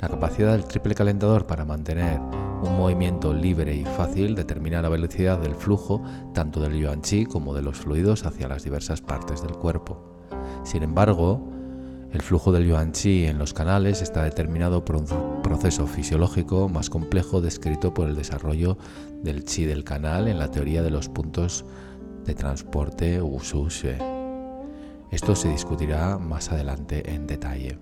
La 0.00 0.08
capacidad 0.08 0.52
del 0.52 0.64
triple 0.64 0.96
calentador 0.96 1.46
para 1.46 1.64
mantener 1.64 2.18
un 2.18 2.76
movimiento 2.76 3.32
libre 3.32 3.76
y 3.76 3.84
fácil 3.84 4.34
determina 4.34 4.82
la 4.82 4.88
velocidad 4.88 5.38
del 5.38 5.54
flujo 5.54 6.02
tanto 6.34 6.60
del 6.60 6.76
yuan 6.76 7.02
chi 7.02 7.24
como 7.24 7.54
de 7.54 7.62
los 7.62 7.76
fluidos 7.76 8.26
hacia 8.26 8.48
las 8.48 8.64
diversas 8.64 9.00
partes 9.00 9.42
del 9.42 9.52
cuerpo. 9.52 10.26
Sin 10.64 10.82
embargo, 10.82 11.59
el 12.12 12.22
flujo 12.22 12.50
del 12.50 12.66
yuan 12.66 12.92
chi 12.92 13.26
en 13.26 13.38
los 13.38 13.54
canales 13.54 14.02
está 14.02 14.24
determinado 14.24 14.84
por 14.84 14.96
un 14.96 15.42
proceso 15.42 15.86
fisiológico 15.86 16.68
más 16.68 16.90
complejo 16.90 17.40
descrito 17.40 17.94
por 17.94 18.08
el 18.08 18.16
desarrollo 18.16 18.78
del 19.22 19.44
chi 19.44 19.64
del 19.64 19.84
canal 19.84 20.26
en 20.26 20.38
la 20.38 20.50
teoría 20.50 20.82
de 20.82 20.90
los 20.90 21.08
puntos 21.08 21.64
de 22.24 22.34
transporte 22.34 23.22
Usushe. 23.22 23.98
Esto 25.10 25.36
se 25.36 25.48
discutirá 25.48 26.18
más 26.18 26.50
adelante 26.50 27.14
en 27.14 27.26
detalle. 27.26 27.78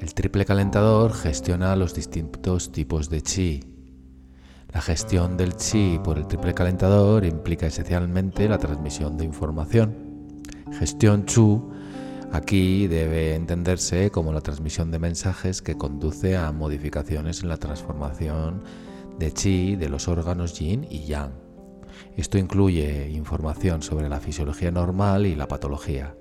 El 0.00 0.14
triple 0.14 0.44
calentador 0.44 1.12
gestiona 1.12 1.76
los 1.76 1.94
distintos 1.94 2.72
tipos 2.72 3.10
de 3.10 3.22
chi. 3.22 3.60
La 4.72 4.80
gestión 4.80 5.36
del 5.36 5.56
chi 5.56 5.98
por 6.02 6.18
el 6.18 6.26
triple 6.26 6.54
calentador 6.54 7.24
implica 7.24 7.66
esencialmente 7.66 8.48
la 8.48 8.58
transmisión 8.58 9.16
de 9.16 9.24
información. 9.24 9.96
Gestión 10.78 11.24
chu 11.24 11.72
Aquí 12.32 12.86
debe 12.88 13.34
entenderse 13.34 14.10
como 14.10 14.32
la 14.32 14.42
transmisión 14.42 14.90
de 14.90 14.98
mensajes 14.98 15.62
que 15.62 15.78
conduce 15.78 16.36
a 16.36 16.52
modificaciones 16.52 17.42
en 17.42 17.48
la 17.48 17.56
transformación 17.56 18.62
de 19.18 19.32
chi 19.32 19.76
de 19.76 19.88
los 19.88 20.08
órganos 20.08 20.58
yin 20.58 20.86
y 20.90 21.06
yang. 21.06 21.32
Esto 22.16 22.36
incluye 22.36 23.08
información 23.08 23.82
sobre 23.82 24.10
la 24.10 24.20
fisiología 24.20 24.70
normal 24.70 25.26
y 25.26 25.34
la 25.34 25.48
patología. 25.48 26.14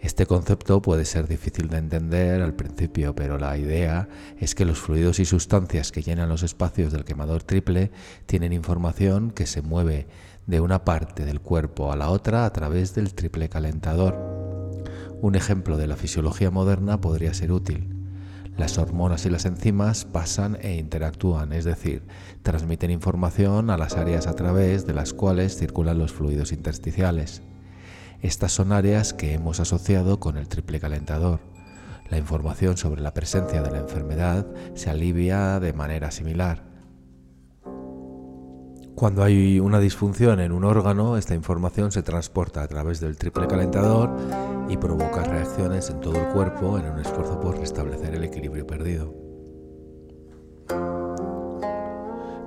Este 0.00 0.26
concepto 0.26 0.80
puede 0.80 1.04
ser 1.04 1.26
difícil 1.28 1.68
de 1.68 1.78
entender 1.78 2.40
al 2.40 2.54
principio, 2.54 3.14
pero 3.14 3.38
la 3.38 3.56
idea 3.58 4.08
es 4.38 4.54
que 4.54 4.64
los 4.64 4.78
fluidos 4.78 5.18
y 5.20 5.24
sustancias 5.24 5.92
que 5.92 6.02
llenan 6.02 6.28
los 6.28 6.42
espacios 6.42 6.92
del 6.92 7.04
quemador 7.04 7.42
triple 7.42 7.90
tienen 8.26 8.52
información 8.52 9.30
que 9.30 9.46
se 9.46 9.62
mueve 9.62 10.06
de 10.46 10.60
una 10.60 10.84
parte 10.84 11.24
del 11.24 11.40
cuerpo 11.40 11.92
a 11.92 11.96
la 11.96 12.10
otra 12.10 12.44
a 12.44 12.52
través 12.52 12.94
del 12.94 13.14
triple 13.14 13.48
calentador. 13.48 14.42
Un 15.22 15.36
ejemplo 15.36 15.76
de 15.76 15.86
la 15.86 15.94
fisiología 15.94 16.50
moderna 16.50 17.00
podría 17.00 17.32
ser 17.32 17.52
útil. 17.52 17.94
Las 18.56 18.76
hormonas 18.76 19.24
y 19.24 19.30
las 19.30 19.44
enzimas 19.44 20.04
pasan 20.04 20.58
e 20.60 20.74
interactúan, 20.74 21.52
es 21.52 21.64
decir, 21.64 22.02
transmiten 22.42 22.90
información 22.90 23.70
a 23.70 23.78
las 23.78 23.96
áreas 23.96 24.26
a 24.26 24.34
través 24.34 24.84
de 24.84 24.94
las 24.94 25.12
cuales 25.12 25.56
circulan 25.56 25.98
los 25.98 26.12
fluidos 26.12 26.50
intersticiales. 26.50 27.40
Estas 28.20 28.50
son 28.50 28.72
áreas 28.72 29.14
que 29.14 29.32
hemos 29.32 29.60
asociado 29.60 30.18
con 30.18 30.36
el 30.36 30.48
triple 30.48 30.80
calentador. 30.80 31.38
La 32.10 32.18
información 32.18 32.76
sobre 32.76 33.00
la 33.00 33.14
presencia 33.14 33.62
de 33.62 33.70
la 33.70 33.78
enfermedad 33.78 34.44
se 34.74 34.90
alivia 34.90 35.60
de 35.60 35.72
manera 35.72 36.10
similar. 36.10 36.71
Cuando 38.94 39.24
hay 39.24 39.58
una 39.58 39.80
disfunción 39.80 40.38
en 40.40 40.52
un 40.52 40.64
órgano, 40.64 41.16
esta 41.16 41.34
información 41.34 41.90
se 41.90 42.02
transporta 42.02 42.62
a 42.62 42.68
través 42.68 43.00
del 43.00 43.16
triple 43.16 43.48
calentador 43.48 44.10
y 44.68 44.76
provoca 44.76 45.24
reacciones 45.24 45.88
en 45.90 46.00
todo 46.00 46.16
el 46.16 46.26
cuerpo 46.28 46.78
en 46.78 46.90
un 46.90 47.00
esfuerzo 47.00 47.40
por 47.40 47.58
restablecer 47.58 48.14
el 48.14 48.24
equilibrio 48.24 48.66
perdido. 48.66 49.14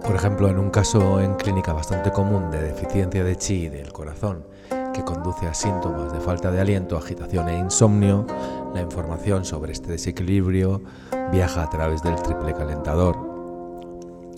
Por 0.05 0.15
ejemplo, 0.15 0.47
en 0.47 0.59
un 0.59 0.69
caso 0.69 1.19
en 1.19 1.33
clínica 1.33 1.73
bastante 1.73 2.11
común 2.11 2.51
de 2.51 2.61
deficiencia 2.61 3.23
de 3.23 3.35
chi 3.35 3.67
del 3.67 3.91
corazón, 3.91 4.45
que 4.93 5.03
conduce 5.03 5.47
a 5.47 5.53
síntomas 5.53 6.13
de 6.13 6.19
falta 6.19 6.51
de 6.51 6.61
aliento, 6.61 6.95
agitación 6.95 7.49
e 7.49 7.57
insomnio, 7.57 8.25
la 8.73 8.81
información 8.81 9.45
sobre 9.45 9.73
este 9.73 9.91
desequilibrio 9.91 10.83
viaja 11.31 11.63
a 11.63 11.69
través 11.71 12.03
del 12.03 12.15
triple 12.21 12.53
calentador 12.53 13.34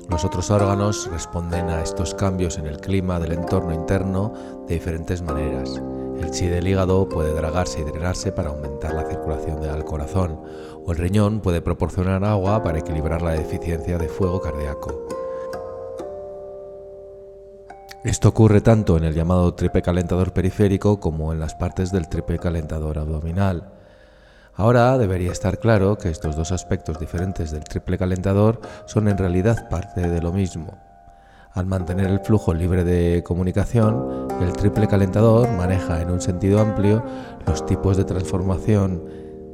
los 0.10 0.24
otros 0.24 0.49
órganos 0.51 1.10
responden 1.12 1.70
a 1.70 1.82
estos 1.82 2.14
cambios 2.14 2.58
en 2.58 2.68
el 2.68 2.80
clima 2.80 3.20
del 3.20 3.34
entorno 3.34 3.74
interno 3.74 4.34
de 4.68 4.76
diferentes 4.76 5.22
maneras. 5.22 5.82
El 6.22 6.32
chi 6.32 6.47
del 6.47 6.68
hígado 6.68 7.08
puede 7.08 7.34
dragarse 7.34 7.82
y 7.82 7.84
drenarse 7.84 8.32
para 8.32 8.49
aumentar 8.49 8.93
la 8.93 9.05
circulación 9.05 9.62
del 9.62 9.84
corazón, 9.84 10.39
o 10.86 10.91
el 10.91 10.97
riñón 10.97 11.41
puede 11.41 11.62
proporcionar 11.62 12.24
agua 12.24 12.64
para 12.64 12.80
equilibrar 12.80 13.22
la 13.22 13.32
deficiencia 13.32 13.97
de 13.97 14.08
fuego 14.08 14.41
cardíaco. 14.41 15.08
Esto 18.03 18.30
ocurre 18.30 18.62
tanto 18.62 18.95
en 18.95 19.03
el 19.03 19.14
llamado 19.14 19.53
triple 19.53 19.82
calentador 19.82 20.32
periférico 20.32 20.99
como 20.99 21.34
en 21.34 21.39
las 21.39 21.55
partes 21.55 21.91
del 21.91 22.08
triple 22.08 22.39
calentador 22.39 22.97
abdominal. 22.97 23.77
Ahora 24.58 24.97
debería 24.97 25.32
estar 25.32 25.60
claro 25.60 25.99
que 25.99 26.10
estos 26.10 26.36
dos 26.36 26.51
aspectos 26.51 26.99
diferentes 26.99 27.51
del 27.51 27.64
triple 27.64 27.95
calentador 27.95 28.60
son 28.88 29.08
en 29.08 29.16
realidad 29.16 29.70
parte 29.70 30.01
de 30.01 30.20
lo 30.20 30.34
mismo. 30.34 30.80
Al 31.53 31.68
mantener 31.68 32.08
el 32.08 32.22
flujo 32.22 32.55
libre 32.55 32.84
de 32.84 33.22
comunicación, 33.24 34.28
el 34.41 34.53
triple 34.53 34.88
calentador 34.88 35.47
maneja 35.51 36.01
en 36.01 36.10
un 36.10 36.22
sentido 36.22 36.60
amplio 36.60 37.03
los 37.45 37.68
tipos 37.68 37.97
de 37.97 38.05
transformación 38.05 39.03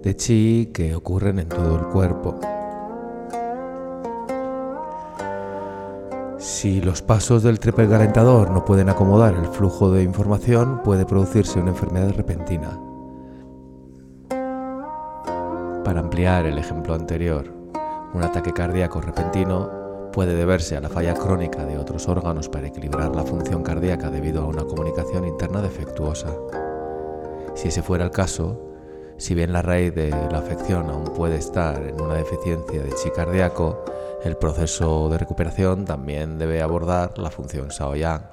de 0.01 0.15
chi 0.15 0.71
que 0.73 0.95
ocurren 0.95 1.39
en 1.39 1.49
todo 1.49 1.75
el 1.75 1.85
cuerpo. 1.87 2.39
Si 6.37 6.79
los 6.79 7.01
pasos 7.01 7.43
del 7.43 7.59
triple 7.59 7.89
calentador 7.89 8.51
no 8.51 8.63
pueden 8.63 8.87
acomodar 8.87 9.33
el 9.33 9.47
flujo 9.47 9.91
de 9.91 10.03
información, 10.03 10.81
puede 10.81 11.05
producirse 11.05 11.59
una 11.59 11.71
enfermedad 11.71 12.11
repentina. 12.11 12.92
Para 15.93 16.05
ampliar 16.05 16.47
el 16.47 16.57
ejemplo 16.57 16.95
anterior, 16.95 17.53
un 18.15 18.23
ataque 18.23 18.51
cardíaco 18.51 18.99
repentino 18.99 20.09
puede 20.11 20.33
deberse 20.33 20.75
a 20.75 20.81
la 20.81 20.89
falla 20.89 21.13
crónica 21.13 21.65
de 21.65 21.77
otros 21.77 22.07
órganos 22.07 22.49
para 22.49 22.65
equilibrar 22.65 23.15
la 23.15 23.21
función 23.21 23.61
cardíaca 23.61 24.09
debido 24.09 24.41
a 24.41 24.47
una 24.47 24.63
comunicación 24.63 25.27
interna 25.27 25.61
defectuosa. 25.61 26.35
Si 27.53 27.67
ese 27.67 27.83
fuera 27.83 28.05
el 28.05 28.09
caso, 28.09 28.59
si 29.17 29.35
bien 29.35 29.53
la 29.53 29.61
raíz 29.61 29.93
de 29.93 30.09
la 30.09 30.39
afección 30.39 30.89
aún 30.89 31.13
puede 31.15 31.35
estar 31.35 31.83
en 31.83 32.01
una 32.01 32.15
deficiencia 32.15 32.81
de 32.81 32.89
chi 32.95 33.11
cardíaco, 33.11 33.85
el 34.23 34.35
proceso 34.35 35.09
de 35.09 35.19
recuperación 35.19 35.85
también 35.85 36.39
debe 36.39 36.63
abordar 36.63 37.19
la 37.19 37.29
función 37.29 37.67
Shaoyang. 37.67 38.32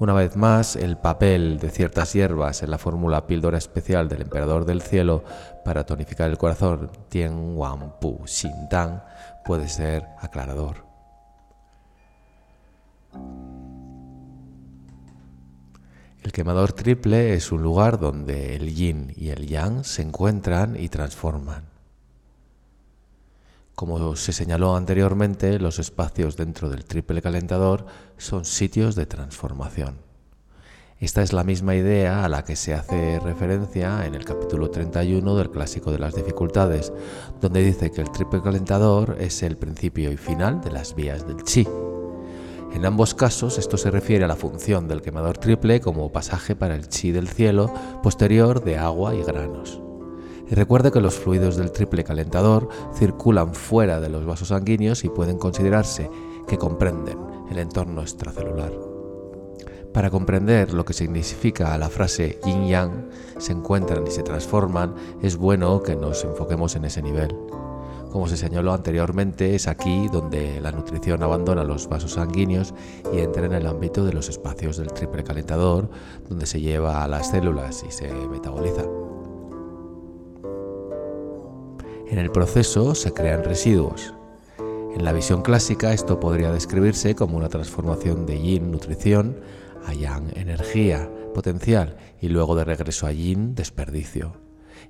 Una 0.00 0.14
vez 0.14 0.34
más, 0.34 0.76
el 0.76 0.96
papel 0.96 1.58
de 1.58 1.68
ciertas 1.68 2.14
hierbas 2.14 2.62
en 2.62 2.70
la 2.70 2.78
fórmula 2.78 3.26
píldora 3.26 3.58
especial 3.58 4.08
del 4.08 4.22
Emperador 4.22 4.64
del 4.64 4.80
Cielo 4.80 5.22
para 5.62 5.84
tonificar 5.84 6.30
el 6.30 6.38
corazón, 6.38 6.90
Tien 7.10 7.54
Wan 7.54 8.00
Pu 8.00 8.24
Tang, 8.70 9.02
puede 9.44 9.68
ser 9.68 10.06
aclarador. 10.18 10.86
El 16.22 16.32
quemador 16.32 16.72
triple 16.72 17.34
es 17.34 17.52
un 17.52 17.62
lugar 17.62 18.00
donde 18.00 18.56
el 18.56 18.74
yin 18.74 19.12
y 19.14 19.28
el 19.28 19.46
yang 19.46 19.84
se 19.84 20.00
encuentran 20.00 20.76
y 20.76 20.88
transforman. 20.88 21.69
Como 23.80 24.14
se 24.14 24.34
señaló 24.34 24.76
anteriormente, 24.76 25.58
los 25.58 25.78
espacios 25.78 26.36
dentro 26.36 26.68
del 26.68 26.84
triple 26.84 27.22
calentador 27.22 27.86
son 28.18 28.44
sitios 28.44 28.94
de 28.94 29.06
transformación. 29.06 29.96
Esta 30.98 31.22
es 31.22 31.32
la 31.32 31.44
misma 31.44 31.74
idea 31.74 32.22
a 32.22 32.28
la 32.28 32.44
que 32.44 32.56
se 32.56 32.74
hace 32.74 33.18
referencia 33.20 34.04
en 34.04 34.14
el 34.14 34.26
capítulo 34.26 34.68
31 34.68 35.34
del 35.34 35.50
Clásico 35.50 35.92
de 35.92 35.98
las 35.98 36.14
Dificultades, 36.14 36.92
donde 37.40 37.62
dice 37.62 37.90
que 37.90 38.02
el 38.02 38.10
triple 38.10 38.42
calentador 38.42 39.16
es 39.18 39.42
el 39.42 39.56
principio 39.56 40.12
y 40.12 40.18
final 40.18 40.60
de 40.60 40.72
las 40.72 40.94
vías 40.94 41.26
del 41.26 41.42
chi. 41.42 41.66
En 42.74 42.84
ambos 42.84 43.14
casos 43.14 43.56
esto 43.56 43.78
se 43.78 43.90
refiere 43.90 44.26
a 44.26 44.28
la 44.28 44.36
función 44.36 44.88
del 44.88 45.00
quemador 45.00 45.38
triple 45.38 45.80
como 45.80 46.12
pasaje 46.12 46.54
para 46.54 46.74
el 46.74 46.90
chi 46.90 47.12
del 47.12 47.28
cielo 47.28 47.72
posterior 48.02 48.62
de 48.62 48.76
agua 48.76 49.14
y 49.14 49.22
granos. 49.22 49.80
Y 50.50 50.54
recuerde 50.56 50.90
que 50.90 51.00
los 51.00 51.14
fluidos 51.14 51.56
del 51.56 51.70
triple 51.70 52.02
calentador 52.02 52.68
circulan 52.94 53.54
fuera 53.54 54.00
de 54.00 54.08
los 54.08 54.26
vasos 54.26 54.48
sanguíneos 54.48 55.04
y 55.04 55.08
pueden 55.08 55.38
considerarse 55.38 56.10
que 56.48 56.58
comprenden 56.58 57.18
el 57.50 57.58
entorno 57.58 58.02
extracelular. 58.02 58.72
Para 59.94 60.10
comprender 60.10 60.74
lo 60.74 60.84
que 60.84 60.92
significa 60.92 61.78
la 61.78 61.88
frase 61.88 62.40
yin-yang, 62.44 63.08
se 63.38 63.52
encuentran 63.52 64.04
y 64.06 64.10
se 64.10 64.24
transforman, 64.24 64.94
es 65.22 65.36
bueno 65.36 65.82
que 65.82 65.94
nos 65.94 66.24
enfoquemos 66.24 66.74
en 66.74 66.84
ese 66.84 67.00
nivel. 67.00 67.36
Como 68.10 68.26
se 68.26 68.36
señaló 68.36 68.72
anteriormente, 68.72 69.54
es 69.54 69.68
aquí 69.68 70.08
donde 70.08 70.60
la 70.60 70.72
nutrición 70.72 71.22
abandona 71.22 71.62
los 71.62 71.88
vasos 71.88 72.14
sanguíneos 72.14 72.74
y 73.12 73.18
entra 73.18 73.46
en 73.46 73.52
el 73.52 73.66
ámbito 73.66 74.04
de 74.04 74.12
los 74.12 74.28
espacios 74.28 74.78
del 74.78 74.92
triple 74.92 75.22
calentador, 75.22 75.88
donde 76.28 76.46
se 76.46 76.60
lleva 76.60 77.04
a 77.04 77.08
las 77.08 77.30
células 77.30 77.84
y 77.86 77.92
se 77.92 78.12
metaboliza. 78.12 78.82
En 82.10 82.18
el 82.18 82.32
proceso 82.32 82.96
se 82.96 83.12
crean 83.12 83.44
residuos. 83.44 84.14
En 84.58 85.04
la 85.04 85.12
visión 85.12 85.42
clásica 85.42 85.92
esto 85.92 86.18
podría 86.18 86.50
describirse 86.50 87.14
como 87.14 87.36
una 87.36 87.48
transformación 87.48 88.26
de 88.26 88.40
yin 88.40 88.72
nutrición 88.72 89.38
a 89.86 89.94
yang 89.94 90.36
energía 90.36 91.08
potencial 91.32 91.96
y 92.20 92.28
luego 92.28 92.56
de 92.56 92.64
regreso 92.64 93.06
a 93.06 93.12
yin 93.12 93.54
desperdicio. 93.54 94.32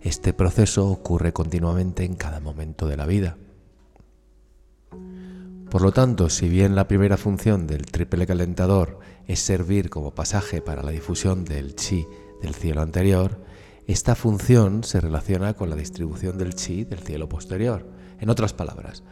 Este 0.01 0.33
proceso 0.33 0.89
ocurre 0.89 1.35
continuamente 1.35 2.05
en 2.05 2.14
cada 2.14 2.41
momento 2.41 2.89
de 2.89 2.97
la 2.97 3.05
vida. 3.05 3.37
Por 5.71 5.83
lo 5.83 5.93
tanto, 5.93 6.31
si 6.31 6.49
bien 6.49 6.75
la 6.75 6.89
primera 6.89 7.18
función 7.18 7.66
del 7.66 7.85
triple 7.85 8.27
calentador 8.27 8.99
es 9.27 9.41
servir 9.41 9.91
como 9.91 10.14
pasaje 10.14 10.62
para 10.62 10.83
la 10.83 10.91
difusión 10.91 11.45
del 11.45 11.77
chi 11.77 12.07
del 12.41 12.55
cielo 12.55 12.81
anterior, 12.81 13.49
esta 13.93 14.14
función 14.14 14.84
se 14.84 15.01
relaciona 15.01 15.55
con 15.55 15.68
la 15.68 15.74
distribución 15.74 16.38
del 16.38 16.55
chi 16.55 16.84
del 16.84 17.01
cielo 17.01 17.28
posterior. 17.28 17.88
En 18.20 18.30
otras 18.30 18.53
palabras, 18.53 19.03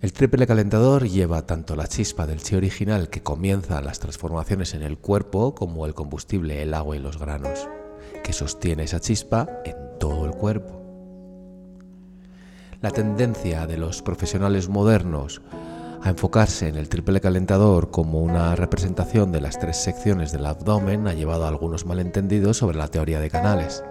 el 0.00 0.14
triple 0.14 0.46
calentador 0.46 1.06
lleva 1.06 1.46
tanto 1.46 1.76
la 1.76 1.86
chispa 1.86 2.26
del 2.26 2.42
chi 2.42 2.56
original 2.56 3.10
que 3.10 3.22
comienza 3.22 3.82
las 3.82 3.98
transformaciones 3.98 4.72
en 4.72 4.82
el 4.82 4.96
cuerpo 4.96 5.54
como 5.54 5.84
el 5.84 5.94
combustible, 5.94 6.62
el 6.62 6.72
agua 6.72 6.96
y 6.96 7.00
los 7.00 7.18
granos, 7.18 7.68
que 8.24 8.32
sostiene 8.32 8.84
esa 8.84 8.98
chispa 8.98 9.46
en 9.64 9.76
todo 10.00 10.24
el 10.24 10.32
cuerpo. 10.32 10.80
La 12.80 12.92
tendencia 12.92 13.66
de 13.66 13.76
los 13.76 14.00
profesionales 14.00 14.68
modernos 14.70 15.42
a 16.02 16.10
enfocarse 16.10 16.68
en 16.68 16.74
el 16.74 16.88
triple 16.88 17.20
calentador 17.20 17.90
como 17.90 18.20
una 18.20 18.56
representación 18.56 19.30
de 19.30 19.40
las 19.40 19.58
tres 19.60 19.76
secciones 19.76 20.32
del 20.32 20.46
abdomen 20.46 21.06
ha 21.06 21.14
llevado 21.14 21.44
a 21.44 21.48
algunos 21.48 21.86
malentendidos 21.86 22.56
sobre 22.56 22.76
la 22.76 22.88
teoría 22.88 23.20
de 23.20 23.30
canales. 23.30 23.84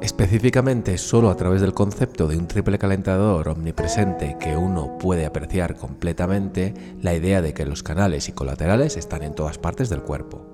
Específicamente, 0.00 0.96
solo 0.96 1.28
a 1.28 1.36
través 1.36 1.60
del 1.60 1.74
concepto 1.74 2.28
de 2.28 2.38
un 2.38 2.48
triple 2.48 2.78
calentador 2.78 3.48
omnipresente 3.48 4.36
que 4.40 4.56
uno 4.56 4.96
puede 4.96 5.26
apreciar 5.26 5.76
completamente 5.76 6.72
la 7.02 7.14
idea 7.14 7.42
de 7.42 7.52
que 7.52 7.66
los 7.66 7.82
canales 7.82 8.28
y 8.28 8.32
colaterales 8.32 8.96
están 8.96 9.22
en 9.22 9.34
todas 9.34 9.58
partes 9.58 9.90
del 9.90 10.02
cuerpo. 10.02 10.46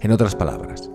En 0.00 0.12
otras 0.12 0.34
palabras, 0.34 0.90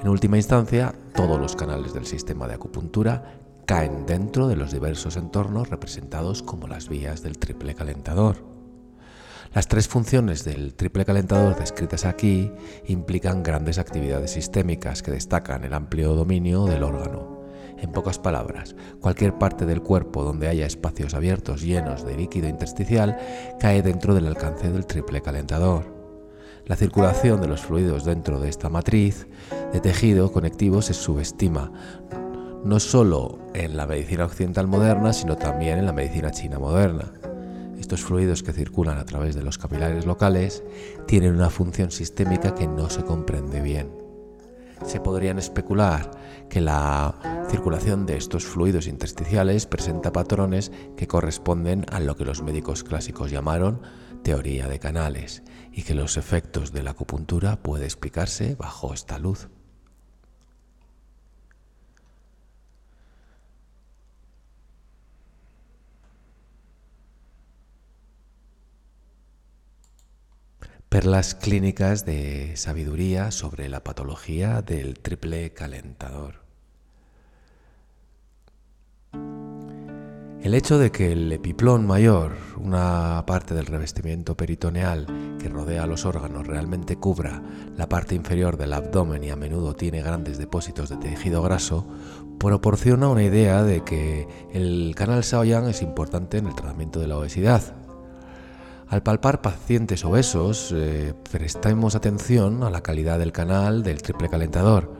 en 0.00 0.08
última 0.08 0.38
instancia, 0.38 0.94
todos 1.14 1.38
los 1.38 1.54
canales 1.56 1.92
del 1.92 2.06
sistema 2.06 2.48
de 2.48 2.54
acupuntura 2.54 3.42
caen 3.72 4.04
dentro 4.04 4.48
de 4.48 4.56
los 4.56 4.70
diversos 4.70 5.16
entornos 5.16 5.70
representados 5.70 6.42
como 6.42 6.68
las 6.68 6.90
vías 6.90 7.22
del 7.22 7.38
triple 7.38 7.74
calentador. 7.74 8.36
Las 9.54 9.66
tres 9.66 9.88
funciones 9.88 10.44
del 10.44 10.74
triple 10.74 11.06
calentador 11.06 11.56
descritas 11.56 12.04
aquí 12.04 12.52
implican 12.84 13.42
grandes 13.42 13.78
actividades 13.78 14.32
sistémicas 14.32 15.02
que 15.02 15.10
destacan 15.10 15.64
el 15.64 15.72
amplio 15.72 16.12
dominio 16.12 16.66
del 16.66 16.82
órgano. 16.82 17.44
En 17.78 17.92
pocas 17.92 18.18
palabras, 18.18 18.76
cualquier 19.00 19.38
parte 19.38 19.64
del 19.64 19.80
cuerpo 19.80 20.22
donde 20.22 20.48
haya 20.48 20.66
espacios 20.66 21.14
abiertos 21.14 21.62
llenos 21.62 22.04
de 22.04 22.18
líquido 22.18 22.50
intersticial 22.50 23.16
cae 23.58 23.80
dentro 23.80 24.14
del 24.14 24.26
alcance 24.26 24.70
del 24.70 24.84
triple 24.84 25.22
calentador. 25.22 25.86
La 26.66 26.76
circulación 26.76 27.40
de 27.40 27.48
los 27.48 27.62
fluidos 27.62 28.04
dentro 28.04 28.38
de 28.38 28.50
esta 28.50 28.68
matriz 28.68 29.26
de 29.72 29.80
tejido 29.80 30.30
conectivo 30.30 30.82
se 30.82 30.92
subestima, 30.92 31.72
no 32.64 32.78
solo 32.80 33.38
en 33.54 33.76
la 33.76 33.86
medicina 33.86 34.24
occidental 34.24 34.66
moderna, 34.66 35.12
sino 35.12 35.36
también 35.36 35.78
en 35.78 35.86
la 35.86 35.92
medicina 35.92 36.30
china 36.30 36.58
moderna. 36.58 37.12
Estos 37.78 38.02
fluidos 38.02 38.42
que 38.42 38.52
circulan 38.52 38.98
a 38.98 39.04
través 39.04 39.34
de 39.34 39.42
los 39.42 39.58
capilares 39.58 40.06
locales 40.06 40.62
tienen 41.06 41.34
una 41.34 41.50
función 41.50 41.90
sistémica 41.90 42.54
que 42.54 42.68
no 42.68 42.88
se 42.88 43.02
comprende 43.02 43.60
bien. 43.60 43.90
Se 44.86 45.00
podrían 45.00 45.38
especular 45.38 46.10
que 46.48 46.60
la 46.60 47.46
circulación 47.48 48.06
de 48.06 48.16
estos 48.16 48.44
fluidos 48.44 48.86
intersticiales 48.86 49.66
presenta 49.66 50.12
patrones 50.12 50.72
que 50.96 51.06
corresponden 51.06 51.86
a 51.90 52.00
lo 52.00 52.16
que 52.16 52.24
los 52.24 52.42
médicos 52.42 52.84
clásicos 52.84 53.30
llamaron 53.30 53.82
teoría 54.22 54.68
de 54.68 54.78
canales 54.78 55.42
y 55.72 55.82
que 55.82 55.94
los 55.94 56.16
efectos 56.16 56.72
de 56.72 56.82
la 56.82 56.92
acupuntura 56.92 57.62
puede 57.62 57.84
explicarse 57.84 58.54
bajo 58.54 58.94
esta 58.94 59.18
luz. 59.18 59.48
Perlas 70.92 71.34
clínicas 71.34 72.04
de 72.04 72.54
sabiduría 72.54 73.30
sobre 73.30 73.70
la 73.70 73.82
patología 73.82 74.60
del 74.60 74.98
triple 74.98 75.54
calentador. 75.54 76.42
El 80.42 80.52
hecho 80.52 80.76
de 80.76 80.92
que 80.92 81.12
el 81.12 81.32
epiplón 81.32 81.86
mayor, 81.86 82.32
una 82.58 83.24
parte 83.26 83.54
del 83.54 83.64
revestimiento 83.64 84.36
peritoneal 84.36 85.06
que 85.40 85.48
rodea 85.48 85.86
los 85.86 86.04
órganos, 86.04 86.46
realmente 86.46 86.96
cubra 86.96 87.42
la 87.74 87.88
parte 87.88 88.14
inferior 88.14 88.58
del 88.58 88.74
abdomen 88.74 89.24
y 89.24 89.30
a 89.30 89.36
menudo 89.36 89.74
tiene 89.74 90.02
grandes 90.02 90.36
depósitos 90.36 90.90
de 90.90 90.98
tejido 90.98 91.40
graso, 91.40 91.86
proporciona 92.38 93.08
una 93.08 93.22
idea 93.22 93.62
de 93.62 93.82
que 93.82 94.28
el 94.52 94.92
canal 94.94 95.22
Shaoyang 95.22 95.70
es 95.70 95.80
importante 95.80 96.36
en 96.36 96.48
el 96.48 96.54
tratamiento 96.54 97.00
de 97.00 97.06
la 97.06 97.16
obesidad 97.16 97.81
al 98.92 99.02
palpar 99.02 99.40
pacientes 99.40 100.04
obesos, 100.04 100.70
eh, 100.76 101.14
prestemos 101.30 101.94
atención 101.94 102.62
a 102.62 102.68
la 102.68 102.82
calidad 102.82 103.18
del 103.18 103.32
canal 103.32 103.82
del 103.82 104.02
triple 104.02 104.28
calentador. 104.28 104.92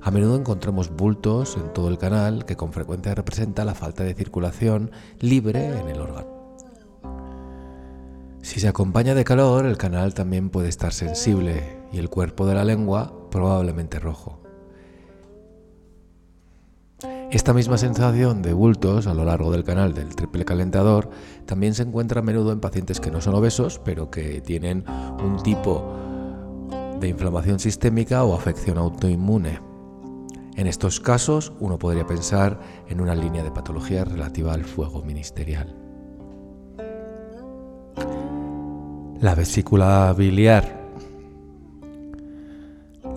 A 0.00 0.10
menudo 0.10 0.36
encontramos 0.36 0.88
bultos 0.88 1.58
en 1.58 1.70
todo 1.74 1.88
el 1.88 1.98
canal 1.98 2.46
que 2.46 2.56
con 2.56 2.72
frecuencia 2.72 3.14
representa 3.14 3.66
la 3.66 3.74
falta 3.74 4.02
de 4.02 4.14
circulación 4.14 4.92
libre 5.20 5.78
en 5.78 5.88
el 5.88 6.00
órgano. 6.00 6.56
Si 8.40 8.60
se 8.60 8.68
acompaña 8.68 9.14
de 9.14 9.24
calor, 9.24 9.66
el 9.66 9.76
canal 9.76 10.14
también 10.14 10.48
puede 10.48 10.70
estar 10.70 10.94
sensible 10.94 11.82
y 11.92 11.98
el 11.98 12.08
cuerpo 12.08 12.46
de 12.46 12.54
la 12.54 12.64
lengua 12.64 13.12
probablemente 13.30 13.98
rojo. 13.98 14.43
Esta 17.34 17.52
misma 17.52 17.78
sensación 17.78 18.42
de 18.42 18.52
bultos 18.52 19.08
a 19.08 19.12
lo 19.12 19.24
largo 19.24 19.50
del 19.50 19.64
canal 19.64 19.92
del 19.92 20.14
triple 20.14 20.44
calentador 20.44 21.10
también 21.46 21.74
se 21.74 21.82
encuentra 21.82 22.20
a 22.20 22.22
menudo 22.22 22.52
en 22.52 22.60
pacientes 22.60 23.00
que 23.00 23.10
no 23.10 23.20
son 23.20 23.34
obesos, 23.34 23.80
pero 23.84 24.08
que 24.08 24.40
tienen 24.40 24.84
un 25.18 25.42
tipo 25.42 25.84
de 27.00 27.08
inflamación 27.08 27.58
sistémica 27.58 28.22
o 28.22 28.36
afección 28.36 28.78
autoinmune. 28.78 29.58
En 30.54 30.68
estos 30.68 31.00
casos, 31.00 31.52
uno 31.58 31.76
podría 31.76 32.06
pensar 32.06 32.60
en 32.88 33.00
una 33.00 33.16
línea 33.16 33.42
de 33.42 33.50
patología 33.50 34.04
relativa 34.04 34.54
al 34.54 34.62
fuego 34.62 35.02
ministerial. 35.02 35.74
La 39.20 39.34
vesícula 39.34 40.14
biliar 40.16 40.83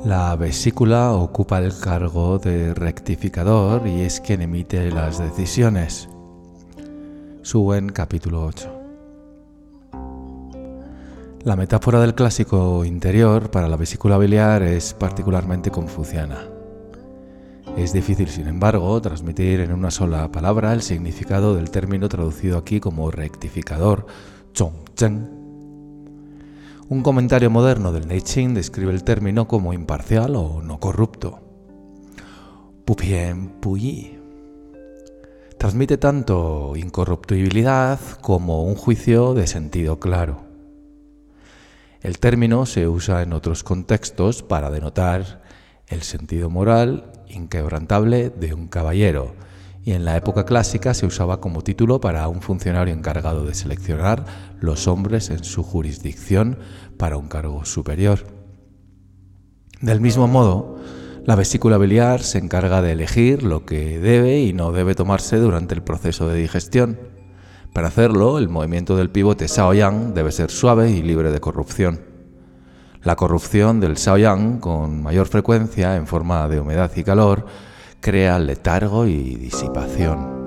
la 0.05 0.35
vesícula 0.35 1.11
ocupa 1.13 1.59
el 1.59 1.77
cargo 1.77 2.37
de 2.39 2.73
rectificador 2.73 3.87
y 3.87 4.01
es 4.01 4.21
quien 4.21 4.41
emite 4.41 4.91
las 4.91 5.19
decisiones. 5.19 6.07
Suben 7.41 7.89
capítulo 7.89 8.45
8. 8.45 8.73
La 11.43 11.55
metáfora 11.55 11.99
del 11.99 12.13
clásico 12.13 12.83
interior 12.85 13.49
para 13.49 13.67
la 13.67 13.77
vesícula 13.77 14.17
biliar 14.17 14.63
es 14.63 14.93
particularmente 14.93 15.71
confuciana. 15.71 16.39
Es 17.77 17.93
difícil, 17.93 18.27
sin 18.27 18.47
embargo, 18.47 18.99
transmitir 19.01 19.59
en 19.61 19.71
una 19.71 19.91
sola 19.91 20.31
palabra 20.31 20.73
el 20.73 20.81
significado 20.81 21.55
del 21.55 21.69
término 21.69 22.09
traducido 22.09 22.57
aquí 22.57 22.79
como 22.79 23.11
rectificador, 23.11 24.07
zhongzheng 24.53 25.36
un 26.89 27.03
comentario 27.03 27.49
moderno 27.49 27.91
del 27.91 28.07
Neiching 28.07 28.53
describe 28.53 28.93
el 28.93 29.03
término 29.03 29.47
como 29.47 29.73
imparcial 29.73 30.35
o 30.35 30.61
no 30.61 30.79
corrupto. 30.79 31.41
Pupien 32.85 33.49
Puyi 33.59 34.17
transmite 35.57 35.97
tanto 35.97 36.73
incorruptibilidad 36.77 37.99
como 38.21 38.63
un 38.63 38.75
juicio 38.75 39.33
de 39.33 39.47
sentido 39.47 39.99
claro. 39.99 40.45
El 42.01 42.19
término 42.19 42.65
se 42.65 42.87
usa 42.87 43.21
en 43.21 43.33
otros 43.33 43.63
contextos 43.63 44.43
para 44.43 44.71
denotar 44.71 45.41
el 45.87 46.03
sentido 46.03 46.49
moral 46.49 47.11
inquebrantable 47.27 48.29
de 48.29 48.53
un 48.53 48.67
caballero, 48.67 49.33
y 49.87 49.93
en 49.93 50.03
la 50.03 50.17
época 50.17 50.43
clásica 50.43 50.93
se 50.93 51.05
usaba 51.05 51.39
como 51.39 51.61
título 51.61 52.01
para 52.01 52.27
un 52.27 52.41
funcionario 52.41 52.93
encargado 52.93 53.45
de 53.45 53.53
seleccionar 53.53 54.25
los 54.59 54.85
hombres 54.85 55.29
en 55.29 55.45
su 55.45 55.63
jurisdicción 55.63 56.59
para 56.97 57.15
un 57.15 57.29
cargo 57.29 57.63
superior. 57.63 58.27
Del 59.79 60.01
mismo 60.01 60.27
modo, 60.27 60.75
la 61.23 61.37
vesícula 61.37 61.77
biliar 61.77 62.21
se 62.21 62.37
encarga 62.37 62.81
de 62.81 62.91
elegir 62.91 63.43
lo 63.43 63.65
que 63.65 63.97
debe 63.97 64.41
y 64.41 64.51
no 64.51 64.73
debe 64.73 64.93
tomarse 64.93 65.37
durante 65.37 65.73
el 65.73 65.83
proceso 65.83 66.27
de 66.27 66.37
digestión. 66.37 66.99
Para 67.71 67.87
hacerlo, 67.87 68.39
el 68.39 68.49
movimiento 68.49 68.97
del 68.97 69.09
pivote 69.09 69.47
Shaoyang 69.47 70.13
debe 70.13 70.33
ser 70.33 70.51
suave 70.51 70.91
y 70.91 71.01
libre 71.01 71.31
de 71.31 71.39
corrupción. 71.39 72.01
La 73.03 73.15
corrupción 73.15 73.79
del 73.79 73.95
Shaoyang, 73.95 74.59
con 74.59 75.01
mayor 75.01 75.27
frecuencia 75.27 75.95
en 75.95 76.07
forma 76.07 76.49
de 76.49 76.59
humedad 76.59 76.91
y 76.93 77.05
calor, 77.05 77.45
crea 77.99 78.39
letargo 78.39 79.05
y 79.05 79.35
disipación. 79.35 80.37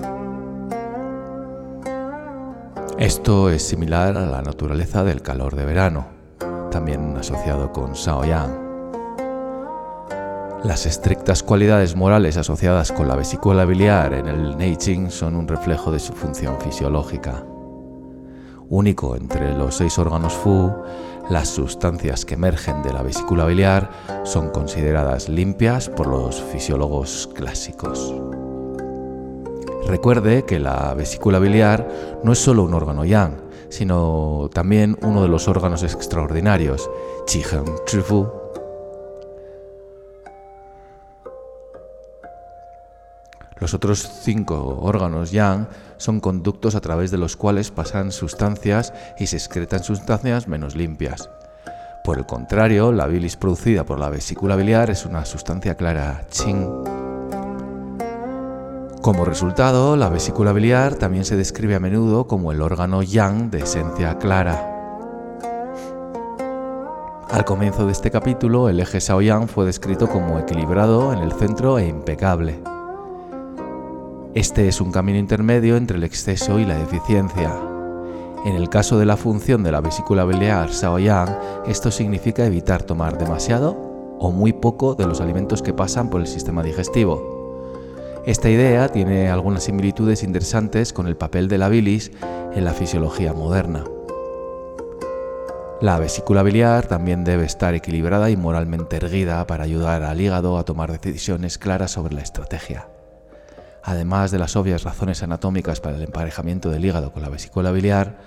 Esto 2.97 3.49
es 3.49 3.63
similar 3.63 4.17
a 4.17 4.25
la 4.25 4.41
naturaleza 4.41 5.03
del 5.03 5.21
calor 5.21 5.55
de 5.55 5.65
verano, 5.65 6.07
también 6.69 7.17
asociado 7.17 7.71
con 7.71 7.93
Shaoyang. 7.93 8.61
Las 10.63 10.85
estrictas 10.85 11.41
cualidades 11.41 11.95
morales 11.95 12.37
asociadas 12.37 12.91
con 12.91 13.07
la 13.07 13.15
vesícula 13.15 13.65
biliar 13.65 14.13
en 14.13 14.27
el 14.27 14.57
Neijing 14.57 15.09
son 15.09 15.35
un 15.35 15.47
reflejo 15.47 15.91
de 15.91 15.99
su 15.99 16.13
función 16.13 16.59
fisiológica. 16.61 17.43
Único 18.69 19.15
entre 19.15 19.57
los 19.57 19.75
seis 19.75 19.97
órganos 19.97 20.33
Fu, 20.33 20.71
las 21.29 21.49
sustancias 21.49 22.25
que 22.25 22.33
emergen 22.33 22.81
de 22.83 22.93
la 22.93 23.03
vesícula 23.03 23.45
biliar 23.45 23.89
son 24.23 24.49
consideradas 24.49 25.29
limpias 25.29 25.89
por 25.89 26.07
los 26.07 26.41
fisiólogos 26.41 27.29
clásicos. 27.33 28.13
Recuerde 29.87 30.45
que 30.45 30.59
la 30.59 30.93
vesícula 30.93 31.39
biliar 31.39 31.87
no 32.23 32.31
es 32.33 32.39
solo 32.39 32.63
un 32.63 32.73
órgano 32.73 33.03
yang, 33.03 33.35
sino 33.69 34.49
también 34.53 34.97
uno 35.01 35.21
de 35.21 35.27
los 35.27 35.47
órganos 35.47 35.83
extraordinarios, 35.83 36.89
Qiheng 37.27 37.65
Zhifu. 37.87 38.27
Los 43.59 43.73
otros 43.73 44.09
cinco 44.23 44.79
órganos 44.81 45.31
yang 45.31 45.67
son 46.01 46.19
conductos 46.19 46.75
a 46.75 46.81
través 46.81 47.11
de 47.11 47.17
los 47.17 47.37
cuales 47.37 47.71
pasan 47.71 48.11
sustancias 48.11 48.93
y 49.19 49.27
se 49.27 49.37
excretan 49.37 49.83
sustancias 49.83 50.47
menos 50.47 50.75
limpias. 50.75 51.29
Por 52.03 52.17
el 52.17 52.25
contrario, 52.25 52.91
la 52.91 53.05
bilis 53.05 53.37
producida 53.37 53.85
por 53.85 53.99
la 53.99 54.09
vesícula 54.09 54.55
biliar 54.55 54.89
es 54.89 55.05
una 55.05 55.23
sustancia 55.25 55.75
clara, 55.75 56.25
ching. 56.31 56.67
Como 59.01 59.25
resultado, 59.25 59.95
la 59.95 60.09
vesícula 60.09 60.51
biliar 60.51 60.95
también 60.95 61.25
se 61.25 61.35
describe 61.35 61.75
a 61.75 61.79
menudo 61.79 62.27
como 62.27 62.51
el 62.51 62.61
órgano 62.61 63.03
yang 63.03 63.51
de 63.51 63.59
esencia 63.59 64.17
clara. 64.17 64.67
Al 67.29 67.45
comienzo 67.45 67.85
de 67.85 67.91
este 67.91 68.11
capítulo, 68.11 68.67
el 68.67 68.79
eje 68.79 68.99
Shaoyang 68.99 69.47
fue 69.47 69.65
descrito 69.65 70.09
como 70.09 70.37
equilibrado 70.39 71.13
en 71.13 71.19
el 71.19 71.31
centro 71.31 71.79
e 71.79 71.87
impecable. 71.87 72.61
Este 74.33 74.69
es 74.69 74.79
un 74.79 74.93
camino 74.93 75.19
intermedio 75.19 75.75
entre 75.75 75.97
el 75.97 76.05
exceso 76.05 76.57
y 76.57 76.63
la 76.63 76.77
deficiencia. 76.77 77.53
En 78.45 78.55
el 78.55 78.69
caso 78.69 78.97
de 78.97 79.05
la 79.05 79.17
función 79.17 79.61
de 79.61 79.73
la 79.73 79.81
vesícula 79.81 80.23
biliar 80.23 80.69
Shaoyang, 80.69 81.37
esto 81.67 81.91
significa 81.91 82.45
evitar 82.45 82.81
tomar 82.81 83.17
demasiado 83.17 83.75
o 84.19 84.31
muy 84.31 84.53
poco 84.53 84.95
de 84.95 85.05
los 85.05 85.19
alimentos 85.19 85.61
que 85.61 85.73
pasan 85.73 86.09
por 86.09 86.21
el 86.21 86.27
sistema 86.27 86.63
digestivo. 86.63 87.75
Esta 88.25 88.49
idea 88.49 88.87
tiene 88.87 89.29
algunas 89.29 89.63
similitudes 89.63 90.23
interesantes 90.23 90.93
con 90.93 91.07
el 91.07 91.17
papel 91.17 91.49
de 91.49 91.57
la 91.57 91.67
bilis 91.67 92.13
en 92.53 92.63
la 92.63 92.73
fisiología 92.73 93.33
moderna. 93.33 93.83
La 95.81 95.99
vesícula 95.99 96.41
biliar 96.41 96.87
también 96.87 97.25
debe 97.25 97.43
estar 97.43 97.73
equilibrada 97.73 98.29
y 98.29 98.37
moralmente 98.37 98.95
erguida 98.95 99.45
para 99.45 99.65
ayudar 99.65 100.03
al 100.03 100.21
hígado 100.21 100.57
a 100.57 100.63
tomar 100.63 100.89
decisiones 100.97 101.57
claras 101.57 101.91
sobre 101.91 102.15
la 102.15 102.21
estrategia. 102.21 102.90
Además 103.83 104.31
de 104.31 104.39
las 104.39 104.55
obvias 104.55 104.83
razones 104.83 105.23
anatómicas 105.23 105.81
para 105.81 105.97
el 105.97 106.03
emparejamiento 106.03 106.69
del 106.69 106.85
hígado 106.85 107.11
con 107.11 107.21
la 107.21 107.29
vesícula 107.29 107.71
biliar, 107.71 108.19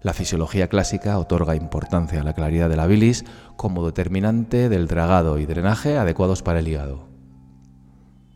la 0.00 0.12
fisiología 0.12 0.68
clásica 0.68 1.18
otorga 1.18 1.56
importancia 1.56 2.20
a 2.20 2.24
la 2.24 2.34
claridad 2.34 2.68
de 2.68 2.76
la 2.76 2.86
bilis 2.86 3.24
como 3.56 3.84
determinante 3.84 4.68
del 4.68 4.86
dragado 4.86 5.38
y 5.38 5.46
drenaje 5.46 5.98
adecuados 5.98 6.42
para 6.42 6.60
el 6.60 6.68
hígado. 6.68 7.08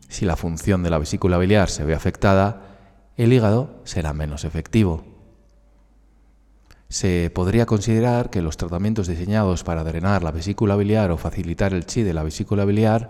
Si 0.09 0.25
la 0.25 0.35
función 0.35 0.83
de 0.83 0.89
la 0.89 0.97
vesícula 0.97 1.37
biliar 1.37 1.69
se 1.69 1.85
ve 1.85 1.93
afectada, 1.93 2.63
el 3.15 3.31
hígado 3.31 3.79
será 3.85 4.11
menos 4.11 4.43
efectivo. 4.43 5.05
Se 6.89 7.31
podría 7.33 7.65
considerar 7.65 8.29
que 8.29 8.41
los 8.41 8.57
tratamientos 8.57 9.07
diseñados 9.07 9.63
para 9.63 9.85
drenar 9.85 10.23
la 10.23 10.31
vesícula 10.31 10.75
biliar 10.75 11.11
o 11.11 11.17
facilitar 11.17 11.73
el 11.73 11.85
chi 11.85 12.03
de 12.03 12.13
la 12.13 12.23
vesícula 12.23 12.65
biliar 12.65 13.09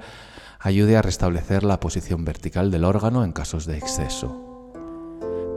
ayude 0.61 0.95
a 0.95 1.01
restablecer 1.01 1.63
la 1.63 1.79
posición 1.79 2.23
vertical 2.23 2.69
del 2.69 2.85
órgano 2.85 3.23
en 3.23 3.31
casos 3.31 3.65
de 3.65 3.77
exceso. 3.77 4.47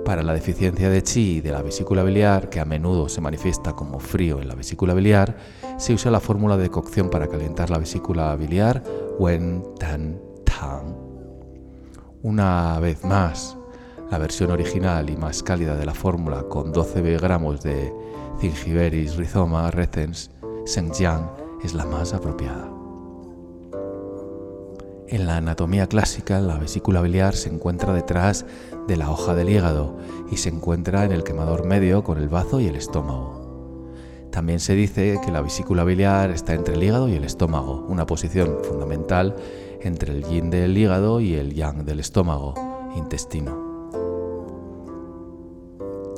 Para 0.05 0.23
la 0.23 0.35
deficiencia 0.35 0.91
de 0.91 1.03
chi 1.03 1.41
de 1.41 1.53
la 1.53 1.63
vesícula 1.63 2.03
biliar, 2.03 2.51
que 2.51 2.61
a 2.61 2.65
menudo 2.65 3.09
se 3.09 3.21
manifiesta 3.21 3.73
como 3.73 3.99
frío 4.01 4.41
en 4.41 4.49
la 4.49 4.55
vesícula 4.55 4.95
biliar, 4.95 5.37
se 5.79 5.95
usa 5.95 6.11
la 6.11 6.21
fórmula 6.21 6.57
de 6.57 6.71
cocción 6.71 7.11
para 7.11 7.29
calentar 7.29 7.71
la 7.71 7.79
vesícula 7.79 8.35
biliar 8.37 8.83
Wen 9.19 9.63
Tan 9.79 10.21
Tang. 10.45 10.95
Una 12.23 12.79
vez 12.81 13.05
más, 13.05 13.57
la 14.11 14.19
versión 14.19 14.51
original 14.51 15.09
y 15.11 15.17
más 15.17 15.43
cálida 15.43 15.77
de 15.77 15.87
la 15.87 15.95
fórmula 15.95 16.45
con 16.45 16.73
12 16.73 17.19
gramos 17.19 17.63
de 17.63 17.93
Zingiberis 18.41 19.17
rhizoma 19.17 19.71
recens 19.71 20.31
Shengjiang 20.67 21.31
es 21.63 21.75
la 21.75 21.85
más 21.87 22.13
apropiada. 22.13 22.74
En 25.09 25.27
la 25.27 25.37
anatomía 25.37 25.87
clásica, 25.87 26.41
la 26.41 26.57
vesícula 26.57 27.01
biliar 27.01 27.35
se 27.35 27.49
encuentra 27.49 27.93
detrás 27.93 28.47
de 28.89 28.97
la 28.97 29.11
hoja 29.11 29.35
del 29.35 29.51
hígado 29.51 29.97
y 30.31 30.39
se 30.39 30.49
encuentra 30.49 31.05
en 31.05 31.13
el 31.13 31.25
quemador 31.25 31.67
medio 31.67 32.03
con 32.05 32.19
el 32.19 32.29
bazo 32.29 32.61
y 32.61 32.67
el 32.67 32.77
estómago. 32.77 33.93
También 34.31 34.61
se 34.61 34.75
dice 34.75 35.21
que 35.25 35.31
la 35.31 35.43
vesícula 35.43 35.85
biliar 35.85 36.31
está 36.31 36.55
entre 36.55 36.75
el 36.75 36.83
hígado 36.83 37.09
y 37.09 37.15
el 37.15 37.25
estómago, 37.25 37.87
una 37.89 38.07
posición 38.07 38.59
fundamental 38.63 39.37
entre 39.83 40.13
el 40.13 40.25
yin 40.25 40.51
del 40.51 40.77
hígado 40.77 41.21
y 41.21 41.35
el 41.35 41.55
yang 41.55 41.85
del 41.85 42.01
estómago, 42.01 42.55
intestino 42.97 43.75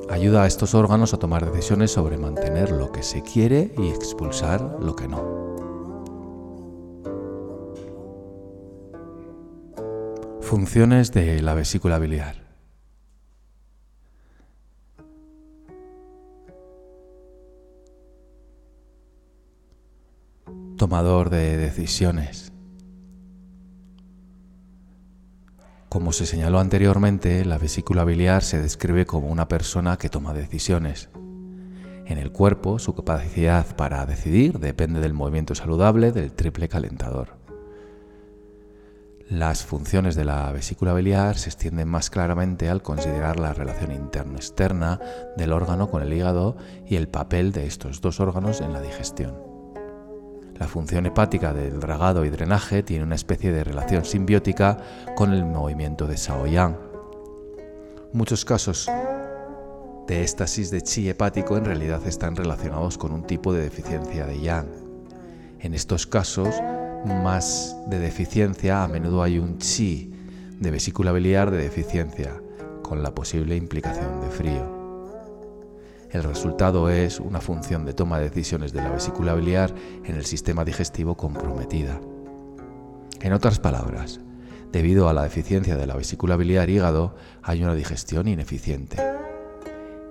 ayuda 0.08 0.44
a 0.44 0.46
estos 0.46 0.74
órganos 0.74 1.14
a 1.14 1.18
tomar 1.18 1.50
decisiones 1.50 1.90
sobre 1.90 2.16
mantener 2.16 2.70
lo 2.70 2.92
que 2.92 3.02
se 3.02 3.22
quiere 3.22 3.72
y 3.76 3.88
expulsar 3.88 4.78
lo 4.80 4.96
que 4.96 5.08
no. 5.08 5.65
Funciones 10.46 11.10
de 11.10 11.42
la 11.42 11.54
vesícula 11.54 11.98
biliar. 11.98 12.36
Tomador 20.76 21.30
de 21.30 21.56
decisiones. 21.56 22.52
Como 25.88 26.12
se 26.12 26.26
señaló 26.26 26.60
anteriormente, 26.60 27.44
la 27.44 27.58
vesícula 27.58 28.04
biliar 28.04 28.44
se 28.44 28.62
describe 28.62 29.04
como 29.04 29.26
una 29.26 29.48
persona 29.48 29.96
que 29.96 30.10
toma 30.10 30.32
decisiones. 30.32 31.08
En 32.04 32.18
el 32.18 32.30
cuerpo, 32.30 32.78
su 32.78 32.94
capacidad 32.94 33.74
para 33.74 34.06
decidir 34.06 34.60
depende 34.60 35.00
del 35.00 35.12
movimiento 35.12 35.56
saludable 35.56 36.12
del 36.12 36.30
triple 36.30 36.68
calentador. 36.68 37.45
Las 39.28 39.64
funciones 39.64 40.14
de 40.14 40.24
la 40.24 40.52
vesícula 40.52 40.94
biliar 40.94 41.36
se 41.36 41.48
extienden 41.48 41.88
más 41.88 42.10
claramente 42.10 42.68
al 42.68 42.80
considerar 42.80 43.40
la 43.40 43.52
relación 43.52 43.90
interno-externa 43.90 45.00
del 45.36 45.52
órgano 45.52 45.90
con 45.90 46.00
el 46.02 46.12
hígado 46.12 46.56
y 46.86 46.94
el 46.94 47.08
papel 47.08 47.50
de 47.50 47.66
estos 47.66 48.00
dos 48.00 48.20
órganos 48.20 48.60
en 48.60 48.72
la 48.72 48.80
digestión. 48.80 49.34
La 50.54 50.68
función 50.68 51.06
hepática 51.06 51.52
del 51.52 51.80
dragado 51.80 52.24
y 52.24 52.30
drenaje 52.30 52.84
tiene 52.84 53.02
una 53.02 53.16
especie 53.16 53.50
de 53.50 53.64
relación 53.64 54.04
simbiótica 54.04 54.78
con 55.16 55.34
el 55.34 55.44
movimiento 55.44 56.06
de 56.06 56.16
Shaoyang. 56.16 56.76
Muchos 58.12 58.44
casos 58.44 58.88
de 60.06 60.22
éstasis 60.22 60.70
de 60.70 60.82
chi 60.82 61.08
hepático 61.08 61.56
en 61.56 61.64
realidad 61.64 62.06
están 62.06 62.36
relacionados 62.36 62.96
con 62.96 63.12
un 63.12 63.26
tipo 63.26 63.52
de 63.52 63.62
deficiencia 63.62 64.24
de 64.24 64.40
yang. 64.40 64.68
En 65.58 65.74
estos 65.74 66.06
casos, 66.06 66.54
más 67.04 67.76
de 67.88 67.98
deficiencia, 67.98 68.82
a 68.82 68.88
menudo 68.88 69.22
hay 69.22 69.38
un 69.38 69.58
chi 69.58 70.12
de 70.58 70.70
vesícula 70.70 71.12
biliar 71.12 71.50
de 71.50 71.58
deficiencia, 71.58 72.40
con 72.82 73.02
la 73.02 73.14
posible 73.14 73.56
implicación 73.56 74.20
de 74.20 74.28
frío. 74.28 74.76
El 76.10 76.22
resultado 76.22 76.88
es 76.88 77.20
una 77.20 77.40
función 77.40 77.84
de 77.84 77.92
toma 77.92 78.18
de 78.18 78.30
decisiones 78.30 78.72
de 78.72 78.80
la 78.80 78.90
vesícula 78.90 79.34
biliar 79.34 79.74
en 80.04 80.14
el 80.14 80.24
sistema 80.24 80.64
digestivo 80.64 81.16
comprometida. 81.16 82.00
En 83.20 83.32
otras 83.32 83.58
palabras, 83.58 84.20
debido 84.72 85.08
a 85.08 85.12
la 85.12 85.24
deficiencia 85.24 85.76
de 85.76 85.86
la 85.86 85.96
vesícula 85.96 86.36
biliar 86.36 86.70
hígado, 86.70 87.16
hay 87.42 87.62
una 87.62 87.74
digestión 87.74 88.28
ineficiente. 88.28 88.96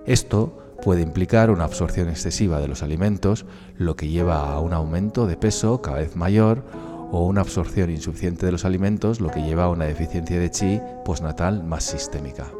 Esto 0.05 0.64
puede 0.83 1.01
implicar 1.01 1.49
una 1.49 1.63
absorción 1.63 2.09
excesiva 2.09 2.59
de 2.59 2.67
los 2.67 2.83
alimentos, 2.83 3.45
lo 3.77 3.95
que 3.95 4.09
lleva 4.09 4.51
a 4.51 4.59
un 4.59 4.73
aumento 4.73 5.27
de 5.27 5.37
peso 5.37 5.81
cada 5.81 5.97
vez 5.97 6.15
mayor, 6.15 6.63
o 7.11 7.25
una 7.25 7.41
absorción 7.41 7.89
insuficiente 7.89 8.45
de 8.45 8.51
los 8.51 8.65
alimentos, 8.65 9.21
lo 9.21 9.29
que 9.29 9.41
lleva 9.41 9.65
a 9.65 9.69
una 9.69 9.85
deficiencia 9.85 10.39
de 10.39 10.51
chi 10.51 10.81
postnatal 11.05 11.63
más 11.63 11.83
sistémica. 11.83 12.51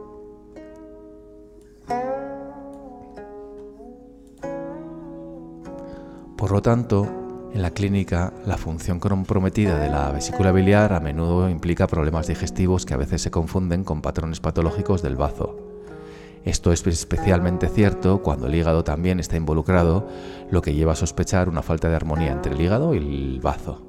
Por 6.38 6.52
lo 6.52 6.62
tanto, 6.62 7.08
en 7.54 7.62
la 7.62 7.72
clínica, 7.72 8.34
la 8.46 8.58
función 8.58 9.00
comprometida 9.00 9.80
de 9.80 9.90
la 9.90 10.12
vesícula 10.12 10.52
biliar 10.52 10.92
a 10.92 11.00
menudo 11.00 11.50
implica 11.50 11.88
problemas 11.88 12.28
digestivos 12.28 12.86
que 12.86 12.94
a 12.94 12.98
veces 12.98 13.22
se 13.22 13.32
confunden 13.32 13.86
con 13.86 14.02
patrones 14.02 14.42
patológicos 14.42 15.02
del 15.02 15.16
bazo. 15.16 15.55
Esto 16.46 16.72
es 16.72 16.86
especialmente 16.86 17.70
cierto 17.70 18.22
cuando 18.22 18.46
el 18.46 18.54
hígado 18.54 18.84
también 18.84 19.20
está 19.20 19.36
involucrado, 19.36 20.08
lo 20.52 20.62
que 20.62 20.76
lleva 20.76 20.94
a 20.94 20.96
sospechar 20.96 21.50
una 21.50 21.64
falta 21.64 21.90
de 21.90 21.96
armonía 21.96 22.32
entre 22.32 22.54
el 22.54 22.62
hígado 22.62 22.94
y 22.94 22.98
el 22.98 23.40
bazo. 23.42 23.82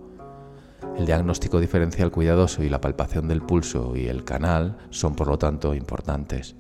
El 0.97 1.05
diagnóstico 1.05 1.61
diferencial 1.61 2.11
cuidadoso 2.11 2.63
y 2.63 2.71
la 2.71 2.81
palpación 2.81 3.29
del 3.29 3.43
pulso 3.43 3.95
y 3.95 4.07
el 4.07 4.25
canal 4.25 4.79
son 4.89 5.15
por 5.15 5.29
lo 5.29 5.37
tanto 5.37 5.75
importantes. 5.75 6.57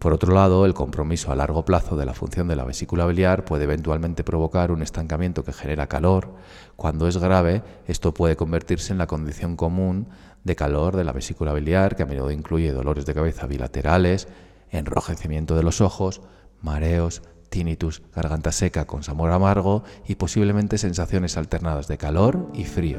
Por 0.00 0.12
otro 0.12 0.34
lado, 0.34 0.64
el 0.64 0.74
compromiso 0.74 1.30
a 1.30 1.36
largo 1.36 1.64
plazo 1.64 1.96
de 1.96 2.06
la 2.06 2.14
función 2.14 2.48
de 2.48 2.56
la 2.56 2.64
vesícula 2.64 3.06
biliar 3.06 3.44
puede 3.44 3.64
eventualmente 3.64 4.24
provocar 4.24 4.72
un 4.72 4.82
estancamiento 4.82 5.44
que 5.44 5.52
genera 5.52 5.88
calor. 5.88 6.34
Cuando 6.74 7.06
es 7.06 7.16
grave, 7.16 7.62
esto 7.86 8.14
puede 8.14 8.36
convertirse 8.36 8.92
en 8.92 8.98
la 8.98 9.08
condición 9.08 9.56
común 9.56 10.08
de 10.44 10.54
calor 10.56 10.96
de 10.96 11.04
la 11.04 11.12
vesícula 11.12 11.52
biliar, 11.52 11.96
que 11.96 12.04
a 12.04 12.06
menudo 12.06 12.30
incluye 12.30 12.72
dolores 12.72 13.06
de 13.06 13.14
cabeza 13.14 13.46
bilaterales, 13.46 14.28
enrojecimiento 14.70 15.56
de 15.56 15.62
los 15.62 15.80
ojos, 15.80 16.20
mareos, 16.60 17.22
tinnitus, 17.50 18.02
garganta 18.14 18.52
seca 18.52 18.86
con 18.86 19.02
sabor 19.02 19.30
amargo 19.30 19.82
y 20.06 20.16
posiblemente 20.16 20.78
sensaciones 20.78 21.36
alternadas 21.36 21.88
de 21.88 21.98
calor 21.98 22.48
y 22.54 22.64
frío, 22.64 22.98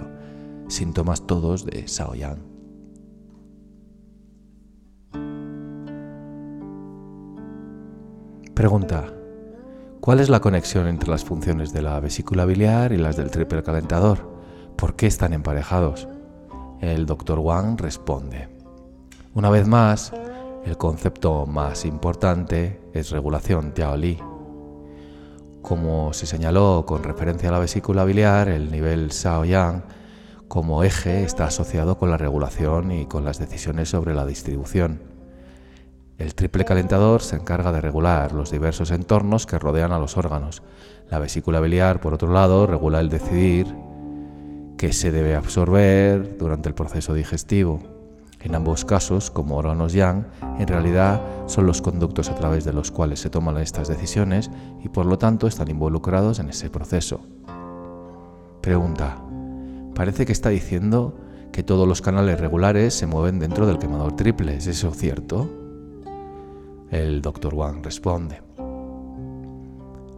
síntomas 0.67 1.25
todos 1.27 1.65
de 1.65 1.83
Shaoyang. 1.85 2.59
Pregunta. 8.53 9.13
¿Cuál 10.01 10.19
es 10.19 10.29
la 10.29 10.39
conexión 10.39 10.87
entre 10.87 11.09
las 11.09 11.23
funciones 11.23 11.71
de 11.71 11.81
la 11.81 11.99
vesícula 11.99 12.45
biliar 12.45 12.93
y 12.93 12.97
las 12.97 13.15
del 13.15 13.31
triple 13.31 13.63
calentador? 13.63 14.29
¿Por 14.75 14.95
qué 14.95 15.07
están 15.07 15.33
emparejados? 15.33 16.07
El 16.81 17.05
doctor 17.05 17.39
Wang 17.39 17.79
responde. 17.79 18.49
Una 19.33 19.49
vez 19.49 19.67
más, 19.67 20.13
el 20.65 20.77
concepto 20.77 21.45
más 21.45 21.85
importante 21.85 22.81
es 22.93 23.11
regulación 23.11 23.73
Li. 23.97 24.17
Como 25.61 26.13
se 26.13 26.25
señaló 26.25 26.85
con 26.85 27.03
referencia 27.03 27.49
a 27.49 27.51
la 27.51 27.59
vesícula 27.59 28.05
biliar, 28.05 28.49
el 28.49 28.71
nivel 28.71 29.09
Shao-Yang 29.09 29.83
como 30.47 30.83
eje 30.83 31.23
está 31.23 31.45
asociado 31.45 31.97
con 31.97 32.09
la 32.09 32.17
regulación 32.17 32.91
y 32.91 33.05
con 33.05 33.23
las 33.23 33.37
decisiones 33.39 33.89
sobre 33.89 34.15
la 34.15 34.25
distribución. 34.25 35.01
El 36.17 36.35
triple 36.35 36.65
calentador 36.65 37.21
se 37.21 37.35
encarga 37.35 37.71
de 37.71 37.81
regular 37.81 38.33
los 38.33 38.51
diversos 38.51 38.91
entornos 38.91 39.45
que 39.45 39.59
rodean 39.59 39.91
a 39.91 39.99
los 39.99 40.17
órganos. 40.17 40.63
La 41.09 41.19
vesícula 41.19 41.59
biliar, 41.59 42.01
por 42.01 42.13
otro 42.13 42.33
lado, 42.33 42.67
regula 42.67 42.99
el 42.99 43.09
decidir 43.09 43.67
qué 44.77 44.91
se 44.91 45.11
debe 45.11 45.35
absorber 45.35 46.37
durante 46.37 46.67
el 46.67 46.75
proceso 46.75 47.13
digestivo. 47.13 47.98
En 48.41 48.55
ambos 48.55 48.85
casos, 48.85 49.31
como 49.31 49.57
órganos 49.57 49.93
yang, 49.93 50.27
en 50.57 50.67
realidad 50.67 51.21
son 51.47 51.65
los 51.65 51.81
conductos 51.81 52.29
a 52.29 52.35
través 52.35 52.63
de 52.63 52.73
los 52.73 52.89
cuales 52.89 53.19
se 53.19 53.29
toman 53.29 53.57
estas 53.57 53.87
decisiones 53.87 54.49
y 54.83 54.89
por 54.89 55.05
lo 55.05 55.17
tanto 55.17 55.47
están 55.47 55.69
involucrados 55.69 56.39
en 56.39 56.49
ese 56.49 56.69
proceso. 56.69 57.21
Pregunta. 58.61 59.21
Parece 59.93 60.25
que 60.25 60.31
está 60.31 60.49
diciendo 60.49 61.17
que 61.51 61.63
todos 61.63 61.87
los 61.87 62.01
canales 62.01 62.39
regulares 62.39 62.93
se 62.93 63.07
mueven 63.07 63.39
dentro 63.39 63.65
del 63.65 63.79
quemador 63.79 64.15
triple. 64.15 64.55
¿Es 64.55 64.67
eso 64.67 64.91
cierto? 64.91 65.49
El 66.89 67.21
Dr. 67.21 67.53
Wang 67.53 67.83
responde. 67.83 68.41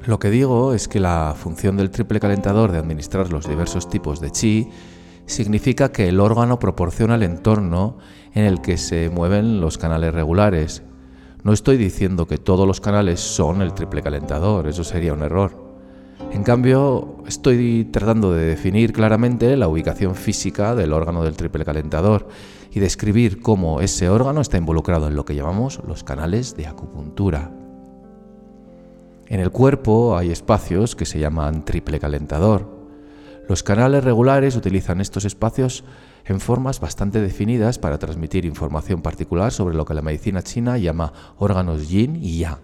Lo 0.06 0.18
que 0.18 0.31
digo 0.31 0.73
es 0.73 0.88
que 0.88 0.99
la 0.99 1.35
función 1.38 1.77
del 1.77 1.91
triple 1.91 2.19
calentador 2.19 2.72
de 2.72 2.80
administrar 2.80 3.31
los 3.31 3.48
diversos 3.48 3.88
tipos 3.88 4.19
de 4.19 4.31
chi 4.31 4.69
significa 5.32 5.91
que 5.91 6.08
el 6.08 6.20
órgano 6.20 6.60
proporciona 6.60 7.16
el 7.16 7.24
entorno 7.24 7.98
en 8.34 8.45
el 8.45 8.62
que 8.62 8.78
se 8.78 9.10
mueven 9.10 9.60
los 9.60 9.78
canales 9.78 10.14
regulares. 10.14 10.84
No 11.44 11.53
estoy 11.53 11.78
diciendo 11.78 12.28
que 12.28 12.38
todos 12.38 12.68
los 12.68 12.82
canales 12.82 13.20
son 13.20 13.62
el 13.62 13.74
triple 13.74 14.03
calentador, 14.03 14.68
eso 14.68 14.84
sería 14.84 15.14
un 15.14 15.24
error. 15.24 15.72
En 16.32 16.44
cambio, 16.44 17.18
estoy 17.28 17.90
tratando 17.91 18.32
de 18.32 18.45
definir 18.45 18.94
claramente 18.94 19.58
la 19.58 19.68
ubicación 19.68 20.16
física 20.16 20.76
del 20.76 20.94
órgano 20.94 21.24
del 21.24 21.36
triple 21.36 21.66
calentador 21.66 22.28
y 22.72 22.80
describir 22.80 23.41
cómo 23.41 23.82
ese 23.82 24.10
órgano 24.10 24.40
está 24.40 24.58
involucrado 24.58 25.08
en 25.08 25.16
lo 25.16 25.26
que 25.26 25.36
llamamos 25.36 25.82
los 25.86 26.03
canales 26.03 26.56
de 26.56 26.68
acupuntura. 26.68 27.52
En 29.28 29.40
el 29.40 29.52
cuerpo 29.52 30.18
hay 30.18 30.30
espacios 30.30 30.95
que 30.95 31.06
se 31.06 31.20
llaman 31.20 31.66
triple 31.66 31.99
calentador. 31.99 32.81
Los 33.52 33.64
canales 33.64 34.06
regulares 34.06 34.56
utilizan 34.56 35.02
estos 35.02 35.26
espacios 35.26 35.84
en 36.23 36.40
formas 36.40 36.80
bastante 36.80 37.19
definidas 37.19 37.80
para 37.80 37.98
transmitir 37.98 38.45
información 38.45 39.02
particular 39.02 39.52
sobre 39.52 39.76
lo 39.76 39.84
que 39.84 39.94
la 39.94 40.02
medicina 40.02 40.41
china 40.41 40.78
llama 40.78 41.11
órganos 41.36 41.90
yin 41.90 42.15
y 42.15 42.38
yang. 42.38 42.60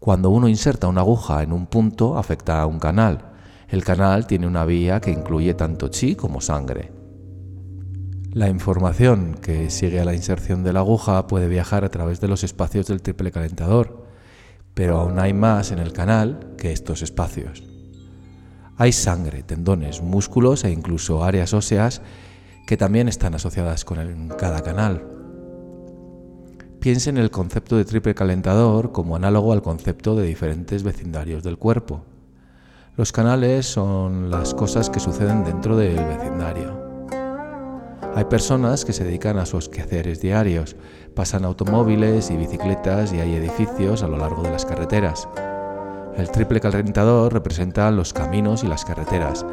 Cuando 0.00 0.30
uno 0.30 0.48
inserta 0.48 0.88
una 0.88 1.02
aguja 1.02 1.44
en 1.44 1.52
un 1.52 1.68
punto 1.68 2.18
afecta 2.18 2.60
a 2.60 2.66
un 2.66 2.80
canal. 2.80 3.30
El 3.68 3.84
canal 3.84 4.26
tiene 4.26 4.48
una 4.48 4.64
vía 4.64 5.00
que 5.00 5.12
incluye 5.12 5.54
tanto 5.54 5.86
chi 5.86 6.16
como 6.16 6.40
sangre. 6.40 6.90
La 8.32 8.48
información 8.48 9.36
que 9.40 9.70
sigue 9.70 10.00
a 10.00 10.04
la 10.04 10.14
inserción 10.14 10.64
de 10.64 10.72
la 10.72 10.80
aguja 10.80 11.28
puede 11.28 11.46
viajar 11.46 11.84
a 11.84 11.88
través 11.88 12.20
de 12.20 12.26
los 12.26 12.42
espacios 12.42 12.88
del 12.88 13.00
triple 13.00 13.30
calentador 13.30 14.08
pero 14.74 14.98
aún 14.98 15.20
hay 15.20 15.32
más 15.32 15.70
en 15.70 15.78
el 15.78 15.92
canal 15.92 16.54
que 16.56 16.72
estos 16.72 17.02
espacios. 17.02 17.77
Hay 18.80 18.92
sangre, 18.92 19.42
tendones, 19.42 20.02
músculos 20.02 20.62
e 20.62 20.70
incluso 20.70 21.24
áreas 21.24 21.52
óseas 21.52 22.00
que 22.64 22.76
también 22.76 23.08
están 23.08 23.34
asociadas 23.34 23.84
con 23.84 24.28
cada 24.38 24.62
canal. 24.62 25.04
Piense 26.78 27.10
en 27.10 27.18
el 27.18 27.32
concepto 27.32 27.76
de 27.76 27.84
triple 27.84 28.14
calentador 28.14 28.92
como 28.92 29.16
análogo 29.16 29.52
al 29.52 29.62
concepto 29.62 30.14
de 30.14 30.28
diferentes 30.28 30.84
vecindarios 30.84 31.42
del 31.42 31.58
cuerpo. 31.58 32.04
Los 32.96 33.10
canales 33.10 33.66
son 33.66 34.30
las 34.30 34.54
cosas 34.54 34.90
que 34.90 35.00
suceden 35.00 35.42
dentro 35.42 35.76
del 35.76 35.96
vecindario. 35.96 36.78
Hay 38.14 38.26
personas 38.26 38.84
que 38.84 38.92
se 38.92 39.02
dedican 39.02 39.38
a 39.38 39.46
sus 39.46 39.68
quehaceres 39.68 40.20
diarios, 40.20 40.76
pasan 41.16 41.44
automóviles 41.44 42.30
y 42.30 42.36
bicicletas 42.36 43.12
y 43.12 43.18
hay 43.18 43.34
edificios 43.34 44.04
a 44.04 44.08
lo 44.08 44.18
largo 44.18 44.42
de 44.42 44.52
las 44.52 44.64
carreteras. 44.64 45.28
El 46.18 46.32
triple 46.32 46.60
calentador 46.60 47.32
representa 47.32 47.88
los 47.92 48.12
caminos 48.12 48.64
y 48.64 48.66
las 48.66 48.84
carreteras, 48.84 49.46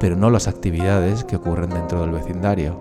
pero 0.00 0.16
no 0.16 0.30
las 0.30 0.48
actividades 0.48 1.24
que 1.24 1.36
ocurren 1.36 1.68
dentro 1.68 2.00
del 2.00 2.10
vecindario. 2.10 2.80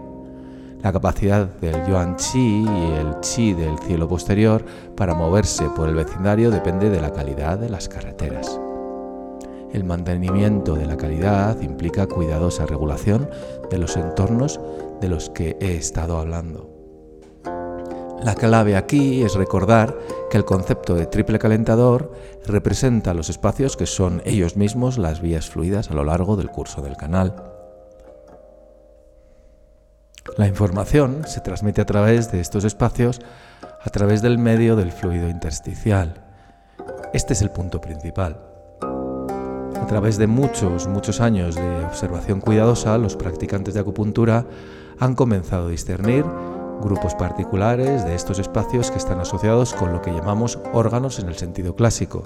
La 0.82 0.94
capacidad 0.94 1.46
del 1.46 1.86
yuan 1.86 2.16
chi 2.16 2.64
y 2.64 2.92
el 2.94 3.20
chi 3.20 3.54
del 3.54 3.78
cielo 3.80 4.08
posterior 4.08 4.64
para 4.96 5.16
moverse 5.16 5.66
por 5.76 5.90
el 5.90 5.96
vecindario 5.96 6.50
depende 6.50 6.90
de 6.90 7.02
la 7.02 7.12
calidad 7.12 7.58
de 7.58 7.70
las 7.70 7.90
carreteras. 7.90 8.58
El 9.74 9.84
mantenimiento 9.84 10.76
de 10.76 10.86
la 10.86 10.96
calidad 10.96 11.60
implica 11.60 12.08
cuidadosa 12.08 12.66
regulación 12.66 13.30
de 13.70 13.80
los 13.80 13.98
entornos 13.98 14.62
de 15.02 15.10
los 15.10 15.30
que 15.30 15.58
he 15.60 15.76
estado 15.76 16.20
hablando. 16.20 16.75
La 18.24 18.34
clave 18.36 18.76
aquí 18.76 19.24
es 19.24 19.36
recordar 19.36 19.96
que 20.30 20.38
el 20.38 20.46
concepto 20.46 20.96
de 20.96 21.06
triple 21.06 21.38
calentador 21.38 22.12
representa 22.46 23.14
los 23.14 23.30
espacios 23.30 23.78
que 23.78 23.86
son 23.86 24.22
ellos 24.26 24.56
mismos 24.56 24.98
las 24.98 25.22
vías 25.22 25.50
fluidas 25.50 25.92
a 25.92 25.94
lo 25.94 26.04
largo 26.04 26.36
del 26.36 26.50
curso 26.50 26.82
del 26.82 26.98
canal. 26.98 27.36
La 30.38 30.48
información 30.48 31.24
se 31.28 31.42
transmite 31.42 31.82
a 31.82 31.86
través 31.86 32.32
de 32.32 32.40
estos 32.40 32.64
espacios 32.64 33.22
a 33.82 33.90
través 33.90 34.22
del 34.22 34.40
medio 34.40 34.76
del 34.76 34.92
fluido 34.92 35.30
intersticial. 35.30 36.24
Este 37.14 37.34
es 37.34 37.42
el 37.42 37.52
punto 37.52 37.80
principal. 37.80 38.40
A 38.82 39.86
través 39.88 40.18
de 40.18 40.26
muchos, 40.26 40.88
muchos 40.88 41.22
años 41.22 41.54
de 41.56 41.86
observación 41.86 42.42
cuidadosa, 42.42 42.98
los 42.98 43.16
practicantes 43.16 43.76
de 43.76 43.82
acupuntura 43.82 44.46
han 45.00 45.14
comenzado 45.14 45.68
a 45.68 45.70
discernir 45.70 46.26
grupos 46.82 47.16
particulares 47.16 48.06
de 48.06 48.16
estos 48.16 48.40
espacios 48.40 48.92
que 48.92 48.98
están 48.98 49.20
asociados 49.20 49.74
con 49.74 49.92
lo 49.94 50.02
que 50.02 50.12
llamamos 50.12 50.60
órganos 50.74 51.20
en 51.20 51.28
el 51.28 51.36
sentido 51.36 51.76
clásico. 51.76 52.24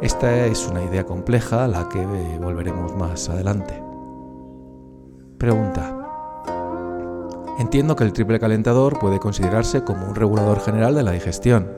Esta 0.00 0.46
es 0.46 0.66
una 0.66 0.82
idea 0.82 1.04
compleja 1.04 1.64
a 1.64 1.68
la 1.68 1.88
que 1.88 2.04
volveremos 2.40 2.96
más 2.96 3.28
adelante. 3.28 3.82
Pregunta. 5.38 5.98
Entiendo 7.58 7.94
que 7.94 8.04
el 8.04 8.12
triple 8.12 8.40
calentador 8.40 8.98
puede 8.98 9.20
considerarse 9.20 9.84
como 9.84 10.06
un 10.06 10.14
regulador 10.14 10.60
general 10.60 10.94
de 10.94 11.02
la 11.02 11.12
digestión, 11.12 11.70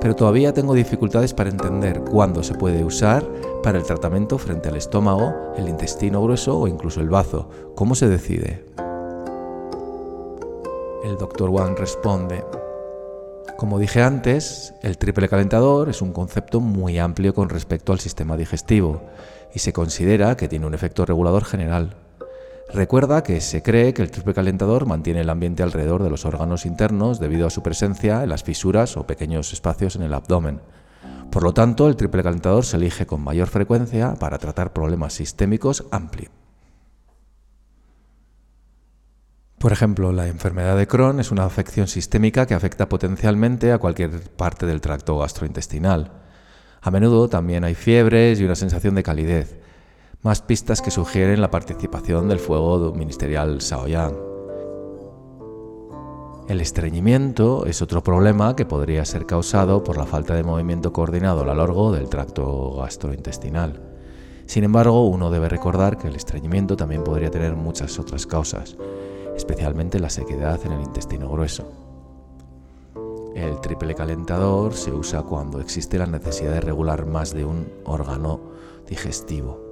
pero 0.00 0.14
todavía 0.14 0.52
tengo 0.52 0.74
dificultades 0.74 1.34
para 1.34 1.50
entender 1.50 2.02
cuándo 2.02 2.42
se 2.42 2.54
puede 2.54 2.84
usar 2.84 3.24
para 3.62 3.78
el 3.78 3.84
tratamiento 3.84 4.38
frente 4.38 4.68
al 4.68 4.76
estómago, 4.76 5.34
el 5.56 5.68
intestino 5.68 6.22
grueso 6.22 6.58
o 6.58 6.68
incluso 6.68 7.00
el 7.00 7.08
bazo. 7.08 7.48
¿Cómo 7.74 7.94
se 7.94 8.08
decide? 8.08 8.64
El 11.08 11.16
doctor 11.16 11.48
Wang 11.48 11.74
responde, 11.78 12.44
como 13.56 13.78
dije 13.78 14.02
antes, 14.02 14.74
el 14.82 14.98
triple 14.98 15.26
calentador 15.26 15.88
es 15.88 16.02
un 16.02 16.12
concepto 16.12 16.60
muy 16.60 16.98
amplio 16.98 17.32
con 17.32 17.48
respecto 17.48 17.92
al 17.92 17.98
sistema 17.98 18.36
digestivo 18.36 19.00
y 19.54 19.60
se 19.60 19.72
considera 19.72 20.36
que 20.36 20.48
tiene 20.48 20.66
un 20.66 20.74
efecto 20.74 21.06
regulador 21.06 21.46
general. 21.46 21.96
Recuerda 22.74 23.22
que 23.22 23.40
se 23.40 23.62
cree 23.62 23.94
que 23.94 24.02
el 24.02 24.10
triple 24.10 24.34
calentador 24.34 24.84
mantiene 24.84 25.22
el 25.22 25.30
ambiente 25.30 25.62
alrededor 25.62 26.02
de 26.02 26.10
los 26.10 26.26
órganos 26.26 26.66
internos 26.66 27.18
debido 27.18 27.46
a 27.46 27.50
su 27.50 27.62
presencia 27.62 28.22
en 28.22 28.28
las 28.28 28.44
fisuras 28.44 28.98
o 28.98 29.06
pequeños 29.06 29.54
espacios 29.54 29.96
en 29.96 30.02
el 30.02 30.12
abdomen. 30.12 30.60
Por 31.30 31.42
lo 31.42 31.54
tanto, 31.54 31.88
el 31.88 31.96
triple 31.96 32.22
calentador 32.22 32.66
se 32.66 32.76
elige 32.76 33.06
con 33.06 33.22
mayor 33.22 33.48
frecuencia 33.48 34.14
para 34.16 34.36
tratar 34.36 34.74
problemas 34.74 35.14
sistémicos 35.14 35.86
amplios. 35.90 36.30
Por 39.58 39.72
ejemplo, 39.72 40.12
la 40.12 40.28
enfermedad 40.28 40.76
de 40.76 40.86
Crohn 40.86 41.18
es 41.18 41.32
una 41.32 41.44
afección 41.44 41.88
sistémica 41.88 42.46
que 42.46 42.54
afecta 42.54 42.88
potencialmente 42.88 43.72
a 43.72 43.78
cualquier 43.78 44.20
parte 44.36 44.66
del 44.66 44.80
tracto 44.80 45.18
gastrointestinal. 45.18 46.12
A 46.80 46.92
menudo 46.92 47.28
también 47.28 47.64
hay 47.64 47.74
fiebres 47.74 48.38
y 48.38 48.44
una 48.44 48.54
sensación 48.54 48.94
de 48.94 49.02
calidez, 49.02 49.58
más 50.22 50.42
pistas 50.42 50.80
que 50.80 50.92
sugieren 50.92 51.40
la 51.40 51.50
participación 51.50 52.28
del 52.28 52.38
fuego 52.38 52.94
ministerial 52.94 53.58
Shaoyang. 53.58 54.14
El 56.48 56.60
estreñimiento 56.60 57.66
es 57.66 57.82
otro 57.82 58.02
problema 58.04 58.54
que 58.54 58.64
podría 58.64 59.04
ser 59.04 59.26
causado 59.26 59.82
por 59.82 59.98
la 59.98 60.06
falta 60.06 60.34
de 60.34 60.44
movimiento 60.44 60.92
coordinado 60.92 61.42
a 61.42 61.44
lo 61.44 61.54
largo 61.56 61.90
del 61.90 62.08
tracto 62.08 62.76
gastrointestinal. 62.76 63.82
Sin 64.46 64.62
embargo, 64.62 65.06
uno 65.08 65.30
debe 65.30 65.48
recordar 65.48 65.98
que 65.98 66.06
el 66.06 66.14
estreñimiento 66.14 66.76
también 66.76 67.02
podría 67.02 67.30
tener 67.30 67.54
muchas 67.54 67.98
otras 67.98 68.26
causas, 68.26 68.78
especialmente 69.38 70.00
la 70.00 70.10
sequedad 70.10 70.60
en 70.66 70.72
el 70.72 70.82
intestino 70.82 71.30
grueso. 71.30 71.64
El 73.34 73.60
triple 73.60 73.94
calentador 73.94 74.74
se 74.74 74.92
usa 74.92 75.22
cuando 75.22 75.60
existe 75.60 75.96
la 75.96 76.06
necesidad 76.06 76.52
de 76.52 76.60
regular 76.60 77.06
más 77.06 77.32
de 77.32 77.44
un 77.44 77.72
órgano 77.84 78.40
digestivo. 78.86 79.68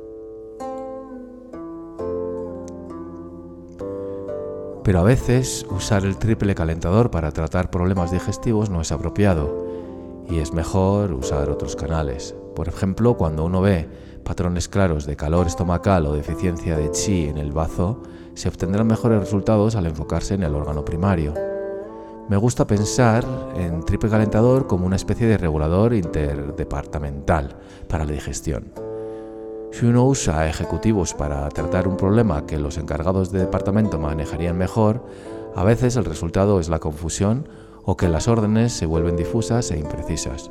pero 4.87 5.01
a 5.01 5.03
veces 5.03 5.67
usar 5.69 6.05
el 6.05 6.17
triple 6.17 6.55
calentador 6.55 7.11
para 7.11 7.33
tratar 7.33 7.73
problemas 7.73 8.13
digestivos 8.13 8.71
no 8.71 8.81
es 8.81 8.93
apropiado 8.93 9.67
y 10.31 10.39
es 10.39 10.53
mejor 10.53 11.13
usar 11.13 11.51
otros 11.51 11.75
canales. 11.75 12.37
Por 12.55 12.69
ejemplo, 12.69 13.17
cuando 13.17 13.45
uno 13.45 13.61
ve 13.61 13.89
patrones 14.23 14.69
claros 14.69 15.05
de 15.05 15.17
calor 15.17 15.49
estomacal 15.49 16.07
o 16.07 16.13
deficiencia 16.13 16.77
de 16.77 16.93
chi 16.93 17.25
en 17.25 17.37
el 17.37 17.51
bazo, 17.51 18.01
se 18.37 18.51
obtendrán 18.51 18.87
mejores 18.87 19.19
resultados 19.19 19.77
al 19.77 19.87
enfocarse 19.87 20.35
en 20.35 20.43
el 20.43 20.55
órgano 20.55 20.85
primario. 20.85 21.33
Me 22.29 22.37
gusta 22.37 22.67
pensar 22.67 23.25
en 23.57 23.83
triple 23.83 24.11
calentador 24.11 24.67
como 24.67 24.85
una 24.85 24.97
especie 24.97 25.27
de 25.27 25.39
regulador 25.39 25.95
interdepartamental 25.95 27.57
para 27.89 28.05
la 28.05 28.13
digestión. 28.13 28.73
Si 29.73 29.87
uno 29.87 30.05
usa 30.05 30.49
ejecutivos 30.49 31.15
para 31.15 31.49
tratar 31.49 31.89
un 31.89 31.97
problema 31.97 32.47
que 32.47 32.59
los 32.59 32.77
encargados 32.77 33.33
de 33.33 33.41
departamento 33.41 33.99
manejarían 33.99 34.59
mejor, 34.59 35.03
a 35.55 35.65
veces 35.65 35.97
el 35.97 36.05
resultado 36.05 36.61
es 36.61 36.69
la 36.69 36.79
confusión 36.79 37.49
o 37.85 37.97
que 37.97 38.09
las 38.09 38.29
órdenes 38.29 38.73
se 38.73 38.85
vuelven 38.85 39.17
difusas 39.17 39.71
e 39.71 39.79
imprecisas. 39.79 40.51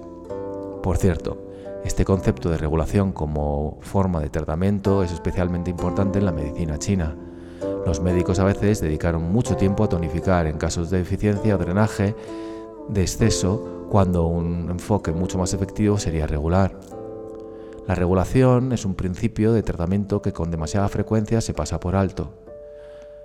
Por 0.82 0.98
cierto, 0.98 1.38
este 1.84 2.04
concepto 2.04 2.50
de 2.50 2.58
regulación 2.58 3.12
como 3.12 3.78
forma 3.82 4.22
de 4.22 4.30
tratamiento 4.30 5.04
es 5.04 5.12
especialmente 5.12 5.70
importante 5.70 6.18
en 6.18 6.26
la 6.26 6.32
medicina 6.32 6.80
china, 6.80 7.16
los 7.86 8.02
médicos 8.02 8.40
a 8.40 8.44
veces 8.44 8.82
dedicaron 8.82 9.32
mucho 9.32 9.56
tiempo 9.56 9.84
a 9.84 9.90
tonificar 9.90 10.48
en 10.48 10.58
casos 10.58 10.90
de 10.90 10.98
deficiencia 10.98 11.56
o 11.56 11.58
drenaje 11.58 12.16
de 12.90 13.02
exceso 13.02 13.88
cuando 13.90 14.26
un 14.26 14.70
enfoque 14.70 15.12
mucho 15.12 15.38
más 15.38 15.54
efectivo 15.54 15.98
sería 15.98 16.26
regular. 16.28 16.80
La 17.88 17.94
regulación 17.94 18.72
es 18.72 18.86
un 18.86 18.96
principio 18.96 19.54
de 19.54 19.62
tratamiento 19.62 20.22
que 20.22 20.34
con 20.34 20.50
demasiada 20.50 20.90
frecuencia 20.90 21.42
se 21.42 21.54
pasa 21.54 21.80
por 21.80 21.96
alto. 21.96 22.34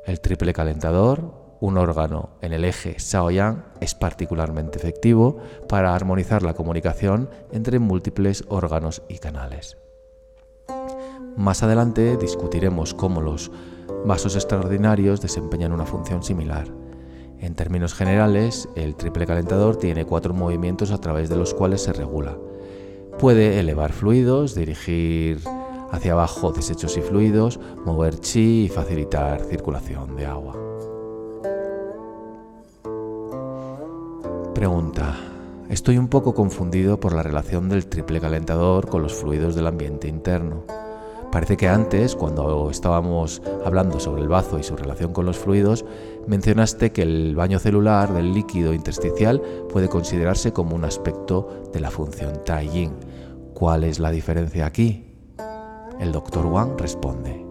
El 0.04 0.20
triple 0.20 0.52
calentador, 0.52 1.32
un 1.60 1.78
órgano 1.78 2.30
en 2.42 2.52
el 2.52 2.64
eje 2.64 2.96
Shao-Yang, 2.98 3.64
es 3.80 3.94
particularmente 3.94 4.78
efectivo 4.78 5.38
para 5.68 5.94
armonizar 5.94 6.42
la 6.42 6.52
comunicación 6.52 7.30
entre 7.52 7.78
múltiples 7.78 8.44
órganos 8.48 9.02
y 9.08 9.18
canales. 9.18 9.78
Más 11.36 11.62
adelante 11.62 12.18
discutiremos 12.18 12.92
cómo 12.92 13.22
los 13.22 13.50
Vasos 14.04 14.34
extraordinarios 14.34 15.20
desempeñan 15.20 15.72
una 15.72 15.84
función 15.84 16.22
similar. 16.22 16.68
En 17.38 17.54
términos 17.54 17.94
generales, 17.94 18.68
el 18.74 18.96
triple 18.96 19.26
calentador 19.26 19.76
tiene 19.76 20.04
cuatro 20.04 20.34
movimientos 20.34 20.90
a 20.90 21.00
través 21.00 21.28
de 21.28 21.36
los 21.36 21.54
cuales 21.54 21.82
se 21.82 21.92
regula. 21.92 22.36
Puede 23.18 23.60
elevar 23.60 23.92
fluidos, 23.92 24.54
dirigir 24.54 25.40
hacia 25.90 26.12
abajo 26.12 26.52
desechos 26.52 26.96
y 26.96 27.02
fluidos, 27.02 27.60
mover 27.84 28.18
chi 28.18 28.64
y 28.64 28.68
facilitar 28.68 29.42
circulación 29.42 30.16
de 30.16 30.26
agua. 30.26 30.56
Pregunta. 34.54 35.16
Estoy 35.68 35.98
un 35.98 36.08
poco 36.08 36.34
confundido 36.34 36.98
por 36.98 37.14
la 37.14 37.22
relación 37.22 37.68
del 37.68 37.86
triple 37.86 38.20
calentador 38.20 38.88
con 38.88 39.02
los 39.02 39.14
fluidos 39.14 39.54
del 39.54 39.68
ambiente 39.68 40.08
interno. 40.08 40.64
Parece 41.32 41.56
que 41.56 41.68
antes, 41.68 42.16
cuando 42.16 42.70
estábamos 42.70 43.40
hablando 43.64 44.00
sobre 44.00 44.22
el 44.22 44.28
bazo 44.28 44.58
y 44.58 44.64
su 44.64 44.76
relación 44.76 45.12
con 45.12 45.26
los 45.26 45.38
fluidos, 45.38 45.84
mencionaste 46.26 46.90
que 46.90 47.02
el 47.02 47.36
baño 47.36 47.60
celular 47.60 48.12
del 48.12 48.34
líquido 48.34 48.74
intersticial 48.74 49.40
puede 49.72 49.88
considerarse 49.88 50.52
como 50.52 50.74
un 50.74 50.84
aspecto 50.84 51.70
de 51.72 51.80
la 51.80 51.90
función 51.90 52.42
Tai 52.44 52.68
Yin. 52.68 52.92
¿Cuál 53.54 53.84
es 53.84 54.00
la 54.00 54.10
diferencia 54.10 54.66
aquí? 54.66 55.06
El 56.00 56.10
doctor 56.10 56.46
Wang 56.46 56.76
responde. 56.78 57.46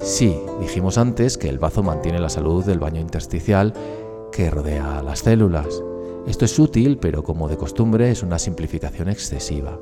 Sí, 0.00 0.36
dijimos 0.60 0.98
antes 0.98 1.38
que 1.38 1.48
el 1.48 1.60
bazo 1.60 1.82
mantiene 1.84 2.18
la 2.18 2.28
salud 2.28 2.64
del 2.64 2.80
baño 2.80 3.00
intersticial 3.00 3.72
que 4.32 4.50
rodea 4.50 4.98
a 4.98 5.02
las 5.02 5.20
células. 5.20 5.82
Esto 6.26 6.46
es 6.46 6.58
útil, 6.58 6.98
pero 6.98 7.22
como 7.22 7.48
de 7.48 7.56
costumbre 7.56 8.10
es 8.10 8.22
una 8.22 8.40
simplificación 8.40 9.08
excesiva. 9.08 9.78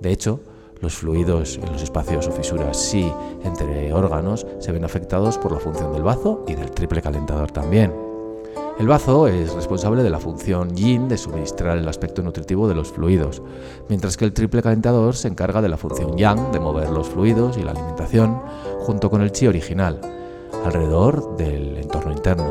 De 0.00 0.10
hecho, 0.10 0.40
los 0.80 0.94
fluidos 0.94 1.58
en 1.58 1.72
los 1.72 1.82
espacios 1.82 2.26
o 2.28 2.32
fisuras 2.32 2.76
sí 2.76 3.12
entre 3.44 3.92
órganos 3.92 4.46
se 4.58 4.72
ven 4.72 4.84
afectados 4.84 5.38
por 5.38 5.52
la 5.52 5.60
función 5.60 5.92
del 5.92 6.02
bazo 6.02 6.44
y 6.48 6.54
del 6.54 6.70
triple 6.70 7.02
calentador 7.02 7.50
también. 7.50 7.92
El 8.78 8.88
bazo 8.88 9.26
es 9.26 9.52
responsable 9.52 10.02
de 10.02 10.08
la 10.08 10.18
función 10.18 10.74
yin 10.74 11.06
de 11.06 11.18
suministrar 11.18 11.76
el 11.76 11.86
aspecto 11.86 12.22
nutritivo 12.22 12.66
de 12.66 12.74
los 12.74 12.90
fluidos, 12.90 13.42
mientras 13.90 14.16
que 14.16 14.24
el 14.24 14.32
triple 14.32 14.62
calentador 14.62 15.14
se 15.14 15.28
encarga 15.28 15.60
de 15.60 15.68
la 15.68 15.76
función 15.76 16.16
yang 16.16 16.50
de 16.50 16.60
mover 16.60 16.88
los 16.88 17.08
fluidos 17.08 17.58
y 17.58 17.62
la 17.62 17.72
alimentación 17.72 18.40
junto 18.80 19.10
con 19.10 19.20
el 19.20 19.32
chi 19.32 19.46
original, 19.46 20.00
alrededor 20.64 21.36
del 21.36 21.76
entorno 21.76 22.12
interno. 22.12 22.50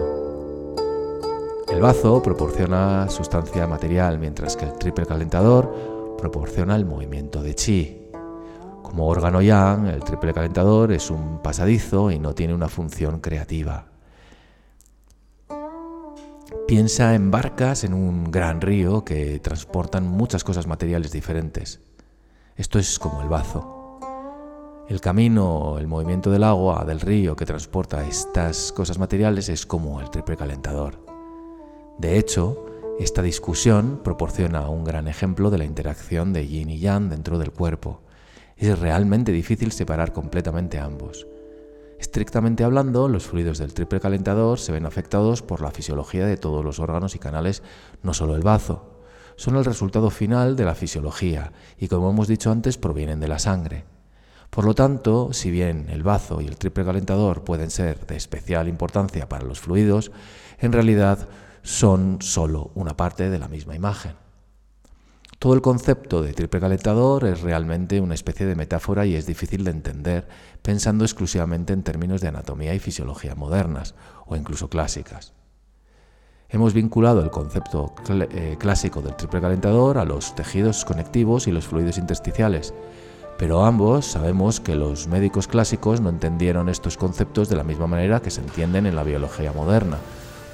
El 1.67 1.81
bazo 1.81 2.21
proporciona 2.21 3.09
sustancia 3.09 3.65
material, 3.65 4.19
mientras 4.19 4.55
que 4.55 4.65
el 4.65 4.73
triple 4.73 5.07
calentador 5.07 6.15
proporciona 6.17 6.75
el 6.75 6.85
movimiento 6.85 7.41
de 7.41 7.55
chi. 7.55 7.98
Como 8.89 9.07
órgano 9.07 9.39
yang, 9.39 9.85
el 9.85 10.03
triple 10.03 10.33
calentador 10.33 10.91
es 10.91 11.11
un 11.11 11.43
pasadizo 11.43 12.09
y 12.09 12.17
no 12.17 12.33
tiene 12.33 12.55
una 12.55 12.67
función 12.67 13.19
creativa. 13.19 13.85
Piensa 16.67 17.13
en 17.13 17.29
barcas 17.29 17.83
en 17.83 17.93
un 17.93 18.31
gran 18.31 18.61
río 18.61 19.05
que 19.05 19.39
transportan 19.41 20.07
muchas 20.07 20.43
cosas 20.43 20.65
materiales 20.65 21.11
diferentes. 21.11 21.81
Esto 22.55 22.79
es 22.79 22.97
como 22.97 23.21
el 23.21 23.29
bazo. 23.29 23.99
El 24.87 25.01
camino, 25.01 25.77
el 25.77 25.87
movimiento 25.87 26.31
del 26.31 26.43
agua, 26.43 26.83
del 26.83 26.99
río 26.99 27.35
que 27.35 27.45
transporta 27.45 28.07
estas 28.07 28.71
cosas 28.71 28.97
materiales 28.97 29.49
es 29.49 29.67
como 29.67 30.01
el 30.01 30.09
triple 30.09 30.35
calentador. 30.35 31.05
De 31.99 32.17
hecho, 32.17 32.65
esta 32.99 33.21
discusión 33.21 34.01
proporciona 34.03 34.67
un 34.67 34.83
gran 34.83 35.07
ejemplo 35.07 35.51
de 35.51 35.59
la 35.59 35.65
interacción 35.65 36.33
de 36.33 36.47
yin 36.47 36.71
y 36.71 36.79
yang 36.79 37.09
dentro 37.09 37.37
del 37.37 37.51
cuerpo 37.51 38.01
es 38.67 38.79
realmente 38.79 39.31
difícil 39.31 39.71
separar 39.71 40.11
completamente 40.11 40.79
ambos. 40.79 41.27
Estrictamente 41.99 42.63
hablando, 42.63 43.07
los 43.07 43.25
fluidos 43.25 43.57
del 43.57 43.73
triple 43.73 43.99
calentador 43.99 44.59
se 44.59 44.71
ven 44.71 44.85
afectados 44.85 45.41
por 45.41 45.61
la 45.61 45.71
fisiología 45.71 46.25
de 46.25 46.37
todos 46.37 46.63
los 46.63 46.79
órganos 46.79 47.15
y 47.15 47.19
canales, 47.19 47.61
no 48.03 48.13
solo 48.13 48.35
el 48.35 48.41
bazo. 48.41 49.01
Son 49.35 49.55
el 49.57 49.65
resultado 49.65 50.09
final 50.09 50.55
de 50.55 50.65
la 50.65 50.75
fisiología 50.75 51.51
y, 51.77 51.87
como 51.87 52.09
hemos 52.09 52.27
dicho 52.27 52.51
antes, 52.51 52.77
provienen 52.77 53.19
de 53.19 53.27
la 53.27 53.39
sangre. 53.39 53.85
Por 54.49 54.65
lo 54.65 54.73
tanto, 54.73 55.31
si 55.33 55.51
bien 55.51 55.87
el 55.89 56.03
bazo 56.03 56.41
y 56.41 56.47
el 56.47 56.57
triple 56.57 56.85
calentador 56.85 57.43
pueden 57.43 57.69
ser 57.69 58.07
de 58.07 58.15
especial 58.15 58.67
importancia 58.67 59.29
para 59.29 59.45
los 59.45 59.59
fluidos, 59.59 60.11
en 60.59 60.71
realidad 60.71 61.27
son 61.61 62.17
solo 62.21 62.71
una 62.75 62.97
parte 62.97 63.29
de 63.29 63.39
la 63.39 63.47
misma 63.47 63.75
imagen. 63.75 64.28
Todo 65.39 65.53
el 65.53 65.61
concepto 65.61 66.21
de 66.21 66.33
triple 66.33 66.59
calentador 66.59 67.23
es 67.25 67.39
realmente 67.39 68.01
una 68.01 68.13
especie 68.13 68.45
de 68.45 68.55
metáfora 68.55 69.05
y 69.05 69.15
es 69.15 69.25
difícil 69.25 69.63
de 69.63 69.71
entender 69.71 70.27
pensando 70.61 71.05
exclusivamente 71.05 71.71
en 71.71 71.81
términos 71.81 72.19
de 72.19 72.27
anatomía 72.27 72.75
y 72.75 72.79
fisiología 72.79 73.35
modernas 73.35 73.95
o 74.25 74.35
incluso 74.35 74.69
clásicas. 74.69 75.31
Hemos 76.49 76.73
vinculado 76.73 77.21
el 77.21 77.29
concepto 77.29 77.93
eh, 78.09 78.57
clásico 78.59 79.01
del 79.01 79.15
triple 79.15 79.39
calentador 79.39 79.97
a 79.97 80.03
los 80.03 80.35
tejidos 80.35 80.83
conectivos 80.83 81.47
y 81.47 81.53
los 81.53 81.67
fluidos 81.67 81.97
intersticiales, 81.97 82.73
pero 83.37 83.63
ambos 83.63 84.07
sabemos 84.07 84.59
que 84.59 84.75
los 84.75 85.07
médicos 85.07 85.47
clásicos 85.47 86.01
no 86.01 86.09
entendieron 86.09 86.67
estos 86.67 86.97
conceptos 86.97 87.47
de 87.47 87.55
la 87.55 87.63
misma 87.63 87.87
manera 87.87 88.21
que 88.21 88.29
se 88.31 88.41
entienden 88.41 88.87
en 88.87 88.95
la 88.97 89.03
biología 89.03 89.53
moderna, 89.53 89.99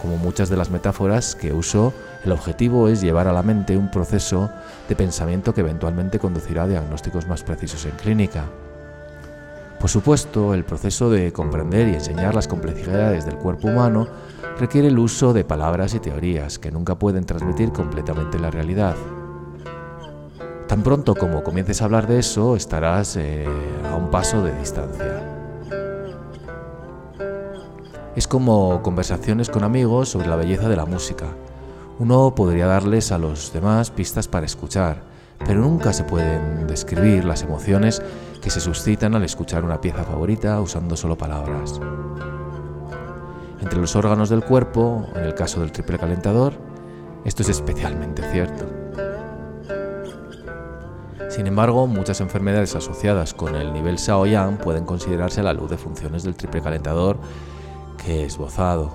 como 0.02 0.18
muchas 0.18 0.50
de 0.50 0.58
las 0.58 0.70
metáforas 0.70 1.36
que 1.36 1.54
uso, 1.54 1.94
el 2.24 2.32
objetivo 2.32 2.90
es 2.90 3.02
llevar 3.02 3.28
a 3.28 3.34
la 3.34 3.44
mente 3.44 3.78
un 3.78 3.92
proceso 3.92 4.50
de 4.88 4.96
pensamiento 4.96 5.54
que 5.54 5.62
eventualmente 5.62 6.20
conducirá 6.20 6.64
a 6.64 6.68
diagnósticos 6.68 7.28
más 7.28 7.44
precisos 7.44 7.86
en 7.86 7.92
clínica. 7.92 8.46
Por 9.80 9.90
supuesto, 9.90 10.54
el 10.54 10.64
proceso 10.64 11.10
de 11.10 11.32
comprender 11.32 11.88
y 11.88 11.96
enseñar 11.96 12.34
las 12.34 12.48
complejidades 12.48 13.26
del 13.26 13.36
cuerpo 13.36 13.68
humano 13.68 14.08
requiere 14.60 14.88
el 14.88 14.98
uso 14.98 15.34
de 15.34 15.44
palabras 15.44 15.94
y 15.94 16.00
teorías 16.00 16.58
que 16.58 16.72
nunca 16.72 16.96
pueden 16.96 17.26
transmitir 17.26 17.72
completamente 17.72 18.40
la 18.40 18.52
realidad. 18.52 18.96
Tan 20.68 20.82
pronto 20.82 21.14
como 21.14 21.44
comiences 21.44 21.82
a 21.82 21.86
hablar 21.86 22.08
de 22.08 22.20
eso, 22.20 22.56
estarás 22.56 23.18
eh, 23.18 23.46
a 23.88 23.96
un 23.96 24.10
paso 24.10 24.44
de 24.44 24.58
distancia. 24.58 25.35
Es 28.16 28.30
como 28.30 28.82
conversaciones 28.82 29.50
con 29.50 29.66
amigos 29.66 30.08
sobre 30.08 30.30
la 30.30 30.38
belleza 30.38 30.70
de 30.70 30.78
la 30.78 30.86
música. 30.86 31.26
Uno 32.00 32.34
podría 32.34 32.66
darles 32.66 33.12
a 33.12 33.18
los 33.18 33.52
demás 33.52 33.92
pistas 33.92 34.30
para 34.30 34.46
escuchar, 34.46 35.02
pero 35.46 35.60
nunca 35.60 35.92
se 35.92 36.06
pueden 36.06 36.66
describir 36.66 37.26
las 37.26 37.44
emociones 37.44 38.02
que 38.42 38.50
se 38.50 38.62
suscitan 38.62 39.16
al 39.16 39.24
escuchar 39.26 39.66
una 39.66 39.82
pieza 39.82 40.06
favorita 40.06 40.62
usando 40.62 40.96
solo 40.96 41.18
palabras. 41.18 41.82
Entre 43.62 43.82
los 43.82 43.98
órganos 43.98 44.30
del 44.30 44.46
cuerpo, 44.46 45.06
en 45.14 45.26
el 45.26 45.36
caso 45.36 45.60
del 45.60 45.74
triple 45.74 46.00
calentador, 46.00 46.54
esto 47.26 47.42
es 47.42 47.50
especialmente 47.50 48.24
cierto. 48.32 48.66
Sin 51.30 51.48
embargo, 51.48 51.86
muchas 51.86 52.22
enfermedades 52.22 52.78
asociadas 52.78 53.34
con 53.34 53.58
el 53.58 53.74
nivel 53.74 53.98
Shao-Yang 53.98 54.60
pueden 54.60 54.86
considerarse 54.86 55.42
a 55.42 55.44
la 55.44 55.54
luz 55.54 55.70
de 55.70 55.78
funciones 55.78 56.24
del 56.24 56.38
triple 56.38 56.62
calentador 56.62 57.18
esbozado. 58.07 58.91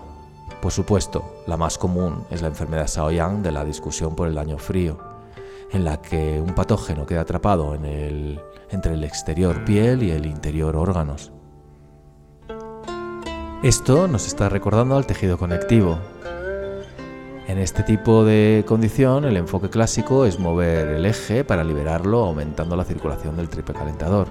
Por 0.62 0.72
supuesto, 0.72 1.42
la 1.46 1.56
más 1.56 1.78
común 1.78 2.24
es 2.30 2.42
la 2.42 2.48
enfermedad 2.48 2.86
Shaoyang 2.86 3.42
de 3.42 3.52
la 3.52 3.64
discusión 3.64 4.14
por 4.14 4.28
el 4.28 4.34
daño 4.34 4.58
frío, 4.58 4.98
en 5.72 5.84
la 5.84 6.00
que 6.00 6.40
un 6.40 6.54
patógeno 6.54 7.06
queda 7.06 7.22
atrapado 7.22 7.74
entre 7.74 8.94
el 8.94 9.04
exterior 9.04 9.64
piel 9.64 10.02
y 10.02 10.10
el 10.10 10.26
interior 10.26 10.76
órganos. 10.76 11.32
Esto 13.62 14.08
nos 14.08 14.26
está 14.26 14.48
recordando 14.48 14.96
al 14.96 15.06
tejido 15.06 15.38
conectivo. 15.38 15.98
En 17.46 17.58
este 17.58 17.82
tipo 17.82 18.24
de 18.24 18.64
condición, 18.66 19.24
el 19.24 19.36
enfoque 19.36 19.70
clásico 19.70 20.24
es 20.24 20.38
mover 20.38 20.88
el 20.88 21.04
eje 21.04 21.42
para 21.42 21.64
liberarlo 21.64 22.24
aumentando 22.24 22.76
la 22.76 22.84
circulación 22.84 23.36
del 23.36 23.48
triple 23.48 23.74
calentador. 23.74 24.28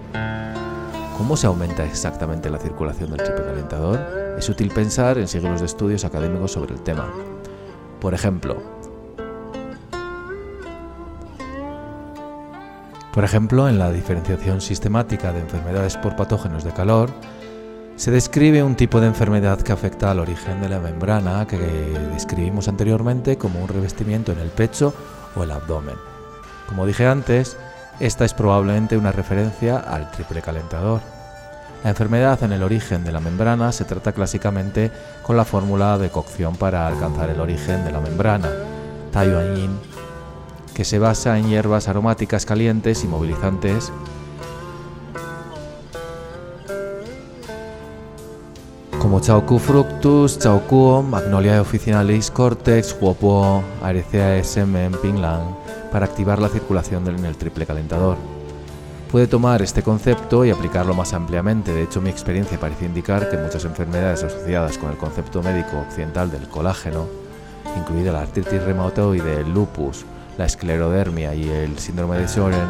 ¿Cómo 1.19 1.35
se 1.35 1.47
aumenta 1.47 1.83
exactamente 1.83 2.49
la 2.49 2.59
circulación 2.59 3.11
del 3.11 3.21
triple? 3.21 3.43
Es 4.37 4.47
útil 4.47 4.71
pensar 4.71 5.17
en 5.17 5.27
siglos 5.27 5.59
de 5.59 5.65
estudios 5.65 6.05
académicos 6.05 6.53
sobre 6.53 6.73
el 6.73 6.79
tema. 6.79 7.11
Por 7.99 8.13
ejemplo, 8.13 8.55
por 13.13 13.25
ejemplo, 13.25 13.67
en 13.67 13.77
la 13.77 13.91
diferenciación 13.91 14.61
sistemática 14.61 15.33
de 15.33 15.41
enfermedades 15.41 15.97
por 15.97 16.15
patógenos 16.15 16.63
de 16.63 16.71
calor, 16.71 17.09
se 17.97 18.11
describe 18.11 18.63
un 18.63 18.75
tipo 18.75 19.01
de 19.01 19.07
enfermedad 19.07 19.59
que 19.59 19.73
afecta 19.73 20.11
al 20.11 20.19
origen 20.19 20.61
de 20.61 20.69
la 20.69 20.79
membrana 20.79 21.45
que 21.45 21.57
describimos 22.13 22.69
anteriormente 22.69 23.37
como 23.37 23.61
un 23.61 23.67
revestimiento 23.67 24.31
en 24.31 24.39
el 24.39 24.51
pecho 24.51 24.93
o 25.35 25.43
el 25.43 25.51
abdomen. 25.51 25.95
Como 26.69 26.85
dije 26.85 27.05
antes, 27.07 27.57
esta 27.99 28.25
es 28.25 28.33
probablemente 28.33 28.97
una 28.97 29.11
referencia 29.11 29.77
al 29.77 30.11
triple 30.11 30.41
calentador. 30.41 31.01
La 31.83 31.89
enfermedad 31.91 32.43
en 32.43 32.51
el 32.51 32.63
origen 32.63 33.03
de 33.03 33.11
la 33.11 33.19
membrana 33.19 33.71
se 33.71 33.85
trata 33.85 34.11
clásicamente 34.11 34.91
con 35.23 35.37
la 35.37 35.45
fórmula 35.45 35.97
de 35.97 36.09
cocción 36.09 36.55
para 36.55 36.87
alcanzar 36.87 37.29
el 37.29 37.39
origen 37.39 37.85
de 37.85 37.91
la 37.91 38.01
membrana, 38.01 38.49
Taiyuan 39.11 39.79
que 40.73 40.85
se 40.85 40.99
basa 40.99 41.37
en 41.37 41.49
hierbas 41.49 41.89
aromáticas 41.89 42.45
calientes 42.45 43.03
y 43.03 43.07
movilizantes 43.07 43.91
como 49.09 49.21
Chaucu 49.21 49.57
fructus, 49.57 50.37
Chaucuo, 50.37 51.01
Magnolia 51.01 51.59
officinalis 51.61 52.29
cortex, 52.29 52.95
Huopo, 53.01 53.63
Arecea 53.81 54.43
semen, 54.43 54.91
Pinglang, 55.01 55.55
para 55.91 56.05
activar 56.05 56.39
la 56.39 56.49
circulación 56.49 57.07
en 57.07 57.25
el 57.25 57.37
triple 57.37 57.65
calentador. 57.65 58.17
Puede 59.11 59.27
tomar 59.27 59.61
este 59.63 59.81
concepto 59.81 60.45
y 60.45 60.51
aplicarlo 60.51 60.93
más 60.93 61.13
ampliamente, 61.13 61.73
de 61.73 61.83
hecho 61.83 61.99
mi 61.99 62.09
experiencia 62.09 62.59
parece 62.59 62.85
indicar 62.85 63.29
que 63.29 63.37
muchas 63.37 63.65
enfermedades 63.65 64.23
asociadas 64.23 64.77
con 64.77 64.91
el 64.91 64.97
concepto 64.97 65.41
médico 65.41 65.79
occidental 65.79 66.29
del 66.29 66.47
colágeno, 66.47 67.07
incluida 67.75 68.11
la 68.11 68.21
artritis 68.21 68.63
reumatoide, 68.63 69.41
el 69.41 69.51
lupus, 69.51 70.05
la 70.37 70.45
esclerodermia 70.45 71.33
y 71.33 71.49
el 71.49 71.79
síndrome 71.79 72.19
de 72.19 72.27
Sjögren, 72.27 72.69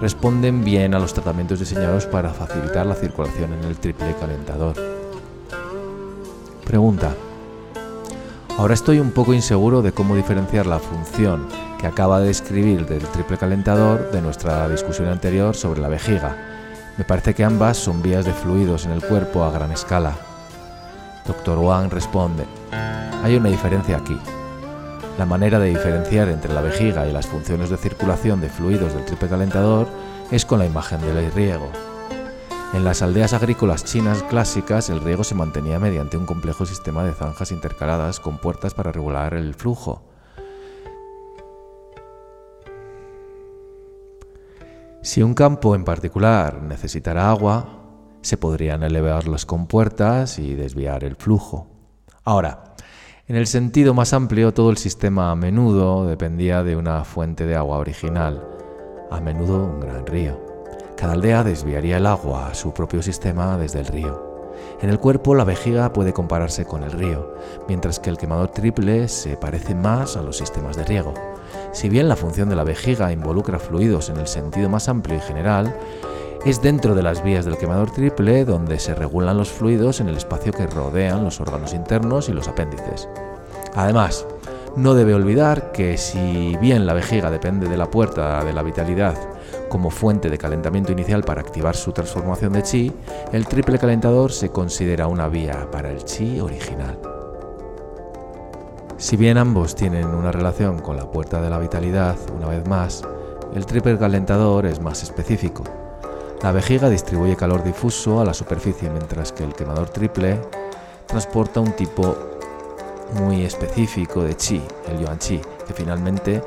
responden 0.00 0.64
bien 0.64 0.94
a 0.94 1.00
los 1.00 1.14
tratamientos 1.14 1.58
diseñados 1.58 2.06
para 2.06 2.30
facilitar 2.30 2.86
la 2.86 2.94
circulación 2.94 3.52
en 3.54 3.64
el 3.64 3.76
triple 3.76 4.14
calentador. 4.20 4.76
Pregunta. 6.64 7.14
Ahora 8.58 8.72
estoy 8.72 9.00
un 9.00 9.10
poco 9.10 9.34
inseguro 9.34 9.82
de 9.82 9.92
cómo 9.92 10.16
diferenciar 10.16 10.64
la 10.64 10.78
función 10.78 11.46
que 11.78 11.86
acaba 11.86 12.20
de 12.20 12.28
describir 12.28 12.86
del 12.86 13.02
triple 13.02 13.36
calentador 13.36 14.10
de 14.10 14.22
nuestra 14.22 14.66
discusión 14.66 15.08
anterior 15.08 15.54
sobre 15.54 15.82
la 15.82 15.88
vejiga. 15.88 16.34
Me 16.96 17.04
parece 17.04 17.34
que 17.34 17.44
ambas 17.44 17.76
son 17.76 18.00
vías 18.00 18.24
de 18.24 18.32
fluidos 18.32 18.86
en 18.86 18.92
el 18.92 19.04
cuerpo 19.04 19.44
a 19.44 19.50
gran 19.50 19.72
escala. 19.72 20.16
Dr. 21.26 21.58
Wang 21.58 21.90
responde, 21.90 22.46
hay 23.22 23.36
una 23.36 23.50
diferencia 23.50 23.98
aquí. 23.98 24.18
La 25.18 25.26
manera 25.26 25.58
de 25.58 25.68
diferenciar 25.68 26.30
entre 26.30 26.54
la 26.54 26.62
vejiga 26.62 27.06
y 27.06 27.12
las 27.12 27.26
funciones 27.26 27.68
de 27.68 27.76
circulación 27.76 28.40
de 28.40 28.48
fluidos 28.48 28.94
del 28.94 29.04
triple 29.04 29.28
calentador 29.28 29.86
es 30.30 30.46
con 30.46 30.58
la 30.58 30.66
imagen 30.66 31.02
del 31.02 31.30
riego. 31.32 31.70
En 32.76 32.84
las 32.84 33.00
aldeas 33.00 33.32
agrícolas 33.32 33.84
chinas 33.84 34.22
clásicas 34.24 34.90
el 34.90 35.00
riego 35.00 35.24
se 35.24 35.34
mantenía 35.34 35.78
mediante 35.78 36.18
un 36.18 36.26
complejo 36.26 36.66
sistema 36.66 37.04
de 37.04 37.14
zanjas 37.14 37.50
intercaladas 37.50 38.20
con 38.20 38.36
puertas 38.36 38.74
para 38.74 38.92
regular 38.92 39.32
el 39.32 39.54
flujo. 39.54 40.02
Si 45.00 45.22
un 45.22 45.32
campo 45.32 45.74
en 45.74 45.84
particular 45.84 46.60
necesitara 46.60 47.30
agua, 47.30 47.82
se 48.20 48.36
podrían 48.36 48.82
elevar 48.82 49.26
las 49.26 49.46
compuertas 49.46 50.38
y 50.38 50.54
desviar 50.54 51.02
el 51.02 51.16
flujo. 51.16 51.68
Ahora, 52.24 52.74
en 53.26 53.36
el 53.36 53.46
sentido 53.46 53.94
más 53.94 54.12
amplio, 54.12 54.52
todo 54.52 54.68
el 54.68 54.76
sistema 54.76 55.30
a 55.30 55.34
menudo 55.34 56.06
dependía 56.06 56.62
de 56.62 56.76
una 56.76 57.04
fuente 57.04 57.46
de 57.46 57.56
agua 57.56 57.78
original, 57.78 58.46
a 59.10 59.18
menudo 59.18 59.64
un 59.64 59.80
gran 59.80 60.04
río. 60.04 60.45
Cada 60.96 61.12
aldea 61.12 61.44
desviaría 61.44 61.98
el 61.98 62.06
agua 62.06 62.48
a 62.48 62.54
su 62.54 62.72
propio 62.72 63.02
sistema 63.02 63.58
desde 63.58 63.80
el 63.80 63.86
río. 63.86 64.36
En 64.80 64.88
el 64.88 64.98
cuerpo 64.98 65.34
la 65.34 65.44
vejiga 65.44 65.92
puede 65.92 66.14
compararse 66.14 66.64
con 66.64 66.82
el 66.82 66.92
río, 66.92 67.34
mientras 67.68 68.00
que 68.00 68.08
el 68.08 68.16
quemador 68.16 68.48
triple 68.48 69.06
se 69.08 69.36
parece 69.36 69.74
más 69.74 70.16
a 70.16 70.22
los 70.22 70.38
sistemas 70.38 70.74
de 70.74 70.84
riego. 70.84 71.12
Si 71.72 71.90
bien 71.90 72.08
la 72.08 72.16
función 72.16 72.48
de 72.48 72.56
la 72.56 72.64
vejiga 72.64 73.12
involucra 73.12 73.58
fluidos 73.58 74.08
en 74.08 74.16
el 74.16 74.26
sentido 74.26 74.70
más 74.70 74.88
amplio 74.88 75.18
y 75.18 75.20
general, 75.20 75.76
es 76.46 76.62
dentro 76.62 76.94
de 76.94 77.02
las 77.02 77.22
vías 77.22 77.44
del 77.44 77.58
quemador 77.58 77.90
triple 77.90 78.46
donde 78.46 78.78
se 78.78 78.94
regulan 78.94 79.36
los 79.36 79.50
fluidos 79.50 80.00
en 80.00 80.08
el 80.08 80.16
espacio 80.16 80.52
que 80.52 80.66
rodean 80.66 81.24
los 81.24 81.40
órganos 81.42 81.74
internos 81.74 82.30
y 82.30 82.32
los 82.32 82.48
apéndices. 82.48 83.06
Además, 83.74 84.26
no 84.76 84.94
debe 84.94 85.12
olvidar 85.12 85.72
que 85.72 85.98
si 85.98 86.56
bien 86.56 86.86
la 86.86 86.94
vejiga 86.94 87.30
depende 87.30 87.68
de 87.68 87.76
la 87.76 87.90
puerta 87.90 88.42
de 88.44 88.54
la 88.54 88.62
vitalidad 88.62 89.16
como 89.68 89.90
fuente 89.90 90.30
de 90.30 90.38
calentamiento 90.38 90.92
inicial 90.92 91.22
para 91.22 91.40
activar 91.40 91.76
su 91.76 91.92
transformación 91.92 92.52
de 92.52 92.62
chi, 92.62 92.92
el 93.32 93.46
triple 93.46 93.78
calentador 93.78 94.32
se 94.32 94.50
considera 94.50 95.06
una 95.06 95.28
vía 95.28 95.68
para 95.70 95.90
el 95.90 96.04
chi 96.04 96.40
original. 96.40 96.98
Si 98.98 99.16
bien 99.16 99.36
ambos 99.36 99.74
tienen 99.74 100.06
una 100.06 100.32
relación 100.32 100.78
con 100.78 100.96
la 100.96 101.10
puerta 101.10 101.42
de 101.42 101.50
la 101.50 101.58
vitalidad, 101.58 102.16
una 102.34 102.48
vez 102.48 102.66
más, 102.66 103.02
el 103.54 103.66
triple 103.66 103.98
calentador 103.98 104.66
es 104.66 104.80
más 104.80 105.02
específico. 105.02 105.64
La 106.42 106.52
vejiga 106.52 106.88
distribuye 106.88 107.36
calor 107.36 107.62
difuso 107.62 108.20
a 108.20 108.24
la 108.24 108.34
superficie 108.34 108.90
mientras 108.90 109.32
que 109.32 109.44
el 109.44 109.54
quemador 109.54 109.90
triple 109.90 110.40
transporta 111.06 111.60
un 111.60 111.72
tipo 111.72 112.16
muy 113.20 113.44
específico 113.44 114.22
de 114.22 114.36
chi, 114.36 114.62
el 114.88 114.98
yuan 114.98 115.18
chi, 115.18 115.40
que 115.66 115.72
finalmente 115.74 116.42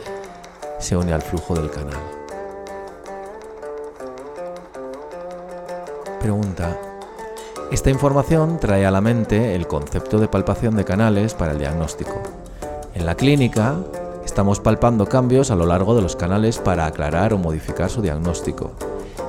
se 0.79 0.95
une 0.97 1.13
al 1.13 1.21
flujo 1.21 1.53
del 1.55 1.69
canal. 1.69 2.18
Pregunta. 6.19 6.77
Esta 7.71 7.89
información 7.89 8.59
trae 8.59 8.85
a 8.85 8.91
la 8.91 8.99
mente 8.99 9.55
el 9.55 9.67
concepto 9.67 10.19
de 10.19 10.27
palpación 10.27 10.75
de 10.75 10.83
canales 10.83 11.33
para 11.33 11.53
el 11.53 11.59
diagnóstico. 11.59 12.21
En 12.93 13.05
la 13.05 13.15
clínica, 13.15 13.77
estamos 14.25 14.59
palpando 14.59 15.05
cambios 15.05 15.49
a 15.49 15.55
lo 15.55 15.65
largo 15.65 15.95
de 15.95 16.01
los 16.01 16.17
canales 16.17 16.57
para 16.57 16.85
aclarar 16.85 17.33
o 17.33 17.37
modificar 17.37 17.89
su 17.89 18.01
diagnóstico. 18.01 18.71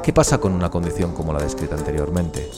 ¿Qué 0.03 0.13
pasa 0.13 0.39
con 0.39 0.53
una 0.53 0.71
condición 0.71 1.13
como 1.13 1.33
la 1.33 1.41
descrita 1.41 1.77
anteriormente? 1.77 2.51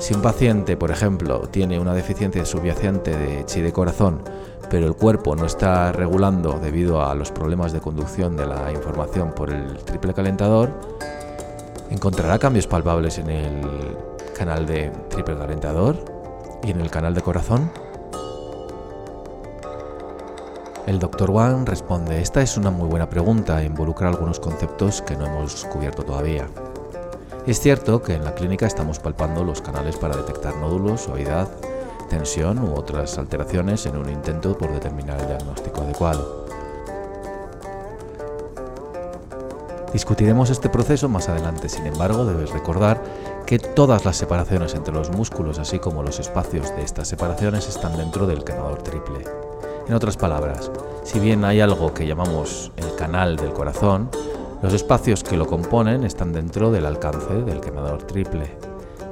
Si 0.00 0.14
un 0.14 0.22
paciente, 0.22 0.78
por 0.78 0.90
ejemplo, 0.90 1.40
tiene 1.50 1.78
una 1.78 1.92
deficiencia 1.92 2.46
subyacente 2.46 3.16
de 3.16 3.44
chi 3.44 3.60
de 3.60 3.72
corazón, 3.72 4.22
pero 4.70 4.86
el 4.86 4.94
cuerpo 4.94 5.36
no 5.36 5.44
está 5.44 5.92
regulando 5.92 6.58
debido 6.58 7.04
a 7.04 7.14
los 7.14 7.30
problemas 7.30 7.72
de 7.72 7.80
conducción 7.80 8.36
de 8.36 8.46
la 8.46 8.72
información 8.72 9.32
por 9.32 9.50
el 9.50 9.76
triple 9.84 10.14
calentador, 10.14 10.70
encontrará 11.90 12.38
cambios 12.38 12.66
palpables 12.66 13.18
en 13.18 13.30
el 13.30 13.96
canal 14.36 14.66
de 14.66 14.90
triple 15.08 15.36
calentador 15.36 15.96
y 16.62 16.70
en 16.70 16.80
el 16.80 16.90
canal 16.90 17.14
de 17.14 17.22
corazón. 17.22 17.70
El 20.86 21.00
Dr. 21.00 21.30
Wang 21.30 21.66
responde, 21.66 22.20
esta 22.20 22.42
es 22.42 22.56
una 22.56 22.70
muy 22.70 22.88
buena 22.88 23.10
pregunta 23.10 23.60
e 23.60 23.66
involucra 23.66 24.08
algunos 24.08 24.38
conceptos 24.38 25.02
que 25.02 25.16
no 25.16 25.26
hemos 25.26 25.64
cubierto 25.64 26.04
todavía. 26.04 26.46
Es 27.46 27.60
cierto 27.60 28.02
que 28.02 28.14
en 28.14 28.24
la 28.24 28.34
clínica 28.34 28.66
estamos 28.66 28.98
palpando 28.98 29.44
los 29.44 29.62
canales 29.62 29.96
para 29.96 30.16
detectar 30.16 30.56
nódulos, 30.56 31.02
suavidad, 31.02 31.48
tensión 32.08 32.58
u 32.58 32.74
otras 32.74 33.18
alteraciones 33.18 33.86
en 33.86 33.96
un 33.96 34.10
intento 34.10 34.56
por 34.56 34.72
determinar 34.72 35.20
el 35.20 35.26
diagnóstico 35.26 35.80
adecuado. 35.80 36.45
Discutiremos 39.96 40.50
este 40.50 40.68
proceso 40.68 41.08
más 41.08 41.30
adelante, 41.30 41.70
sin 41.70 41.86
embargo 41.86 42.26
debes 42.26 42.50
recordar 42.50 43.02
que 43.46 43.58
todas 43.58 44.04
las 44.04 44.18
separaciones 44.18 44.74
entre 44.74 44.92
los 44.92 45.08
músculos 45.10 45.58
así 45.58 45.78
como 45.78 46.02
los 46.02 46.20
espacios 46.20 46.68
de 46.76 46.82
estas 46.82 47.08
separaciones 47.08 47.66
están 47.66 47.96
dentro 47.96 48.26
del 48.26 48.44
quemador 48.44 48.82
triple. 48.82 49.24
En 49.88 49.94
otras 49.94 50.18
palabras, 50.18 50.70
si 51.02 51.18
bien 51.18 51.46
hay 51.46 51.62
algo 51.62 51.94
que 51.94 52.06
llamamos 52.06 52.72
el 52.76 52.94
canal 52.94 53.36
del 53.36 53.54
corazón, 53.54 54.10
los 54.60 54.74
espacios 54.74 55.24
que 55.24 55.38
lo 55.38 55.46
componen 55.46 56.04
están 56.04 56.30
dentro 56.30 56.70
del 56.70 56.84
alcance 56.84 57.32
del 57.32 57.62
quemador 57.62 58.02
triple. 58.02 58.54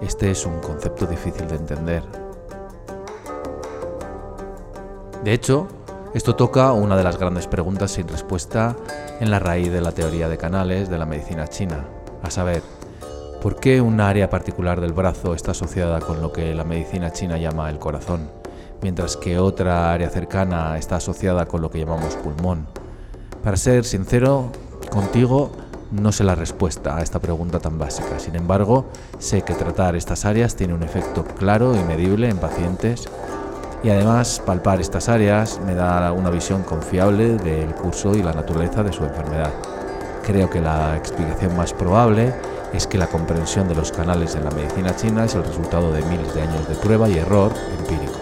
Este 0.03 0.33
es 0.33 0.45
un 0.45 0.61
concepto 0.61 1.07
difícil 1.07 1.49
de 1.49 1.57
entender. 1.57 2.03
De 5.25 5.33
hecho, 5.33 5.67
esto 6.15 6.37
toca 6.37 6.73
una 6.73 6.97
de 6.97 7.03
las 7.03 7.19
grandes 7.19 7.49
preguntas 7.49 7.91
sin 7.91 8.07
respuesta 8.07 8.77
en 9.19 9.33
la 9.33 9.41
raíz 9.41 9.73
de 9.73 9.81
la 9.81 9.91
teoría 9.91 10.29
de 10.29 10.39
canales 10.39 10.89
de 10.89 10.97
la 10.97 11.07
medicina 11.07 11.49
china, 11.49 11.85
a 12.23 12.31
saber, 12.31 12.63
¿por 13.43 13.57
qué 13.57 13.81
un 13.81 14.01
área 14.01 14.31
particular 14.31 14.81
del 14.81 14.93
brazo 14.93 15.35
está 15.35 15.51
asociada 15.51 15.99
con 15.99 16.23
lo 16.23 16.33
que 16.33 16.55
la 16.55 16.63
medicina 16.63 17.13
china 17.13 17.37
llama 17.37 17.69
el 17.69 17.81
corazón, 17.81 18.31
mientras 18.81 19.17
que 19.17 19.41
otra 19.41 19.93
área 19.93 20.09
cercana 20.09 20.79
está 20.79 20.97
asociada 20.97 21.47
con 21.47 21.61
lo 21.61 21.69
que 21.69 21.81
llamamos 21.81 22.15
pulmón. 22.15 22.69
Para 23.43 23.57
ser 23.57 23.85
sincero 23.85 24.53
contigo, 24.93 25.51
no 25.91 26.13
sé 26.13 26.23
la 26.23 26.37
respuesta 26.37 26.97
a 26.97 27.03
esta 27.03 27.19
pregunta 27.19 27.59
tan 27.59 27.77
básica. 27.77 28.21
Sin 28.21 28.37
embargo, 28.37 28.87
sé 29.19 29.43
que 29.43 29.55
tratar 29.55 29.97
estas 29.97 30.25
áreas 30.25 30.55
tiene 30.55 30.75
un 30.75 30.85
efecto 30.85 31.25
claro 31.25 31.75
y 31.75 31.83
medible 31.83 32.29
en 32.29 32.39
pacientes 32.39 33.09
y 33.85 33.91
además 33.91 34.43
palpar 34.47 34.81
estas 34.81 35.11
áreas 35.11 35.61
me 35.67 35.75
da 35.75 36.11
una 36.13 36.31
visión 36.31 36.63
confiable 36.63 37.37
del 37.37 37.75
curso 37.75 38.17
y 38.17 38.23
la 38.23 38.33
naturaleza 38.33 38.83
de 38.83 38.95
su 38.95 39.05
enfermedad. 39.05 39.53
Creo 40.25 40.49
que 40.49 40.63
la 40.63 40.97
explicación 40.97 41.55
más 41.55 41.75
probable 41.75 42.35
es 42.73 42.87
que 42.87 42.97
la 42.97 43.09
comprensión 43.09 43.69
de 43.69 43.75
los 43.75 43.93
canales 43.93 44.37
en 44.37 44.45
la 44.45 44.51
medicina 44.53 44.97
china 44.97 45.27
es 45.27 45.35
el 45.35 45.45
resultado 45.45 45.93
de 45.93 46.03
miles 46.07 46.35
de 46.35 46.41
años 46.41 46.67
de 46.67 46.77
prueba 46.77 47.11
y 47.11 47.19
error 47.19 47.53
empírico. 47.79 48.19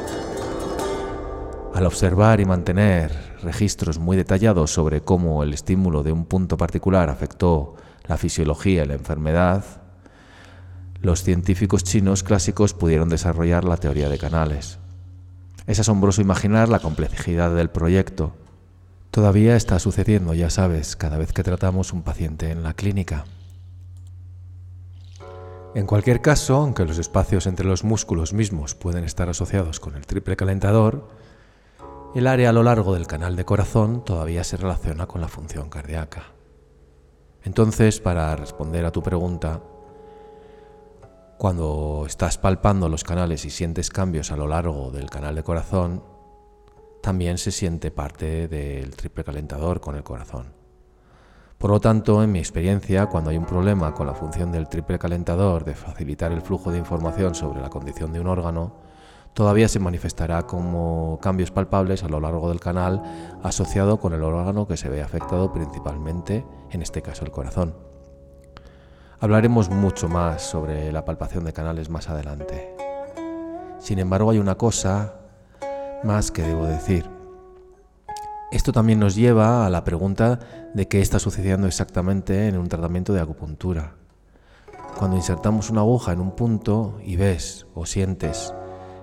Al 1.74 1.86
observar 1.86 2.40
y 2.40 2.44
mantener 2.44 3.12
registros 3.44 4.00
muy 4.00 4.16
detallados 4.16 4.72
sobre 4.72 5.02
cómo 5.02 5.44
el 5.44 5.54
estímulo 5.54 6.02
de 6.02 6.10
un 6.10 6.24
punto 6.24 6.56
particular 6.56 7.08
afectó 7.08 7.76
la 8.08 8.16
fisiología 8.16 8.82
y 8.82 8.88
la 8.88 8.94
enfermedad, 8.94 9.64
los 11.00 11.22
científicos 11.22 11.84
chinos 11.84 12.24
clásicos 12.24 12.74
pudieron 12.74 13.08
desarrollar 13.08 13.64
la 13.64 13.76
teoría 13.76 14.08
de 14.08 14.18
canales. 14.18 14.81
Es 15.66 15.78
asombroso 15.78 16.20
imaginar 16.20 16.68
la 16.68 16.80
complejidad 16.80 17.54
del 17.54 17.70
proyecto. 17.70 18.34
Todavía 19.10 19.56
está 19.56 19.78
sucediendo, 19.78 20.34
ya 20.34 20.50
sabes, 20.50 20.96
cada 20.96 21.18
vez 21.18 21.32
que 21.32 21.42
tratamos 21.42 21.92
un 21.92 22.02
paciente 22.02 22.50
en 22.50 22.62
la 22.62 22.74
clínica. 22.74 23.24
En 25.74 25.86
cualquier 25.86 26.20
caso, 26.20 26.56
aunque 26.56 26.84
los 26.84 26.98
espacios 26.98 27.46
entre 27.46 27.66
los 27.66 27.84
músculos 27.84 28.32
mismos 28.32 28.74
pueden 28.74 29.04
estar 29.04 29.28
asociados 29.28 29.80
con 29.80 29.96
el 29.96 30.06
triple 30.06 30.36
calentador, 30.36 31.08
el 32.14 32.26
área 32.26 32.50
a 32.50 32.52
lo 32.52 32.62
largo 32.62 32.92
del 32.92 33.06
canal 33.06 33.36
de 33.36 33.46
corazón 33.46 34.04
todavía 34.04 34.44
se 34.44 34.58
relaciona 34.58 35.06
con 35.06 35.22
la 35.22 35.28
función 35.28 35.70
cardíaca. 35.70 36.24
Entonces, 37.42 38.00
para 38.00 38.36
responder 38.36 38.84
a 38.84 38.92
tu 38.92 39.02
pregunta, 39.02 39.62
cuando 41.42 42.04
estás 42.06 42.38
palpando 42.38 42.88
los 42.88 43.02
canales 43.02 43.44
y 43.44 43.50
sientes 43.50 43.90
cambios 43.90 44.30
a 44.30 44.36
lo 44.36 44.46
largo 44.46 44.92
del 44.92 45.10
canal 45.10 45.34
de 45.34 45.42
corazón, 45.42 46.04
también 47.02 47.36
se 47.36 47.50
siente 47.50 47.90
parte 47.90 48.46
del 48.46 48.94
triple 48.94 49.24
calentador 49.24 49.80
con 49.80 49.96
el 49.96 50.04
corazón. 50.04 50.52
Por 51.58 51.72
lo 51.72 51.80
tanto, 51.80 52.22
en 52.22 52.30
mi 52.30 52.38
experiencia, 52.38 53.06
cuando 53.06 53.30
hay 53.30 53.38
un 53.38 53.44
problema 53.44 53.92
con 53.92 54.06
la 54.06 54.14
función 54.14 54.52
del 54.52 54.68
triple 54.68 55.00
calentador 55.00 55.64
de 55.64 55.74
facilitar 55.74 56.30
el 56.30 56.42
flujo 56.42 56.70
de 56.70 56.78
información 56.78 57.34
sobre 57.34 57.60
la 57.60 57.70
condición 57.70 58.12
de 58.12 58.20
un 58.20 58.28
órgano, 58.28 58.76
todavía 59.34 59.66
se 59.66 59.80
manifestará 59.80 60.46
como 60.46 61.18
cambios 61.20 61.50
palpables 61.50 62.04
a 62.04 62.08
lo 62.08 62.20
largo 62.20 62.50
del 62.50 62.60
canal 62.60 63.02
asociado 63.42 63.98
con 63.98 64.12
el 64.12 64.22
órgano 64.22 64.68
que 64.68 64.76
se 64.76 64.88
ve 64.88 65.02
afectado 65.02 65.52
principalmente, 65.52 66.46
en 66.70 66.82
este 66.82 67.02
caso 67.02 67.24
el 67.24 67.32
corazón. 67.32 67.74
Hablaremos 69.22 69.70
mucho 69.70 70.08
más 70.08 70.42
sobre 70.42 70.90
la 70.90 71.04
palpación 71.04 71.44
de 71.44 71.52
canales 71.52 71.88
más 71.88 72.08
adelante. 72.08 72.74
Sin 73.78 74.00
embargo, 74.00 74.32
hay 74.32 74.40
una 74.40 74.56
cosa 74.56 75.14
más 76.02 76.32
que 76.32 76.42
debo 76.42 76.66
decir. 76.66 77.08
Esto 78.50 78.72
también 78.72 78.98
nos 78.98 79.14
lleva 79.14 79.64
a 79.64 79.70
la 79.70 79.84
pregunta 79.84 80.40
de 80.74 80.88
qué 80.88 81.00
está 81.00 81.20
sucediendo 81.20 81.68
exactamente 81.68 82.48
en 82.48 82.58
un 82.58 82.68
tratamiento 82.68 83.12
de 83.12 83.20
acupuntura. 83.20 83.94
Cuando 84.98 85.16
insertamos 85.16 85.70
una 85.70 85.82
aguja 85.82 86.10
en 86.10 86.20
un 86.20 86.32
punto 86.32 86.98
y 87.04 87.14
ves 87.14 87.68
o 87.76 87.86
sientes 87.86 88.52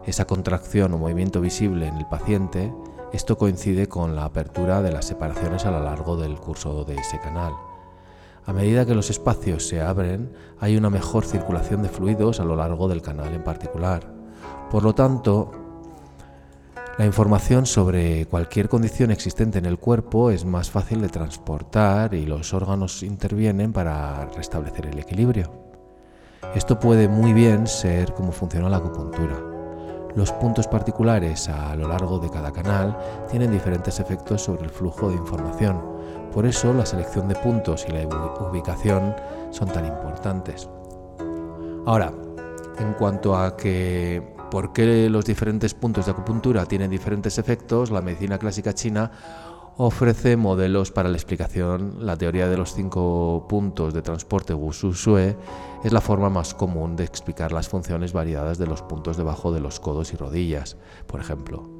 esa 0.05 0.25
contracción 0.25 0.93
o 0.93 0.97
movimiento 0.97 1.39
visible 1.39 1.87
en 1.87 1.95
el 1.95 2.07
paciente, 2.07 2.73
esto 3.13 3.37
coincide 3.37 3.87
con 3.87 4.17
la 4.17 4.25
apertura 4.25 4.81
de 4.81 4.91
las 4.91 5.05
separaciones 5.05 5.65
a 5.65 5.71
lo 5.71 5.81
largo 5.81 6.17
del 6.17 6.37
curso 6.37 6.83
de 6.83 6.95
ese 6.95 7.21
canal. 7.21 7.53
A 8.49 8.53
medida 8.53 8.83
que 8.83 8.95
los 8.95 9.11
espacios 9.11 9.67
se 9.67 9.79
abren, 9.79 10.31
hay 10.59 10.75
una 10.75 10.89
mejor 10.89 11.23
circulación 11.23 11.83
de 11.83 11.89
fluidos 11.89 12.39
a 12.39 12.43
lo 12.43 12.55
largo 12.55 12.87
del 12.87 12.99
canal 12.99 13.31
en 13.31 13.43
particular. 13.43 14.11
Por 14.71 14.81
lo 14.81 14.95
tanto, 14.95 15.51
la 16.97 17.05
información 17.05 17.67
sobre 17.67 18.25
cualquier 18.25 18.67
condición 18.67 19.11
existente 19.11 19.59
en 19.59 19.67
el 19.67 19.77
cuerpo 19.77 20.31
es 20.31 20.45
más 20.45 20.71
fácil 20.71 20.99
de 20.99 21.09
transportar 21.09 22.15
y 22.15 22.25
los 22.25 22.51
órganos 22.55 23.03
intervienen 23.03 23.71
para 23.71 24.25
restablecer 24.35 24.87
el 24.87 24.97
equilibrio. 24.97 25.51
Esto 26.55 26.79
puede 26.79 27.07
muy 27.07 27.33
bien 27.33 27.67
ser 27.67 28.15
cómo 28.15 28.31
funciona 28.31 28.67
la 28.67 28.77
acupuntura. 28.77 29.39
Los 30.15 30.31
puntos 30.31 30.67
particulares 30.67 31.47
a 31.49 31.75
lo 31.75 31.87
largo 31.87 32.17
de 32.17 32.31
cada 32.31 32.51
canal 32.51 32.97
tienen 33.29 33.51
diferentes 33.51 33.99
efectos 33.99 34.41
sobre 34.41 34.63
el 34.63 34.71
flujo 34.71 35.09
de 35.09 35.17
información. 35.17 35.98
Por 36.33 36.45
eso 36.45 36.73
la 36.73 36.85
selección 36.85 37.27
de 37.27 37.35
puntos 37.35 37.85
y 37.87 37.91
la 37.91 38.07
ubicación 38.07 39.15
son 39.51 39.67
tan 39.69 39.85
importantes. 39.85 40.69
Ahora, 41.85 42.11
en 42.79 42.93
cuanto 42.93 43.35
a 43.35 43.57
que 43.57 44.35
por 44.51 44.73
qué 44.73 45.09
los 45.09 45.25
diferentes 45.25 45.73
puntos 45.73 46.05
de 46.05 46.11
acupuntura 46.11 46.65
tienen 46.65 46.91
diferentes 46.91 47.37
efectos, 47.37 47.91
la 47.91 48.01
medicina 48.01 48.37
clásica 48.37 48.73
china 48.73 49.11
ofrece 49.77 50.35
modelos 50.35 50.91
para 50.91 51.09
la 51.09 51.15
explicación. 51.15 52.05
La 52.05 52.17
teoría 52.17 52.49
de 52.49 52.57
los 52.57 52.73
cinco 52.73 53.45
puntos 53.47 53.93
de 53.93 54.01
transporte 54.01 54.53
Wushu 54.53 54.91
Shue 54.91 55.37
es 55.83 55.93
la 55.93 56.01
forma 56.01 56.29
más 56.29 56.53
común 56.53 56.95
de 56.95 57.05
explicar 57.05 57.53
las 57.53 57.69
funciones 57.69 58.11
variadas 58.11 58.57
de 58.57 58.67
los 58.67 58.81
puntos 58.81 59.15
debajo 59.15 59.53
de 59.53 59.61
los 59.61 59.79
codos 59.79 60.13
y 60.13 60.17
rodillas, 60.17 60.77
por 61.07 61.21
ejemplo. 61.21 61.78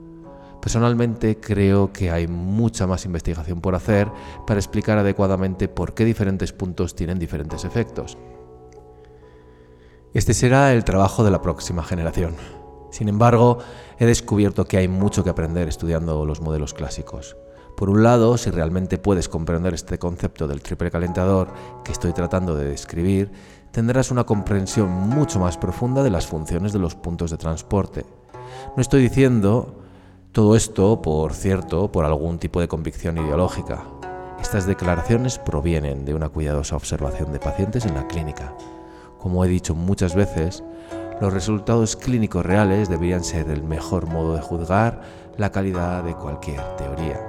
Personalmente 0.61 1.39
creo 1.39 1.93
que 1.93 2.11
hay 2.11 2.27
mucha 2.27 2.85
más 2.85 3.05
investigación 3.05 3.61
por 3.61 3.75
hacer 3.75 4.09
para 4.45 4.59
explicar 4.59 4.97
adecuadamente 4.97 5.67
por 5.67 5.93
qué 5.93 6.05
diferentes 6.05 6.51
puntos 6.51 6.95
tienen 6.95 7.17
diferentes 7.19 7.63
efectos. 7.63 8.17
Este 10.13 10.33
será 10.33 10.73
el 10.73 10.83
trabajo 10.83 11.23
de 11.23 11.31
la 11.31 11.41
próxima 11.41 11.83
generación. 11.83 12.35
Sin 12.91 13.07
embargo, 13.07 13.59
he 13.99 14.05
descubierto 14.05 14.65
que 14.65 14.77
hay 14.77 14.87
mucho 14.87 15.23
que 15.23 15.29
aprender 15.29 15.67
estudiando 15.67 16.25
los 16.25 16.41
modelos 16.41 16.73
clásicos. 16.73 17.37
Por 17.77 17.89
un 17.89 18.03
lado, 18.03 18.37
si 18.37 18.49
realmente 18.49 18.97
puedes 18.97 19.29
comprender 19.29 19.73
este 19.73 19.99
concepto 19.99 20.47
del 20.47 20.61
triple 20.61 20.91
calentador 20.91 21.53
que 21.85 21.91
estoy 21.91 22.11
tratando 22.11 22.55
de 22.55 22.65
describir, 22.65 23.31
tendrás 23.71 24.11
una 24.11 24.25
comprensión 24.25 24.89
mucho 24.89 25.39
más 25.39 25.57
profunda 25.57 26.03
de 26.03 26.09
las 26.09 26.27
funciones 26.27 26.73
de 26.73 26.79
los 26.79 26.95
puntos 26.95 27.31
de 27.31 27.37
transporte. 27.37 28.05
No 28.75 28.81
estoy 28.81 29.03
diciendo 29.03 29.78
todo 30.31 30.55
esto, 30.55 31.01
por 31.01 31.33
cierto, 31.33 31.91
por 31.91 32.05
algún 32.05 32.37
tipo 32.37 32.59
de 32.61 32.67
convicción 32.67 33.17
ideológica. 33.17 33.83
Estas 34.39 34.67
declaraciones 34.67 35.39
provienen 35.39 36.05
de 36.05 36.13
una 36.13 36.29
cuidadosa 36.29 36.75
observación 36.75 37.33
de 37.33 37.39
pacientes 37.39 37.85
en 37.85 37.95
la 37.95 38.07
clínica. 38.07 38.55
Como 39.17 39.43
he 39.43 39.47
dicho 39.47 39.75
muchas 39.75 40.15
veces, 40.15 40.63
los 41.19 41.33
resultados 41.33 41.95
clínicos 41.95 42.45
reales 42.45 42.89
deberían 42.89 43.23
ser 43.23 43.49
el 43.49 43.63
mejor 43.63 44.07
modo 44.07 44.35
de 44.35 44.41
juzgar 44.41 45.01
la 45.37 45.51
calidad 45.51 46.03
de 46.03 46.13
cualquier 46.13 46.61
teoría. 46.77 47.28